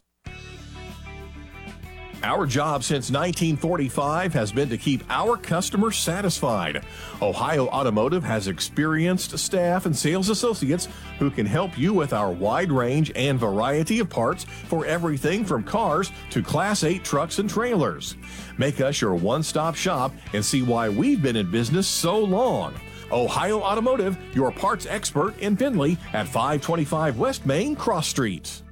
Our 2.23 2.45
job 2.45 2.83
since 2.83 3.11
1945 3.11 4.33
has 4.33 4.51
been 4.51 4.69
to 4.69 4.77
keep 4.77 5.03
our 5.09 5.37
customers 5.37 5.97
satisfied. 5.97 6.83
Ohio 7.21 7.67
Automotive 7.67 8.23
has 8.23 8.47
experienced 8.47 9.37
staff 9.37 9.85
and 9.85 9.95
sales 9.95 10.29
associates 10.29 10.87
who 11.19 11.29
can 11.29 11.45
help 11.45 11.77
you 11.77 11.93
with 11.93 12.13
our 12.13 12.31
wide 12.31 12.71
range 12.71 13.11
and 13.15 13.39
variety 13.39 13.99
of 13.99 14.09
parts 14.09 14.45
for 14.67 14.85
everything 14.85 15.45
from 15.45 15.63
cars 15.63 16.11
to 16.31 16.41
Class 16.41 16.83
8 16.83 17.03
trucks 17.03 17.39
and 17.39 17.49
trailers. 17.49 18.15
Make 18.57 18.81
us 18.81 19.01
your 19.01 19.13
one 19.15 19.43
stop 19.43 19.75
shop 19.75 20.11
and 20.33 20.43
see 20.43 20.63
why 20.63 20.89
we've 20.89 21.21
been 21.21 21.35
in 21.35 21.51
business 21.51 21.87
so 21.87 22.17
long. 22.17 22.73
Ohio 23.11 23.59
Automotive, 23.59 24.17
your 24.33 24.51
parts 24.51 24.87
expert 24.87 25.37
in 25.39 25.55
Findlay 25.55 25.97
at 26.13 26.27
525 26.27 27.19
West 27.19 27.45
Main 27.45 27.75
Cross 27.75 28.07
Street. 28.07 28.63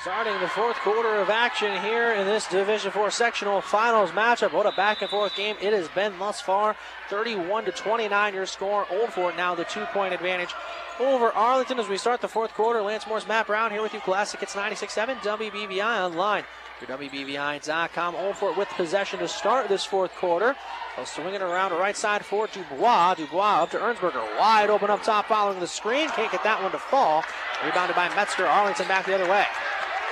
Starting 0.00 0.40
the 0.40 0.46
fourth 0.46 0.76
quarter 0.76 1.16
of 1.16 1.28
action 1.28 1.72
here 1.82 2.12
in 2.12 2.24
this 2.24 2.46
Division 2.46 2.92
Four 2.92 3.10
sectional 3.10 3.60
finals 3.60 4.12
matchup. 4.12 4.52
What 4.52 4.64
a 4.64 4.70
back 4.76 5.02
and 5.02 5.10
forth 5.10 5.34
game 5.34 5.56
it 5.60 5.72
has 5.72 5.88
been 5.88 6.16
thus 6.20 6.40
far. 6.40 6.76
31 7.08 7.64
to 7.64 7.72
29 7.72 8.32
your 8.32 8.46
score. 8.46 8.86
Old 8.92 9.12
Fort 9.12 9.36
now 9.36 9.56
the 9.56 9.64
two 9.64 9.84
point 9.86 10.14
advantage 10.14 10.54
over 11.00 11.32
Arlington 11.32 11.80
as 11.80 11.88
we 11.88 11.96
start 11.98 12.20
the 12.20 12.28
fourth 12.28 12.54
quarter. 12.54 12.80
Lance 12.80 13.08
Morris, 13.08 13.26
Matt 13.26 13.48
Brown 13.48 13.72
here 13.72 13.82
with 13.82 13.92
you. 13.92 13.98
Classic, 13.98 14.40
it's 14.40 14.54
96.7 14.54 15.16
WBVI 15.16 16.00
online. 16.04 16.44
Your 16.80 16.96
WBVI.com. 16.96 18.14
Old 18.14 18.36
Fort 18.36 18.56
with 18.56 18.68
possession 18.68 19.18
to 19.18 19.26
start 19.26 19.68
this 19.68 19.84
fourth 19.84 20.14
quarter. 20.14 20.54
They'll 20.94 21.06
swing 21.06 21.34
it 21.34 21.42
around 21.42 21.72
the 21.72 21.76
right 21.76 21.96
side 21.96 22.24
for 22.24 22.46
Dubois. 22.46 23.14
Dubois 23.14 23.64
up 23.64 23.72
to 23.72 23.78
Ernsberger. 23.78 24.38
Wide 24.38 24.70
open 24.70 24.90
up 24.90 25.02
top 25.02 25.26
following 25.26 25.58
the 25.58 25.66
screen. 25.66 26.08
Can't 26.10 26.30
get 26.30 26.44
that 26.44 26.62
one 26.62 26.70
to 26.70 26.78
fall. 26.78 27.24
Rebounded 27.64 27.96
by 27.96 28.08
Metzger. 28.14 28.46
Arlington 28.46 28.86
back 28.86 29.04
the 29.04 29.14
other 29.16 29.28
way. 29.28 29.44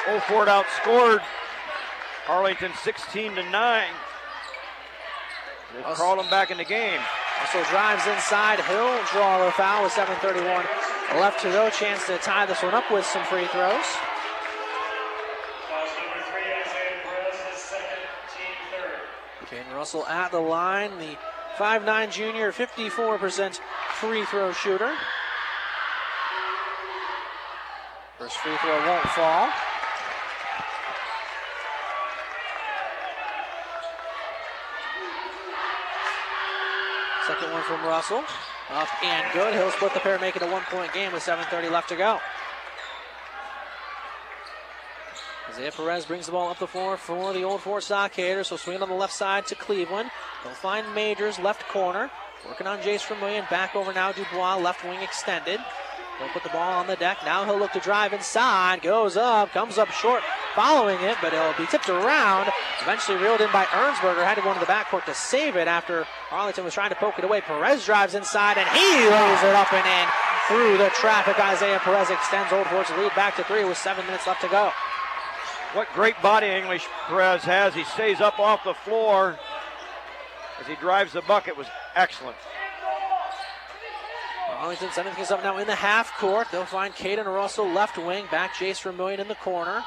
Old 0.09 0.23
Fort 0.25 0.49
outscored 0.49 1.21
Arlington 2.29 2.73
16 2.83 3.35
to 3.35 3.43
9. 3.51 3.85
They 5.75 5.83
crawled 5.95 6.21
them 6.21 6.31
back 6.31 6.51
in 6.51 6.59
the 6.59 6.65
game. 6.65 7.01
Also 7.41 7.63
drives 7.71 8.07
inside. 8.07 8.61
He'll 8.61 9.03
draw 9.13 9.47
a 9.47 9.51
foul 9.51 9.83
with 9.83 9.93
7:31 9.93 10.65
left 11.19 11.41
to 11.43 11.51
go. 11.51 11.69
Chance 11.71 12.07
to 12.07 12.19
tie 12.19 12.47
this 12.47 12.63
one 12.63 12.75
up 12.75 12.91
with 12.91 13.05
some 13.05 13.25
free 13.25 13.47
throws. 13.47 13.85
Caden 19.51 19.75
Russell 19.75 20.07
at 20.07 20.31
the 20.31 20.41
line. 20.41 20.99
The 20.99 21.17
5'9 21.57 22.11
junior, 22.11 22.53
54% 22.53 23.61
free 23.95 24.25
throw 24.25 24.53
shooter. 24.53 24.95
First 28.19 28.37
free 28.39 28.57
throw 28.57 28.87
won't 28.87 29.09
fall. 29.11 29.51
Second 37.27 37.53
one 37.53 37.63
from 37.65 37.85
Russell. 37.85 38.23
Up 38.71 38.89
and 39.03 39.33
good. 39.33 39.55
He'll 39.55 39.71
split 39.71 39.95
the 39.95 40.01
pair, 40.01 40.19
make 40.19 40.37
it 40.37 40.43
a 40.43 40.47
one 40.47 40.63
point 40.63 40.93
game 40.93 41.13
with 41.13 41.25
7.30 41.25 41.71
left 41.71 41.89
to 41.89 41.97
go. 41.97 42.21
Isaiah 45.49 45.73
Perez 45.73 46.05
brings 46.05 46.27
the 46.27 46.33
ball 46.33 46.51
up 46.51 46.59
the 46.59 46.67
floor 46.67 46.97
for 46.97 47.33
the 47.33 47.43
Old 47.43 47.63
Fort 47.63 47.83
Stockaders. 47.83 48.47
So 48.47 48.57
swing 48.57 48.83
on 48.83 48.89
the 48.89 48.95
left 48.95 49.13
side 49.13 49.47
to 49.47 49.55
Cleveland. 49.55 50.11
They'll 50.45 50.53
find 50.55 50.95
Majors 50.95 51.39
left 51.39 51.67
corner. 51.69 52.11
Working 52.47 52.67
on 52.67 52.79
Jace 52.79 53.07
Vermillion. 53.07 53.45
Back 53.51 53.75
over 53.75 53.93
now. 53.93 54.13
Dubois 54.13 54.57
left 54.57 54.85
wing 54.85 55.01
extended. 55.01 55.61
He'll 56.19 56.29
put 56.29 56.43
the 56.43 56.49
ball 56.49 56.81
on 56.81 56.87
the 56.87 56.97
deck. 56.97 57.19
Now 57.25 57.45
he'll 57.45 57.59
look 57.59 57.73
to 57.73 57.81
drive 57.81 58.13
inside. 58.13 58.81
Goes 58.83 59.17
up. 59.17 59.53
Comes 59.53 59.77
up 59.77 59.91
short 59.91 60.23
following 60.55 60.99
it, 61.03 61.17
but 61.21 61.35
it'll 61.35 61.53
be 61.55 61.67
tipped 61.67 61.91
around. 61.91 62.51
Eventually 62.81 63.19
reeled 63.19 63.43
in 63.43 63.53
by 63.53 63.65
Ernsberger. 63.67 64.25
Had 64.25 64.37
to 64.37 64.43
go 64.43 64.49
into 64.49 64.61
the 64.61 64.67
backcourt 64.67 65.05
to 65.05 65.15
save 65.15 65.57
it 65.57 65.69
after 65.69 66.07
Arlington 66.31 66.65
was 66.65 66.73
trying 66.73 66.91
to 66.91 66.97
poke 66.97 67.19
it 67.19 67.25
away. 67.25 67.43
Perez 67.43 67.85
drives 67.85 68.15
inside 68.15 68.57
and 68.57 68.69
he 68.71 68.81
lays 68.81 69.43
it 69.43 69.55
up 69.55 69.73
and 69.73 69.87
in 69.87 70.09
through 70.49 70.79
the 70.79 70.91
traffic. 70.91 71.39
Isaiah 71.39 71.79
Perez 71.81 72.09
extends 72.09 72.53
Old 72.53 72.67
Fort's 72.69 72.91
lead 72.93 73.15
back 73.15 73.37
to 73.37 73.45
three 73.45 73.65
with 73.65 73.77
seven 73.77 74.07
minutes 74.07 74.27
left 74.27 74.41
to 74.41 74.49
go. 74.49 74.73
What 75.75 75.89
great 75.93 76.21
body 76.23 76.47
English 76.47 76.87
Perez 77.09 77.43
has. 77.43 77.75
He 77.75 77.85
stays 77.85 78.23
up 78.23 78.39
off 78.39 78.65
the 78.65 78.73
floor 78.73 79.39
as 80.59 80.67
he 80.67 80.77
drives 80.77 81.13
the 81.13 81.21
bucket 81.23 81.59
was 81.59 81.67
excellent. 81.95 82.37
Arlington 84.57 84.91
setting 84.93 85.13
things 85.13 85.31
up 85.31 85.43
now 85.43 85.59
in 85.59 85.67
the 85.67 85.75
half 85.75 86.17
court. 86.19 86.49
They'll 86.51 86.65
find 86.65 86.95
Caden 86.95 87.27
Russell 87.27 87.69
left 87.69 87.99
wing. 87.99 88.27
Back 88.31 88.55
Jace 88.55 88.81
Vermillion 88.81 89.21
in 89.21 89.29
the 89.29 89.35
corner. 89.37 89.85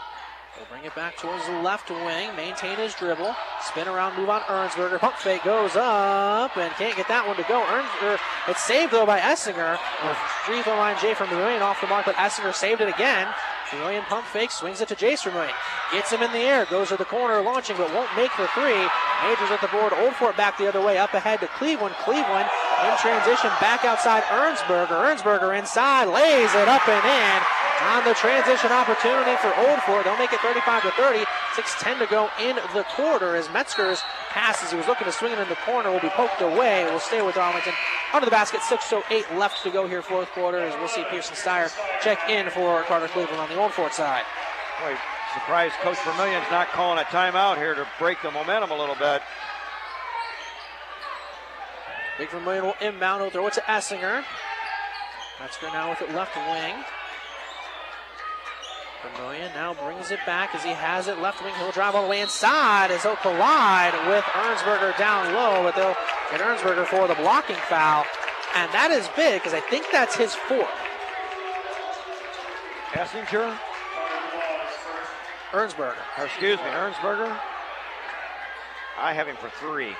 They'll 0.55 0.67
bring 0.67 0.84
it 0.84 0.95
back 0.95 1.17
towards 1.17 1.45
the 1.45 1.59
left 1.61 1.89
wing. 1.89 2.36
Maintain 2.36 2.78
his 2.78 2.93
dribble. 2.93 3.36
Spin 3.61 3.88
around, 3.88 4.17
move 4.17 4.30
on 4.30 4.41
Ernsberger. 4.41 4.99
Pump 4.99 5.15
fake 5.15 5.43
goes 5.43 5.76
up 5.76 6.55
and 6.57 6.72
can't 6.74 6.95
get 6.95 7.07
that 7.07 7.26
one 7.26 7.36
to 7.38 7.43
go. 7.43 7.61
Ernsberger, 7.61 8.20
it's 8.47 8.63
saved 8.63 8.91
though 8.91 9.05
by 9.05 9.20
Essinger. 9.20 9.78
Free 10.45 10.61
throw 10.61 10.76
line 10.76 10.97
Jay 11.01 11.13
from 11.13 11.30
Vermillion 11.30 11.61
off 11.61 11.82
the 11.82 11.88
mark, 11.88 12.05
but 12.05 12.15
Essinger 12.15 12.53
saved 12.53 12.82
it 12.82 12.89
again. 12.89 13.28
Vermillion 13.72 14.03
pump 14.03 14.26
fake, 14.26 14.51
swings 14.51 14.82
it 14.82 14.88
to 14.89 14.95
Jace 14.95 15.24
Vermillion. 15.24 15.53
Gets 15.93 16.11
him 16.11 16.22
in 16.22 16.32
the 16.32 16.39
air, 16.39 16.65
goes 16.65 16.89
to 16.89 16.97
the 16.97 17.05
corner, 17.05 17.41
launching, 17.41 17.78
but 17.78 17.93
won't 17.93 18.13
make 18.15 18.32
the 18.38 18.47
three. 18.53 18.88
Majors 19.24 19.51
at 19.51 19.61
the 19.61 19.67
board. 19.67 19.93
Old 19.93 20.15
Fort 20.15 20.38
back 20.38 20.57
the 20.57 20.67
other 20.67 20.82
way. 20.82 20.97
Up 20.97 21.13
ahead 21.13 21.39
to 21.41 21.47
Cleveland. 21.47 21.95
Cleveland 22.05 22.49
in 22.88 22.97
transition 22.97 23.51
back 23.59 23.84
outside 23.84 24.24
Ernsberger. 24.24 24.95
Ernsberger 24.95 25.57
inside. 25.57 26.07
Lays 26.07 26.53
it 26.55 26.67
up 26.67 26.88
and 26.88 27.05
in 27.05 27.68
on 27.82 28.03
the 28.03 28.13
transition 28.13 28.71
opportunity 28.71 29.36
for 29.38 29.53
Old 29.55 29.80
Fort. 29.84 30.05
They'll 30.05 30.17
make 30.17 30.34
it 30.34 30.39
35 30.41 30.84
to 30.84 30.91
30. 30.91 31.25
6-10 31.55 31.99
to 31.99 32.05
go 32.07 32.30
in 32.39 32.55
the 32.73 32.84
quarter 32.95 33.36
as 33.36 33.47
Metzger's 33.49 34.01
pass 34.30 34.63
as 34.63 34.71
he 34.71 34.77
was 34.77 34.88
looking 34.88 35.05
to 35.05 35.11
swing 35.11 35.32
it 35.32 35.39
in 35.39 35.49
the 35.49 35.57
corner 35.65 35.91
will 35.91 35.99
be 35.99 36.09
poked 36.09 36.41
away. 36.41 36.86
We'll 36.86 36.99
stay 36.99 37.21
with 37.21 37.38
Arlington 37.38 37.73
under 38.13 38.25
the 38.25 38.32
basket. 38.32 38.61
6:08 38.61 39.38
left 39.38 39.63
to 39.63 39.71
go 39.71 39.88
here, 39.88 40.01
fourth 40.01 40.30
quarter. 40.32 40.59
As 40.59 40.75
we'll 40.77 40.88
see 40.88 41.03
Pearson 41.09 41.36
Steyer 41.36 41.71
check 42.01 42.30
in 42.30 42.49
for 42.49 42.84
Carter 42.84 43.07
Cleveland 43.07 43.39
on 43.39 43.49
the 43.49 43.59
Old 43.59 43.73
Fort 43.73 43.93
side. 43.93 44.23
Boy, 44.82 44.95
surprised 45.34 45.75
Coach 45.82 45.97
Vermillion's 45.97 46.49
not 46.51 46.69
calling 46.69 46.99
a 46.99 47.03
timeout 47.03 47.57
here 47.57 47.75
to 47.75 47.88
break 47.97 48.21
the 48.21 48.32
momentum 48.32 48.71
a 48.71 48.77
little 48.77 48.95
bit. 48.95 49.21
Big 52.17 52.30
Vermillion 52.30 52.65
will 52.65 52.75
inbound. 52.82 53.21
He'll 53.21 53.32
throw 53.32 53.47
it 53.47 53.53
to 53.53 53.61
Essinger. 53.61 54.23
Metzger 55.39 55.67
now 55.67 55.89
with 55.89 56.01
it 56.01 56.13
left 56.13 56.36
wing. 56.36 56.84
Vermillion 59.02 59.50
now 59.54 59.74
brings 59.74 60.12
it 60.12 60.20
back 60.26 60.54
as 60.54 60.64
he 60.64 60.72
has 60.72 61.08
it 61.08 61.20
left 61.20 61.41
wing. 61.43 61.54
He'll 61.56 61.72
drive 61.72 61.95
all 61.95 62.04
the 62.04 62.10
way 62.10 62.20
inside 62.20 62.91
as 62.91 63.04
he'll 63.04 63.16
collide 63.16 63.93
with 64.08 64.24
Ernsberger 64.26 64.97
down 64.97 65.34
low, 65.34 65.64
but 65.64 65.76
they'll 65.76 65.95
get 66.32 66.41
Ernsberger 66.41 66.86
for 66.86 67.08
the 67.08 67.16
blocking 67.16 67.56
foul. 67.56 68.04
And 68.56 68.72
that 68.74 68.91
is 68.91 69.08
big 69.16 69.41
because 69.41 69.54
I 69.54 69.62
think 69.62 69.86
that's 69.91 70.18
his 70.18 70.36
fourth. 70.36 70.68
Essinger? 72.91 73.58
Ernsberger. 75.52 75.95
Or 76.18 76.26
excuse 76.26 76.58
me, 76.58 76.66
Ernsberger? 76.66 77.39
I 78.97 79.14
have 79.14 79.28
him 79.28 79.38
for 79.38 79.50
three. 79.62 79.95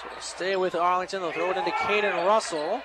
So 0.00 0.08
we'll 0.12 0.20
stay 0.20 0.54
with 0.54 0.76
Arlington. 0.76 1.22
They'll 1.22 1.32
throw 1.32 1.50
it 1.50 1.56
into 1.56 1.72
Caden 1.72 2.24
Russell. 2.24 2.82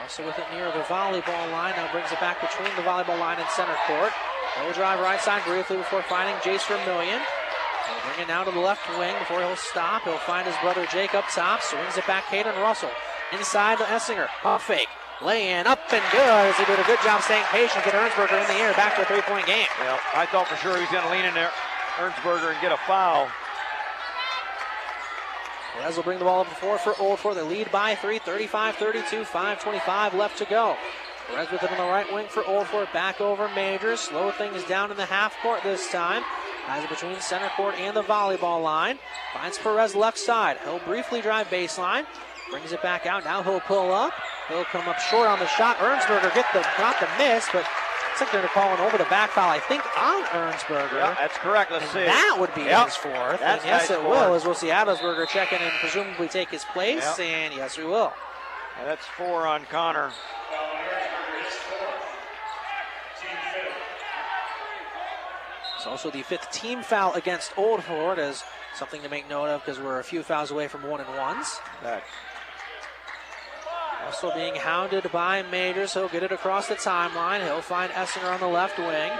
Russell 0.00 0.24
with 0.24 0.38
it 0.38 0.48
near 0.52 0.64
the 0.72 0.84
volleyball 0.88 1.52
line. 1.52 1.76
Now 1.76 1.90
brings 1.92 2.10
it 2.10 2.20
back 2.20 2.40
between 2.40 2.74
the 2.76 2.82
volleyball 2.82 3.20
line 3.20 3.38
and 3.38 3.48
center 3.50 3.76
court. 3.86 4.12
He'll 4.56 4.72
drive 4.72 4.98
right 5.00 5.20
side 5.20 5.44
briefly 5.44 5.76
before 5.76 6.02
finding 6.08 6.34
Jace 6.40 6.66
Vermillion. 6.66 7.20
He'll 7.20 8.02
bring 8.08 8.24
it 8.24 8.28
now 8.28 8.44
to 8.44 8.50
the 8.50 8.60
left 8.60 8.88
wing 8.98 9.14
before 9.20 9.40
he'll 9.40 9.56
stop. 9.56 10.02
He'll 10.04 10.18
find 10.24 10.46
his 10.46 10.56
brother 10.62 10.86
Jake 10.90 11.14
up 11.14 11.28
top. 11.28 11.60
Swings 11.62 11.96
it 11.96 12.06
back, 12.06 12.24
Caden 12.24 12.56
Russell. 12.62 12.90
Inside 13.32 13.78
to 13.78 13.84
Essinger. 13.84 14.28
Pump 14.42 14.62
fake. 14.62 14.88
Lay 15.20 15.52
in, 15.52 15.66
up 15.66 15.80
and 15.92 16.02
good 16.12 16.24
as 16.48 16.56
he 16.56 16.64
did 16.64 16.80
a 16.80 16.84
good 16.84 16.98
job 17.04 17.20
staying 17.20 17.44
patient. 17.52 17.84
Get 17.84 17.92
Ernsberger 17.92 18.40
in 18.40 18.48
the 18.48 18.56
air. 18.56 18.72
Back 18.72 18.96
to 18.96 19.02
a 19.02 19.04
three 19.04 19.20
point 19.20 19.44
game. 19.46 19.68
Well, 19.78 20.00
I 20.16 20.24
thought 20.24 20.48
for 20.48 20.56
sure 20.56 20.74
he 20.76 20.80
was 20.80 20.90
going 20.90 21.04
to 21.04 21.12
lean 21.12 21.26
in 21.26 21.34
there, 21.34 21.52
Ernsberger, 22.00 22.56
and 22.56 22.60
get 22.62 22.72
a 22.72 22.80
foul. 22.88 23.28
Perez 25.74 25.96
will 25.96 26.02
bring 26.02 26.18
the 26.18 26.24
ball 26.24 26.40
up 26.40 26.48
the 26.48 26.54
floor 26.54 26.78
for 26.78 26.94
Old 26.98 27.18
Fort. 27.18 27.36
They 27.36 27.42
lead 27.42 27.70
by 27.70 27.94
three, 27.94 28.18
35 28.18 28.76
32, 28.76 29.22
5.25 29.22 30.14
left 30.14 30.38
to 30.38 30.44
go. 30.44 30.76
Perez 31.28 31.50
with 31.50 31.62
it 31.62 31.70
on 31.70 31.78
the 31.78 31.84
right 31.84 32.12
wing 32.12 32.26
for 32.28 32.44
Old 32.44 32.66
Fort. 32.66 32.92
Back 32.92 33.20
over 33.20 33.48
Majors. 33.54 34.00
Slow 34.00 34.30
things 34.32 34.64
down 34.64 34.90
in 34.90 34.96
the 34.96 35.06
half 35.06 35.36
court 35.42 35.62
this 35.62 35.90
time. 35.90 36.22
Has 36.66 36.84
it 36.84 36.90
between 36.90 37.18
center 37.20 37.48
court 37.56 37.74
and 37.76 37.96
the 37.96 38.02
volleyball 38.02 38.62
line. 38.62 38.98
Finds 39.34 39.58
Perez 39.58 39.94
left 39.94 40.18
side. 40.18 40.58
He'll 40.64 40.78
briefly 40.80 41.20
drive 41.20 41.48
baseline. 41.48 42.04
Brings 42.50 42.72
it 42.72 42.82
back 42.82 43.06
out. 43.06 43.24
Now 43.24 43.42
he'll 43.42 43.60
pull 43.60 43.92
up. 43.92 44.12
He'll 44.48 44.64
come 44.64 44.88
up 44.88 44.98
short 44.98 45.28
on 45.28 45.38
the 45.38 45.46
shot. 45.46 45.76
Ernsberger 45.78 46.34
get 46.34 46.46
the 46.52 46.66
not 46.78 46.98
the 46.98 47.08
miss, 47.18 47.48
but 47.52 47.64
looks 48.10 48.20
like 48.20 48.32
they're 48.32 48.48
calling 48.50 48.80
over 48.80 48.98
the 48.98 49.04
back 49.04 49.30
foul. 49.30 49.48
I 49.50 49.58
think 49.60 49.82
on 49.98 50.22
Ernsberger. 50.24 50.92
Yeah, 50.92 51.14
that's 51.18 51.36
correct. 51.38 51.70
Let's 51.70 51.84
And 51.84 51.92
see. 51.92 52.04
That 52.04 52.36
would 52.38 52.54
be 52.54 52.62
Yep. 52.62 52.86
his 52.86 52.96
fourth. 52.96 53.40
That's 53.40 53.62
and 53.62 53.70
yes, 53.70 53.88
his 53.88 53.98
it 53.98 54.02
will, 54.04 54.34
as 54.34 54.44
we'll 54.44 54.54
see 54.54 54.68
Adelsberger 54.68 55.28
check 55.28 55.52
in 55.52 55.60
and 55.62 55.72
presumably 55.80 56.28
take 56.28 56.50
his 56.50 56.64
place. 56.64 57.02
Yep. 57.18 57.20
And 57.20 57.54
yes, 57.54 57.78
we 57.78 57.84
will. 57.84 58.12
Yeah, 58.78 58.84
that's 58.84 59.06
four 59.06 59.46
on 59.46 59.64
Connor. 59.66 60.10
It's 65.76 65.86
also 65.86 66.10
the 66.10 66.22
fifth 66.22 66.50
team 66.50 66.82
foul 66.82 67.14
against 67.14 67.56
Old 67.56 67.82
Fort 67.84 68.18
as 68.18 68.44
something 68.74 69.00
to 69.02 69.08
make 69.08 69.28
note 69.30 69.46
of 69.48 69.64
because 69.64 69.80
we're 69.80 69.98
a 69.98 70.04
few 70.04 70.22
fouls 70.22 70.50
away 70.50 70.68
from 70.68 70.82
one 70.82 71.00
and 71.00 71.08
ones. 71.16 71.58
That. 71.82 72.02
Also 74.06 74.32
being 74.34 74.54
hounded 74.54 75.10
by 75.12 75.42
Majors. 75.42 75.94
He'll 75.94 76.08
get 76.08 76.22
it 76.22 76.32
across 76.32 76.68
the 76.68 76.74
timeline. 76.74 77.44
He'll 77.44 77.62
find 77.62 77.92
Essinger 77.92 78.32
on 78.32 78.40
the 78.40 78.48
left 78.48 78.78
wing. 78.78 79.12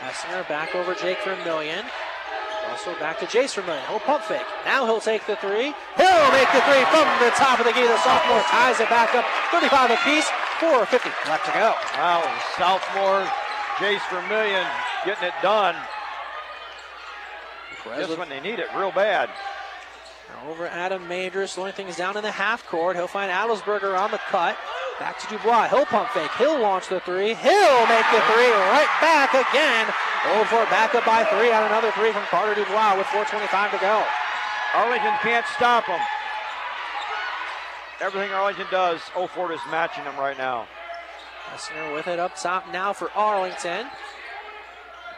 Essinger 0.00 0.48
back 0.48 0.74
over 0.74 0.94
Jake 0.94 1.18
Vermillion. 1.24 1.84
Also 2.70 2.92
back 3.00 3.18
to 3.18 3.26
Jace 3.26 3.54
Vermillion. 3.54 3.82
He'll 3.88 4.00
pump 4.00 4.22
fake. 4.24 4.46
Now 4.64 4.84
he'll 4.84 5.00
take 5.00 5.26
the 5.26 5.36
three. 5.36 5.72
He'll 5.96 6.32
make 6.32 6.50
the 6.52 6.60
three 6.68 6.84
from 6.92 7.08
the 7.18 7.32
top 7.34 7.58
of 7.58 7.64
the 7.64 7.72
key. 7.72 7.86
The 7.86 7.98
sophomore 8.04 8.42
ties 8.52 8.78
it 8.78 8.88
back 8.88 9.14
up. 9.14 9.24
35 9.50 9.90
apiece. 9.90 10.28
4.50 10.60 11.06
left 11.28 11.46
to 11.46 11.52
go. 11.52 11.74
Wow, 11.96 12.22
sophomore 12.58 13.26
Jace 13.78 14.02
Vermillion 14.10 14.66
getting 15.04 15.28
it 15.28 15.34
done. 15.42 15.76
Just 17.96 18.18
when 18.18 18.28
they 18.28 18.40
need 18.40 18.58
it 18.58 18.66
real 18.76 18.92
bad. 18.92 19.30
Now 20.28 20.50
over 20.50 20.66
Adam 20.66 21.08
Majors, 21.08 21.52
slowing 21.52 21.72
things 21.72 21.96
down 21.96 22.16
in 22.16 22.22
the 22.22 22.30
half 22.30 22.66
court. 22.66 22.96
He'll 22.96 23.06
find 23.06 23.30
Adelsberger 23.30 23.98
on 23.98 24.10
the 24.10 24.20
cut. 24.28 24.56
Back 24.98 25.18
to 25.20 25.26
Dubois. 25.28 25.68
He'll 25.68 25.86
pump 25.86 26.10
fake. 26.10 26.30
He'll 26.38 26.58
launch 26.60 26.88
the 26.88 27.00
three. 27.00 27.34
He'll 27.34 27.86
make 27.86 28.08
the 28.10 28.22
three 28.34 28.50
right 28.74 28.90
back 29.00 29.32
again. 29.32 29.86
Oh, 30.26 30.38
Old 30.38 30.48
Fort 30.48 30.68
back 30.70 30.94
up 30.94 31.06
by 31.06 31.24
three 31.24 31.52
on 31.52 31.62
another 31.64 31.92
three 31.92 32.12
from 32.12 32.24
Carter 32.24 32.54
Dubois 32.54 32.98
with 32.98 33.06
4.25 33.06 33.70
to 33.70 33.78
go. 33.78 34.04
Arlington 34.74 35.14
can't 35.22 35.46
stop 35.54 35.84
him. 35.86 36.00
Everything 38.00 38.30
Arlington 38.32 38.66
does, 38.70 39.00
Old 39.16 39.30
is 39.50 39.60
matching 39.70 40.04
them 40.04 40.16
right 40.16 40.36
now. 40.36 40.66
Essinger 41.54 41.94
with 41.94 42.06
it 42.06 42.18
up 42.18 42.36
top 42.36 42.70
now 42.72 42.92
for 42.92 43.10
Arlington. 43.12 43.86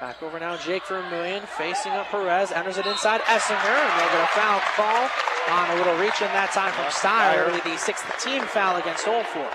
Back 0.01 0.22
over 0.22 0.40
now, 0.40 0.57
Jake 0.57 0.86
Vermillion 0.86 1.42
facing 1.59 1.92
up 1.92 2.07
Perez, 2.07 2.53
enters 2.53 2.78
it 2.78 2.86
inside 2.86 3.20
Essinger, 3.20 3.53
and 3.53 4.01
they'll 4.01 4.09
get 4.09 4.24
a 4.24 4.32
foul 4.32 4.61
call 4.72 5.11
on 5.51 5.70
a 5.70 5.74
little 5.74 5.94
reach 5.98 6.22
in 6.22 6.28
that 6.32 6.53
time 6.55 6.72
from 6.72 6.86
Steyer, 6.86 7.48
It'll 7.48 7.70
the 7.70 7.76
sixth 7.76 8.07
team 8.18 8.40
foul 8.44 8.76
against 8.76 9.07
Old 9.07 9.26
Fort. 9.26 9.53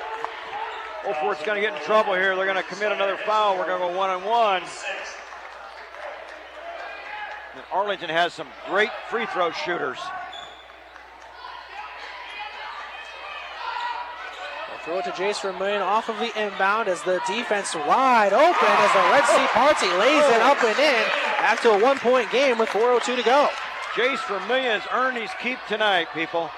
Old 1.07 1.15
Fort's 1.17 1.43
going 1.43 1.59
to 1.59 1.67
get 1.67 1.75
in 1.75 1.83
trouble 1.83 2.13
here. 2.13 2.35
They're 2.35 2.45
going 2.45 2.61
to 2.61 2.69
commit 2.69 2.91
another 2.91 3.17
foul. 3.25 3.57
We're 3.57 3.65
going 3.65 3.81
to 3.81 3.87
go 3.87 3.97
one 3.97 4.11
on 4.11 4.23
one. 4.23 4.61
And 7.55 7.63
Arlington 7.73 8.09
has 8.09 8.33
some 8.33 8.47
great 8.67 8.91
free 9.09 9.25
throw 9.25 9.49
shooters. 9.49 9.97
Throw 14.85 14.99
it 14.99 15.05
to 15.05 15.11
Jace 15.11 15.41
Vermillion 15.41 15.81
off 15.81 16.09
of 16.09 16.19
the 16.19 16.29
inbound 16.39 16.87
as 16.87 17.01
the 17.01 17.19
defense 17.25 17.73
wide 17.73 18.33
open 18.33 18.69
as 18.69 18.93
the 18.93 18.99
Red 19.09 19.25
Sea 19.25 19.47
Party 19.47 19.87
lays 19.97 20.23
it 20.29 20.41
up 20.41 20.63
and 20.63 20.77
in. 20.77 21.03
Back 21.39 21.59
to 21.61 21.71
a 21.71 21.79
one 21.81 21.97
point 21.97 22.29
game 22.31 22.59
with 22.59 22.69
4.02 22.69 23.15
to 23.17 23.23
go. 23.23 23.49
Jace 23.95 24.23
Vermillion 24.27 24.79
has 24.79 24.83
earned 24.91 25.17
his 25.17 25.31
keep 25.41 25.57
tonight, 25.67 26.07
people. 26.13 26.51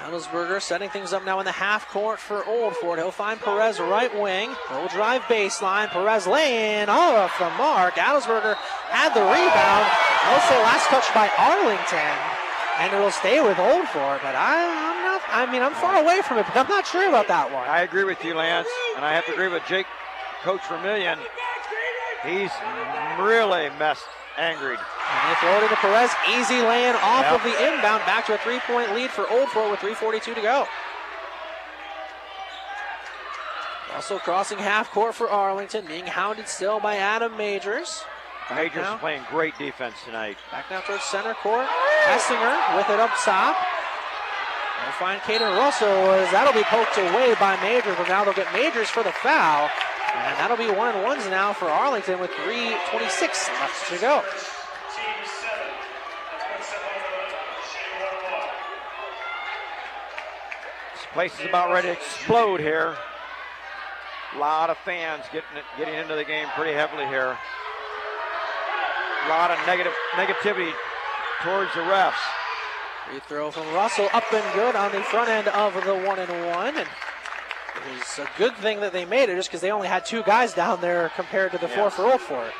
Adelsberger 0.00 0.60
setting 0.60 0.90
things 0.90 1.12
up 1.12 1.24
now 1.24 1.38
in 1.38 1.44
the 1.44 1.52
half 1.52 1.86
court 1.88 2.18
for 2.18 2.44
Old 2.46 2.74
Fort. 2.76 2.98
He'll 2.98 3.12
find 3.12 3.38
Perez 3.38 3.78
right 3.78 4.10
wing. 4.20 4.50
He'll 4.70 4.88
drive 4.88 5.22
baseline. 5.22 5.88
Perez 5.88 6.26
laying 6.26 6.88
off 6.88 7.38
the 7.38 7.50
mark. 7.56 7.94
Adelsberger 7.94 8.56
had 8.90 9.14
the 9.14 9.20
rebound. 9.20 9.86
I'll 10.24 10.48
say 10.48 10.58
last 10.62 10.88
touch 10.88 11.14
by 11.14 11.30
Arlington. 11.38 12.16
And 12.80 12.92
it'll 12.92 13.12
stay 13.12 13.40
with 13.40 13.58
Old 13.58 13.86
Fort, 13.88 14.20
but 14.22 14.34
I, 14.34 14.64
I'm 14.64 15.04
not, 15.04 15.11
I 15.32 15.50
mean, 15.50 15.62
I'm 15.62 15.72
far 15.74 15.96
away 16.02 16.20
from 16.22 16.38
it, 16.38 16.46
but 16.46 16.56
I'm 16.56 16.68
not 16.68 16.86
sure 16.86 17.08
about 17.08 17.28
that 17.28 17.50
one. 17.52 17.66
I 17.68 17.80
agree 17.82 18.04
with 18.04 18.22
you, 18.24 18.34
Lance, 18.34 18.68
and 18.96 19.04
I 19.04 19.12
have 19.14 19.24
to 19.26 19.32
agree 19.32 19.48
with 19.48 19.62
Jake, 19.66 19.86
Coach 20.42 20.60
Vermillion. 20.68 21.18
He's 22.24 22.50
really 23.18 23.70
messed, 23.78 24.04
angry. 24.38 24.76
And 24.76 25.22
they 25.28 25.34
throw 25.40 25.56
it 25.58 25.62
into 25.64 25.76
Perez. 25.76 26.10
Easy 26.36 26.60
laying 26.62 26.94
off 26.96 27.24
Yep. 27.24 27.32
of 27.32 27.42
the 27.42 27.54
inbound. 27.72 28.04
Back 28.06 28.26
to 28.26 28.34
a 28.34 28.38
three 28.38 28.60
point 28.60 28.92
lead 28.94 29.10
for 29.10 29.28
Old 29.30 29.48
Fort 29.50 29.70
with 29.70 29.80
3.42 29.80 30.34
to 30.34 30.40
go. 30.42 30.66
Also 33.94 34.18
crossing 34.18 34.58
half 34.58 34.90
court 34.90 35.14
for 35.14 35.28
Arlington, 35.28 35.84
being 35.86 36.06
hounded 36.06 36.48
still 36.48 36.80
by 36.80 36.96
Adam 36.96 37.36
Majors. 37.36 38.04
Back 38.48 38.58
Majors 38.58 38.82
now, 38.84 38.96
playing 38.96 39.22
great 39.30 39.56
defense 39.58 39.96
tonight. 40.04 40.36
back 40.50 40.64
now 40.70 40.80
towards 40.80 41.04
center 41.04 41.34
court. 41.34 41.66
Essinger 42.06 42.76
with 42.76 42.88
it 42.88 42.98
up 43.00 43.10
top. 43.22 43.56
They'll 44.82 44.92
find 44.92 45.20
Caden 45.22 45.56
Russell 45.58 45.88
as 45.88 46.30
that'll 46.32 46.52
be 46.52 46.64
poked 46.64 46.98
away 46.98 47.34
by 47.38 47.56
Majors, 47.62 47.96
but 47.96 48.08
now 48.08 48.24
they'll 48.24 48.34
get 48.34 48.52
Majors 48.52 48.88
for 48.88 49.02
the 49.02 49.12
foul. 49.12 49.70
And 50.14 50.38
that'll 50.38 50.56
be 50.56 50.70
one 50.70 50.94
and 50.94 51.02
ones 51.04 51.26
now 51.28 51.52
for 51.52 51.66
Arlington 51.66 52.18
with 52.20 52.30
3.26 52.30 53.48
left 53.60 53.90
to 53.90 53.98
go. 53.98 54.22
This 60.92 61.06
place 61.12 61.32
is 61.40 61.46
about 61.46 61.72
ready 61.72 61.88
to 61.88 61.92
explode 61.94 62.60
here. 62.60 62.96
A 64.34 64.38
lot 64.38 64.68
of 64.68 64.76
fans 64.78 65.24
getting 65.32 65.56
it, 65.56 65.64
getting 65.78 65.94
into 65.94 66.14
the 66.16 66.24
game 66.24 66.48
pretty 66.56 66.72
heavily 66.72 67.06
here. 67.06 67.36
A 69.24 69.28
lot 69.28 69.50
of 69.50 69.58
negative 69.66 69.92
negativity 70.16 70.72
towards 71.42 71.72
the 71.74 71.80
refs. 71.80 72.41
Free 73.08 73.20
throw 73.20 73.50
from 73.50 73.66
Russell, 73.74 74.08
up 74.12 74.24
and 74.32 74.54
good 74.54 74.76
on 74.76 74.92
the 74.92 75.00
front 75.02 75.28
end 75.28 75.48
of 75.48 75.74
the 75.84 75.94
one 75.94 76.18
and 76.18 76.46
one. 76.46 76.76
And 76.76 76.86
it 76.86 77.98
was 77.98 78.18
a 78.18 78.28
good 78.38 78.54
thing 78.56 78.80
that 78.80 78.92
they 78.92 79.04
made 79.04 79.28
it 79.28 79.36
just 79.36 79.48
because 79.48 79.60
they 79.60 79.70
only 79.70 79.88
had 79.88 80.04
two 80.04 80.22
guys 80.22 80.54
down 80.54 80.80
there 80.80 81.10
compared 81.16 81.52
to 81.52 81.58
the 81.58 81.68
four 81.68 81.90
for 81.90 82.02
oh 82.02 82.12
Old 82.12 82.20
Fort. 82.20 82.52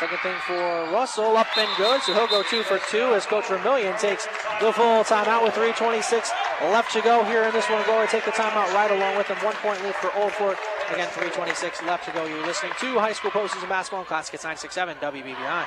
Second 0.00 0.18
thing 0.18 0.34
for 0.46 0.90
Russell, 0.90 1.36
up 1.36 1.46
and 1.56 1.68
good, 1.76 2.02
so 2.02 2.12
he'll 2.12 2.26
go 2.26 2.42
two 2.42 2.64
for 2.64 2.80
two 2.90 3.14
as 3.14 3.24
Coach 3.24 3.46
Vermillion 3.46 3.96
takes 3.98 4.26
the 4.60 4.72
full 4.72 5.04
timeout 5.04 5.44
with 5.44 5.54
3.26 5.54 6.30
left 6.72 6.92
to 6.92 7.00
go 7.02 7.22
here 7.24 7.44
in 7.44 7.52
this 7.52 7.68
one. 7.70 7.84
Go 7.86 8.04
take 8.06 8.24
the 8.24 8.32
timeout 8.32 8.72
right 8.74 8.90
along 8.90 9.16
with 9.16 9.28
them. 9.28 9.38
One 9.38 9.54
point 9.54 9.80
lead 9.84 9.94
for 9.94 10.10
oh 10.16 10.24
Old 10.24 10.32
Fort. 10.32 10.58
Again, 10.90 11.08
3.26 11.08 11.86
left 11.86 12.04
to 12.06 12.12
go. 12.12 12.26
You're 12.26 12.44
listening 12.44 12.72
to 12.80 12.98
High 12.98 13.12
School 13.12 13.30
Postseason 13.30 13.68
Basketball 13.68 14.00
and 14.00 14.08
Classic 14.08 14.34
at 14.34 14.42
967 14.42 14.96
WBVI. 14.96 15.66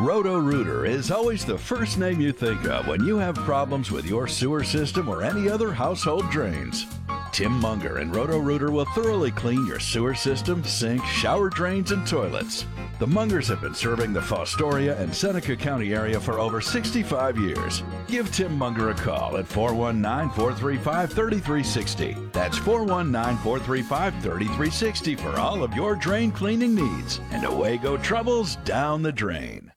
Roto 0.00 0.38
Rooter 0.38 0.86
is 0.86 1.10
always 1.10 1.44
the 1.44 1.58
first 1.58 1.98
name 1.98 2.22
you 2.22 2.32
think 2.32 2.64
of 2.64 2.86
when 2.86 3.04
you 3.04 3.18
have 3.18 3.34
problems 3.34 3.90
with 3.90 4.06
your 4.06 4.26
sewer 4.26 4.64
system 4.64 5.10
or 5.10 5.22
any 5.22 5.46
other 5.46 5.74
household 5.74 6.30
drains. 6.30 6.86
Tim 7.32 7.52
Munger 7.60 7.98
and 7.98 8.16
Roto 8.16 8.38
Rooter 8.38 8.70
will 8.70 8.86
thoroughly 8.86 9.30
clean 9.30 9.66
your 9.66 9.78
sewer 9.78 10.14
system, 10.14 10.64
sink, 10.64 11.04
shower 11.04 11.50
drains, 11.50 11.92
and 11.92 12.06
toilets. 12.06 12.64
The 12.98 13.04
Mungers 13.04 13.46
have 13.48 13.60
been 13.60 13.74
serving 13.74 14.14
the 14.14 14.20
Fostoria 14.20 14.98
and 14.98 15.14
Seneca 15.14 15.54
County 15.54 15.92
area 15.92 16.18
for 16.18 16.40
over 16.40 16.62
65 16.62 17.36
years. 17.36 17.82
Give 18.08 18.32
Tim 18.32 18.56
Munger 18.56 18.88
a 18.88 18.94
call 18.94 19.36
at 19.36 19.46
419 19.46 20.34
435 20.34 21.12
3360. 21.12 22.16
That's 22.32 22.56
419 22.56 23.36
435 23.44 24.14
3360 24.14 25.16
for 25.16 25.38
all 25.38 25.62
of 25.62 25.74
your 25.74 25.94
drain 25.94 26.32
cleaning 26.32 26.74
needs. 26.74 27.20
And 27.32 27.44
away 27.44 27.76
go 27.76 27.98
troubles 27.98 28.56
down 28.64 29.02
the 29.02 29.12
drain. 29.12 29.70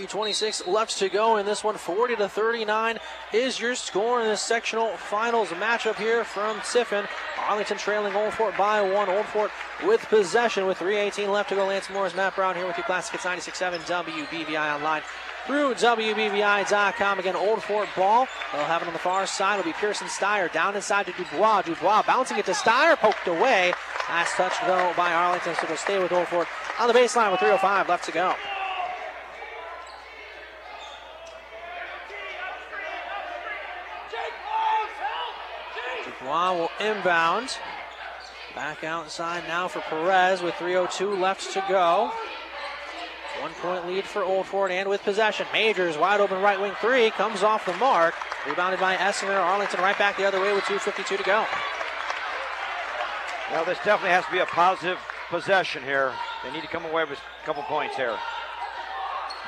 326 0.00 0.66
left 0.66 0.98
to 0.98 1.10
go 1.10 1.36
in 1.36 1.44
this 1.44 1.62
one 1.62 1.76
40 1.76 2.16
to 2.16 2.26
39 2.26 2.98
is 3.34 3.60
your 3.60 3.74
score 3.74 4.22
in 4.22 4.28
this 4.28 4.40
sectional 4.40 4.88
finals 4.96 5.48
matchup 5.50 5.96
here 5.96 6.24
from 6.24 6.58
Tiffin 6.60 7.06
arlington 7.38 7.76
trailing 7.76 8.14
old 8.14 8.32
fort 8.32 8.56
by 8.56 8.80
one 8.80 9.10
old 9.10 9.26
fort 9.26 9.50
with 9.84 10.00
possession 10.08 10.66
with 10.66 10.78
318 10.78 11.30
left 11.30 11.50
to 11.50 11.54
go 11.54 11.66
lance 11.66 11.90
morris 11.90 12.14
matt 12.14 12.34
brown 12.34 12.56
here 12.56 12.66
with 12.66 12.78
you 12.78 12.82
classic 12.84 13.14
at 13.14 13.20
96.7 13.20 13.80
wbvi 13.80 14.74
online 14.74 15.02
through 15.46 15.74
WBVI.com. 15.74 17.18
Again, 17.18 17.34
Old 17.34 17.62
Fort 17.62 17.88
ball. 17.96 18.28
They'll 18.52 18.62
have 18.64 18.82
it 18.82 18.88
on 18.88 18.92
the 18.92 19.00
far 19.00 19.26
side. 19.26 19.58
It'll 19.58 19.68
be 19.68 19.72
Pearson 19.72 20.06
Steyer 20.06 20.52
down 20.52 20.76
inside 20.76 21.06
to 21.06 21.12
Dubois. 21.12 21.62
Dubois 21.62 22.02
bouncing 22.02 22.38
it 22.38 22.44
to 22.44 22.52
Steyer, 22.52 22.96
poked 22.96 23.26
away. 23.26 23.72
Last 24.08 24.34
touch, 24.34 24.52
though, 24.66 24.92
by 24.96 25.12
Arlington, 25.12 25.54
so 25.58 25.66
they'll 25.66 25.76
stay 25.78 25.98
with 25.98 26.12
Old 26.12 26.28
Fort 26.28 26.46
on 26.78 26.88
the 26.88 26.94
baseline 26.94 27.32
with 27.32 27.40
3.05 27.40 27.88
left 27.88 28.04
to 28.04 28.12
go. 28.12 28.34
Dubois 36.20 36.52
will 36.52 36.69
inbound. 36.80 37.56
Back 38.54 38.82
outside 38.82 39.44
now 39.46 39.68
for 39.68 39.80
Perez 39.80 40.42
with 40.42 40.54
3.02 40.54 41.18
left 41.18 41.52
to 41.52 41.64
go. 41.68 42.12
One 43.40 43.52
point 43.62 43.86
lead 43.86 44.04
for 44.04 44.24
Old 44.24 44.46
Fort 44.46 44.70
and 44.70 44.88
with 44.88 45.02
possession. 45.02 45.46
Majors 45.52 45.96
wide 45.96 46.20
open 46.20 46.42
right 46.42 46.60
wing 46.60 46.72
three 46.80 47.10
comes 47.10 47.42
off 47.42 47.64
the 47.64 47.72
mark. 47.74 48.14
Rebounded 48.46 48.80
by 48.80 48.96
Essinger. 48.96 49.36
Arlington 49.36 49.80
right 49.80 49.96
back 49.96 50.16
the 50.16 50.26
other 50.26 50.40
way 50.40 50.52
with 50.52 50.64
2.52 50.64 51.16
to 51.16 51.22
go. 51.22 51.46
Well, 53.52 53.64
this 53.64 53.78
definitely 53.78 54.10
has 54.10 54.24
to 54.26 54.32
be 54.32 54.38
a 54.38 54.46
positive 54.46 54.98
possession 55.28 55.82
here. 55.82 56.12
They 56.44 56.52
need 56.52 56.62
to 56.62 56.68
come 56.68 56.84
away 56.84 57.04
with 57.04 57.18
a 57.18 57.46
couple 57.46 57.62
points 57.64 57.96
here. 57.96 58.16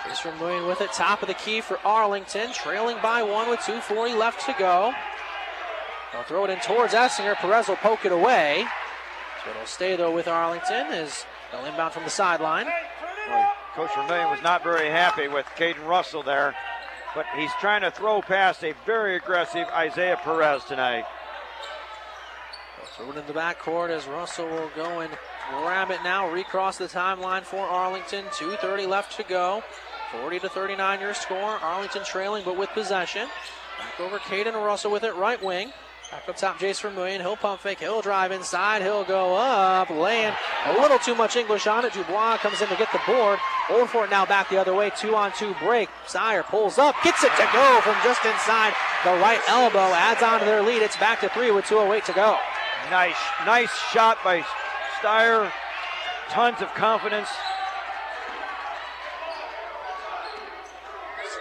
Jace 0.03 0.23
Vermillion 0.23 0.67
with 0.67 0.81
it, 0.81 0.93
top 0.93 1.23
of 1.23 1.29
the 1.29 1.35
key 1.35 1.61
for 1.61 1.79
Arlington, 1.85 2.53
trailing 2.53 2.97
by 3.03 3.23
one 3.23 3.49
with 3.49 3.61
2.40 3.61 4.19
left 4.19 4.45
to 4.47 4.55
go. 4.59 4.93
They'll 6.13 6.23
throw 6.23 6.45
it 6.45 6.51
in 6.51 6.59
towards 6.61 6.95
Essinger. 6.95 7.35
Perez 7.37 7.69
will 7.69 7.77
poke 7.77 8.05
it 8.05 8.13
away. 8.13 8.65
So 9.45 9.51
it'll 9.51 9.67
stay 9.67 9.97
though 9.97 10.13
with 10.13 10.29
Arlington 10.29 10.87
as 10.89 11.25
they'll 11.51 11.65
inbound 11.65 11.93
from 11.93 12.05
the 12.05 12.11
sideline. 12.11 12.67
Boy, 12.67 13.45
Coach 13.75 13.91
Vermillion 13.97 14.31
was 14.31 14.43
not 14.43 14.63
very 14.63 14.89
happy 14.89 15.29
with 15.29 15.47
Caden 15.57 15.87
Russell 15.87 16.23
there, 16.23 16.55
but 17.15 17.27
he's 17.37 17.51
trying 17.61 17.81
to 17.81 17.91
throw 17.91 18.21
past 18.21 18.63
a 18.63 18.75
very 18.85 19.17
aggressive 19.17 19.67
Isaiah 19.69 20.19
Perez 20.23 20.65
tonight. 20.65 21.05
Throw 22.97 23.11
it 23.11 23.17
in 23.17 23.27
the 23.27 23.33
backcourt 23.33 23.89
as 23.89 24.07
Russell 24.07 24.47
will 24.47 24.71
go 24.77 25.01
and 25.01 25.11
grab 25.51 25.91
it 25.91 26.03
now, 26.05 26.31
recross 26.31 26.77
the 26.77 26.85
timeline 26.85 27.43
for 27.43 27.61
Arlington. 27.61 28.27
2.30 28.27 28.87
left 28.87 29.17
to 29.17 29.23
go. 29.23 29.63
40 30.13 30.41
to 30.41 30.49
39 30.51 31.01
your 31.01 31.15
score. 31.15 31.39
Arlington 31.39 32.05
trailing 32.05 32.45
but 32.45 32.59
with 32.59 32.69
possession. 32.71 33.29
Back 33.79 33.99
over 33.99 34.19
Caden 34.19 34.55
Russell 34.55 34.93
with 34.93 35.05
it, 35.05 35.15
right 35.15 35.43
wing. 35.43 35.73
Back 36.13 36.29
up 36.29 36.37
top, 36.37 36.59
Jace 36.59 36.83
Vermillion. 36.83 37.23
He'll 37.23 37.37
pump 37.37 37.63
fake. 37.63 37.81
He'll 37.81 38.03
drive 38.03 38.33
inside. 38.33 38.83
He'll 38.83 39.03
go 39.03 39.35
up, 39.35 39.89
laying 39.89 40.35
a 40.67 40.73
little 40.75 40.99
too 40.99 41.15
much 41.15 41.37
English 41.37 41.67
on 41.67 41.87
it. 41.87 41.95
Dubois 41.95 42.37
comes 42.37 42.61
in 42.61 42.69
to 42.69 42.77
get 42.77 42.93
the 42.93 43.01
board. 43.07 43.39
Old 43.71 43.89
Fort 43.89 44.11
now 44.11 44.27
back 44.27 44.51
the 44.51 44.61
other 44.61 44.75
way. 44.75 44.91
Two 44.95 45.17
on 45.17 45.33
two 45.33 45.55
break. 45.55 45.89
Steyer 46.07 46.45
pulls 46.45 46.77
up, 46.77 46.97
gets 47.03 47.25
it 47.25 47.33
to 47.37 47.49
go 47.55 47.81
from 47.81 47.97
just 48.05 48.23
inside 48.27 48.75
the 49.05 49.13
right 49.23 49.41
elbow. 49.49 49.79
Adds 49.79 50.23
on 50.23 50.41
to 50.41 50.45
their 50.45 50.63
lead. 50.63 50.83
It's 50.83 50.99
back 50.99 51.23
to 51.23 51.31
three 51.31 51.51
with 51.51 51.65
2.08 51.65 52.05
to 52.05 52.13
go. 52.13 52.37
Nice, 52.91 53.17
nice 53.47 53.75
shot 53.91 54.19
by 54.23 54.45
Steyer. 55.01 55.51
Tons 56.29 56.61
of 56.61 56.69
confidence. 56.75 57.31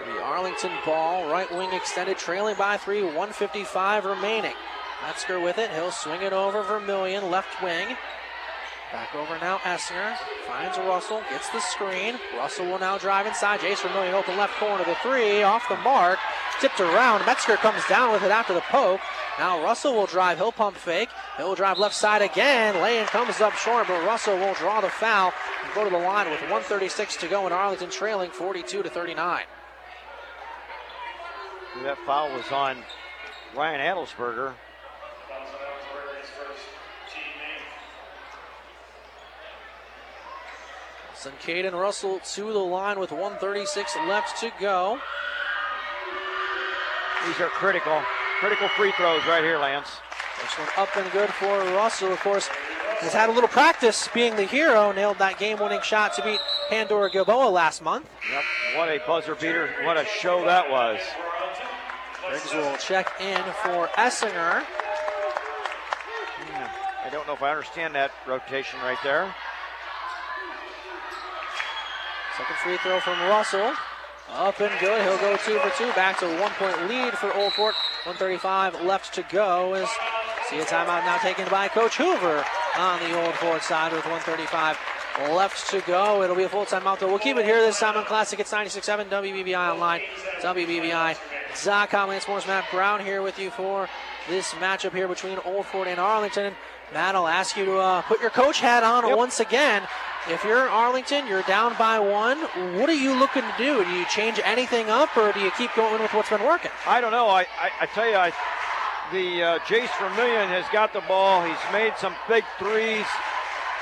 The 0.06 0.11
Arlington 0.22 0.72
ball, 0.86 1.30
right 1.30 1.52
wing 1.52 1.74
extended, 1.74 2.18
trailing 2.18 2.56
by 2.56 2.78
three, 2.78 3.02
155 3.04 4.06
remaining. 4.06 4.54
Metzger 5.06 5.40
with 5.40 5.58
it, 5.58 5.72
he'll 5.72 5.92
swing 5.92 6.22
it 6.22 6.34
over 6.34 6.64
Vermillion, 6.64 7.30
left 7.32 7.62
wing. 7.62 7.98
Back 8.92 9.16
over 9.16 9.38
now, 9.40 9.58
Essinger 9.60 10.18
finds 10.46 10.78
Russell, 10.78 11.22
gets 11.30 11.50
the 11.50 11.62
screen. 11.62 12.20
Russell 12.36 12.66
will 12.66 12.80
now 12.80 12.98
drive 12.98 13.26
inside. 13.26 13.62
Jace 13.62 13.82
Vermillion 13.82 14.14
open 14.14 14.38
left 14.38 14.60
corner, 14.60 14.82
of 14.82 14.86
the 14.86 14.96
three, 14.96 15.44
off 15.44 15.68
the 15.70 15.78
mark, 15.78 16.20
tipped 16.60 16.80
around. 16.82 17.26
Metzger 17.26 17.56
comes 17.56 17.82
down 17.88 18.12
with 18.12 18.22
it 18.22 18.32
after 18.32 18.54
the 18.54 18.62
poke. 18.62 19.00
Now 19.40 19.64
Russell 19.64 19.94
will 19.94 20.08
drive, 20.08 20.38
he'll 20.40 20.52
pump 20.52 20.76
fake. 20.76 21.10
He'll 21.38 21.56
drive 21.56 21.80
left 21.80 21.96
side 21.96 22.22
again. 22.22 22.82
Lane 22.82 23.06
comes 23.06 23.40
up 23.40 23.54
short, 23.54 23.88
but 23.88 24.06
Russell 24.06 24.38
will 24.38 24.54
draw 24.56 24.82
the 24.82 24.90
foul 24.90 25.32
and 25.64 25.74
go 25.74 25.86
to 25.86 25.90
the 25.90 25.98
line 25.98 26.30
with 26.30 26.42
136 26.42 27.16
to 27.18 27.28
go, 27.30 27.46
and 27.46 27.54
Arlington 27.54 27.90
trailing 27.90 28.30
42 28.30 28.84
to 28.84 28.90
39. 28.90 29.44
That 31.84 31.98
foul 32.06 32.32
was 32.34 32.52
on 32.52 32.78
Ryan 33.56 33.80
Adelsberger. 33.80 34.54
Send 41.16 41.40
Caden 41.40 41.74
Russell 41.74 42.20
to 42.34 42.54
the 42.54 42.60
line 42.60 43.00
with 43.00 43.12
136 43.12 43.96
left 44.08 44.40
to 44.42 44.52
go. 44.60 45.00
These 47.26 47.40
are 47.40 47.50
critical, 47.50 48.02
critical 48.40 48.68
free 48.70 48.92
throws 48.98 49.26
right 49.28 49.44
here, 49.44 49.58
Lance. 49.58 49.90
This 50.42 50.52
one 50.58 50.68
up 50.78 50.96
and 50.98 51.12
good 51.12 51.30
for 51.30 51.60
Russell, 51.76 52.12
of 52.12 52.20
course. 52.20 52.48
Has 53.02 53.14
had 53.14 53.30
a 53.30 53.32
little 53.32 53.50
practice 53.50 54.08
being 54.14 54.36
the 54.36 54.44
hero. 54.44 54.92
Nailed 54.92 55.18
that 55.20 55.40
game-winning 55.40 55.82
shot 55.82 56.14
to 56.16 56.24
beat 56.24 56.40
Pandora 56.70 57.10
Gilboa 57.10 57.50
last 57.50 57.82
month. 57.82 58.08
Yep, 58.32 58.44
what 58.78 58.90
a 58.90 59.00
buzzer 59.08 59.36
beater! 59.36 59.70
What 59.84 59.98
a 59.98 60.06
show 60.06 60.46
that 60.46 60.70
was. 60.70 61.00
Griggs 62.32 62.54
will 62.54 62.78
check 62.78 63.12
in 63.20 63.44
for 63.62 63.88
Essinger. 63.98 64.64
I 67.04 67.10
don't 67.12 67.28
know 67.28 67.34
if 67.34 67.44
I 67.44 67.52
understand 67.52 67.94
that 67.96 68.12
rotation 68.26 68.80
right 68.80 68.98
there. 69.04 69.36
Second 72.38 72.56
free 72.64 72.78
throw 72.78 73.02
from 73.02 73.20
Russell. 73.28 73.74
Up 74.32 74.60
and 74.62 74.72
good. 74.80 75.02
He'll 75.04 75.18
go 75.18 75.36
two 75.36 75.60
for 75.60 75.70
two. 75.78 75.92
Back 75.92 76.20
to 76.20 76.28
one 76.40 76.52
point 76.52 76.88
lead 76.88 77.14
for 77.16 77.34
Old 77.36 77.52
Fort. 77.52 77.76
135 78.06 78.82
left 78.82 79.14
to 79.16 79.24
go 79.30 79.74
as 79.74 79.90
See 80.52 80.60
a 80.60 80.66
timeout 80.66 81.06
now 81.06 81.18
taken 81.18 81.48
by 81.48 81.70
Coach 81.70 81.96
Hoover 81.96 82.44
on 82.78 83.00
the 83.00 83.26
Old 83.26 83.34
Fort 83.36 83.64
side 83.64 83.94
with 83.94 84.04
135 84.04 84.76
left 85.20 85.70
to 85.72 85.82
go. 85.82 86.24
It'll 86.24 86.36
be 86.36 86.44
a 86.44 86.50
full 86.50 86.66
timeout 86.66 87.00
though. 87.00 87.08
We'll 87.08 87.20
keep 87.20 87.38
it 87.38 87.46
here 87.46 87.62
this 87.62 87.80
time 87.80 87.98
on 87.98 88.06
Classic. 88.06 88.40
It's 88.40 88.52
96.7 88.52 89.10
WBVI 89.10 89.74
online, 89.74 90.02
WBVI.com. 90.42 92.10
Lance 92.10 92.28
Morris, 92.28 92.48
Matt 92.48 92.66
Brown 92.72 93.04
here 93.04 93.22
with 93.22 93.40
you 93.40 93.50
for 93.52 93.90
this 94.30 94.54
matchup 94.54 94.94
here 94.94 95.08
between 95.08 95.38
Old 95.46 95.66
Fort 95.66 95.88
and 95.88 96.00
Arlington. 96.00 96.54
Matt, 96.94 97.16
I'll 97.16 97.28
ask 97.28 97.56
you 97.56 97.66
to 97.66 97.78
uh, 97.78 98.02
put 98.02 98.20
your 98.20 98.30
coach 98.30 98.60
hat 98.60 98.84
on 98.84 99.08
yep. 99.08 99.18
once 99.18 99.40
again. 99.40 99.84
If 100.30 100.44
you're 100.44 100.70
Arlington, 100.70 101.26
you're 101.26 101.42
down 101.44 101.76
by 101.80 101.98
one. 102.00 102.38
What 102.78 102.90
are 102.90 102.94
you 102.94 103.18
looking 103.18 103.42
to 103.42 103.54
do? 103.58 103.84
Do 103.84 103.90
you 103.92 104.06
change 104.06 104.40
anything 104.44 104.90
up, 104.90 105.16
or 105.18 105.32
do 105.32 105.40
you 105.40 105.52
keep 105.52 105.74
going 105.76 106.02
with 106.02 106.14
what's 106.14 106.30
been 106.30 106.44
working? 106.44 106.70
I 106.86 107.02
don't 107.02 107.12
know. 107.12 107.28
I, 107.28 107.42
I, 107.42 107.72
I 107.82 107.86
tell 107.88 108.08
you, 108.08 108.16
I, 108.16 108.32
the 109.12 109.44
uh, 109.44 109.60
Jace 109.60 109.90
Vermillion 110.00 110.48
has 110.50 110.66
got 110.72 110.94
the 110.94 111.02
ball. 111.02 111.44
He's 111.44 111.58
made 111.74 111.94
some 111.98 112.14
big 112.28 112.44
threes. 112.60 113.06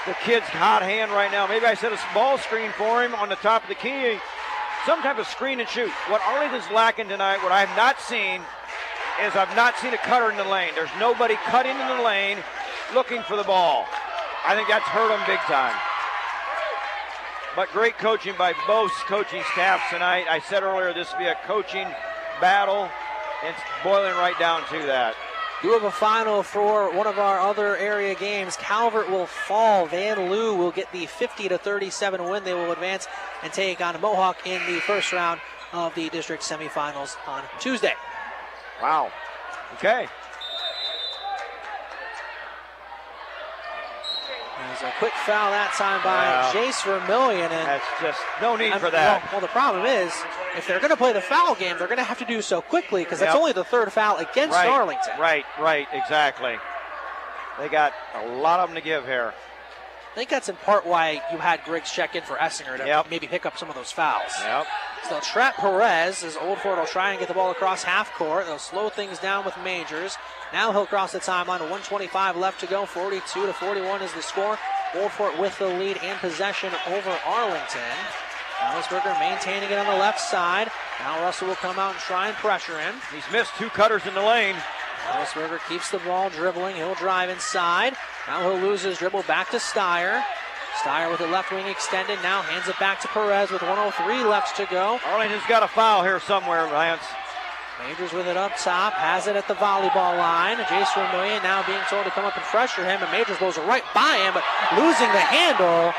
The 0.05 0.15
kid's 0.23 0.47
hot 0.47 0.81
hand 0.81 1.11
right 1.11 1.31
now. 1.31 1.45
Maybe 1.45 1.65
I 1.65 1.73
set 1.73 1.91
a 1.91 1.99
ball 2.13 2.37
screen 2.37 2.71
for 2.77 3.03
him 3.03 3.13
on 3.15 3.29
the 3.29 3.35
top 3.35 3.63
of 3.63 3.69
the 3.69 3.75
key. 3.75 4.17
Some 4.85 5.01
type 5.01 5.19
of 5.19 5.27
screen 5.27 5.59
and 5.59 5.67
shoot. 5.67 5.91
What 6.07 6.21
Arlington's 6.21 6.69
lacking 6.71 7.09
tonight, 7.09 7.43
what 7.43 7.51
I 7.51 7.65
have 7.65 7.75
not 7.75 7.99
seen, 7.99 8.41
is 9.21 9.35
I've 9.35 9.53
not 9.55 9.77
seen 9.77 9.93
a 9.93 9.97
cutter 9.97 10.31
in 10.31 10.37
the 10.37 10.45
lane. 10.45 10.71
There's 10.73 10.89
nobody 10.99 11.35
cutting 11.51 11.75
in 11.75 11.87
the 11.97 12.03
lane 12.03 12.37
looking 12.93 13.21
for 13.23 13.35
the 13.35 13.43
ball. 13.43 13.85
I 14.47 14.55
think 14.55 14.69
that's 14.69 14.87
hurt 14.87 15.09
them 15.09 15.19
big 15.27 15.39
time. 15.51 15.75
But 17.55 17.69
great 17.73 17.97
coaching 17.97 18.35
by 18.37 18.53
both 18.67 18.91
coaching 19.05 19.43
staffs 19.51 19.83
tonight. 19.91 20.25
I 20.29 20.39
said 20.39 20.63
earlier 20.63 20.93
this 20.93 21.11
would 21.11 21.19
be 21.19 21.25
a 21.25 21.35
coaching 21.45 21.87
battle. 22.39 22.89
It's 23.43 23.59
boiling 23.83 24.15
right 24.15 24.37
down 24.39 24.65
to 24.69 24.79
that. 24.87 25.15
Do 25.61 25.73
have 25.73 25.83
a 25.83 25.91
final 25.91 26.41
for 26.41 26.95
one 26.95 27.05
of 27.05 27.19
our 27.19 27.39
other 27.39 27.75
area 27.75 28.15
games. 28.15 28.55
Calvert 28.55 29.09
will 29.09 29.25
fall. 29.25 29.89
Vanlue 29.89 30.57
will 30.57 30.71
get 30.71 30.89
the 30.93 31.05
50 31.05 31.49
to 31.49 31.57
37 31.57 32.23
win. 32.23 32.45
They 32.45 32.53
will 32.53 32.71
advance 32.71 33.07
and 33.43 33.51
take 33.51 33.81
on 33.81 33.99
Mohawk 33.99 34.47
in 34.47 34.61
the 34.73 34.79
first 34.79 35.11
round 35.11 35.41
of 35.73 35.93
the 35.95 36.09
district 36.09 36.43
semifinals 36.43 37.17
on 37.27 37.43
Tuesday. 37.59 37.93
Wow. 38.81 39.11
Okay. 39.73 40.07
There's 44.69 44.93
a 44.93 44.93
quick 44.99 45.13
foul 45.25 45.49
that 45.51 45.73
time 45.73 46.01
by 46.03 46.25
yeah. 46.25 46.51
Jace 46.53 46.83
Vermillion. 46.85 47.51
And 47.51 47.67
That's 47.67 47.85
just 48.01 48.19
no 48.39 48.55
need 48.55 48.73
for 48.75 48.91
that. 48.91 49.23
Well, 49.23 49.31
well, 49.33 49.41
the 49.41 49.47
problem 49.47 49.85
is, 49.85 50.13
if 50.55 50.67
they're 50.67 50.79
going 50.79 50.91
to 50.91 50.97
play 50.97 51.11
the 51.11 51.21
foul 51.21 51.55
game, 51.55 51.75
they're 51.79 51.87
going 51.87 51.97
to 51.97 52.03
have 52.03 52.19
to 52.19 52.25
do 52.25 52.41
so 52.41 52.61
quickly 52.61 53.03
because 53.03 53.19
yep. 53.19 53.29
that's 53.29 53.37
only 53.37 53.51
the 53.51 53.63
third 53.63 53.91
foul 53.91 54.17
against 54.17 54.53
right. 54.53 54.69
Arlington. 54.69 55.19
Right, 55.19 55.45
right, 55.59 55.87
exactly. 55.91 56.55
They 57.57 57.67
got 57.67 57.93
a 58.15 58.27
lot 58.27 58.59
of 58.59 58.69
them 58.69 58.75
to 58.75 58.81
give 58.81 59.05
here. 59.05 59.33
I 60.11 60.15
think 60.15 60.29
that's 60.29 60.49
in 60.49 60.55
part 60.55 60.85
why 60.85 61.21
you 61.31 61.37
had 61.37 61.63
Griggs 61.63 61.91
check 61.91 62.15
in 62.15 62.23
for 62.23 62.35
Essinger 62.35 62.77
to 62.77 62.85
yep. 62.85 63.09
maybe 63.09 63.27
pick 63.27 63.45
up 63.45 63.57
some 63.57 63.69
of 63.69 63.75
those 63.75 63.91
fouls. 63.91 64.33
Yep. 64.41 64.67
So 65.03 65.09
they'll 65.11 65.21
trap 65.21 65.55
Perez 65.55 66.23
as 66.23 66.35
Old 66.35 66.59
Fort 66.59 66.77
will 66.77 66.85
try 66.85 67.11
and 67.11 67.19
get 67.19 67.27
the 67.27 67.33
ball 67.33 67.51
across 67.51 67.83
half 67.83 68.13
court. 68.13 68.45
They'll 68.45 68.59
slow 68.59 68.89
things 68.89 69.19
down 69.19 69.45
with 69.45 69.55
Majors. 69.63 70.17
Now 70.51 70.71
he'll 70.71 70.85
cross 70.85 71.11
the 71.11 71.19
timeline. 71.19 71.61
125 71.61 72.37
left 72.37 72.59
to 72.61 72.67
go. 72.67 72.85
42 72.85 73.45
to 73.45 73.53
41 73.53 74.01
is 74.01 74.13
the 74.13 74.21
score. 74.21 74.57
Old 74.95 75.11
Fort 75.11 75.37
with 75.39 75.57
the 75.59 75.67
lead 75.67 75.97
and 76.03 76.19
possession 76.19 76.73
over 76.87 77.17
Arlington. 77.25 77.95
Adelsberger 78.59 79.17
maintaining 79.19 79.69
it 79.69 79.77
on 79.77 79.85
the 79.85 79.99
left 79.99 80.19
side. 80.19 80.69
Now 80.99 81.21
Russell 81.21 81.47
will 81.47 81.55
come 81.55 81.79
out 81.79 81.91
and 81.91 81.99
try 81.99 82.27
and 82.27 82.35
pressure 82.37 82.77
him. 82.79 82.95
He's 83.13 83.23
missed 83.31 83.55
two 83.57 83.69
cutters 83.69 84.05
in 84.05 84.13
the 84.13 84.21
lane. 84.21 84.55
Adelsberger 85.07 85.59
keeps 85.69 85.91
the 85.91 85.99
ball 85.99 86.29
dribbling. 86.29 86.75
He'll 86.75 86.95
drive 86.95 87.29
inside. 87.29 87.95
Now 88.27 88.41
he'll 88.41 88.59
lose 88.59 88.81
his 88.81 88.97
dribble 88.97 89.23
back 89.23 89.51
to 89.51 89.57
Steyer. 89.57 90.23
Steyer 90.83 91.09
with 91.09 91.19
the 91.19 91.27
left 91.27 91.51
wing 91.51 91.67
extended. 91.67 92.19
Now 92.21 92.41
hands 92.41 92.67
it 92.67 92.77
back 92.79 92.99
to 93.01 93.07
Perez 93.07 93.51
with 93.51 93.61
103 93.61 94.23
left 94.23 94.57
to 94.57 94.65
go. 94.65 94.99
Arlington's 95.05 95.45
got 95.47 95.63
a 95.63 95.67
foul 95.67 96.03
here 96.03 96.19
somewhere, 96.19 96.63
Lance. 96.63 97.03
Majors 97.79 98.11
with 98.11 98.27
it 98.27 98.35
up 98.35 98.51
top, 98.59 98.91
has 98.99 99.23
it 99.31 99.39
at 99.39 99.47
the 99.47 99.55
volleyball 99.55 100.19
line. 100.19 100.59
Jace 100.67 100.91
Vermillion 100.91 101.39
now 101.47 101.63
being 101.63 101.79
told 101.87 102.03
to 102.03 102.11
come 102.11 102.27
up 102.27 102.35
and 102.35 102.43
pressure 102.51 102.83
him, 102.83 102.99
and 102.99 103.07
Majors 103.07 103.39
goes 103.39 103.55
right 103.55 103.87
by 103.95 104.19
him, 104.19 104.35
but 104.35 104.43
losing 104.75 105.07
the 105.15 105.23
handle 105.23 105.95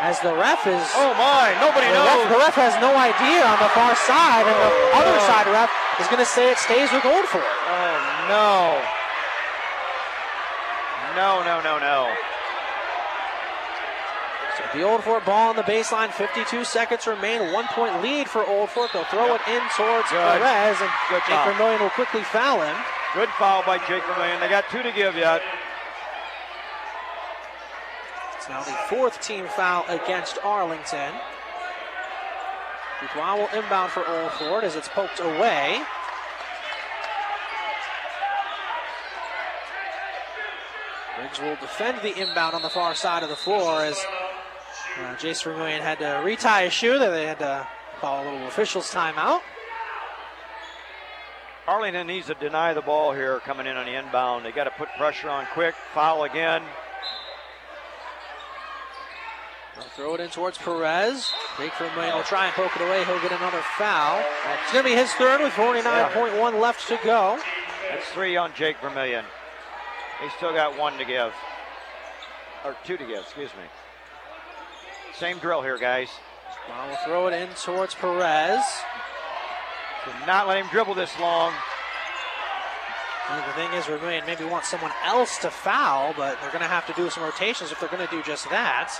as 0.00 0.16
the 0.24 0.32
ref 0.32 0.64
is. 0.64 0.80
Oh 0.96 1.12
my, 1.20 1.52
nobody 1.60 1.92
the 1.92 2.00
knows. 2.00 2.08
Ref, 2.08 2.32
the 2.32 2.40
ref 2.40 2.56
has 2.56 2.72
no 2.80 2.88
idea 2.96 3.44
on 3.44 3.60
the 3.60 3.68
far 3.76 3.92
side, 4.08 4.48
and 4.48 4.56
the 4.56 4.72
oh. 4.72 5.00
other 5.04 5.16
side 5.28 5.44
ref 5.52 5.68
is 6.00 6.08
going 6.08 6.24
to 6.24 6.28
say 6.28 6.48
it 6.48 6.56
stays 6.56 6.88
with 6.88 7.04
Old 7.04 7.28
Fort. 7.28 7.44
Oh 7.44 7.96
no. 8.32 8.80
No, 11.20 11.44
no, 11.44 11.60
no, 11.60 11.76
no. 11.76 12.08
The 14.72 14.82
Old 14.82 15.04
Fort 15.04 15.24
ball 15.24 15.50
on 15.50 15.56
the 15.56 15.62
baseline, 15.62 16.10
52 16.10 16.64
seconds 16.64 17.06
remain, 17.06 17.52
one 17.52 17.66
point 17.68 18.02
lead 18.02 18.28
for 18.28 18.46
Old 18.46 18.70
Fort. 18.70 18.90
They'll 18.92 19.04
throw 19.04 19.26
yep. 19.26 19.40
it 19.46 19.52
in 19.52 19.60
towards 19.76 20.08
Good. 20.10 20.40
Perez, 20.40 20.80
and 20.80 20.90
Good 21.10 21.22
Jake 21.26 21.36
foul. 21.36 21.52
Vermillion 21.52 21.80
will 21.82 21.90
quickly 21.90 22.22
foul 22.22 22.60
him. 22.62 22.76
Good 23.14 23.28
foul 23.38 23.62
by 23.64 23.78
Jake 23.86 24.04
Vermillion. 24.06 24.40
They 24.40 24.48
got 24.48 24.68
two 24.70 24.82
to 24.82 24.92
give 24.92 25.14
yet. 25.14 25.42
It's 28.36 28.48
now 28.48 28.62
the 28.62 28.72
fourth 28.88 29.20
team 29.20 29.46
foul 29.46 29.84
against 29.88 30.38
Arlington. 30.42 31.12
Dubois 33.00 33.36
will 33.36 33.62
inbound 33.62 33.92
for 33.92 34.08
Old 34.08 34.32
Fort 34.32 34.64
as 34.64 34.74
it's 34.74 34.88
poked 34.88 35.20
away. 35.20 35.82
Griggs 41.16 41.40
will 41.40 41.56
defend 41.56 42.00
the 42.02 42.16
inbound 42.18 42.54
on 42.54 42.62
the 42.62 42.68
far 42.68 42.94
side 42.94 43.22
of 43.22 43.28
the 43.28 43.36
floor 43.36 43.82
as 43.82 43.98
uh, 45.00 45.14
Jace 45.16 45.42
Vermillion 45.44 45.82
had 45.82 45.98
to 45.98 46.22
retie 46.24 46.64
his 46.64 46.72
shoe. 46.72 46.98
That 46.98 47.10
they 47.10 47.26
had 47.26 47.38
to 47.40 47.66
call 48.00 48.22
a 48.22 48.24
little 48.24 48.46
officials 48.48 48.92
timeout. 48.92 49.40
Arlington 51.66 52.06
needs 52.06 52.28
to 52.28 52.34
deny 52.34 52.74
the 52.74 52.80
ball 52.80 53.12
here 53.12 53.40
coming 53.40 53.66
in 53.66 53.76
on 53.76 53.86
the 53.86 53.98
inbound. 53.98 54.44
They 54.44 54.52
got 54.52 54.64
to 54.64 54.70
put 54.70 54.88
pressure 54.96 55.28
on 55.28 55.46
quick. 55.52 55.74
Foul 55.92 56.22
again. 56.22 56.62
They'll 59.74 59.84
throw 59.84 60.14
it 60.14 60.20
in 60.20 60.30
towards 60.30 60.58
Perez. 60.58 61.32
Jake 61.58 61.72
Vermillion 61.74 62.14
will 62.14 62.22
try 62.22 62.46
and 62.46 62.54
poke 62.54 62.74
it 62.76 62.82
away. 62.82 63.04
He'll 63.04 63.20
get 63.20 63.32
another 63.32 63.62
foul. 63.76 64.24
It's 64.62 64.72
going 64.72 64.84
to 64.84 64.90
be 64.90 64.96
his 64.96 65.12
third 65.14 65.40
with 65.42 65.52
49.1 65.54 66.52
yeah. 66.52 66.58
left 66.58 66.86
to 66.88 66.98
go. 67.04 67.38
That's 67.90 68.06
three 68.10 68.36
on 68.36 68.52
Jake 68.54 68.80
Vermillion. 68.80 69.24
He's 70.22 70.32
still 70.34 70.52
got 70.52 70.78
one 70.78 70.96
to 70.98 71.04
give. 71.04 71.34
Or 72.64 72.76
two 72.84 72.96
to 72.96 73.04
give, 73.04 73.20
excuse 73.20 73.50
me. 73.50 73.64
Same 75.18 75.38
drill 75.38 75.62
here, 75.62 75.78
guys. 75.78 76.10
Well, 76.68 76.88
we'll 76.88 76.96
throw 77.06 77.26
it 77.28 77.32
in 77.32 77.48
towards 77.54 77.94
Perez. 77.94 78.62
Do 80.04 80.12
not 80.26 80.46
let 80.46 80.58
him 80.58 80.66
dribble 80.70 80.94
this 80.94 81.18
long. 81.18 81.54
And 83.30 83.42
the 83.42 83.54
thing 83.54 83.72
is, 83.72 83.88
we're 83.88 83.98
going 83.98 84.20
to 84.20 84.26
maybe 84.26 84.44
want 84.44 84.66
someone 84.66 84.92
else 85.04 85.38
to 85.38 85.50
foul, 85.50 86.12
but 86.16 86.38
they're 86.40 86.50
going 86.50 86.62
to 86.62 86.68
have 86.68 86.86
to 86.86 86.92
do 86.92 87.08
some 87.08 87.24
rotations 87.24 87.72
if 87.72 87.80
they're 87.80 87.88
going 87.88 88.06
to 88.06 88.14
do 88.14 88.22
just 88.22 88.48
that. 88.50 88.92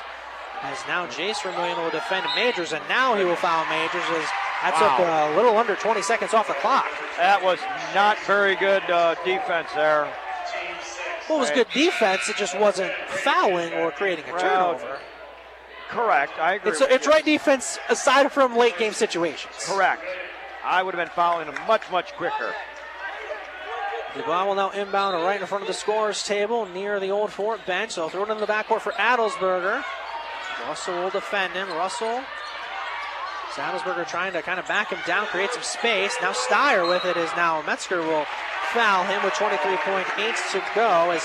As 0.62 0.78
now 0.88 1.06
Jace 1.06 1.42
Vermillion 1.42 1.76
will 1.76 1.90
defend 1.90 2.26
Majors, 2.34 2.72
and 2.72 2.82
now 2.88 3.14
he 3.14 3.24
will 3.24 3.36
foul 3.36 3.66
Majors 3.66 4.02
as 4.16 4.26
that 4.62 4.72
wow. 4.72 4.96
took 4.96 5.06
a 5.06 5.36
little 5.36 5.58
under 5.58 5.76
20 5.76 6.00
seconds 6.00 6.32
off 6.32 6.48
the 6.48 6.54
clock. 6.54 6.86
That 7.18 7.44
was 7.44 7.58
not 7.94 8.18
very 8.26 8.56
good 8.56 8.82
uh, 8.90 9.16
defense 9.22 9.68
there. 9.74 10.10
Well, 11.28 11.38
it 11.38 11.40
was 11.40 11.50
good 11.50 11.68
defense. 11.74 12.28
It 12.30 12.36
just 12.36 12.58
wasn't 12.58 12.92
fouling 13.08 13.74
or 13.74 13.90
creating 13.90 14.24
a 14.24 14.38
turnover. 14.38 14.98
Correct. 15.88 16.38
I 16.38 16.54
agree. 16.54 16.72
It's, 16.72 16.80
it's 16.80 17.06
right 17.06 17.24
defense 17.24 17.78
aside 17.88 18.30
from 18.32 18.56
late 18.56 18.78
game 18.78 18.92
situations. 18.92 19.54
Correct. 19.66 20.02
I 20.64 20.82
would 20.82 20.94
have 20.94 21.04
been 21.04 21.14
fouling 21.14 21.46
him 21.46 21.54
much, 21.66 21.82
much 21.90 22.12
quicker. 22.14 22.52
Dubois 24.16 24.46
will 24.46 24.54
now 24.54 24.70
inbound 24.70 25.22
right 25.22 25.40
in 25.40 25.46
front 25.46 25.62
of 25.62 25.68
the 25.68 25.74
scorers 25.74 26.24
table 26.24 26.66
near 26.66 26.98
the 26.98 27.10
Old 27.10 27.30
Fort 27.30 27.64
bench. 27.66 27.92
So 27.92 28.08
throw 28.08 28.24
it 28.24 28.30
in 28.30 28.38
the 28.38 28.46
backcourt 28.46 28.80
for 28.80 28.92
Adelsberger. 28.92 29.84
Russell 30.66 30.94
will 31.02 31.10
defend 31.10 31.52
him. 31.52 31.68
Russell. 31.68 32.22
Adelsberger 33.56 34.06
trying 34.06 34.34
to 34.34 34.42
kind 34.42 34.60
of 34.60 34.68
back 34.68 34.90
him 34.90 34.98
down, 35.06 35.26
create 35.26 35.50
some 35.50 35.62
space. 35.62 36.14
Now 36.20 36.32
Steyer 36.32 36.88
with 36.88 37.04
it 37.04 37.16
is 37.16 37.30
now 37.36 37.62
Metzger 37.62 38.02
will 38.02 38.26
foul 38.72 39.04
him 39.04 39.22
with 39.22 39.32
23.8 39.34 40.52
to 40.52 40.62
go 40.74 41.10
as 41.10 41.24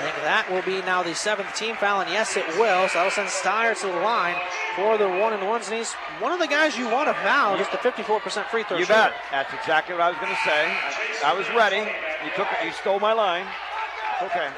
I 0.00 0.02
think 0.02 0.16
that 0.24 0.48
will 0.48 0.64
be 0.64 0.80
now 0.88 1.02
the 1.04 1.12
seventh 1.12 1.52
team 1.52 1.76
foul, 1.76 2.00
and 2.00 2.08
yes, 2.08 2.32
it 2.32 2.48
will. 2.56 2.88
So 2.88 3.04
that'll 3.04 3.12
send 3.12 3.28
Steyer 3.28 3.76
to 3.84 3.86
the 3.86 4.00
line 4.00 4.32
for 4.72 4.96
the 4.96 5.04
one 5.04 5.36
and 5.36 5.44
ones, 5.44 5.68
and 5.68 5.76
he's 5.76 5.92
one 6.24 6.32
of 6.32 6.40
the 6.40 6.48
guys 6.48 6.72
you 6.72 6.88
want 6.88 7.12
to 7.12 7.14
foul, 7.20 7.60
just 7.60 7.68
a 7.76 7.76
54% 7.76 8.48
free 8.48 8.64
throw. 8.64 8.80
You 8.80 8.88
shooter. 8.88 9.12
bet. 9.12 9.14
That's 9.30 9.52
exactly 9.52 9.92
what 9.92 10.00
I 10.00 10.08
was 10.08 10.16
going 10.16 10.32
to 10.32 10.40
say. 10.40 10.72
I, 11.20 11.32
I, 11.32 11.32
was 11.36 11.44
ready. 11.52 11.84
You 12.24 12.32
took, 12.32 12.48
you 12.64 12.72
stole 12.72 12.96
my 12.96 13.12
line. 13.12 13.44
Okay. 14.24 14.48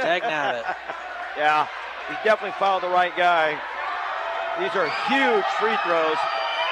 Tag 0.00 0.24
Nabbit. 0.24 0.64
yeah, 1.36 1.68
he 2.08 2.16
definitely 2.24 2.56
fouled 2.56 2.82
the 2.82 2.88
right 2.88 3.12
guy. 3.12 3.60
These 4.56 4.72
are 4.80 4.88
huge 5.12 5.44
free 5.60 5.76
throws, 5.84 6.16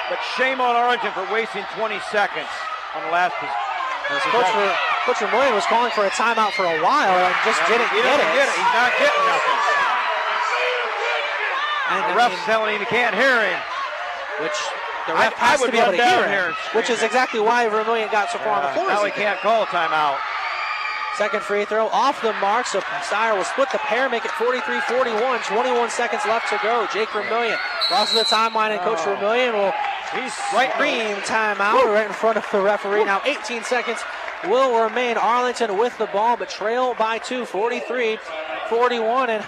but 0.09 0.17
shame 0.33 0.57
on 0.57 0.73
Arlington 0.73 1.13
for 1.13 1.29
wasting 1.29 1.61
20 1.77 1.93
seconds 2.09 2.49
on 2.97 3.05
the 3.05 3.13
last. 3.13 3.37
Coach, 3.37 4.49
for, 4.49 4.65
Coach 5.09 5.25
Vermillion 5.25 5.55
was 5.57 5.65
calling 5.65 5.89
for 5.97 6.05
a 6.05 6.11
timeout 6.13 6.53
for 6.53 6.69
a 6.69 6.77
while 6.85 7.09
and 7.17 7.33
just 7.41 7.57
didn't 7.65 7.89
he 7.89 7.97
get 7.97 8.13
doesn't 8.13 8.29
it. 8.29 8.37
get 8.37 8.45
it. 8.45 8.53
He's 8.53 8.73
not 8.77 8.91
getting 8.93 9.25
nothing. 9.25 9.59
And 11.89 12.01
the 12.05 12.13
I 12.13 12.17
ref's 12.21 12.35
mean- 12.37 12.45
telling 12.45 12.69
him 12.77 12.79
he 12.81 12.85
can't 12.85 13.15
hear 13.17 13.41
him. 13.41 13.59
Which 14.45 14.53
the 15.09 15.13
ref 15.17 15.33
I 15.41 15.45
has 15.49 15.59
would 15.61 15.65
to 15.67 15.71
be 15.73 15.79
able 15.81 15.97
to 15.97 16.05
hear 16.05 16.27
him, 16.29 16.53
which 16.77 16.91
is 16.91 17.01
exactly 17.01 17.39
why 17.39 17.67
Vermillion 17.67 18.09
got 18.11 18.29
so 18.29 18.37
far 18.37 18.61
on 18.61 18.61
the 18.61 18.69
Uh, 18.69 18.73
floor. 18.73 18.87
now 18.89 19.03
he 19.03 19.09
can't 19.09 19.39
call 19.41 19.63
a 19.63 19.65
timeout. 19.65 20.19
Second 21.17 21.41
free 21.41 21.65
throw 21.65 21.87
off 21.87 22.21
the 22.21 22.31
mark, 22.33 22.67
so 22.67 22.79
Steyer 23.01 23.35
will 23.35 23.43
split 23.43 23.71
the 23.71 23.79
pair, 23.79 24.07
make 24.09 24.23
it 24.23 24.31
43-41. 24.37 25.41
21 25.43 25.89
seconds 25.89 26.23
left 26.27 26.47
to 26.49 26.59
go. 26.61 26.85
Jake 26.93 27.09
Vermillion 27.09 27.57
crosses 27.87 28.13
the 28.13 28.23
timeline, 28.23 28.69
and 28.71 28.79
Coach 28.81 28.99
Oh. 29.01 29.15
Vermillion 29.15 29.53
will 29.57 29.73
He's 30.13 30.33
right 30.53 30.71
scream 30.73 31.17
timeout 31.17 31.85
right 31.93 32.05
in 32.07 32.13
front 32.13 32.37
of 32.37 32.45
the 32.51 32.59
referee. 32.61 33.03
Now 33.05 33.21
18 33.25 33.63
seconds 33.63 33.99
will 34.47 34.83
remain. 34.83 35.17
Arlington 35.17 35.77
with 35.77 35.97
the 35.97 36.05
ball, 36.07 36.37
but 36.37 36.49
trail 36.49 36.93
by 36.97 37.17
two, 37.17 37.43
43-41. 37.43 39.29
And 39.29 39.45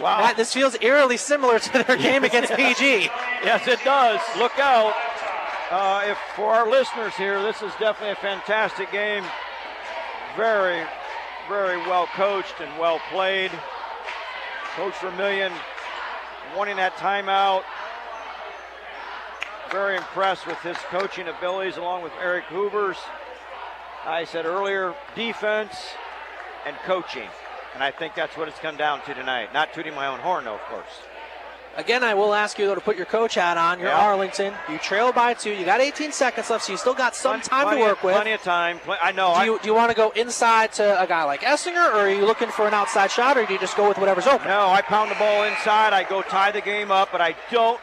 Wow. 0.00 0.18
Matt, 0.18 0.36
this 0.36 0.52
feels 0.52 0.76
eerily 0.80 1.16
similar 1.16 1.60
to 1.60 1.84
their 1.84 1.96
game 2.08 2.24
against 2.24 2.52
PG. 2.54 3.08
Yes, 3.44 3.68
it 3.68 3.78
does. 3.84 4.20
Look 4.38 4.58
out. 4.58 4.92
Uh, 5.70 6.02
if 6.06 6.18
for 6.34 6.52
our 6.52 6.68
listeners 6.68 7.14
here, 7.14 7.40
this 7.42 7.62
is 7.62 7.72
definitely 7.78 8.10
a 8.10 8.16
fantastic 8.16 8.90
game. 8.90 9.24
Very, 10.36 10.82
very 11.48 11.76
well 11.78 12.06
coached 12.08 12.60
and 12.60 12.76
well 12.78 13.00
played. 13.10 13.52
Coach 14.74 14.94
Vermillion 15.00 15.52
wanting 16.56 16.76
that 16.76 16.96
timeout. 16.96 17.62
Very 19.70 19.96
impressed 19.96 20.46
with 20.46 20.58
his 20.58 20.76
coaching 20.90 21.28
abilities 21.28 21.76
along 21.76 22.02
with 22.02 22.12
Eric 22.20 22.44
Hoover's. 22.44 22.96
I 24.06 24.24
said 24.24 24.44
earlier, 24.46 24.94
defense 25.14 25.74
and 26.66 26.76
coaching. 26.84 27.28
And 27.74 27.82
I 27.82 27.90
think 27.90 28.14
that's 28.14 28.36
what 28.36 28.48
it's 28.48 28.58
come 28.58 28.76
down 28.76 29.02
to 29.02 29.14
tonight. 29.14 29.52
Not 29.52 29.72
tooting 29.74 29.94
my 29.94 30.06
own 30.06 30.20
horn, 30.20 30.44
though, 30.44 30.54
of 30.54 30.60
course. 30.62 30.84
Again, 31.76 32.04
I 32.04 32.14
will 32.14 32.32
ask 32.34 32.56
you 32.60 32.66
though 32.68 32.76
to 32.76 32.80
put 32.80 32.96
your 32.96 33.06
coach 33.06 33.34
hat 33.34 33.56
on. 33.56 33.80
You're 33.80 33.88
Yeah. 33.88 33.98
Arlington. 33.98 34.54
You 34.68 34.78
trail 34.78 35.10
by 35.12 35.34
two. 35.34 35.50
You 35.50 35.64
got 35.64 35.80
18 35.80 36.12
seconds 36.12 36.48
left, 36.48 36.64
so 36.66 36.70
you 36.70 36.78
still 36.78 36.94
got 36.94 37.16
some 37.16 37.40
time 37.40 37.64
plenty 37.64 37.78
to 37.80 37.82
of- 37.86 37.90
work 37.90 38.04
with. 38.04 38.14
Plenty 38.14 38.30
of 38.30 38.42
time. 38.44 38.78
Pl- 38.78 38.96
I 39.02 39.10
know. 39.10 39.34
Do 39.34 39.40
I- 39.40 39.44
you, 39.46 39.58
do 39.60 39.66
you 39.66 39.74
want 39.74 39.90
to 39.90 39.96
go 39.96 40.10
inside 40.10 40.70
to 40.74 41.02
a 41.02 41.04
guy 41.08 41.24
like 41.24 41.40
Essinger, 41.40 41.94
or 41.94 42.02
are 42.02 42.08
you 42.08 42.24
looking 42.24 42.48
for 42.50 42.68
an 42.68 42.74
outside 42.74 43.10
shot, 43.10 43.36
or 43.36 43.44
do 43.44 43.52
you 43.54 43.58
just 43.58 43.76
go 43.76 43.88
with 43.88 43.98
whatever's 43.98 44.28
open? 44.28 44.46
No, 44.46 44.68
I 44.68 44.82
pound 44.82 45.10
the 45.10 45.16
ball 45.16 45.42
inside. 45.42 45.92
I 45.92 46.04
go 46.04 46.22
tie 46.22 46.52
the 46.52 46.60
game 46.60 46.92
up, 46.92 47.10
but 47.10 47.20
I 47.20 47.34
don't. 47.50 47.80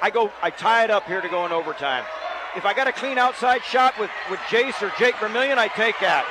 I 0.00 0.10
go. 0.10 0.30
I 0.40 0.50
tie 0.50 0.84
it 0.84 0.90
up 0.92 1.08
here 1.08 1.20
to 1.20 1.28
go 1.28 1.44
in 1.44 1.50
overtime. 1.50 2.04
If 2.54 2.66
I 2.66 2.74
got 2.74 2.86
a 2.86 2.92
clean 2.92 3.16
outside 3.16 3.64
shot 3.64 3.98
with 3.98 4.10
with 4.28 4.40
Jace 4.52 4.76
or 4.84 4.92
Jake 4.98 5.16
Vermillion, 5.16 5.58
I 5.58 5.68
take 5.72 5.96
that. 6.04 6.28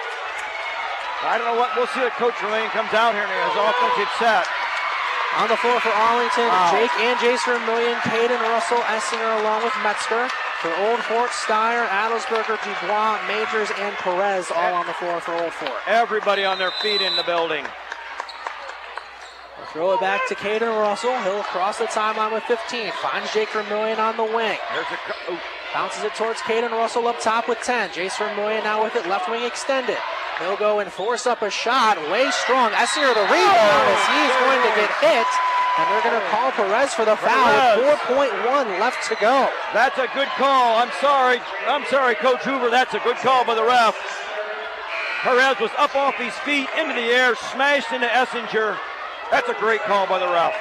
I 1.25 1.37
don't 1.37 1.45
know 1.49 1.57
what. 1.57 1.73
We'll 1.77 1.89
see 1.93 2.01
what 2.01 2.13
Coach 2.17 2.37
Vermillion 2.41 2.69
comes 2.73 2.93
out 2.93 3.13
here 3.13 3.25
in 3.25 3.29
his 3.29 3.57
offensive 3.57 4.09
set. 4.21 4.45
On 5.41 5.47
the 5.47 5.55
floor 5.57 5.79
for 5.79 5.89
Arlington, 5.95 6.43
Wow. 6.49 6.75
Jake 6.75 6.91
and 6.99 7.15
Jace 7.23 7.41
Vermillion, 7.47 7.95
Caden 8.03 8.41
Russell, 8.51 8.83
Essinger 8.89 9.39
along 9.41 9.63
with 9.63 9.73
Metzger. 9.81 10.27
For 10.61 10.69
Old 10.85 10.99
Fort, 11.09 11.31
Steyer, 11.31 11.87
Adelsberger, 11.89 12.53
Dubois, 12.61 13.17
Majors, 13.25 13.69
and 13.79 13.95
Perez 13.95 14.51
all 14.53 14.75
on 14.75 14.85
the 14.85 14.93
floor 14.93 15.19
for 15.21 15.33
Old 15.33 15.53
Fort. 15.53 15.73
Everybody 15.87 16.43
on 16.45 16.59
their 16.59 16.69
feet 16.83 17.01
in 17.01 17.15
the 17.15 17.23
building. 17.23 17.65
Throw 19.73 19.93
it 19.93 20.01
back 20.01 20.27
to 20.27 20.35
Caden 20.35 20.69
Russell. 20.69 21.17
He'll 21.21 21.41
cross 21.43 21.79
the 21.79 21.85
timeline 21.85 22.31
with 22.33 22.43
15. 22.43 22.91
Finds 23.01 23.33
Jake 23.33 23.49
Vermillion 23.49 23.99
on 23.99 24.17
the 24.17 24.23
wing. 24.23 24.59
There's 24.73 24.85
a. 24.85 25.31
ooh. 25.33 25.39
Bounces 25.73 26.03
it 26.03 26.13
towards 26.15 26.39
Caden 26.41 26.71
Russell 26.71 27.07
up 27.07 27.19
top 27.21 27.47
with 27.47 27.59
10. 27.61 27.91
Jace 27.91 28.17
Vermillion 28.17 28.63
now 28.63 28.83
with 28.83 28.95
it, 28.95 29.07
left 29.07 29.29
wing 29.29 29.43
extended. 29.43 29.97
He'll 30.39 30.57
go 30.57 30.79
and 30.79 30.91
force 30.91 31.25
up 31.25 31.41
a 31.41 31.49
shot, 31.49 31.97
way 32.11 32.29
strong. 32.31 32.71
Essinger 32.71 33.13
the 33.13 33.23
rebound 33.31 33.87
as 33.87 34.03
he 34.09 34.19
is 34.27 34.35
going 34.43 34.61
to 34.67 34.73
get 34.75 34.91
hit. 34.99 35.27
And 35.79 35.87
they're 35.87 36.03
going 36.03 36.19
to 36.19 36.27
call 36.27 36.51
Perez 36.51 36.93
for 36.93 37.05
the 37.05 37.15
foul 37.15 37.79
with 37.79 37.99
4.1 37.99 38.79
left 38.79 39.07
to 39.07 39.15
go. 39.21 39.47
That's 39.73 39.97
a 39.97 40.07
good 40.13 40.27
call. 40.35 40.75
I'm 40.75 40.91
sorry. 40.99 41.39
I'm 41.65 41.85
sorry, 41.85 42.15
Coach 42.15 42.41
Hoover. 42.41 42.69
That's 42.69 42.93
a 42.93 42.99
good 42.99 43.15
call 43.17 43.45
by 43.45 43.55
the 43.55 43.63
ref. 43.63 43.95
Perez 45.21 45.59
was 45.61 45.71
up 45.77 45.95
off 45.95 46.15
his 46.15 46.33
feet 46.39 46.67
into 46.77 46.95
the 46.95 47.07
air, 47.15 47.35
smashed 47.35 47.93
into 47.93 48.07
Essinger. 48.07 48.77
That's 49.29 49.47
a 49.47 49.53
great 49.53 49.81
call 49.81 50.07
by 50.07 50.19
the 50.19 50.27
ref. 50.27 50.53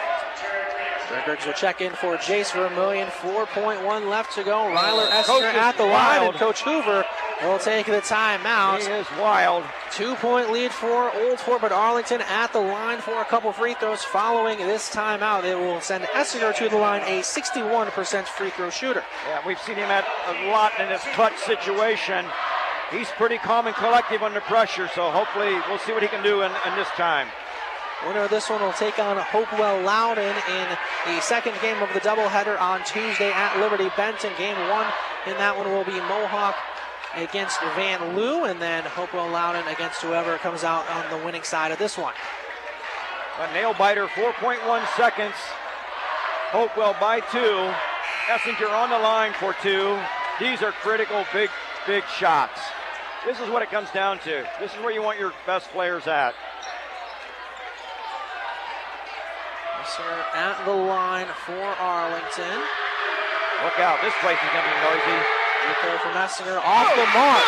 Records 1.10 1.44
will 1.44 1.52
check 1.54 1.80
in 1.80 1.92
for 1.92 2.16
Jace 2.16 2.52
Vermillion. 2.52 3.08
4.1 3.08 4.08
left 4.08 4.34
to 4.34 4.44
go. 4.44 4.58
Ryler 4.58 5.08
Essinger 5.10 5.54
at 5.54 5.76
the 5.76 5.84
line, 5.84 6.22
and 6.28 6.34
Coach 6.36 6.62
Hoover 6.62 7.04
will 7.42 7.58
take 7.58 7.86
the 7.86 8.00
timeout. 8.00 8.80
He 8.80 8.86
is 8.92 9.06
wild. 9.18 9.64
Two 9.90 10.14
point 10.16 10.52
lead 10.52 10.70
for 10.70 11.12
Old 11.14 11.40
Fort, 11.40 11.60
but 11.60 11.72
Arlington 11.72 12.20
at 12.20 12.52
the 12.52 12.60
line 12.60 12.98
for 12.98 13.20
a 13.20 13.24
couple 13.24 13.52
free 13.52 13.74
throws. 13.74 14.04
Following 14.04 14.58
this 14.58 14.94
timeout, 14.94 15.42
they 15.42 15.54
will 15.54 15.80
send 15.80 16.04
Essinger 16.04 16.54
to 16.56 16.68
the 16.68 16.76
line, 16.76 17.02
a 17.02 17.20
61% 17.20 18.26
free 18.26 18.50
throw 18.50 18.70
shooter. 18.70 19.02
Yeah, 19.26 19.40
we've 19.46 19.60
seen 19.60 19.76
him 19.76 19.90
at 19.90 20.06
a 20.28 20.50
lot 20.50 20.72
in 20.78 20.88
this 20.88 21.02
clutch 21.14 21.36
situation. 21.38 22.24
He's 22.92 23.08
pretty 23.10 23.38
calm 23.38 23.66
and 23.66 23.76
collective 23.76 24.22
under 24.22 24.40
pressure, 24.40 24.88
so 24.94 25.10
hopefully 25.10 25.54
we'll 25.68 25.78
see 25.78 25.92
what 25.92 26.02
he 26.02 26.08
can 26.08 26.22
do 26.22 26.42
in, 26.42 26.50
in 26.66 26.76
this 26.76 26.88
time. 26.90 27.28
Winner 28.06 28.20
of 28.20 28.30
this 28.30 28.48
one 28.48 28.62
will 28.62 28.72
take 28.72 28.98
on 28.98 29.18
Hopewell 29.18 29.82
Loudon 29.82 30.34
in 30.48 30.66
the 31.06 31.20
second 31.20 31.54
game 31.60 31.82
of 31.82 31.92
the 31.92 32.00
doubleheader 32.00 32.58
on 32.58 32.82
Tuesday 32.84 33.30
at 33.30 33.60
Liberty 33.60 33.90
Benton. 33.94 34.32
Game 34.38 34.56
one 34.70 34.86
in 35.26 35.36
that 35.36 35.54
one 35.56 35.70
will 35.70 35.84
be 35.84 35.92
Mohawk 35.92 36.56
against 37.14 37.58
Vanlue, 37.76 38.50
and 38.50 38.60
then 38.60 38.84
Hopewell 38.84 39.28
Loudon 39.28 39.66
against 39.68 40.00
whoever 40.00 40.38
comes 40.38 40.64
out 40.64 40.88
on 40.88 41.10
the 41.10 41.24
winning 41.24 41.42
side 41.42 41.72
of 41.72 41.78
this 41.78 41.98
one. 41.98 42.14
A 43.38 43.52
nail 43.52 43.74
biter, 43.74 44.06
4.1 44.06 44.96
seconds. 44.96 45.34
Hopewell 46.52 46.96
by 46.98 47.20
two. 47.20 47.72
Essinger 48.28 48.70
on 48.70 48.88
the 48.90 48.98
line 48.98 49.32
for 49.34 49.54
two. 49.62 49.98
These 50.40 50.62
are 50.62 50.72
critical, 50.72 51.24
big, 51.32 51.50
big 51.86 52.04
shots. 52.16 52.60
This 53.26 53.38
is 53.40 53.50
what 53.50 53.62
it 53.62 53.70
comes 53.70 53.90
down 53.90 54.18
to. 54.20 54.46
This 54.58 54.72
is 54.72 54.80
where 54.80 54.90
you 54.90 55.02
want 55.02 55.18
your 55.18 55.32
best 55.46 55.68
players 55.70 56.06
at. 56.06 56.34
Essinger 59.78 60.20
at 60.34 60.56
the 60.66 60.74
line 60.74 61.28
for 61.46 61.62
Arlington. 61.78 62.58
Look 63.64 63.76
out, 63.78 64.00
this 64.02 64.14
place 64.24 64.40
is 64.40 64.50
going 64.50 64.64
to 64.64 64.70
be 64.72 64.78
noisy. 64.88 65.18
Good 65.60 65.76
throw 65.84 65.96
from 66.00 66.14
Essinger 66.16 66.58
off 66.64 66.88
the 66.96 67.04
oh, 67.06 67.14
mark. 67.14 67.44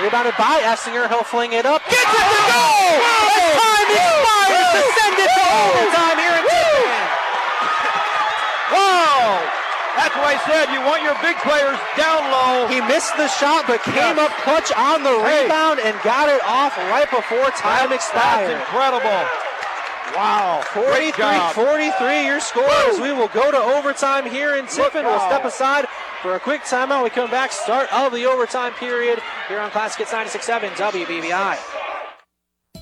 Rebounded 0.00 0.36
by 0.38 0.62
Essinger. 0.62 1.08
He'll 1.10 1.26
fling 1.26 1.52
it 1.52 1.66
up. 1.66 1.82
Gets 1.90 1.98
it 1.98 2.06
to 2.06 2.40
go! 2.46 2.62
Oh, 2.62 2.94
As 3.02 3.42
time 3.58 3.88
expires 3.90 4.70
to 4.72 4.82
send 4.94 5.16
it 5.18 5.30
to 5.34 5.44
overtime 5.46 6.16
here 6.22 6.36
in 6.38 6.44
Tiffin. 6.46 7.02
Whoa! 8.70 9.26
That's 9.98 10.14
what 10.14 10.28
I 10.30 10.36
said. 10.46 10.70
You 10.70 10.80
want 10.86 11.02
your 11.02 11.16
big 11.24 11.34
players 11.42 11.74
down 11.98 12.22
low. 12.30 12.68
He 12.70 12.78
missed 12.86 13.16
the 13.18 13.26
shot, 13.34 13.66
but 13.66 13.82
came 13.82 14.18
up 14.22 14.30
clutch 14.46 14.70
on 14.78 15.02
the 15.02 15.16
Hey. 15.26 15.44
rebound 15.50 15.80
and 15.82 15.96
got 16.06 16.28
it 16.30 16.40
off 16.46 16.76
right 16.92 17.08
before 17.10 17.50
time 17.58 17.90
That's 17.90 18.06
expired. 18.06 18.54
incredible. 18.54 19.26
Wow. 20.14 20.62
Great 20.72 21.14
43 21.14 21.16
job. 21.16 21.54
43 21.54 22.24
your 22.26 22.40
score 22.40 22.64
as 22.68 23.00
we 23.00 23.12
will 23.12 23.28
go 23.28 23.50
to 23.50 23.56
overtime 23.56 24.28
here 24.30 24.56
in 24.56 24.66
Tiffin. 24.66 25.04
We'll 25.04 25.20
step 25.20 25.44
aside 25.44 25.86
for 26.22 26.34
a 26.34 26.40
quick 26.40 26.62
timeout. 26.62 27.04
We 27.04 27.10
come 27.10 27.30
back, 27.30 27.52
start 27.52 27.92
of 27.92 28.12
the 28.12 28.24
overtime 28.26 28.72
period 28.74 29.20
here 29.48 29.60
on 29.60 29.70
Classic 29.70 30.06
Hits 30.06 30.12
96.7 30.12 30.70
WBVI. 30.70 31.56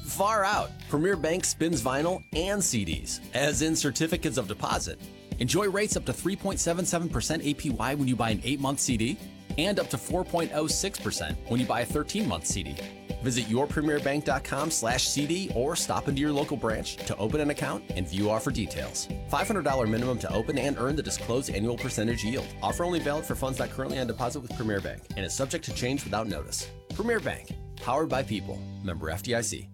Far 0.04 0.44
out. 0.44 0.70
Premier 0.88 1.16
Bank 1.16 1.44
spins 1.44 1.82
vinyl 1.82 2.22
and 2.34 2.62
CDs, 2.62 3.20
as 3.34 3.62
in 3.62 3.74
certificates 3.74 4.36
of 4.36 4.46
deposit. 4.46 5.00
Enjoy 5.40 5.68
rates 5.68 5.96
up 5.96 6.04
to 6.04 6.12
3.77% 6.12 7.10
APY 7.10 7.98
when 7.98 8.06
you 8.06 8.14
buy 8.14 8.30
an 8.30 8.40
8 8.44 8.60
month 8.60 8.80
CD 8.80 9.18
and 9.58 9.78
up 9.78 9.88
to 9.90 9.96
4.06% 9.96 11.36
when 11.48 11.60
you 11.60 11.66
buy 11.66 11.80
a 11.80 11.86
13 11.86 12.28
month 12.28 12.46
CD. 12.46 12.76
Visit 13.22 13.46
yourpremierbank.com 13.46 14.70
slash 14.70 15.06
CD 15.06 15.50
or 15.54 15.76
stop 15.76 16.08
into 16.08 16.20
your 16.20 16.32
local 16.32 16.56
branch 16.56 16.96
to 16.96 17.16
open 17.16 17.40
an 17.40 17.50
account 17.50 17.82
and 17.96 18.08
view 18.08 18.30
offer 18.30 18.50
details. 18.50 19.08
$500 19.30 19.88
minimum 19.88 20.18
to 20.18 20.32
open 20.32 20.58
and 20.58 20.76
earn 20.78 20.96
the 20.96 21.02
disclosed 21.02 21.50
annual 21.50 21.76
percentage 21.76 22.24
yield. 22.24 22.46
Offer 22.62 22.84
only 22.84 23.00
valid 23.00 23.24
for 23.24 23.34
funds 23.34 23.58
not 23.58 23.70
currently 23.70 23.98
on 23.98 24.06
deposit 24.06 24.40
with 24.40 24.54
Premier 24.56 24.80
Bank 24.80 25.02
and 25.16 25.24
is 25.24 25.34
subject 25.34 25.64
to 25.64 25.74
change 25.74 26.04
without 26.04 26.26
notice. 26.28 26.68
Premier 26.94 27.20
Bank, 27.20 27.52
powered 27.76 28.08
by 28.08 28.22
people. 28.22 28.58
Member 28.82 29.10
FDIC. 29.10 29.73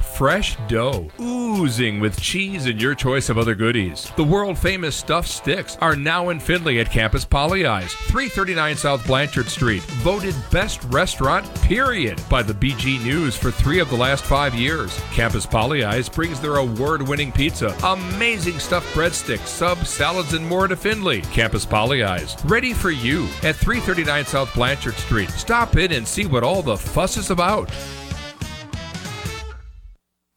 Fresh 0.00 0.56
dough, 0.68 1.08
oozing 1.20 1.98
with 1.98 2.20
cheese 2.20 2.66
and 2.66 2.80
your 2.80 2.94
choice 2.94 3.28
of 3.28 3.36
other 3.36 3.54
goodies. 3.56 4.12
The 4.16 4.22
world 4.22 4.56
famous 4.56 4.94
stuffed 4.94 5.28
sticks 5.28 5.76
are 5.80 5.96
now 5.96 6.28
in 6.28 6.38
Findlay 6.38 6.78
at 6.78 6.90
Campus 6.90 7.24
Pollyeyes, 7.24 7.90
339 8.06 8.76
South 8.76 9.04
Blanchard 9.08 9.46
Street. 9.48 9.82
Voted 9.82 10.36
best 10.52 10.84
restaurant, 10.84 11.52
period, 11.62 12.20
by 12.30 12.42
the 12.44 12.54
BG 12.54 13.02
News 13.02 13.36
for 13.36 13.50
three 13.50 13.80
of 13.80 13.90
the 13.90 13.96
last 13.96 14.24
five 14.24 14.54
years. 14.54 14.96
Campus 15.10 15.46
Pollyeyes 15.46 16.12
brings 16.12 16.40
their 16.40 16.56
award 16.56 17.02
winning 17.02 17.32
pizza, 17.32 17.76
amazing 17.82 18.60
stuffed 18.60 18.94
breadsticks, 18.94 19.46
subs, 19.48 19.88
salads, 19.88 20.32
and 20.32 20.46
more 20.46 20.68
to 20.68 20.76
Findlay. 20.76 21.22
Campus 21.22 21.66
Pollyeyes, 21.66 22.38
ready 22.48 22.72
for 22.72 22.92
you 22.92 23.24
at 23.42 23.56
339 23.56 24.26
South 24.26 24.54
Blanchard 24.54 24.94
Street. 24.94 25.30
Stop 25.30 25.76
in 25.76 25.90
and 25.90 26.06
see 26.06 26.26
what 26.26 26.44
all 26.44 26.62
the 26.62 26.76
fuss 26.76 27.16
is 27.16 27.30
about. 27.30 27.68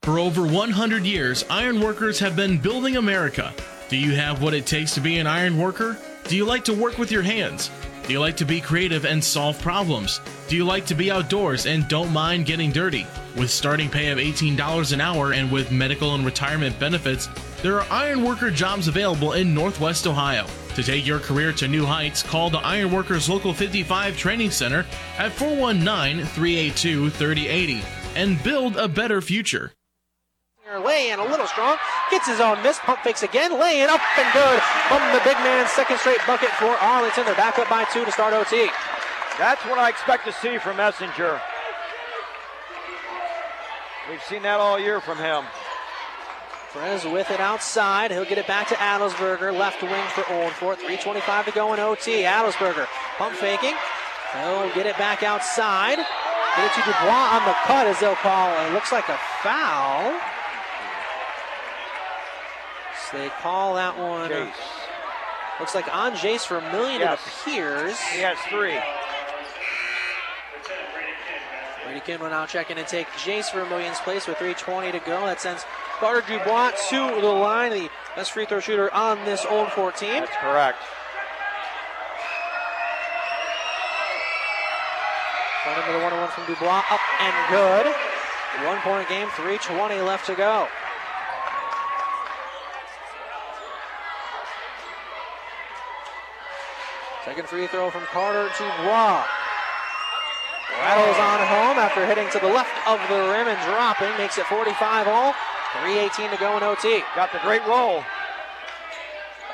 For 0.08 0.20
over 0.20 0.48
100 0.48 1.04
years, 1.04 1.44
iron 1.50 1.82
workers 1.82 2.18
have 2.20 2.34
been 2.34 2.60
building 2.60 2.96
America. 2.96 3.54
Do 3.90 3.98
you 3.98 4.16
have 4.16 4.42
what 4.42 4.54
it 4.54 4.66
takes 4.66 4.94
to 4.94 5.02
be 5.02 5.18
an 5.18 5.28
iron 5.28 5.58
worker? 5.58 5.98
Do 6.30 6.38
you 6.38 6.46
like 6.46 6.64
to 6.64 6.74
work 6.74 6.98
with 6.98 7.12
your 7.12 7.24
hands? 7.24 7.70
Do 8.06 8.14
you 8.14 8.22
like 8.22 8.38
to 8.38 8.46
be 8.46 8.62
creative 8.62 9.04
and 9.04 9.22
solve 9.22 9.62
problems? 9.62 10.22
Do 10.48 10.56
you 10.56 10.64
like 10.64 10.86
to 10.86 10.96
be 10.96 11.12
outdoors 11.12 11.66
and 11.66 11.90
don't 11.90 12.14
mind 12.14 12.46
getting 12.46 12.72
dirty? 12.72 13.06
With 13.36 13.52
starting 13.52 13.90
pay 13.90 14.08
of 14.08 14.18
$18 14.18 14.94
an 14.94 15.02
hour 15.02 15.34
and 15.34 15.52
with 15.52 15.74
medical 15.74 16.16
and 16.16 16.26
retirement 16.26 16.80
benefits, 16.80 17.28
there 17.62 17.82
are 17.82 17.92
iron 17.92 18.24
worker 18.24 18.50
jobs 18.50 18.88
available 18.88 19.34
in 19.34 19.54
Northwest 19.54 20.08
Ohio. 20.08 20.48
To 20.76 20.84
take 20.84 21.06
your 21.06 21.20
career 21.20 21.52
to 21.52 21.68
new 21.68 21.86
heights, 21.86 22.24
call 22.24 22.50
the 22.50 22.60
Iron 22.60 22.94
Workers 22.94 23.28
Local 23.28 23.54
55 23.54 24.16
Training 24.16 24.52
Center 24.52 24.86
at 25.18 25.34
419 25.34 26.26
382 26.28 27.10
3080 27.10 27.82
and 28.16 28.42
build 28.42 28.78
a 28.78 28.88
better 28.88 29.22
future. 29.22 29.74
Lay 30.68 31.12
in 31.12 31.20
a 31.20 31.24
little 31.24 31.48
strong, 31.48 31.78
gets 32.12 32.28
his 32.28 32.42
own 32.42 32.62
miss, 32.62 32.78
pump 32.80 33.00
fakes 33.00 33.24
again, 33.24 33.58
laying 33.58 33.88
up 33.88 34.02
and 34.20 34.34
good 34.34 34.62
from 34.90 35.00
the 35.14 35.22
big 35.24 35.38
man. 35.40 35.66
Second 35.70 35.98
straight 35.98 36.20
bucket 36.28 36.50
for 36.50 36.68
Arlington. 36.68 37.24
They're 37.24 37.36
back 37.36 37.58
up 37.58 37.70
by 37.70 37.86
two 37.86 38.04
to 38.04 38.12
start 38.12 38.34
OT. 38.34 38.68
That's 39.40 39.64
what 39.66 39.80
I 39.80 39.88
expect 39.88 40.26
to 40.26 40.34
see 40.34 40.58
from 40.58 40.76
Essinger. 40.76 41.40
We've 44.10 44.24
seen 44.24 44.42
that 44.44 44.60
all 44.60 44.78
year 44.78 45.00
from 45.00 45.18
him. 45.18 45.46
Perez 46.74 47.06
with 47.06 47.32
it 47.32 47.40
outside. 47.40 48.12
He'll 48.12 48.26
get 48.26 48.38
it 48.38 48.48
back 48.48 48.68
to 48.68 48.76
Adelsberger. 48.76 49.58
Left 49.58 49.82
wing 49.82 50.08
for 50.10 50.30
Old 50.34 50.52
Fort. 50.52 50.80
3.25 50.80 51.46
to 51.46 51.52
go 51.52 51.74
in 51.74 51.80
OT. 51.80 52.24
Adelsberger 52.24 52.88
pump 53.18 53.36
faking. 53.36 53.76
He'll 54.34 54.70
get 54.76 54.86
it 54.86 54.98
back 54.98 55.24
outside. 55.24 55.98
Get 55.98 56.66
it 56.66 56.74
to 56.74 56.82
Dubois 56.82 57.40
on 57.40 57.46
the 57.46 57.56
cut 57.64 57.88
as 57.88 58.00
they'll 58.02 58.16
call. 58.16 58.52
It 58.68 58.74
looks 58.74 58.92
like 58.92 59.08
a 59.08 59.18
foul. 59.42 60.20
They 63.14 63.30
call 63.42 63.76
that 63.76 63.98
one. 63.98 64.32
Uh, 64.32 64.36
Jace. 64.36 65.60
Looks 65.60 65.74
like 65.76 65.94
on 65.96 66.14
Jace 66.14 66.48
Vermillion 66.48 67.00
Yes. 67.02 67.20
it 67.20 67.42
appears. 67.50 68.00
He 68.00 68.20
has 68.22 68.38
three. 68.50 68.78
Brady 71.84 72.00
Kin 72.02 72.20
will 72.20 72.30
now 72.30 72.46
check 72.46 72.70
in 72.70 72.78
and 72.78 72.88
take 72.88 73.08
Jace 73.14 73.50
Vermillion's 73.52 74.00
place 74.00 74.28
with 74.28 74.38
3.20 74.38 74.92
to 74.92 75.00
go. 75.00 75.26
That 75.26 75.40
sends 75.40 75.66
Carter 76.00 76.22
Dubois 76.28 76.72
to 76.90 77.22
the 77.22 77.28
line, 77.28 77.72
the 77.72 77.90
best 78.16 78.34
free 78.34 78.46
throw 78.46 78.60
shooter 78.60 78.94
on 78.94 79.24
this 79.26 79.46
Old 79.50 79.72
Fort 79.72 79.96
team. 79.96 80.12
That's 80.20 80.36
correct. 80.38 80.78
Front 85.64 85.80
into 85.80 85.94
the 85.98 86.04
one 86.04 86.14
on 86.14 86.20
one 86.22 86.30
from 86.32 86.46
Dubois, 86.46 86.84
up 86.92 87.02
and 87.22 87.36
good. 87.50 87.94
One 88.68 88.78
point 88.80 89.08
game, 89.10 89.28
3.20 89.30 90.06
left 90.06 90.26
to 90.28 90.36
go. 90.36 90.68
Second 97.28 97.50
free 97.50 97.68
throw 97.68 97.90
from 97.90 98.04
Carter 98.04 98.48
to 98.48 98.64
Dubois. 98.64 99.26
Rattles 100.80 101.18
on 101.18 101.40
home 101.44 101.78
after 101.78 102.06
hitting 102.06 102.30
to 102.32 102.40
the 102.40 102.48
left 102.48 102.72
of 102.88 103.02
the 103.10 103.16
rim 103.16 103.50
and 103.50 103.60
dropping. 103.68 104.18
Makes 104.18 104.38
it 104.38 104.46
45 104.46 105.10
all. 105.10 105.34
3.18 105.84 106.32
to 106.32 106.38
go 106.38 106.56
in 106.56 106.64
OT. 106.64 107.04
Got 107.18 107.34
the 107.34 107.40
great 107.40 107.68
roll. 107.68 108.02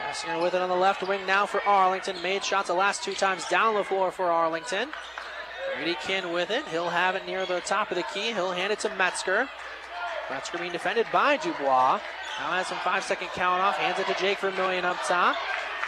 Essinger 0.08 0.40
with 0.40 0.54
it 0.54 0.62
on 0.62 0.70
the 0.70 0.76
left 0.76 1.02
wing 1.02 1.26
now 1.26 1.48
for 1.48 1.68
Arlington. 1.68 2.22
Made 2.22 2.44
shots 2.44 2.68
the 2.68 2.76
last 2.76 3.02
two 3.02 3.16
times 3.16 3.48
down 3.48 3.74
the 3.74 3.84
floor 3.84 4.12
for 4.12 4.26
Arlington. 4.26 4.90
Brady 5.74 5.98
Kin 6.00 6.32
with 6.32 6.52
it. 6.52 6.68
He'll 6.68 6.91
have 6.91 7.16
it 7.16 7.26
near 7.26 7.44
the 7.48 7.62
top 7.62 7.90
of 7.90 7.98
the 7.98 8.04
key. 8.14 8.34
He'll 8.34 8.52
hand 8.52 8.72
it 8.72 8.78
to 8.82 8.95
Metzger. 8.98 9.50
Metzger 10.30 10.60
being 10.60 10.74
defended 10.74 11.08
by 11.12 11.38
Dubois. 11.38 12.00
Now 12.40 12.52
has 12.52 12.68
some 12.68 12.78
five 12.84 13.04
second 13.04 13.30
count 13.30 13.64
off. 13.64 13.78
Hands 13.78 13.98
it 13.98 14.06
to 14.06 14.22
Jake 14.22 14.38
Vermillion 14.38 14.86
up 14.86 14.98
top. 15.08 15.36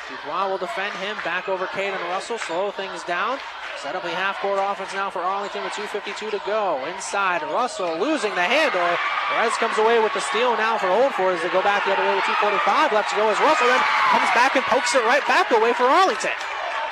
Dubois 0.10 0.50
will 0.50 0.58
defend 0.58 0.94
him. 0.98 1.18
Back 1.24 1.50
over 1.50 1.66
Caden 1.66 2.02
Russell. 2.10 2.38
Slow 2.38 2.72
things 2.72 3.04
down. 3.04 3.40
Set 3.82 3.96
up 3.96 4.04
the 4.04 4.14
half 4.14 4.40
court 4.40 4.58
offense 4.62 4.94
now 4.94 5.10
for 5.10 5.20
Arlington 5.20 5.64
with 5.64 5.74
2.52 5.74 6.32
to 6.32 6.42
go. 6.46 6.80
Inside, 6.86 7.44
Russell 7.44 8.00
losing 8.00 8.34
the 8.34 8.46
handle. 8.46 8.88
Perez 9.30 9.54
comes 9.58 9.78
away 9.78 10.00
with 10.00 10.14
the 10.14 10.22
steal 10.22 10.56
now 10.58 10.78
for 10.78 10.88
Old 10.88 11.12
Fort 11.14 11.36
as 11.36 11.42
they 11.44 11.50
go 11.50 11.62
back 11.62 11.84
the 11.84 11.92
other 11.94 12.06
way 12.06 12.16
with 12.16 12.24
2.45 12.24 12.94
left 12.94 13.10
to 13.12 13.16
go 13.18 13.30
as 13.30 13.38
Russell 13.42 13.68
then 13.68 13.82
comes 14.14 14.30
back 14.34 14.56
and 14.56 14.64
pokes 14.66 14.96
it 14.96 15.04
right 15.04 15.26
back 15.28 15.52
away 15.52 15.74
for 15.74 15.84
Arlington. 15.84 16.34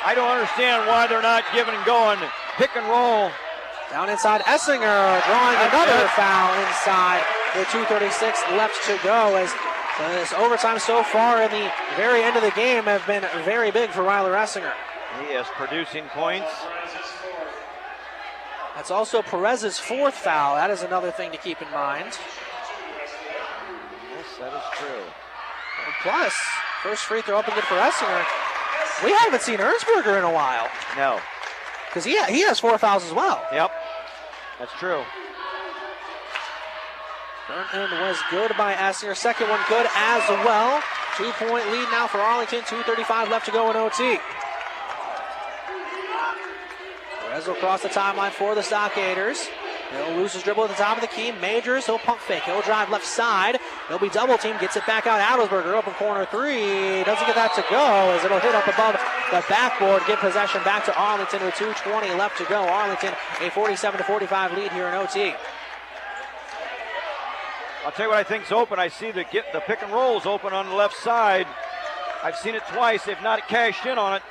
I 0.06 0.14
don't 0.14 0.30
understand 0.30 0.86
why 0.86 1.08
they're 1.08 1.24
not 1.24 1.46
giving 1.54 1.74
and 1.74 1.86
going. 1.86 2.20
Pick 2.58 2.76
and 2.76 2.86
roll. 2.90 3.32
Down 3.90 4.10
inside, 4.10 4.42
Essinger 4.44 5.22
drawing 5.24 5.58
That's 5.62 5.72
another 5.72 6.04
it. 6.04 6.18
foul 6.18 6.52
inside 6.68 7.24
with 7.56 7.70
2.36 7.70 8.58
left 8.58 8.76
to 8.90 8.98
go 9.06 9.38
as 9.38 9.54
this 10.00 10.34
overtime 10.34 10.80
so 10.80 11.04
far 11.04 11.42
in 11.42 11.52
the 11.52 11.72
very 11.96 12.24
end 12.24 12.36
of 12.36 12.44
the 12.44 12.52
game 12.52 12.86
have 12.86 13.06
been 13.06 13.24
very 13.46 13.72
big 13.72 13.92
for 13.92 14.02
Ryler 14.02 14.34
Essinger. 14.36 14.74
He 15.22 15.28
is 15.34 15.46
producing 15.56 16.06
points. 16.10 16.50
That's 18.76 18.90
also 18.90 19.22
Perez's 19.22 19.78
fourth 19.78 20.16
foul. 20.16 20.56
That 20.56 20.72
is 20.72 20.82
another 20.82 21.12
thing 21.12 21.32
to 21.32 21.38
keep 21.38 21.62
in 21.62 21.70
mind. 21.72 22.18
Yes, 24.10 24.28
that 24.40 24.54
is 24.54 24.64
true. 24.80 25.04
Plus, 26.02 26.34
first 26.82 27.04
free 27.04 27.22
throw 27.22 27.38
up 27.38 27.46
and 27.48 27.54
good 27.56 27.64
for 27.66 27.76
Essinger. 27.76 28.26
We 29.04 29.12
haven't 29.12 29.42
seen 29.42 29.60
Ernsberger 29.60 30.18
in 30.18 30.24
a 30.24 30.32
while 30.34 30.68
No. 30.98 31.20
because 31.90 32.04
he, 32.04 32.12
he 32.26 32.42
has 32.42 32.60
four 32.60 32.78
fouls 32.78 33.06
as 33.06 33.14
well. 33.14 33.46
Yep. 33.52 33.72
That's 34.60 34.72
true. 34.74 35.04
Front 37.48 37.74
end 37.74 37.92
was 37.92 38.18
good 38.32 38.56
by 38.58 38.74
Essinger. 38.74 39.18
Second 39.18 39.50
one 39.50 39.60
good 39.68 39.86
as 39.96 40.24
well. 40.30 40.82
Two 41.18 41.30
point 41.34 41.70
lead 41.72 41.88
now 41.92 42.08
for 42.08 42.20
Arlington. 42.20 42.62
2.35 42.62 43.30
left 43.30 43.46
to 43.48 43.52
go 43.52 43.70
in 43.70 43.76
OT. 43.76 44.18
Perez 47.20 47.46
will 47.46 47.56
cross 47.56 47.82
the 47.84 47.90
timeline 47.90 48.32
for 48.32 48.56
the 48.56 48.62
Stockaders. 48.62 49.50
He'll 49.92 50.16
lose 50.16 50.32
his 50.32 50.42
dribble 50.42 50.64
at 50.64 50.70
the 50.70 50.76
top 50.76 50.96
of 50.98 51.02
the 51.02 51.08
key. 51.08 51.34
Majors, 51.34 51.86
he'll 51.86 52.00
pump 52.00 52.20
fake. 52.22 52.44
He'll 52.44 52.62
drive 52.62 52.90
left 52.90 53.06
side. 53.06 53.60
He'll 53.90 54.00
be 54.00 54.10
double 54.10 54.38
teamed. 54.38 54.62
Gets 54.62 54.78
it 54.78 54.86
back 54.88 55.06
out. 55.06 55.20
Adelsberger, 55.20 55.74
open 55.74 55.94
corner 55.94 56.26
three. 56.26 57.04
Doesn't 57.04 57.28
get 57.28 57.36
that 57.36 57.52
to 57.56 57.66
go 57.70 58.12
as 58.12 58.24
it'll 58.24 58.40
hit 58.40 58.56
up 58.56 58.68
above 58.68 58.94
the 59.32 59.44
backboard. 59.50 60.02
Give 60.08 60.18
possession 60.18 60.64
back 60.64 60.86
to 60.86 60.96
Arlington 60.98 61.44
with 61.44 61.56
2.20 61.56 62.18
left 62.18 62.38
to 62.38 62.46
go. 62.46 62.64
Arlington, 62.64 63.14
a 63.42 63.50
47 63.52 63.98
to 63.98 64.04
45 64.06 64.54
lead 64.54 64.72
here 64.72 64.88
in 64.88 64.94
OT. 64.94 65.36
I'll 67.86 67.92
tell 67.92 68.06
you 68.06 68.10
what 68.10 68.20
I 68.20 68.24
think's 68.24 68.52
open. 68.52 68.80
I 68.80 68.88
see 68.88 69.12
the 69.12 69.26
get 69.26 69.52
the 69.52 69.60
pick 69.60 69.82
and 69.82 69.92
rolls 69.92 70.26
open 70.26 70.54
on 70.54 70.70
the 70.70 70.76
left 70.76 70.96
side. 70.96 71.48
I've 72.24 72.38
seen 72.38 72.56
it 72.56 72.64
twice. 72.72 73.04
They've 73.04 73.22
not 73.22 73.48
cashed 73.50 73.86
in 73.86 73.98
on 73.98 74.16
it. 74.16 74.24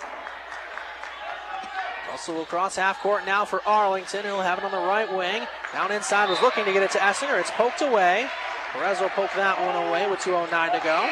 Russell 2.11 2.35
will 2.35 2.47
cross 2.47 2.77
half 2.77 3.01
court 3.01 3.27
now 3.27 3.45
for 3.45 3.61
Arlington. 3.67 4.25
He'll 4.25 4.41
have 4.41 4.59
it 4.59 4.65
on 4.65 4.71
the 4.71 4.79
right 4.79 5.11
wing. 5.15 5.47
Down 5.73 5.93
inside 5.93 6.31
was 6.31 6.41
looking 6.41 6.65
to 6.65 6.73
get 6.73 6.83
it 6.83 6.91
to 6.93 6.99
Essinger. 6.99 7.39
It's 7.41 7.51
poked 7.51 7.83
away. 7.83 8.27
Perez 8.73 9.01
will 9.01 9.11
poke 9.11 9.33
that 9.37 9.61
one 9.61 9.89
away 9.89 10.09
with 10.09 10.21
2.09 10.21 10.49
to 10.73 10.81
go. 10.83 11.11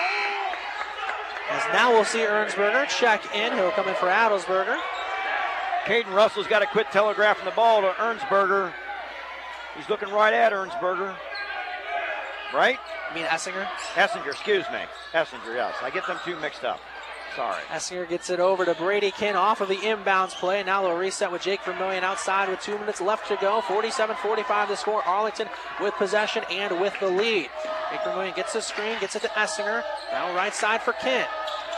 As 1.51 1.65
now 1.73 1.91
we'll 1.93 2.05
see 2.05 2.21
Ernsberger 2.21 2.89
check 2.89 3.23
in. 3.35 3.53
He'll 3.55 3.71
come 3.73 3.89
in 3.89 3.95
for 3.97 4.07
Adelsberger. 4.07 4.79
Caden 5.85 6.15
Russell's 6.15 6.47
got 6.47 6.61
to 6.61 6.67
quit 6.67 6.91
telegraphing 6.91 7.45
the 7.45 7.51
ball 7.51 7.83
to 7.83 7.89
Ernsberger. 7.89 8.73
He's 9.77 9.89
looking 9.89 10.11
right 10.11 10.33
at 10.33 10.53
Ernsberger. 10.53 11.17
Right? 12.55 12.79
I 13.11 13.15
mean 13.15 13.25
Essinger? 13.25 13.65
Essinger, 13.95 14.27
excuse 14.27 14.65
me. 14.73 14.81
Essinger, 15.13 15.55
yes. 15.55 15.75
I 15.83 15.91
get 15.91 16.07
them 16.07 16.19
two 16.25 16.39
mixed 16.41 16.65
up. 16.65 16.81
Sorry. 17.37 17.63
Essinger 17.69 18.09
gets 18.09 18.29
it 18.29 18.41
over 18.41 18.65
to 18.65 18.75
Brady 18.75 19.13
Kin 19.13 19.37
off 19.37 19.61
of 19.61 19.69
the 19.69 19.77
inbounds 19.77 20.35
play. 20.35 20.63
Now 20.65 20.83
they'll 20.83 20.97
reset 20.97 21.31
with 21.31 21.43
Jake 21.43 21.63
Vermillion 21.65 22.03
outside 22.03 22.49
with 22.49 22.61
two 22.61 22.77
minutes 22.79 23.01
left 23.01 23.29
to 23.29 23.37
go. 23.37 23.61
47-45 23.63 24.69
the 24.69 24.77
score. 24.77 25.03
Arlington 25.05 25.49
with 25.81 25.95
possession 25.95 26.43
and 26.51 26.81
with 26.81 26.99
the 26.99 27.07
lead. 27.07 27.49
Jake 27.91 28.05
Vermillion 28.05 28.35
gets 28.35 28.53
the 28.53 28.61
screen, 28.61 28.99
gets 29.01 29.15
it 29.15 29.23
to 29.23 29.29
Essinger. 29.29 29.85
Now 30.13 30.35
right 30.35 30.55
side 30.55 30.83
for 30.83 30.93
Kin. 30.95 31.27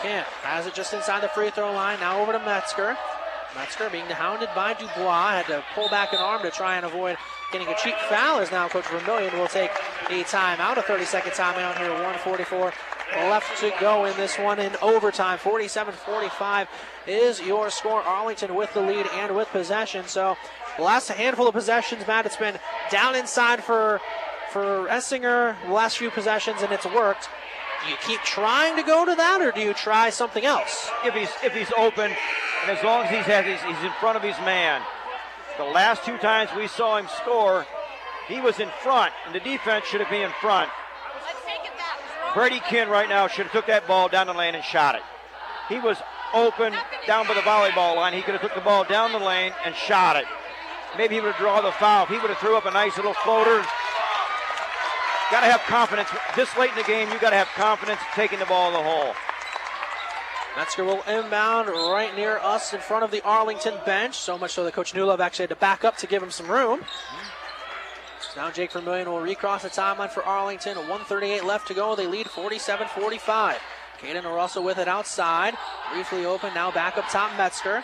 Kin 0.00 0.24
has 0.42 0.66
it 0.66 0.74
just 0.74 0.94
inside 0.94 1.22
the 1.22 1.28
free 1.28 1.50
throw 1.50 1.72
line. 1.72 2.00
Now 2.00 2.20
over 2.20 2.32
to 2.32 2.38
Metzger. 2.38 2.96
Metzger 3.54 3.90
being 3.90 4.06
hounded 4.06 4.48
by 4.54 4.72
Dubois. 4.72 5.32
Had 5.32 5.46
to 5.46 5.62
pull 5.74 5.90
back 5.90 6.14
an 6.14 6.18
arm 6.18 6.42
to 6.42 6.50
try 6.50 6.76
and 6.76 6.86
avoid 6.86 7.18
getting 7.52 7.68
a 7.68 7.76
cheap 7.76 7.94
foul 8.08 8.40
as 8.40 8.50
now 8.50 8.68
Coach 8.68 8.86
Vermillion 8.88 9.38
will 9.38 9.46
take 9.46 9.70
a 10.08 10.24
timeout, 10.24 10.78
a 10.78 10.82
30 10.82 11.04
second 11.04 11.32
timeout 11.32 11.76
here, 11.78 11.90
144 11.90 12.72
left 13.28 13.60
to 13.60 13.72
go 13.80 14.04
in 14.04 14.16
this 14.16 14.38
one 14.38 14.58
in 14.58 14.74
overtime. 14.80 15.38
47 15.38 15.94
45 15.94 16.68
is 17.06 17.40
your 17.40 17.70
score. 17.70 18.02
Arlington 18.02 18.54
with 18.54 18.72
the 18.74 18.80
lead 18.80 19.06
and 19.14 19.36
with 19.36 19.48
possession. 19.48 20.06
So, 20.06 20.36
the 20.76 20.82
last 20.82 21.08
handful 21.08 21.46
of 21.46 21.54
possessions, 21.54 22.06
Matt, 22.06 22.26
it's 22.26 22.36
been 22.36 22.58
down 22.90 23.14
inside 23.14 23.62
for 23.62 24.00
for 24.50 24.86
Essinger 24.88 25.56
last 25.68 25.98
few 25.98 26.10
possessions, 26.10 26.62
and 26.62 26.72
it's 26.72 26.86
worked. 26.86 27.28
Do 27.84 27.90
you 27.90 27.96
keep 28.06 28.20
trying 28.20 28.76
to 28.76 28.82
go 28.82 29.04
to 29.04 29.14
that, 29.14 29.40
or 29.40 29.50
do 29.50 29.60
you 29.60 29.74
try 29.74 30.10
something 30.10 30.44
else? 30.44 30.88
If 31.04 31.14
he's 31.14 31.30
if 31.42 31.54
he's 31.54 31.72
open, 31.76 32.10
and 32.62 32.70
as 32.78 32.82
long 32.84 33.04
as 33.04 33.10
he's 33.10 33.26
he's, 33.26 33.62
he's 33.62 33.84
in 33.84 33.92
front 34.00 34.16
of 34.16 34.22
his 34.22 34.36
man. 34.38 34.82
The 35.58 35.64
last 35.64 36.04
two 36.04 36.16
times 36.18 36.50
we 36.56 36.66
saw 36.66 36.96
him 36.96 37.06
score, 37.20 37.66
he 38.26 38.40
was 38.40 38.58
in 38.58 38.68
front, 38.82 39.12
and 39.26 39.34
the 39.34 39.40
defense 39.40 39.84
should 39.84 40.00
have 40.00 40.10
been 40.10 40.22
in 40.22 40.32
front. 40.40 40.70
Brady 42.34 42.60
Kin 42.60 42.88
right 42.88 43.08
now 43.08 43.28
should 43.28 43.44
have 43.44 43.52
took 43.52 43.66
that 43.66 43.86
ball 43.86 44.08
down 44.08 44.26
the 44.26 44.32
lane 44.32 44.54
and 44.54 44.64
shot 44.64 44.94
it. 44.94 45.02
He 45.68 45.78
was 45.78 45.98
open 46.32 46.72
down 47.06 47.28
by 47.28 47.34
the 47.34 47.40
volleyball 47.40 47.96
line. 47.96 48.14
He 48.14 48.22
could 48.22 48.32
have 48.32 48.40
took 48.40 48.54
the 48.54 48.62
ball 48.62 48.84
down 48.84 49.12
the 49.12 49.18
lane 49.18 49.52
and 49.66 49.74
shot 49.74 50.16
it. 50.16 50.24
Maybe 50.96 51.16
he 51.16 51.20
would 51.20 51.32
have 51.32 51.40
drawn 51.40 51.62
the 51.62 51.72
foul. 51.72 52.04
If 52.04 52.08
he 52.08 52.18
would 52.18 52.30
have 52.30 52.38
threw 52.38 52.56
up 52.56 52.64
a 52.64 52.70
nice 52.70 52.96
little 52.96 53.14
floater. 53.14 53.62
Got 55.30 55.40
to 55.40 55.46
have 55.46 55.60
confidence. 55.62 56.08
This 56.36 56.54
late 56.56 56.70
in 56.70 56.76
the 56.76 56.84
game, 56.84 57.10
you 57.10 57.18
got 57.18 57.30
to 57.30 57.36
have 57.36 57.48
confidence 57.48 58.00
taking 58.14 58.38
the 58.38 58.46
ball 58.46 58.68
in 58.68 58.74
the 58.74 58.82
hole. 58.82 59.14
Metzger 60.56 60.84
will 60.84 61.02
inbound 61.02 61.68
right 61.68 62.14
near 62.14 62.38
us 62.38 62.74
in 62.74 62.80
front 62.80 63.04
of 63.04 63.10
the 63.10 63.22
Arlington 63.22 63.74
bench. 63.86 64.16
So 64.16 64.36
much 64.36 64.52
so 64.52 64.64
that 64.64 64.74
Coach 64.74 64.92
Newlove 64.92 65.20
actually 65.20 65.44
had 65.44 65.50
to 65.50 65.56
back 65.56 65.84
up 65.84 65.96
to 65.98 66.06
give 66.06 66.22
him 66.22 66.30
some 66.30 66.50
room. 66.50 66.84
Now 68.36 68.50
Jake 68.50 68.72
Vermillion 68.72 69.10
will 69.10 69.20
recross 69.20 69.62
the 69.62 69.68
timeline 69.68 70.10
for 70.10 70.24
Arlington. 70.24 70.76
138 70.76 71.44
left 71.44 71.68
to 71.68 71.74
go. 71.74 71.94
They 71.94 72.06
lead 72.06 72.26
47-45. 72.26 73.56
Caden 73.98 74.24
Russell 74.24 74.64
with 74.64 74.78
it 74.78 74.88
outside. 74.88 75.54
Briefly 75.92 76.24
open. 76.24 76.52
Now 76.54 76.70
back 76.70 76.96
up 76.96 77.08
top 77.08 77.36
Metzger. 77.36 77.82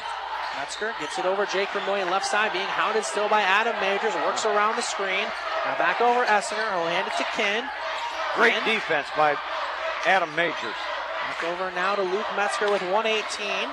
Metzger 0.58 0.92
gets 1.00 1.18
it 1.18 1.24
over 1.24 1.46
Jake 1.46 1.68
Vermillion 1.70 2.10
left 2.10 2.26
side, 2.26 2.52
being 2.52 2.66
hounded 2.66 3.04
still 3.04 3.28
by 3.28 3.42
Adam 3.42 3.78
Majors. 3.80 4.14
Works 4.24 4.44
around 4.44 4.76
the 4.76 4.82
screen. 4.82 5.24
Now 5.64 5.76
back 5.78 6.00
over 6.00 6.24
Essinger. 6.24 6.72
He'll 6.72 6.88
hand 6.88 7.06
it 7.06 7.16
to 7.18 7.24
Kin. 7.36 7.64
Great 8.34 8.54
Kin. 8.64 8.74
defense 8.74 9.06
by 9.16 9.36
Adam 10.06 10.34
Majors. 10.34 10.74
Back 11.28 11.44
over 11.44 11.70
now 11.72 11.94
to 11.94 12.00
Luke 12.00 12.24
Metzger 12.36 12.72
with 12.72 12.80
118. 12.88 13.68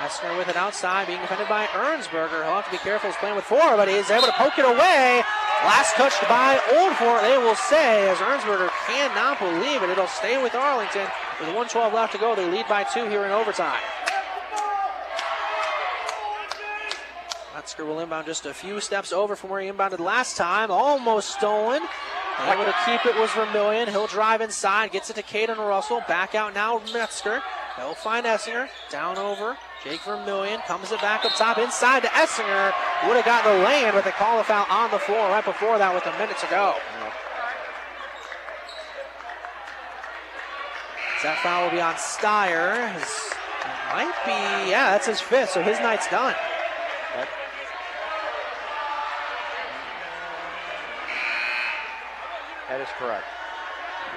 Metzger 0.00 0.36
with 0.36 0.48
it 0.48 0.56
outside, 0.56 1.06
being 1.06 1.20
defended 1.20 1.48
by 1.48 1.66
Ernsberger. 1.66 2.42
He'll 2.42 2.58
have 2.58 2.64
to 2.64 2.72
be 2.72 2.78
careful. 2.78 3.10
He's 3.10 3.16
playing 3.18 3.36
with 3.36 3.44
four, 3.44 3.76
but 3.76 3.86
he's 3.86 4.10
able 4.10 4.26
to 4.26 4.32
poke 4.32 4.58
it 4.58 4.64
away. 4.64 5.22
Last 5.62 5.94
touched 5.94 6.20
by 6.28 6.58
Old 6.74 6.96
Fort, 6.96 7.22
they 7.22 7.38
will 7.38 7.54
say, 7.54 8.10
as 8.10 8.18
Ernsberger 8.18 8.70
cannot 8.88 9.38
believe 9.38 9.84
it. 9.84 9.90
It'll 9.90 10.08
stay 10.08 10.42
with 10.42 10.56
Arlington. 10.56 11.06
With 11.38 11.54
112 11.54 11.94
left 11.94 12.12
to 12.14 12.18
go, 12.18 12.34
they 12.34 12.50
lead 12.50 12.66
by 12.66 12.82
two 12.82 13.08
here 13.08 13.24
in 13.24 13.30
overtime. 13.30 13.78
Metzger 17.54 17.84
will 17.84 18.00
inbound 18.00 18.26
just 18.26 18.46
a 18.46 18.52
few 18.52 18.80
steps 18.80 19.12
over 19.12 19.36
from 19.36 19.50
where 19.50 19.60
he 19.60 19.70
inbounded 19.70 20.00
last 20.00 20.36
time. 20.36 20.72
Almost 20.72 21.30
stolen. 21.30 21.82
Able 22.50 22.64
to 22.64 22.74
keep 22.84 23.06
it 23.06 23.18
was 23.18 23.30
Vermillion. 23.30 23.88
He'll 23.88 24.06
drive 24.06 24.40
inside, 24.40 24.90
gets 24.90 25.10
it 25.10 25.14
to 25.14 25.22
Caden 25.22 25.58
Russell. 25.58 26.02
Back 26.08 26.34
out 26.34 26.54
now, 26.54 26.82
Metzger. 26.92 27.42
He'll 27.76 27.94
find 27.94 28.26
Essinger. 28.26 28.68
Down 28.90 29.16
over. 29.16 29.56
Jake 29.84 30.00
Vermillion 30.02 30.60
comes 30.66 30.92
it 30.92 31.00
back 31.00 31.24
up 31.24 31.32
top 31.32 31.58
inside 31.58 32.02
to 32.02 32.08
Essinger. 32.08 32.72
Would 33.06 33.16
have 33.16 33.24
got 33.24 33.44
the 33.44 33.64
lane, 33.64 33.90
but 33.92 34.04
they 34.04 34.10
call 34.10 34.40
a 34.40 34.44
foul 34.44 34.66
on 34.68 34.90
the 34.90 34.98
floor 34.98 35.28
right 35.28 35.44
before 35.44 35.78
that 35.78 35.94
with 35.94 36.06
a 36.06 36.18
minute 36.18 36.38
to 36.38 36.46
go. 36.48 36.74
That 41.22 41.38
foul 41.38 41.64
will 41.64 41.70
be 41.70 41.80
on 41.80 41.94
Steyer. 41.94 42.92
His, 42.94 43.32
might 43.92 44.14
be, 44.24 44.70
yeah, 44.70 44.90
that's 44.90 45.06
his 45.06 45.20
fifth, 45.20 45.50
so 45.50 45.62
his 45.62 45.78
night's 45.78 46.08
done. 46.08 46.34
That 52.72 52.80
is 52.80 52.88
correct. 52.96 53.26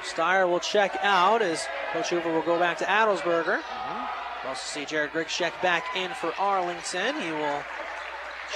Steyer 0.02 0.48
will 0.49 0.61
check 0.61 0.98
out 1.02 1.41
as 1.41 1.68
Coach 1.91 2.07
Hoover 2.07 2.32
will 2.32 2.41
go 2.41 2.57
back 2.57 2.77
to 2.77 2.86
Adelsberger. 2.86 3.60
Mm-hmm. 3.60 4.06
We'll 4.44 4.49
also 4.49 4.80
see 4.80 4.86
Jared 4.86 5.11
Griggs 5.11 5.36
check 5.36 5.61
back 5.61 5.84
in 5.94 6.11
for 6.11 6.34
Arlington. 6.40 7.19
He 7.19 7.32
will 7.34 7.61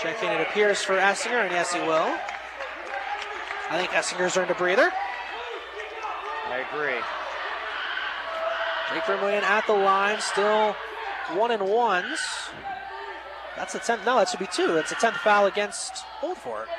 check 0.02 0.24
in, 0.24 0.32
it 0.32 0.48
appears, 0.48 0.82
for 0.82 0.96
Essinger, 0.96 1.44
and 1.44 1.52
yes, 1.52 1.74
he 1.74 1.82
will. 1.82 2.16
I 3.70 3.78
think 3.78 3.90
Essinger's 3.90 4.38
earned 4.38 4.52
a 4.52 4.56
breather. 4.56 4.90
I 6.48 6.64
agree. 6.72 6.96
Jake 8.94 9.06
Vermillion 9.06 9.44
at 9.44 9.68
the 9.68 9.74
line, 9.74 10.22
still 10.22 10.78
one 11.34 11.52
and 11.52 11.68
ones. 11.68 12.20
That's 13.58 13.74
the 13.74 13.80
tenth. 13.80 14.06
No, 14.06 14.16
that 14.16 14.30
should 14.30 14.40
be 14.40 14.48
two. 14.48 14.76
That's 14.76 14.92
the 14.92 14.96
tenth 14.96 15.18
foul 15.18 15.48
against 15.48 16.06
Old 16.24 16.38
Fort. 16.38 16.70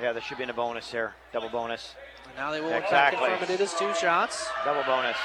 Yeah, 0.00 0.12
there 0.12 0.22
should 0.22 0.38
be 0.38 0.44
a 0.44 0.52
bonus 0.52 0.92
here. 0.92 1.14
Double 1.32 1.48
bonus. 1.48 1.96
And 2.28 2.36
now 2.36 2.52
they 2.52 2.60
will 2.60 2.72
exactly. 2.72 3.26
confirm 3.26 3.42
it. 3.42 3.50
It 3.50 3.60
is 3.60 3.74
two 3.74 3.92
shots. 3.94 4.46
Double 4.64 4.82
bonus. 4.84 5.16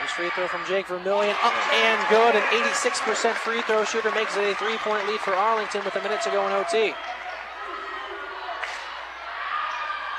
First 0.00 0.14
free 0.14 0.30
throw 0.30 0.46
from 0.46 0.64
Jake 0.66 0.86
Vermillion. 0.86 1.34
Up 1.42 1.54
and 1.74 1.98
good. 2.08 2.36
An 2.36 2.42
86% 2.42 3.34
free 3.34 3.62
throw 3.62 3.84
shooter 3.84 4.10
makes 4.12 4.36
it 4.36 4.44
a 4.44 4.54
three 4.54 4.76
point 4.78 5.06
lead 5.08 5.20
for 5.20 5.34
Arlington 5.34 5.84
with 5.84 5.96
a 5.96 6.02
minute 6.02 6.22
to 6.22 6.30
go 6.30 6.46
in 6.46 6.52
OT. 6.52 6.94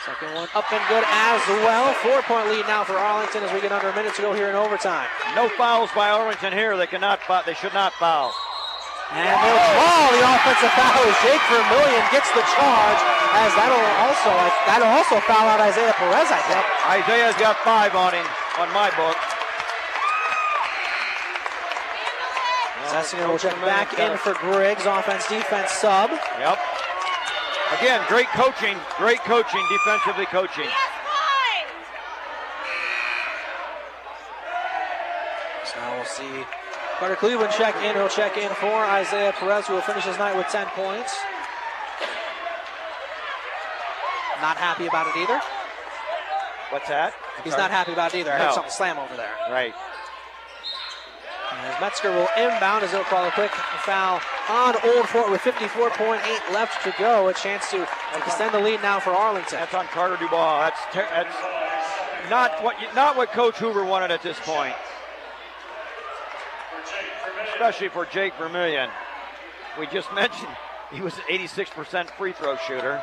Second 0.05 0.35
one 0.35 0.47
up 0.55 0.71
and 0.71 0.81
good 0.87 1.03
as 1.03 1.41
well. 1.63 1.93
Four 1.95 2.21
point 2.23 2.47
lead 2.49 2.65
now 2.65 2.83
for 2.83 2.93
Arlington 2.93 3.43
as 3.43 3.51
we 3.53 3.59
get 3.59 3.71
under 3.71 3.89
a 3.89 3.95
minute 3.95 4.15
to 4.15 4.21
go 4.21 4.33
here 4.33 4.47
in 4.47 4.55
overtime. 4.55 5.07
No 5.35 5.49
fouls 5.49 5.89
by 5.93 6.09
Arlington 6.09 6.53
here. 6.53 6.77
They 6.77 6.87
cannot 6.87 7.19
They 7.45 7.53
should 7.53 7.73
not 7.73 7.93
foul. 7.93 8.33
And 9.07 9.23
they'll 9.23 9.63
draw 9.71 10.03
the 10.11 10.23
offensive 10.35 10.73
foul 10.75 10.99
as 11.07 11.17
Jake 11.23 11.43
Vermillion 11.47 12.03
gets 12.11 12.27
the 12.35 12.43
charge 12.59 12.99
as 13.39 13.51
that'll 13.55 13.87
also 14.03 14.33
that'll 14.67 14.91
also 14.91 15.23
foul 15.23 15.47
out 15.47 15.63
Isaiah 15.63 15.95
Perez, 15.95 16.27
I 16.27 16.41
think. 16.43 16.63
Isaiah's 17.03 17.37
got 17.39 17.55
five 17.63 17.95
on 17.95 18.13
him 18.13 18.27
on 18.59 18.67
my 18.75 18.91
book. 18.99 19.15
Essinger 22.97 23.29
will 23.29 23.37
check 23.37 23.55
back 23.61 23.99
in 23.99 24.17
for 24.17 24.33
Griggs, 24.33 24.85
offense 24.85 25.27
defense 25.27 25.71
sub. 25.71 26.09
Yep. 26.39 26.57
Again, 27.79 28.01
great 28.07 28.27
coaching, 28.29 28.77
great 28.97 29.19
coaching, 29.19 29.61
defensively 29.69 30.25
coaching. 30.25 30.69
So 35.65 35.79
now 35.79 35.95
we'll 35.95 36.05
see 36.05 36.43
Carter 36.99 37.15
Cleveland 37.15 37.53
check 37.55 37.75
in. 37.83 37.95
He'll 37.95 38.09
check 38.09 38.37
in 38.37 38.49
for 38.55 38.73
Isaiah 38.73 39.31
Perez, 39.33 39.67
who 39.67 39.73
will 39.73 39.81
finish 39.81 40.03
his 40.03 40.17
night 40.17 40.35
with 40.35 40.47
10 40.47 40.65
points. 40.67 41.15
Not 44.41 44.57
happy 44.57 44.87
about 44.87 45.07
it 45.07 45.17
either. 45.17 45.39
What's 46.71 46.89
that? 46.89 47.13
He's 47.43 47.57
not 47.57 47.69
happy 47.71 47.93
about 47.93 48.13
it 48.13 48.19
either. 48.19 48.31
I 48.31 48.37
heard 48.39 48.53
something 48.53 48.71
slam 48.71 48.97
over 48.97 49.15
there. 49.15 49.31
Right. 49.49 49.73
And 51.53 51.81
Metzger 51.81 52.11
will 52.11 52.27
inbound 52.37 52.83
as 52.83 52.91
he'll 52.91 53.03
call 53.03 53.25
a 53.25 53.31
quick 53.31 53.51
foul 53.51 54.19
on 54.49 54.75
Old 54.83 55.07
Fort 55.07 55.31
with 55.31 55.41
54.8 55.41 56.53
left 56.53 56.83
to 56.83 56.93
go. 56.99 57.29
A 57.29 57.33
chance 57.33 57.69
to 57.71 57.87
extend 58.15 58.53
the 58.53 58.59
lead 58.59 58.81
now 58.81 58.99
for 58.99 59.11
Arlington. 59.11 59.59
That's 59.59 59.73
on 59.73 59.85
Carter 59.87 60.17
Dubois. 60.17 60.69
That's, 60.69 60.79
ter- 60.93 61.09
that's 61.09 62.29
not 62.29 62.63
what 62.63 62.79
you, 62.81 62.87
not 62.95 63.15
what 63.15 63.31
Coach 63.31 63.57
Hoover 63.57 63.85
wanted 63.85 64.11
at 64.11 64.21
this 64.21 64.39
point 64.41 64.75
especially 67.57 67.89
for 67.89 68.05
Jake 68.05 68.33
Vermillion. 68.37 68.87
We 69.79 69.87
just 69.87 70.13
mentioned 70.15 70.55
he 70.93 71.01
was 71.01 71.17
an 71.17 71.23
86% 71.29 72.09
free 72.11 72.31
throw 72.31 72.55
shooter. 72.57 73.01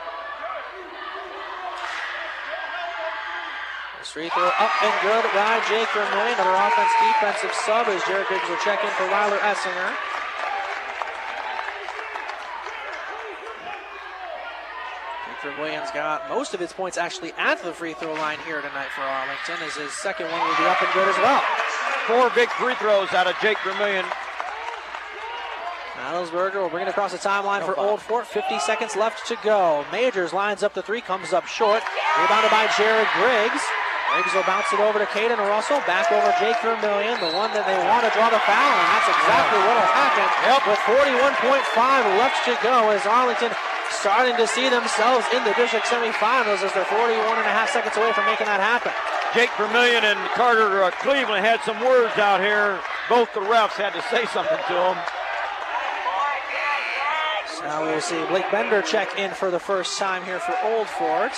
Free 4.05 4.29
throw 4.29 4.47
up 4.47 4.71
and 4.81 4.95
good 5.03 5.25
by 5.35 5.59
Jake 5.69 5.89
Vermillion. 5.91 6.39
Another 6.39 6.55
offense 6.55 6.93
defensive 7.03 7.51
sub 7.67 7.89
as 7.89 8.01
Jared 8.05 8.29
Griggs 8.29 8.49
will 8.49 8.59
check 8.59 8.79
in 8.85 8.91
for 8.91 9.03
Ryler 9.11 9.39
Essinger. 9.39 9.91
Jake 15.27 15.53
Vermillion's 15.53 15.91
got 15.91 16.29
most 16.29 16.55
of 16.55 16.61
his 16.61 16.73
points 16.73 16.97
actually 16.97 17.33
at 17.39 17.61
the 17.65 17.73
free 17.73 17.95
throw 17.95 18.13
line 18.13 18.39
here 18.47 18.61
tonight 18.61 18.87
for 18.95 19.01
Arlington, 19.01 19.57
as 19.67 19.75
his 19.75 19.93
second 19.95 20.31
one 20.31 20.41
will 20.47 20.57
be 20.59 20.65
up 20.65 20.81
and 20.81 20.93
good 20.93 21.09
as 21.09 21.17
well. 21.17 21.43
Four 22.07 22.31
big 22.37 22.51
free 22.51 22.75
throws 22.77 23.13
out 23.15 23.27
of 23.27 23.35
Jake 23.43 23.59
Vermillion 23.65 24.05
Adelsberger 25.95 26.63
will 26.63 26.69
bring 26.69 26.87
it 26.87 26.91
across 26.91 27.13
the 27.13 27.19
timeline 27.19 27.61
no 27.61 27.67
for 27.67 27.79
Old 27.79 28.01
Fort. 28.03 28.27
50 28.27 28.59
seconds 28.59 28.97
left 28.97 29.27
to 29.29 29.37
go. 29.43 29.85
Majors 29.93 30.33
lines 30.33 30.63
up 30.63 30.75
the 30.75 30.83
three, 30.83 31.01
comes 31.01 31.33
up 31.33 31.47
short. 31.47 31.83
Rebounded 32.19 32.51
by 32.51 32.69
Jared 32.77 33.09
Griggs. 33.15 33.63
Riggs 34.15 34.31
will 34.31 34.47
bounce 34.47 34.71
it 34.71 34.79
over 34.79 35.03
to 35.03 35.11
Caden 35.11 35.43
Russell, 35.43 35.83
back 35.91 36.07
over 36.15 36.31
Jake 36.39 36.55
Vermillion, 36.63 37.19
the 37.19 37.35
one 37.35 37.51
that 37.51 37.67
they 37.67 37.75
want 37.83 38.07
to 38.07 38.15
draw 38.15 38.31
the 38.31 38.39
foul, 38.47 38.71
and 38.71 38.89
that's 38.95 39.11
exactly 39.11 39.59
what 39.59 39.75
will 39.75 39.91
happen. 39.91 40.27
Yep. 40.47 40.63
With 40.71 40.83
41.5 40.87 42.23
left 42.23 42.39
to 42.47 42.55
go 42.63 42.95
as 42.95 43.03
Arlington 43.11 43.51
starting 43.91 44.39
to 44.39 44.47
see 44.47 44.71
themselves 44.71 45.27
in 45.35 45.43
the 45.43 45.51
district 45.59 45.91
semifinals 45.91 46.63
as 46.63 46.71
they're 46.79 46.87
41 46.87 47.43
and 47.43 47.49
a 47.49 47.55
half 47.55 47.75
seconds 47.75 47.99
away 47.99 48.15
from 48.15 48.27
making 48.31 48.47
that 48.47 48.63
happen. 48.63 48.95
Jake 49.35 49.51
Vermillion 49.59 50.07
and 50.07 50.19
Carter 50.39 50.87
uh, 50.87 50.95
Cleveland 51.03 51.43
had 51.43 51.59
some 51.67 51.83
words 51.83 52.15
out 52.15 52.39
here. 52.39 52.79
Both 53.11 53.35
the 53.35 53.43
refs 53.43 53.75
had 53.75 53.99
to 53.99 54.03
say 54.15 54.31
something 54.31 54.63
to 54.71 54.75
them. 54.79 54.95
Now 57.65 57.83
we'll 57.83 58.01
see 58.01 58.23
Blake 58.27 58.51
Bender 58.51 58.83
check 58.83 59.19
in 59.19 59.33
for 59.33 59.51
the 59.51 59.59
first 59.59 59.99
time 59.99 60.23
here 60.25 60.39
for 60.39 60.55
Old 60.65 60.87
Fort. 60.87 61.33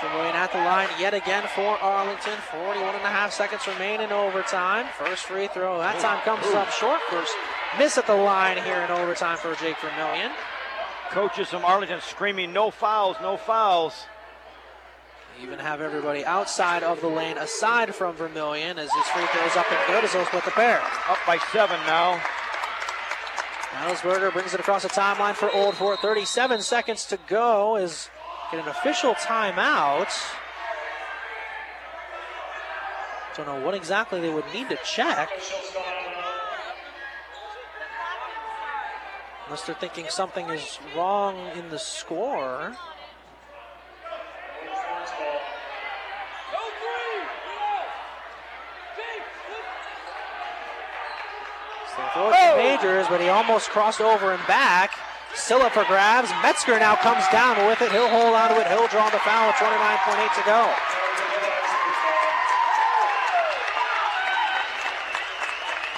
Vermillion 0.00 0.36
at 0.36 0.52
the 0.52 0.58
line 0.58 0.88
yet 1.00 1.12
again 1.12 1.42
for 1.54 1.76
Arlington. 1.82 2.38
41 2.52 2.94
and 2.94 3.04
a 3.04 3.08
half 3.08 3.32
seconds 3.32 3.66
remain 3.66 4.00
in 4.00 4.12
overtime. 4.12 4.86
First 4.96 5.24
free 5.24 5.48
throw. 5.48 5.78
That 5.78 5.98
time 6.00 6.20
comes 6.22 6.46
up 6.54 6.70
short. 6.70 7.00
First 7.10 7.32
miss 7.78 7.98
at 7.98 8.06
the 8.06 8.14
line 8.14 8.62
here 8.62 8.80
in 8.80 8.90
overtime 8.90 9.38
for 9.38 9.54
Jake 9.56 9.76
Vermillion. 9.80 10.30
Coaches 11.10 11.48
from 11.48 11.64
Arlington 11.64 12.00
screaming, 12.00 12.52
no 12.52 12.70
fouls, 12.70 13.16
no 13.20 13.36
fouls. 13.36 14.06
Even 15.42 15.58
have 15.60 15.80
everybody 15.80 16.24
outside 16.24 16.82
of 16.82 17.00
the 17.00 17.06
lane 17.06 17.38
aside 17.38 17.94
from 17.94 18.16
Vermillion 18.16 18.76
as 18.78 18.90
his 18.92 19.06
free 19.06 19.24
throw 19.26 19.46
is 19.46 19.56
up 19.56 19.70
and 19.70 19.86
good 19.86 20.02
as 20.02 20.12
they'll 20.12 20.24
split 20.26 20.44
the 20.44 20.50
pair. 20.50 20.80
Up 21.08 21.18
by 21.26 21.38
seven 21.52 21.78
now. 21.86 22.20
Adelsberger 23.70 24.32
brings 24.32 24.52
it 24.54 24.60
across 24.60 24.82
the 24.82 24.88
timeline 24.88 25.34
for 25.34 25.48
Old 25.52 25.76
Fort. 25.76 26.00
37 26.00 26.62
seconds 26.62 27.04
to 27.06 27.18
go 27.28 27.76
is 27.76 28.10
get 28.50 28.60
an 28.60 28.68
official 28.68 29.14
timeout. 29.14 30.12
Don't 33.36 33.46
know 33.46 33.64
what 33.64 33.74
exactly 33.74 34.20
they 34.20 34.34
would 34.34 34.46
need 34.52 34.68
to 34.70 34.78
check. 34.84 35.30
Unless 39.46 39.66
they're 39.66 39.76
thinking 39.76 40.06
something 40.08 40.48
is 40.48 40.80
wrong 40.96 41.36
in 41.56 41.68
the 41.68 41.78
score. 41.78 42.76
So 51.98 52.06
throw 52.14 52.30
it 52.30 52.38
to 52.38 52.56
Majors, 52.56 53.08
but 53.08 53.20
he 53.20 53.28
almost 53.28 53.70
crossed 53.70 54.00
over 54.00 54.30
and 54.30 54.46
back. 54.46 54.92
Still 55.34 55.62
up 55.62 55.72
for 55.72 55.84
grabs. 55.84 56.30
Metzger 56.42 56.78
now 56.78 56.94
comes 56.94 57.24
down 57.32 57.58
with 57.66 57.82
it. 57.82 57.90
He'll 57.90 58.08
hold 58.08 58.34
on 58.34 58.50
to 58.50 58.60
it. 58.60 58.68
He'll 58.68 58.86
draw 58.86 59.10
the 59.10 59.18
foul 59.18 59.48
with 59.48 59.56
29.8 59.56 60.34
to 60.34 60.42
go. 60.46 60.72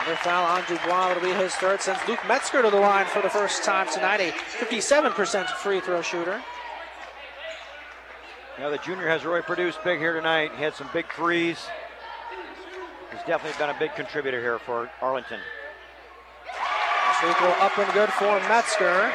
Another 0.01 0.17
foul 0.17 0.47
on 0.47 0.65
Dubois. 0.67 1.11
It'll 1.11 1.23
be 1.23 1.35
his 1.35 1.55
third 1.57 1.83
since 1.83 1.99
Luke 2.09 2.21
Metzger 2.27 2.63
to 2.63 2.71
the 2.71 2.81
line 2.81 3.05
for 3.05 3.21
the 3.21 3.29
first 3.29 3.63
time 3.63 3.87
tonight. 3.93 4.21
A 4.21 4.33
57% 4.33 5.49
free 5.49 5.81
throw 5.81 6.01
shooter. 6.01 6.43
Now 8.59 8.71
the 8.71 8.79
junior 8.79 9.09
has 9.09 9.27
really 9.27 9.43
produced 9.43 9.85
big 9.85 9.99
here 9.99 10.15
tonight. 10.15 10.53
He 10.57 10.63
had 10.63 10.75
some 10.75 10.89
big 10.95 11.13
threes. 11.13 11.59
He's 13.11 13.21
definitely 13.27 13.59
been 13.59 13.75
a 13.75 13.79
big 13.79 13.95
contributor 13.95 14.41
here 14.41 14.59
for 14.59 14.91
Arlington. 15.03 15.41
Free 17.21 17.35
throw 17.35 17.51
up 17.51 17.77
and 17.77 17.93
good 17.93 18.09
for 18.09 18.41
Metzger. 18.49 19.13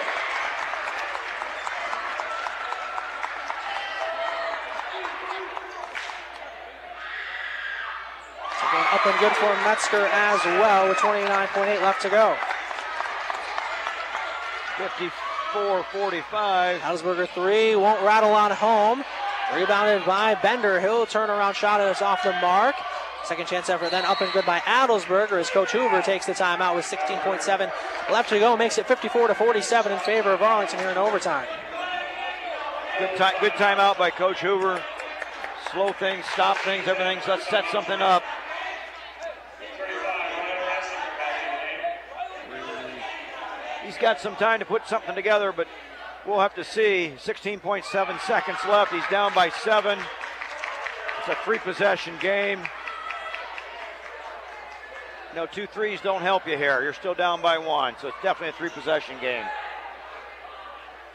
Up 8.91 9.06
and 9.07 9.19
good 9.19 9.34
for 9.34 9.52
Metzger 9.64 10.06
as 10.06 10.45
well 10.45 10.88
with 10.88 10.98
29.8 10.98 11.82
left 11.82 12.03
to 12.03 12.10
go. 12.10 12.38
54-45. 14.77 16.80
Adelsberger 16.82 17.27
three 17.30 17.76
won't 17.76 18.03
rattle 18.03 18.34
on 18.34 18.52
home. 18.52 19.03
Rebounded 19.56 20.06
by 20.06 20.36
Bender. 20.36 20.80
He'll 20.80 21.07
turn 21.07 21.32
around 21.32 21.56
shot 21.56 21.82
is 21.82 22.03
off 22.03 22.22
the 22.22 22.34
mark. 22.34 22.76
Second 23.26 23.47
chance 23.47 23.69
effort, 23.69 23.89
then 23.89 24.06
up 24.06 24.22
and 24.22 24.31
good 24.34 24.45
by 24.45 24.60
Adelsberger 24.60 25.39
as 25.39 25.49
Coach 25.49 25.72
Hoover 25.72 26.03
takes 26.03 26.27
the 26.27 26.34
timeout 26.34 26.76
with 26.76 26.85
16.7 26.85 27.72
left 28.11 28.30
to 28.30 28.39
go. 28.39 28.56
Makes 28.56 28.77
it 28.77 28.85
54 28.85 29.30
to 29.30 29.34
47 29.34 29.91
in 29.91 29.99
favor 29.99 30.31
of 30.31 30.43
Arlington 30.43 30.77
here 30.77 30.89
in 30.89 30.97
overtime. 30.97 31.47
Good 32.99 33.18
time, 33.18 33.34
good 33.41 33.53
timeout 33.53 33.97
by 33.97 34.11
Coach 34.11 34.41
Hoover. 34.41 34.80
Slow 35.72 35.91
things, 35.93 36.23
stop 36.34 36.57
things, 36.60 36.88
everything. 36.88 37.19
Let's 37.27 37.47
set 37.49 37.65
something 37.72 37.99
up. 37.99 38.22
He's 43.84 43.97
got 43.97 44.19
some 44.19 44.35
time 44.35 44.60
to 44.60 44.65
put 44.65 44.88
something 44.88 45.15
together, 45.15 45.52
but 45.52 45.68
we'll 46.27 46.39
have 46.39 46.53
to 46.56 46.64
see. 46.64 47.14
16.7 47.18 48.22
seconds 48.22 48.60
left. 48.69 48.93
He's 48.93 49.07
down 49.10 49.34
by 49.34 49.49
seven. 49.49 49.97
It's 51.19 51.30
a 51.30 51.35
three 51.43 51.57
possession 51.57 52.14
game. 52.19 52.61
No, 55.36 55.45
two 55.45 55.68
threes 55.68 55.99
don't 56.02 56.22
help 56.22 56.48
you 56.48 56.56
here. 56.56 56.82
You're 56.82 56.94
still 56.94 57.14
down 57.14 57.41
by 57.41 57.57
one, 57.57 57.95
so 58.02 58.07
it's 58.07 58.18
definitely 58.24 58.49
a 58.49 58.53
three 58.53 58.70
possession 58.70 59.18
game. 59.20 59.44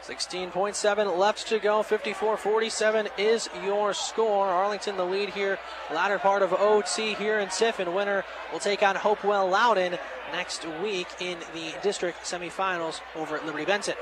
16.7 0.03 1.17
left 1.17 1.47
to 1.47 1.57
go. 1.57 1.81
54 1.81 2.37
47 2.37 3.09
is 3.17 3.49
your 3.63 3.93
score. 3.93 4.47
Arlington 4.47 4.95
the 4.95 5.05
lead 5.05 5.29
here. 5.29 5.57
Latter 5.91 6.19
part 6.19 6.43
of 6.43 6.53
OT 6.53 7.15
here 7.15 7.39
in 7.39 7.49
Tiffin. 7.49 7.93
Winner 7.93 8.23
will 8.51 8.59
take 8.59 8.83
on 8.83 8.95
Hopewell 8.95 9.49
Loudon 9.49 9.97
next 10.31 10.67
week 10.83 11.07
in 11.19 11.37
the 11.53 11.73
district 11.81 12.23
semifinals 12.23 13.01
over 13.15 13.37
at 13.37 13.45
Liberty 13.45 13.65
Benton. 13.65 13.95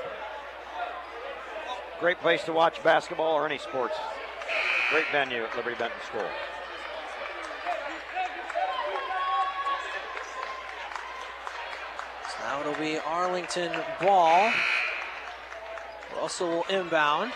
Great 1.98 2.18
place 2.20 2.44
to 2.44 2.52
watch 2.52 2.82
basketball 2.82 3.34
or 3.34 3.46
any 3.46 3.58
sports. 3.58 3.96
Great 4.90 5.04
venue 5.12 5.44
at 5.44 5.56
Liberty 5.56 5.76
Benton 5.78 5.98
School. 6.06 6.28
Now 12.50 12.60
it'll 12.60 12.74
be 12.82 12.98
Arlington 12.98 13.70
ball. 14.00 14.52
Russell 16.16 16.48
will 16.48 16.62
inbound. 16.64 17.30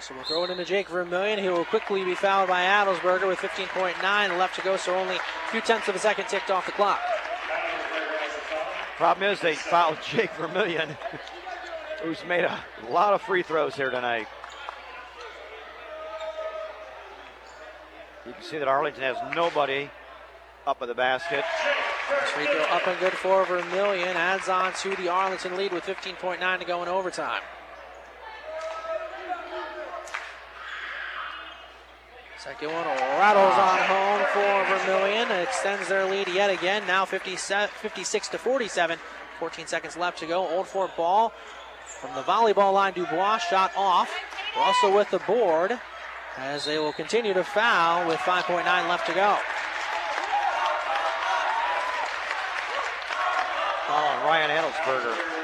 So 0.00 0.14
we'll 0.14 0.24
throw 0.24 0.44
it 0.44 0.50
into 0.50 0.66
Jake 0.66 0.88
Vermillion. 0.88 1.38
He 1.38 1.48
will 1.48 1.64
quickly 1.64 2.04
be 2.04 2.14
fouled 2.14 2.48
by 2.48 2.62
Adelsberger 2.62 3.26
with 3.26 3.38
15.9 3.38 4.38
left 4.38 4.56
to 4.56 4.62
go, 4.62 4.76
so 4.76 4.94
only 4.94 5.16
a 5.16 5.50
few 5.50 5.62
tenths 5.62 5.88
of 5.88 5.96
a 5.96 5.98
second 5.98 6.26
ticked 6.28 6.50
off 6.50 6.66
the 6.66 6.72
clock. 6.72 7.00
Problem 8.96 9.30
is, 9.30 9.40
they 9.40 9.54
fouled 9.54 9.98
Jake 10.04 10.32
Vermillion, 10.34 10.96
who's 12.02 12.22
made 12.26 12.44
a 12.44 12.58
lot 12.90 13.14
of 13.14 13.22
free 13.22 13.42
throws 13.42 13.74
here 13.74 13.90
tonight. 13.90 14.28
You 18.26 18.32
can 18.32 18.42
see 18.42 18.58
that 18.58 18.68
Arlington 18.68 19.02
has 19.02 19.16
nobody 19.34 19.90
up 20.66 20.82
at 20.82 20.88
the 20.88 20.94
basket. 20.94 21.44
Free 22.34 22.46
throw 22.46 22.62
up 22.64 22.86
and 22.86 22.98
good 23.00 23.12
for 23.12 23.44
Vermillion. 23.44 24.16
Adds 24.16 24.48
on 24.48 24.72
to 24.74 24.94
the 24.96 25.08
Arlington 25.08 25.56
lead 25.56 25.72
with 25.72 25.84
15.9 25.84 26.58
to 26.58 26.64
go 26.64 26.82
in 26.82 26.88
overtime. 26.88 27.42
Second 32.38 32.72
one 32.72 32.84
rattles 32.84 33.54
on 33.54 33.78
home 33.88 34.26
for 34.32 34.76
Vermillion. 34.76 35.30
Extends 35.42 35.88
their 35.88 36.04
lead 36.04 36.28
yet 36.28 36.50
again. 36.50 36.86
Now 36.86 37.04
56 37.04 38.28
to 38.28 38.38
47. 38.38 38.98
14 39.38 39.66
seconds 39.66 39.96
left 39.96 40.18
to 40.18 40.26
go. 40.26 40.46
Old 40.48 40.66
Fort 40.66 40.96
ball 40.96 41.32
from 41.86 42.14
the 42.14 42.22
volleyball 42.22 42.72
line. 42.72 42.92
Dubois 42.92 43.38
shot 43.38 43.72
off. 43.76 44.10
Russell 44.56 44.92
with 44.92 45.10
the 45.10 45.18
board 45.20 45.78
as 46.38 46.64
they 46.64 46.78
will 46.78 46.92
continue 46.92 47.34
to 47.34 47.44
foul 47.44 48.06
with 48.06 48.18
5.9 48.18 48.64
left 48.88 49.06
to 49.06 49.14
go. 49.14 49.36
Oh, 53.90 54.22
Ryan 54.24 54.50
Adelsberger. 54.50 55.38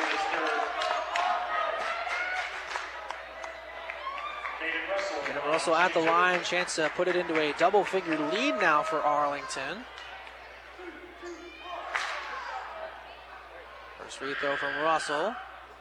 Russell 5.47 5.77
at 5.77 5.95
the 5.95 6.01
line, 6.01 6.43
chance 6.43 6.75
to 6.77 6.91
put 6.97 7.07
it 7.07 7.15
into 7.15 7.41
a 7.41 7.53
double 7.53 7.85
figure 7.85 8.19
lead 8.33 8.57
now 8.61 8.83
for 8.83 9.01
Arlington. 9.01 9.85
First 13.99 14.19
free 14.19 14.35
throw 14.41 14.57
from 14.57 14.75
Russell. 14.83 15.35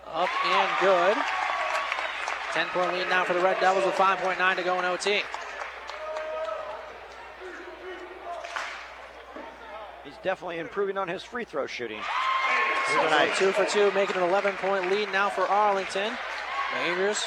Up 0.05 0.29
and 0.45 0.69
good. 0.79 1.17
10 2.53 2.67
point 2.67 2.93
lead 2.93 3.09
now 3.09 3.23
for 3.23 3.33
the 3.33 3.41
Red 3.41 3.59
Devils 3.59 3.83
with 3.83 3.95
5.9 3.95 4.55
to 4.55 4.63
go 4.63 4.77
in 4.77 4.85
OT. 4.85 5.21
He's 10.03 10.13
definitely 10.21 10.59
improving 10.59 10.97
on 10.97 11.07
his 11.07 11.23
free 11.23 11.45
throw 11.45 11.65
shooting. 11.65 11.99
Tonight. 12.91 13.31
Two 13.37 13.51
for 13.53 13.65
two, 13.65 13.91
making 13.93 14.17
an 14.17 14.23
11 14.23 14.53
point 14.57 14.91
lead 14.91 15.11
now 15.11 15.29
for 15.29 15.47
Arlington. 15.47 16.13
Angers 16.85 17.23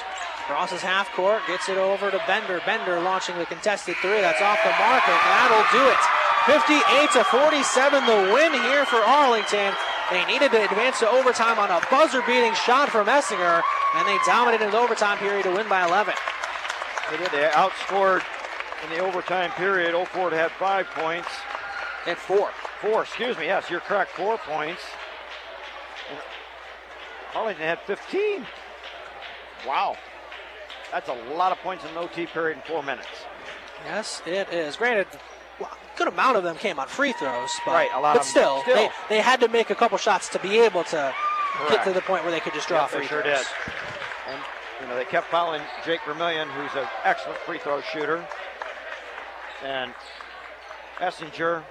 crosses 0.47 0.81
half 0.81 1.11
court, 1.13 1.43
gets 1.49 1.69
it 1.69 1.77
over 1.77 2.11
to 2.11 2.23
Bender. 2.27 2.61
Bender 2.65 3.01
launching 3.01 3.37
the 3.39 3.47
contested 3.47 3.97
three. 3.97 4.21
That's 4.21 4.41
off 4.41 4.63
the 4.63 4.71
mark, 4.79 5.03
and 5.09 5.19
that'll 5.27 5.67
do 5.75 5.83
it. 5.91 5.99
58 6.47 7.11
to 7.19 7.25
47, 7.25 8.07
the 8.07 8.33
win 8.33 8.53
here 8.53 8.87
for 8.87 9.03
Arlington. 9.03 9.75
They 10.13 10.25
needed 10.27 10.53
to 10.53 10.63
advance 10.63 11.01
to 11.01 11.11
overtime 11.11 11.59
on 11.59 11.71
a 11.71 11.83
buzzer 11.91 12.23
beating 12.23 12.55
shot 12.55 12.91
from 12.91 13.09
Essinger, 13.09 13.63
and 13.95 14.07
they 14.07 14.19
dominated 14.27 14.73
the 14.73 14.79
overtime 14.79 15.19
period 15.19 15.45
to 15.45 15.53
win 15.53 15.69
by 15.69 15.87
11. 15.87 16.15
They 17.11 17.17
did. 17.19 17.31
They 17.31 17.49
outscored 17.53 18.23
in 18.85 18.91
the 18.91 18.99
overtime 18.99 19.51
period. 19.53 19.95
Old 19.95 20.09
had 20.33 20.51
five 20.53 20.87
points. 20.89 21.29
And 22.07 22.17
four. 22.17 22.51
Four, 22.81 23.03
excuse 23.03 23.37
me. 23.39 23.47
Yes, 23.47 23.71
you're 23.71 23.81
correct. 23.81 24.13
Four 24.13 24.39
points. 24.39 24.83
And 26.11 26.19
Arlington 27.35 27.65
had 27.65 27.81
15. 27.81 28.47
Wow. 29.67 29.97
That's 30.93 31.09
a 31.09 31.15
lot 31.35 31.53
of 31.53 31.59
points 31.59 31.85
in 31.85 31.91
an 31.91 31.99
OT 31.99 32.27
period 32.27 32.59
in 32.59 32.63
four 32.63 32.83
minutes. 32.83 33.09
Yes, 33.85 34.23
it 34.27 34.53
is. 34.53 34.77
Granted, 34.77 35.07
a 35.61 35.67
good 35.97 36.09
amount 36.09 36.37
of 36.37 36.45
them 36.45 36.57
came 36.57 36.79
on 36.79 36.87
free 36.87 37.13
throws, 37.13 37.51
but, 37.65 37.73
Right, 37.73 37.91
a 37.93 38.01
lot 38.01 38.15
but 38.15 38.21
of 38.21 38.27
them, 38.27 38.31
still, 38.31 38.63
still. 38.63 38.75
They, 38.75 38.91
they 39.09 39.21
had 39.21 39.41
to 39.41 39.49
make 39.49 39.71
a 39.71 39.75
couple 39.75 39.99
shots 39.99 40.29
to 40.31 40.39
be 40.39 40.59
able 40.59 40.85
to 40.85 41.15
get 41.69 41.85
to 41.85 41.93
the 41.93 42.01
point 42.03 42.23
where 42.23 42.33
they 42.33 42.41
could 42.41 42.55
just 42.55 42.69
draw 42.69 42.83
Yeah, 42.83 42.87
free 42.87 43.01
they 43.01 43.07
sure 43.07 43.23
throws. 43.23 43.39
did. 43.39 43.47
And 44.33 44.41
you 44.81 44.87
know 44.89 44.97
they 44.97 45.05
kept 45.05 45.29
fouling 45.29 45.63
Jake 45.85 46.01
Vermillion, 46.07 46.49
who's 46.49 46.75
an 46.75 46.89
excellent 47.05 47.39
free 47.41 47.59
throw 47.59 47.81
shooter, 47.81 48.27
and 49.65 49.93
Essinger 50.99 51.63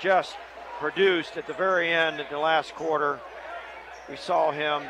just 0.00 0.36
produced 0.78 1.36
at 1.36 1.46
the 1.46 1.52
very 1.54 1.92
end 1.92 2.20
of 2.20 2.28
the 2.30 2.38
last 2.38 2.74
quarter. 2.74 3.18
We 4.08 4.16
saw 4.16 4.52
him 4.52 4.82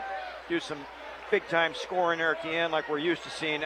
do 0.49 0.61
some 0.61 0.79
big 1.31 1.47
time 1.49 1.75
scoring 1.75 2.19
there 2.19 2.35
at 2.35 2.43
the 2.43 2.51
end, 2.51 2.73
like 2.73 2.89
we're 2.89 2.99
used 2.99 3.23
to 3.25 3.31
seeing 3.31 3.65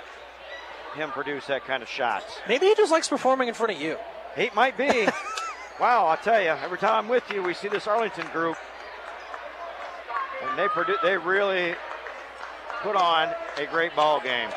him 0.95 1.11
produce 1.11 1.47
that 1.47 1.65
kind 1.65 1.83
of 1.83 1.89
shots. 1.89 2.39
Maybe 2.49 2.67
he 2.67 2.75
just 2.75 2.93
likes 2.93 3.09
performing 3.09 3.49
in 3.49 3.55
front 3.55 3.73
of 3.73 3.81
you. 3.81 3.97
He 4.37 4.51
might 4.55 4.77
be. 4.77 5.07
wow, 5.81 6.07
I'll 6.07 6.17
tell 6.17 6.41
you, 6.41 6.49
every 6.49 6.79
time 6.79 7.05
I'm 7.05 7.09
with 7.09 7.25
you, 7.33 7.43
we 7.43 7.55
see 7.55 7.69
this 7.69 7.87
Arlington 7.87 8.27
group, 8.33 8.57
and 10.49 10.59
they 10.59 10.67
produ- 10.67 11.01
they 11.03 11.17
really 11.17 11.75
put 12.83 12.97
on 12.97 13.33
a 13.59 13.67
great 13.67 13.95
ball 13.95 14.21
game. 14.21 14.51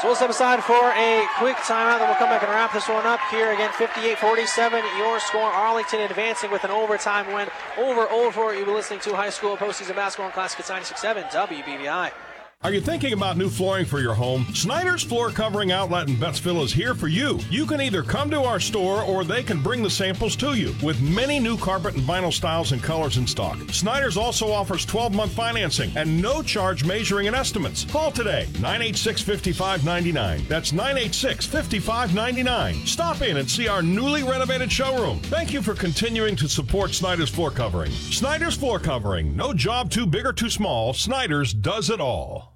So 0.00 0.08
we'll 0.08 0.16
step 0.16 0.28
aside 0.28 0.62
for 0.62 0.74
a 0.74 1.26
quick 1.38 1.56
timeout, 1.56 2.00
then 2.00 2.08
we'll 2.08 2.18
come 2.18 2.28
back 2.28 2.42
and 2.42 2.52
wrap 2.52 2.70
this 2.74 2.86
one 2.86 3.06
up 3.06 3.20
here. 3.30 3.50
Again, 3.52 3.70
58-47, 3.70 4.98
your 4.98 5.18
score. 5.20 5.40
Arlington 5.40 6.00
advancing 6.00 6.50
with 6.50 6.64
an 6.64 6.70
overtime 6.70 7.32
win 7.32 7.48
over 7.78 8.06
Old 8.10 8.34
Fort. 8.34 8.56
You'll 8.56 8.66
be 8.66 8.72
listening 8.72 9.00
to 9.00 9.16
high 9.16 9.30
school 9.30 9.56
postseason 9.56 9.96
basketball 9.96 10.26
on 10.26 10.32
Classic 10.32 10.60
at 10.60 10.66
96.7 10.66 11.30
WBVI. 11.30 12.12
Are 12.66 12.72
you 12.74 12.80
thinking 12.80 13.12
about 13.12 13.36
new 13.36 13.48
flooring 13.48 13.84
for 13.84 14.00
your 14.00 14.12
home? 14.12 14.44
Snyder's 14.52 15.04
Floor 15.04 15.30
Covering 15.30 15.70
Outlet 15.70 16.08
in 16.08 16.16
Bettsville 16.16 16.64
is 16.64 16.72
here 16.72 16.94
for 16.94 17.06
you. 17.06 17.38
You 17.48 17.64
can 17.64 17.80
either 17.80 18.02
come 18.02 18.28
to 18.30 18.42
our 18.42 18.58
store 18.58 19.02
or 19.02 19.22
they 19.22 19.44
can 19.44 19.62
bring 19.62 19.84
the 19.84 19.88
samples 19.88 20.34
to 20.38 20.54
you 20.54 20.74
with 20.82 21.00
many 21.00 21.38
new 21.38 21.56
carpet 21.56 21.94
and 21.94 22.02
vinyl 22.02 22.32
styles 22.32 22.72
and 22.72 22.82
colors 22.82 23.18
in 23.18 23.26
stock. 23.28 23.56
Snyder's 23.70 24.16
also 24.16 24.50
offers 24.50 24.84
12 24.84 25.14
month 25.14 25.30
financing 25.30 25.92
and 25.96 26.20
no 26.20 26.42
charge 26.42 26.84
measuring 26.84 27.28
and 27.28 27.36
estimates. 27.36 27.84
Call 27.84 28.10
today 28.10 28.48
986 28.54 29.22
5599. 29.22 30.46
That's 30.48 30.72
986 30.72 31.46
5599. 31.46 32.84
Stop 32.84 33.22
in 33.22 33.36
and 33.36 33.48
see 33.48 33.68
our 33.68 33.80
newly 33.80 34.24
renovated 34.24 34.72
showroom. 34.72 35.20
Thank 35.20 35.52
you 35.52 35.62
for 35.62 35.74
continuing 35.74 36.34
to 36.34 36.48
support 36.48 36.94
Snyder's 36.94 37.30
Floor 37.30 37.52
Covering. 37.52 37.92
Snyder's 37.92 38.56
Floor 38.56 38.80
Covering. 38.80 39.36
No 39.36 39.54
job 39.54 39.88
too 39.88 40.04
big 40.04 40.26
or 40.26 40.32
too 40.32 40.50
small. 40.50 40.92
Snyder's 40.94 41.54
does 41.54 41.90
it 41.90 42.00
all. 42.00 42.55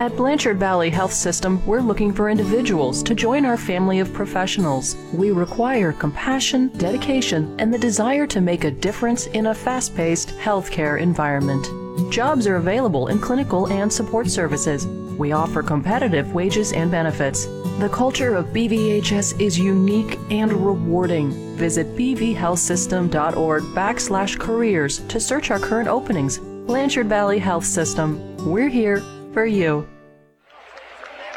At 0.00 0.14
Blanchard 0.14 0.60
Valley 0.60 0.90
Health 0.90 1.12
System, 1.12 1.64
we're 1.66 1.80
looking 1.80 2.12
for 2.12 2.30
individuals 2.30 3.02
to 3.02 3.16
join 3.16 3.44
our 3.44 3.56
family 3.56 3.98
of 3.98 4.12
professionals. 4.12 4.94
We 5.12 5.32
require 5.32 5.92
compassion, 5.92 6.68
dedication, 6.78 7.56
and 7.58 7.74
the 7.74 7.78
desire 7.78 8.24
to 8.28 8.40
make 8.40 8.62
a 8.62 8.70
difference 8.70 9.26
in 9.26 9.46
a 9.46 9.54
fast 9.54 9.96
paced 9.96 10.28
healthcare 10.38 11.00
environment. 11.00 11.66
Jobs 12.12 12.46
are 12.46 12.56
available 12.56 13.08
in 13.08 13.18
clinical 13.18 13.66
and 13.72 13.92
support 13.92 14.30
services. 14.30 14.86
We 14.86 15.32
offer 15.32 15.64
competitive 15.64 16.32
wages 16.32 16.72
and 16.72 16.92
benefits. 16.92 17.46
The 17.80 17.90
culture 17.92 18.36
of 18.36 18.46
BVHS 18.46 19.40
is 19.40 19.58
unique 19.58 20.16
and 20.30 20.52
rewarding. 20.52 21.56
Visit 21.56 21.96
bvhealthsystem.org 21.96 23.62
backslash 23.74 24.38
careers 24.38 25.00
to 25.08 25.18
search 25.18 25.50
our 25.50 25.58
current 25.58 25.88
openings. 25.88 26.38
Blanchard 26.38 27.08
Valley 27.08 27.40
Health 27.40 27.64
System. 27.64 28.36
We're 28.46 28.68
here 28.68 29.02
for 29.32 29.44
you. 29.44 29.88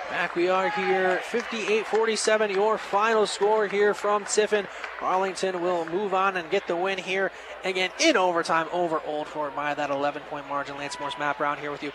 Back 0.10 0.36
we 0.36 0.50
are 0.50 0.70
here, 0.70 1.22
58-47, 1.32 2.54
your 2.54 2.78
final 2.78 3.26
score 3.26 3.68
here 3.68 3.94
from 3.94 4.26
Tiffin. 4.26 4.68
Arlington 5.02 5.62
will 5.62 5.86
move 5.86 6.14
on 6.14 6.36
and 6.36 6.50
get 6.52 6.68
the 6.68 6.76
win 6.76 6.98
here 6.98 7.32
again 7.64 7.92
in 8.00 8.18
overtime 8.18 8.68
over 8.74 9.02
Old 9.06 9.28
Fort 9.28 9.56
by 9.56 9.74
that 9.74 9.90
11-point 9.90 10.50
margin. 10.50 10.78
Lance 10.78 11.00
Morse, 11.00 11.18
Matt 11.18 11.38
Brown 11.38 11.58
here 11.58 11.72
with 11.72 11.82
you. 11.82 11.94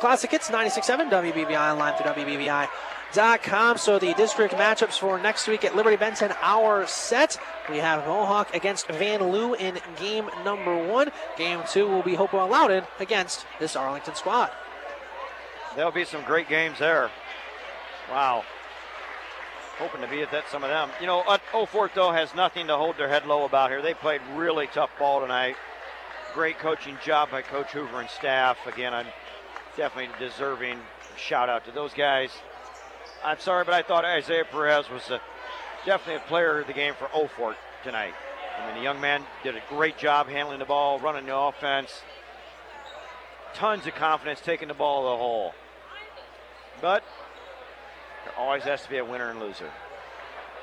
Classic 0.00 0.30
Hits 0.30 0.50
96.7 0.50 1.10
WBVI 1.10 1.72
online 1.72 1.96
through 1.96 2.10
WBVI.com. 2.24 3.78
So 3.78 3.98
the 4.00 4.12
district 4.14 4.54
matchups 4.54 4.98
for 4.98 5.18
next 5.20 5.46
week 5.46 5.64
at 5.64 5.76
Liberty 5.76 5.96
Benton, 5.96 6.32
our 6.42 6.86
set. 6.86 7.38
We 7.70 7.78
have 7.78 8.04
Mohawk 8.04 8.52
against 8.54 8.88
Vanlue 8.88 9.58
in 9.58 9.78
game 9.98 10.28
number 10.44 10.76
one. 10.86 11.12
Game 11.38 11.60
two 11.70 11.86
will 11.86 12.02
be 12.02 12.16
Hopewell 12.16 12.48
Loudon 12.48 12.84
against 12.98 13.46
this 13.60 13.76
Arlington 13.76 14.16
squad. 14.16 14.50
There'll 15.76 15.92
be 15.92 16.04
some 16.04 16.22
great 16.22 16.48
games 16.48 16.78
there. 16.78 17.10
Wow. 18.10 18.44
Hoping 19.78 20.02
to 20.02 20.06
be 20.06 20.22
at 20.22 20.30
that 20.30 20.48
some 20.50 20.62
of 20.62 20.70
them. 20.70 20.90
You 21.00 21.06
know, 21.06 21.22
uh, 21.22 21.38
Old 21.52 21.68
Fort 21.68 21.92
though 21.94 22.12
has 22.12 22.34
nothing 22.34 22.68
to 22.68 22.76
hold 22.76 22.96
their 22.96 23.08
head 23.08 23.26
low 23.26 23.44
about 23.44 23.70
here. 23.70 23.82
They 23.82 23.94
played 23.94 24.20
really 24.34 24.68
tough 24.68 24.90
ball 24.98 25.20
tonight. 25.20 25.56
Great 26.32 26.58
coaching 26.58 26.96
job 27.04 27.30
by 27.30 27.42
Coach 27.42 27.72
Hoover 27.72 28.00
and 28.00 28.08
staff. 28.08 28.56
Again, 28.66 28.94
I'm 28.94 29.06
definitely 29.76 30.14
deserving 30.18 30.78
shout 31.16 31.48
out 31.48 31.64
to 31.64 31.72
those 31.72 31.92
guys. 31.92 32.30
I'm 33.24 33.38
sorry, 33.40 33.64
but 33.64 33.74
I 33.74 33.82
thought 33.82 34.04
Isaiah 34.04 34.44
Perez 34.44 34.88
was 34.90 35.10
a, 35.10 35.20
definitely 35.86 36.22
a 36.24 36.28
player 36.28 36.60
of 36.60 36.66
the 36.66 36.72
game 36.72 36.94
for 36.94 37.08
Old 37.12 37.30
Fort 37.32 37.56
tonight. 37.82 38.14
I 38.60 38.66
mean, 38.66 38.76
the 38.76 38.82
young 38.82 39.00
man 39.00 39.24
did 39.42 39.56
a 39.56 39.62
great 39.68 39.98
job 39.98 40.28
handling 40.28 40.58
the 40.60 40.64
ball, 40.64 41.00
running 41.00 41.26
the 41.26 41.36
offense. 41.36 42.02
Tons 43.54 43.86
of 43.86 43.94
confidence 43.94 44.40
taking 44.40 44.68
the 44.68 44.74
ball 44.74 45.02
to 45.02 45.08
the 45.10 45.16
hole. 45.16 45.54
But 46.84 47.02
there 48.26 48.34
always 48.36 48.64
has 48.64 48.82
to 48.82 48.90
be 48.90 48.98
a 48.98 49.04
winner 49.06 49.30
and 49.30 49.40
loser. 49.40 49.70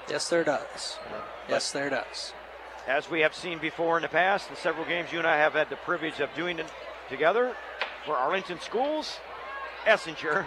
Yes, 0.07 0.29
there 0.29 0.43
does. 0.43 0.99
Yes, 1.49 1.71
there 1.71 1.89
does. 1.89 2.33
As 2.87 3.09
we 3.09 3.21
have 3.21 3.33
seen 3.33 3.57
before 3.57 3.97
in 3.97 4.03
the 4.03 4.07
past, 4.07 4.47
in 4.51 4.55
several 4.55 4.85
games 4.85 5.11
you 5.11 5.17
and 5.17 5.27
I 5.27 5.37
have 5.37 5.53
had 5.53 5.71
the 5.71 5.77
privilege 5.77 6.19
of 6.19 6.29
doing 6.35 6.59
it 6.59 6.67
together 7.09 7.55
for 8.05 8.15
Arlington 8.15 8.59
Schools, 8.59 9.17
Essinger 9.87 10.45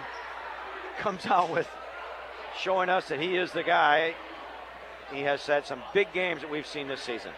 comes 0.99 1.25
out 1.25 1.51
with 1.51 1.67
showing 2.57 2.87
us 2.87 3.09
that 3.09 3.19
he 3.19 3.35
is 3.35 3.51
the 3.51 3.63
guy 3.63 4.15
he 5.11 5.23
has 5.23 5.45
had 5.45 5.65
some 5.65 5.81
big 5.93 6.13
games 6.13 6.39
that 6.39 6.49
we've 6.49 6.65
seen 6.65 6.87
this 6.87 7.01
season. 7.01 7.31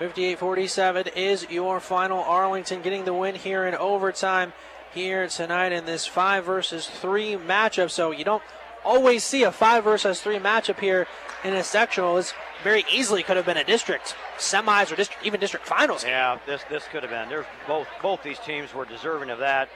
58-47 0.00 1.16
is 1.16 1.48
your 1.48 1.80
final. 1.80 2.22
Arlington 2.22 2.82
getting 2.82 3.06
the 3.06 3.14
win 3.14 3.36
here 3.36 3.64
in 3.64 3.74
overtime 3.74 4.52
here 4.96 5.28
tonight 5.28 5.72
in 5.72 5.84
this 5.84 6.06
five 6.06 6.46
versus 6.46 6.86
three 6.86 7.34
matchup. 7.34 7.90
So 7.90 8.10
you 8.10 8.24
don't 8.24 8.42
always 8.82 9.22
see 9.22 9.42
a 9.42 9.52
five 9.52 9.84
versus 9.84 10.22
three 10.22 10.38
matchup 10.38 10.80
here 10.80 11.06
in 11.44 11.52
a 11.52 11.62
sectional. 11.62 12.16
This 12.16 12.32
very 12.64 12.84
easily 12.90 13.22
could 13.22 13.36
have 13.36 13.44
been 13.44 13.58
a 13.58 13.64
district 13.64 14.16
semis 14.38 14.90
or 14.90 14.96
district, 14.96 15.24
even 15.24 15.38
district 15.38 15.66
finals. 15.66 16.02
Yeah, 16.02 16.38
this 16.46 16.62
this 16.70 16.84
could 16.90 17.02
have 17.02 17.10
been. 17.10 17.28
There's 17.28 17.44
both 17.68 17.86
both 18.00 18.22
these 18.22 18.38
teams 18.38 18.72
were 18.72 18.86
deserving 18.86 19.28
of 19.28 19.38
that. 19.40 19.68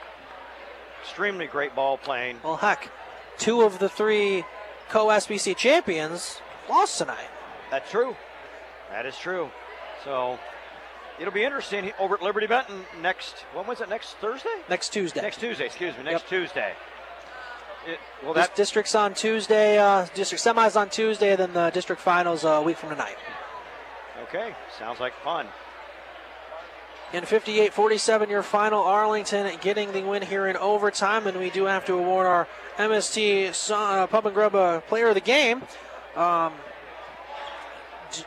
Extremely 1.03 1.45
great 1.45 1.75
ball 1.75 1.97
playing. 1.97 2.39
Well, 2.43 2.57
heck, 2.57 2.91
two 3.37 3.61
of 3.61 3.77
the 3.77 3.89
three 3.89 4.43
co-SBC 4.89 5.55
champions 5.55 6.41
lost 6.67 6.97
tonight. 6.97 7.29
That's 7.69 7.89
true. 7.91 8.15
That 8.89 9.05
is 9.05 9.17
true. 9.17 9.51
So 10.03 10.39
it'll 11.19 11.33
be 11.33 11.43
interesting 11.43 11.91
over 11.99 12.15
at 12.15 12.21
Liberty 12.21 12.47
Benton 12.47 12.83
next. 13.01 13.45
When 13.53 13.65
was 13.67 13.81
it? 13.81 13.89
Next 13.89 14.13
Thursday? 14.17 14.49
Next 14.69 14.89
Tuesday. 14.89 15.21
Next 15.21 15.39
Tuesday. 15.39 15.65
Excuse 15.65 15.97
me. 15.97 16.03
Next 16.03 16.21
Yep. 16.23 16.29
Tuesday. 16.29 16.73
It, 17.87 17.99
well, 18.23 18.33
that 18.35 18.55
district's 18.55 18.93
on 18.93 19.13
Tuesday. 19.15 19.79
Uh, 19.79 20.05
district 20.13 20.43
semis 20.43 20.79
on 20.79 20.89
Tuesday, 20.89 21.35
then 21.35 21.53
the 21.53 21.71
district 21.71 22.01
finals 22.01 22.45
uh, 22.45 22.49
a 22.49 22.61
week 22.61 22.77
from 22.77 22.89
tonight. 22.89 23.17
okay. 24.23 24.53
Sounds 24.77 24.99
like 24.99 25.13
fun. 25.23 25.47
In 27.13 27.23
58-47, 27.25 28.29
your 28.29 28.41
final 28.43 28.83
Arlington 28.83 29.51
getting 29.59 29.91
the 29.91 30.01
win 30.03 30.21
here 30.21 30.47
in 30.47 30.55
overtime, 30.55 31.27
and 31.27 31.37
we 31.37 31.49
do 31.49 31.65
have 31.65 31.83
to 31.87 31.93
award 31.95 32.25
our 32.25 32.47
MST 32.77 33.69
uh, 33.71 34.07
Pub 34.07 34.25
and 34.27 34.33
Grub 34.33 34.55
uh, 34.55 34.79
Player 34.81 35.09
of 35.09 35.15
the 35.15 35.19
Game. 35.19 35.61
Um, 36.15 36.53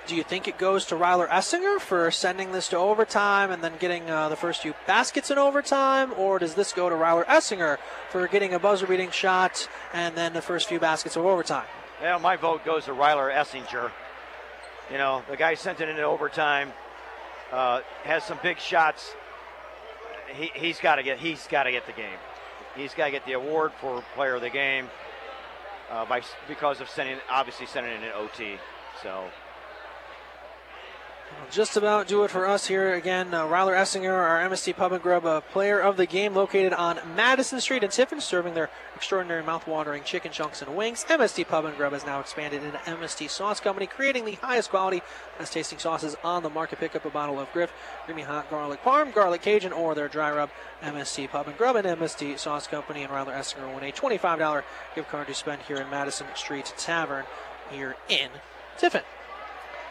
do 0.06 0.16
you 0.16 0.22
think 0.22 0.48
it 0.48 0.58
goes 0.58 0.86
to 0.86 0.94
Ryler 0.94 1.28
Essinger 1.28 1.80
for 1.80 2.10
sending 2.10 2.52
this 2.52 2.68
to 2.68 2.76
overtime 2.76 3.50
and 3.50 3.62
then 3.62 3.72
getting 3.78 4.08
uh, 4.10 4.28
the 4.28 4.36
first 4.36 4.62
few 4.62 4.74
baskets 4.86 5.30
in 5.30 5.38
overtime, 5.38 6.12
or 6.16 6.38
does 6.38 6.54
this 6.54 6.72
go 6.72 6.88
to 6.88 6.94
Ryler 6.94 7.24
Essinger 7.26 7.78
for 8.10 8.26
getting 8.28 8.54
a 8.54 8.58
buzzer-beating 8.58 9.10
shot 9.10 9.68
and 9.92 10.14
then 10.14 10.32
the 10.32 10.42
first 10.42 10.68
few 10.68 10.78
baskets 10.78 11.16
of 11.16 11.24
overtime? 11.24 11.66
Well, 12.00 12.18
my 12.18 12.36
vote 12.36 12.64
goes 12.64 12.86
to 12.86 12.92
Ryler 12.92 13.32
Essinger. 13.32 13.90
You 14.90 14.98
know, 14.98 15.22
the 15.30 15.36
guy 15.36 15.54
sent 15.54 15.80
it 15.80 15.88
into 15.88 16.02
overtime. 16.02 16.72
Uh, 17.52 17.80
has 18.04 18.24
some 18.24 18.38
big 18.42 18.58
shots. 18.58 19.12
He, 20.34 20.50
he's 20.54 20.80
got 20.80 20.96
to 20.96 21.02
get. 21.02 21.18
He's 21.18 21.46
got 21.46 21.64
to 21.64 21.70
get 21.70 21.86
the 21.86 21.92
game. 21.92 22.18
He's 22.76 22.92
got 22.94 23.06
to 23.06 23.10
get 23.10 23.24
the 23.24 23.32
award 23.32 23.72
for 23.80 24.02
player 24.14 24.34
of 24.34 24.40
the 24.40 24.50
game 24.50 24.88
uh, 25.90 26.04
by 26.04 26.22
because 26.48 26.80
of 26.80 26.88
sending 26.90 27.18
obviously 27.30 27.66
sending 27.66 27.92
it 27.92 28.02
in 28.02 28.10
OT. 28.14 28.56
So 29.02 29.24
Just 31.50 31.76
about 31.76 32.08
do 32.08 32.24
it 32.24 32.32
for 32.32 32.46
us 32.46 32.66
here 32.66 32.94
again. 32.94 33.32
Uh, 33.32 33.44
Ryler 33.44 33.76
Essinger, 33.76 34.12
our 34.12 34.40
MST 34.48 34.74
Pub 34.76 34.92
and 34.92 35.00
Grub 35.00 35.24
uh, 35.24 35.40
player 35.40 35.78
of 35.78 35.96
the 35.96 36.04
game, 36.04 36.34
located 36.34 36.72
on 36.72 36.98
Madison 37.14 37.60
Street 37.60 37.84
in 37.84 37.90
Tiffin, 37.90 38.20
serving 38.20 38.54
their 38.54 38.70
extraordinary 38.96 39.42
mouth-watering 39.44 40.02
chicken 40.02 40.32
chunks 40.32 40.62
and 40.62 40.74
wings. 40.74 41.04
MST 41.08 41.46
Pub 41.46 41.64
and 41.64 41.76
Grub 41.76 41.92
has 41.92 42.04
now 42.04 42.18
expanded 42.18 42.64
into 42.64 42.78
MST 42.78 43.30
Sauce 43.30 43.60
Company, 43.60 43.86
creating 43.86 44.24
the 44.24 44.32
highest 44.32 44.70
quality, 44.70 45.00
best 45.38 45.52
tasting 45.52 45.78
sauces 45.78 46.16
on 46.24 46.42
the 46.42 46.50
market. 46.50 46.80
Pick 46.80 46.96
up 46.96 47.04
a 47.04 47.10
bottle 47.10 47.38
of 47.38 47.52
Griff, 47.52 47.72
creamy 48.04 48.22
hot 48.22 48.50
garlic 48.50 48.82
parm, 48.82 49.14
garlic 49.14 49.42
Cajun, 49.42 49.72
or 49.72 49.94
their 49.94 50.08
dry 50.08 50.32
rub. 50.32 50.50
MST 50.82 51.28
Pub 51.28 51.46
and 51.46 51.56
Grub 51.56 51.76
and 51.76 51.86
MST 51.86 52.36
Sauce 52.38 52.66
Company 52.66 53.04
and 53.04 53.12
Ryler 53.12 53.32
Essinger 53.32 53.72
win 53.72 53.84
a 53.84 53.92
$25 53.92 54.64
gift 54.96 55.08
card 55.08 55.28
to 55.28 55.34
spend 55.34 55.62
here 55.62 55.76
in 55.76 55.88
Madison 55.88 56.26
Street 56.34 56.74
Tavern 56.76 57.26
here 57.70 57.94
in 58.08 58.30
Tiffin. 58.76 59.02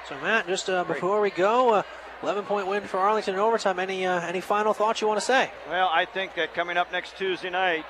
So 0.07 0.15
Matt, 0.21 0.47
just 0.47 0.69
uh, 0.69 0.83
before 0.83 1.21
we 1.21 1.29
go, 1.29 1.73
uh, 1.75 1.83
11 2.23 2.45
point 2.45 2.67
win 2.67 2.83
for 2.83 2.97
Arlington 2.99 3.35
in 3.35 3.39
overtime. 3.39 3.79
Any 3.79 4.05
uh, 4.05 4.19
any 4.21 4.41
final 4.41 4.73
thoughts 4.73 5.01
you 5.01 5.07
want 5.07 5.19
to 5.19 5.25
say? 5.25 5.51
Well, 5.69 5.89
I 5.91 6.05
think 6.05 6.35
that 6.35 6.53
coming 6.53 6.77
up 6.77 6.91
next 6.91 7.17
Tuesday 7.17 7.49
night, 7.49 7.85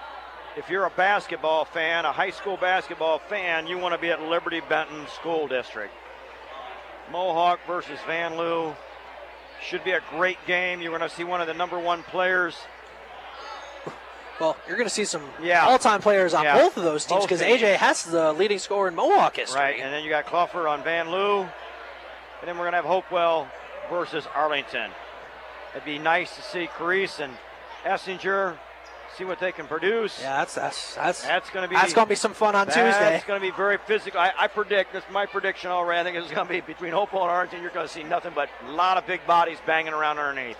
if 0.55 0.69
you're 0.69 0.85
a 0.85 0.89
basketball 0.91 1.65
fan, 1.65 2.05
a 2.05 2.11
high 2.11 2.29
school 2.31 2.57
basketball 2.57 3.19
fan, 3.19 3.67
you 3.67 3.77
want 3.77 3.95
to 3.95 3.99
be 4.01 4.09
at 4.09 4.21
Liberty 4.21 4.61
Benton 4.67 5.05
School 5.15 5.47
District. 5.47 5.93
Mohawk 7.11 7.59
versus 7.67 7.99
Vanlue 8.07 8.75
should 9.61 9.83
be 9.83 9.91
a 9.91 10.01
great 10.11 10.37
game. 10.47 10.81
You're 10.81 10.97
going 10.97 11.07
to 11.09 11.15
see 11.15 11.23
one 11.23 11.41
of 11.41 11.47
the 11.47 11.53
number 11.53 11.79
one 11.79 12.03
players. 12.03 12.55
Well, 14.39 14.57
you're 14.67 14.77
going 14.77 14.87
to 14.89 14.93
see 14.93 15.05
some 15.05 15.23
Yeah. 15.41 15.65
all-time 15.65 16.01
players 16.01 16.33
on 16.33 16.43
Yeah. 16.43 16.57
both 16.57 16.75
of 16.75 16.83
those 16.83 17.05
teams 17.05 17.23
because. 17.23 17.41
AJ 17.41 17.75
Hess 17.75 18.05
is 18.07 18.11
the 18.13 18.33
leading 18.33 18.57
scorer 18.59 18.87
in 18.87 18.95
Mohawk 18.95 19.35
history. 19.35 19.59
Right, 19.59 19.79
and 19.79 19.93
then 19.93 20.03
you 20.03 20.09
got 20.09 20.25
Clougher 20.25 20.69
on 20.69 20.81
Vanlue. 20.83 21.49
And 22.43 22.49
then 22.49 22.57
we're 22.57 22.65
going 22.65 22.73
to 22.73 22.79
have 22.79 22.85
Hopewell 22.85 23.47
versus 23.89 24.27
Arlington. 24.35 24.91
It'd 25.71 25.85
be 25.85 25.97
nice 25.97 26.35
to 26.35 26.41
see 26.41 26.67
Carice 26.67 27.21
and 27.21 27.31
Essinger, 27.85 28.57
see 29.17 29.23
what 29.23 29.39
they 29.39 29.53
can 29.53 29.65
produce. 29.65 30.19
Yeah, 30.19 30.39
that's 30.39 30.55
that's 30.55 30.95
that's 30.95 31.21
that's 31.21 31.49
going 31.51 31.63
to 31.63 31.69
be 31.69 31.75
that's 31.75 31.93
gonna 31.93 32.05
be 32.05 32.15
some 32.15 32.33
fun 32.33 32.53
on 32.53 32.67
that's 32.67 32.75
Tuesday. 32.75 33.15
It's 33.15 33.23
going 33.23 33.39
to 33.39 33.47
be 33.47 33.55
very 33.55 33.77
physical. 33.77 34.19
I, 34.19 34.33
I 34.37 34.47
predict 34.47 34.91
this 34.91 35.05
is 35.05 35.09
my 35.09 35.25
prediction 35.25 35.71
already. 35.71 36.01
I 36.01 36.03
think 36.03 36.21
it's 36.21 36.33
going 36.33 36.45
to 36.45 36.53
be 36.53 36.59
between 36.59 36.91
Hopewell 36.91 37.21
and 37.21 37.31
Arlington. 37.31 37.61
You're 37.61 37.71
going 37.71 37.87
to 37.87 37.93
see 37.93 38.03
nothing 38.03 38.33
but 38.35 38.49
a 38.67 38.71
lot 38.71 38.97
of 38.97 39.07
big 39.07 39.25
bodies 39.25 39.59
banging 39.65 39.93
around 39.93 40.19
underneath. 40.19 40.57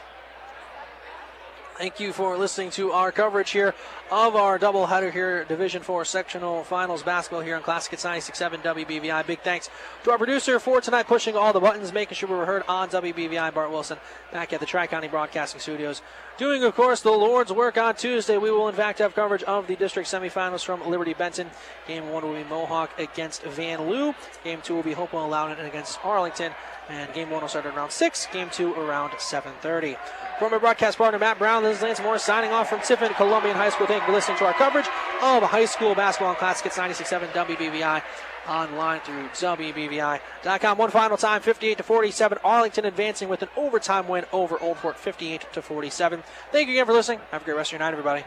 Thank 1.77 1.99
you 1.99 2.13
for 2.13 2.37
listening 2.37 2.69
to 2.71 2.91
our 2.91 3.11
coverage 3.11 3.49
here 3.49 3.73
of 4.11 4.35
our 4.35 4.59
doubleheader 4.59 5.11
here, 5.11 5.43
Division 5.43 5.81
Four 5.81 6.05
sectional 6.05 6.63
finals 6.63 7.01
basketball 7.01 7.41
here 7.41 7.55
on 7.55 7.63
Classic 7.63 7.89
Hits 7.91 8.05
96.7 8.05 8.61
WBVI. 8.61 9.25
Big 9.25 9.41
thanks 9.41 9.71
to 10.03 10.11
our 10.11 10.19
producer 10.19 10.59
for 10.59 10.81
tonight, 10.81 11.07
pushing 11.07 11.35
all 11.35 11.51
the 11.51 11.59
buttons, 11.59 11.91
making 11.91 12.15
sure 12.15 12.29
we 12.29 12.35
were 12.35 12.45
heard 12.45 12.63
on 12.67 12.89
WBVI. 12.89 13.53
Bart 13.55 13.71
Wilson 13.71 13.97
back 14.31 14.53
at 14.53 14.59
the 14.59 14.67
Tri 14.67 14.85
County 14.85 15.07
Broadcasting 15.07 15.59
Studios, 15.59 16.03
doing, 16.37 16.63
of 16.63 16.75
course, 16.75 17.01
the 17.01 17.11
Lord's 17.11 17.51
work 17.51 17.77
on 17.77 17.95
Tuesday. 17.95 18.37
We 18.37 18.51
will, 18.51 18.67
in 18.67 18.75
fact, 18.75 18.99
have 18.99 19.15
coverage 19.15 19.43
of 19.43 19.67
the 19.67 19.75
district 19.75 20.09
semifinals 20.09 20.63
from 20.63 20.87
Liberty 20.89 21.13
Benton. 21.13 21.49
Game 21.87 22.09
one 22.09 22.23
will 22.23 22.33
be 22.33 22.43
Mohawk 22.43 22.97
against 22.99 23.43
Vanlue. 23.43 24.15
Game 24.43 24.61
two 24.61 24.75
will 24.75 24.83
be 24.83 24.93
Hopewell 24.93 25.29
Loudon 25.29 25.65
against 25.65 26.03
Arlington. 26.03 26.53
And 26.89 27.13
game 27.13 27.29
one 27.29 27.41
will 27.41 27.47
start 27.47 27.65
at 27.65 27.75
around 27.75 27.91
6, 27.91 28.27
game 28.33 28.49
two 28.51 28.73
around 28.73 29.11
7.30. 29.11 29.97
For 30.37 30.49
my 30.49 30.57
broadcast 30.57 30.97
partner, 30.97 31.17
Matt 31.17 31.39
Brown, 31.39 31.63
this 31.63 31.77
is 31.77 31.83
Lance 31.83 32.01
Moore 32.01 32.17
signing 32.17 32.51
off 32.51 32.67
from 32.69 32.81
Tiffin 32.81 33.13
Columbian 33.13 33.55
High 33.55 33.69
School. 33.69 33.87
Thank 33.87 34.01
you 34.01 34.07
for 34.07 34.11
listening 34.11 34.37
to 34.39 34.45
our 34.45 34.53
coverage 34.53 34.87
of 35.21 35.43
high 35.43 35.65
school 35.65 35.95
basketball 35.95 36.31
and 36.31 36.37
classic. 36.37 36.65
It's 36.65 36.77
96.7 36.77 37.31
WBVI 37.31 38.03
online 38.47 39.01
through 39.01 39.27
WBVI.com. 39.29 40.77
One 40.77 40.89
final 40.91 41.17
time, 41.17 41.41
58 41.41 41.77
to 41.77 41.83
47. 41.83 42.37
Arlington 42.43 42.85
advancing 42.85 43.29
with 43.29 43.41
an 43.41 43.49
overtime 43.55 44.07
win 44.07 44.25
over 44.31 44.59
Old 44.61 44.77
Fort, 44.77 44.97
58 44.97 45.45
to 45.53 45.61
47. 45.61 46.23
Thank 46.51 46.67
you 46.67 46.75
again 46.75 46.85
for 46.85 46.93
listening. 46.93 47.19
Have 47.31 47.41
a 47.41 47.45
great 47.45 47.57
rest 47.57 47.69
of 47.69 47.73
your 47.73 47.79
night, 47.79 47.91
everybody. 47.91 48.23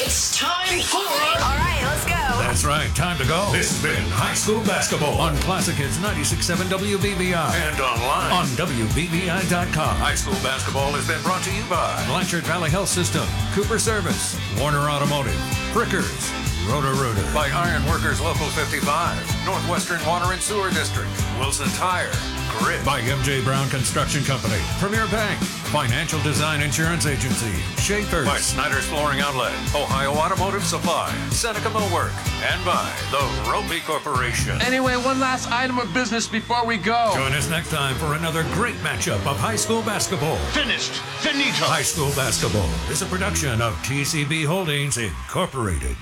It's 0.00 0.38
time 0.38 0.80
for. 0.80 0.96
All 0.96 1.04
right, 1.04 1.80
let's 1.82 2.04
go. 2.04 2.14
That's 2.40 2.64
right, 2.64 2.88
time 2.94 3.18
to 3.18 3.26
go. 3.26 3.50
This 3.52 3.70
has 3.70 3.82
been 3.82 4.10
High 4.10 4.34
School 4.34 4.60
Basketball 4.64 5.18
on 5.18 5.36
Classic 5.38 5.74
Hits 5.74 5.98
96.7 5.98 6.68
WBVI 6.70 7.34
and 7.34 7.80
online 7.80 8.32
on 8.32 8.46
WBVI.com. 8.56 9.96
High 9.96 10.14
School 10.14 10.34
Basketball 10.34 10.92
has 10.92 11.06
been 11.06 11.20
brought 11.22 11.42
to 11.44 11.54
you 11.54 11.62
by 11.68 12.02
Blanchard 12.06 12.44
Valley 12.44 12.70
Health 12.70 12.88
System, 12.88 13.26
Cooper 13.52 13.78
Service, 13.78 14.38
Warner 14.58 14.88
Automotive, 14.88 15.34
Frickers, 15.74 16.30
Roto 16.68 16.92
Rooter, 16.92 17.24
by 17.32 17.48
Iron 17.48 17.84
Workers 17.86 18.20
Local 18.20 18.46
55, 18.48 19.46
Northwestern 19.46 20.04
Water 20.06 20.32
and 20.34 20.40
Sewer 20.40 20.68
District, 20.68 21.08
Wilson 21.38 21.68
Tire, 21.70 22.12
Grit, 22.58 22.84
by 22.84 23.00
MJ 23.00 23.42
Brown 23.42 23.70
Construction 23.70 24.22
Company, 24.22 24.60
Premier 24.78 25.06
Bank, 25.08 25.40
Financial 25.72 26.20
Design 26.20 26.60
Insurance 26.60 27.06
Agency, 27.06 27.52
Schaefer's, 27.80 28.26
by 28.26 28.36
Snyder's 28.36 28.84
Flooring 28.84 29.20
Outlet, 29.20 29.54
Ohio 29.74 30.12
Automotive 30.12 30.62
Supply, 30.62 31.10
Seneca 31.30 31.70
Millwork, 31.70 32.12
and 32.52 32.62
by 32.66 32.92
the 33.10 33.24
Roppe 33.50 33.82
Corporation. 33.86 34.60
Anyway, 34.60 34.94
one 34.96 35.18
last 35.18 35.50
item 35.50 35.78
of 35.78 35.92
business 35.94 36.26
before 36.26 36.66
we 36.66 36.76
go. 36.76 37.12
Join 37.14 37.32
us 37.32 37.48
next 37.48 37.70
time 37.70 37.94
for 37.96 38.14
another 38.14 38.42
great 38.52 38.76
matchup 38.76 39.26
of 39.26 39.38
high 39.38 39.56
school 39.56 39.80
basketball. 39.82 40.36
Finished. 40.52 40.92
Finito. 41.20 41.64
High 41.64 41.80
school 41.80 42.10
basketball 42.14 42.68
is 42.90 43.00
a 43.00 43.06
production 43.06 43.62
of 43.62 43.72
TCB 43.76 44.44
Holdings 44.44 44.98
Incorporated. 44.98 45.96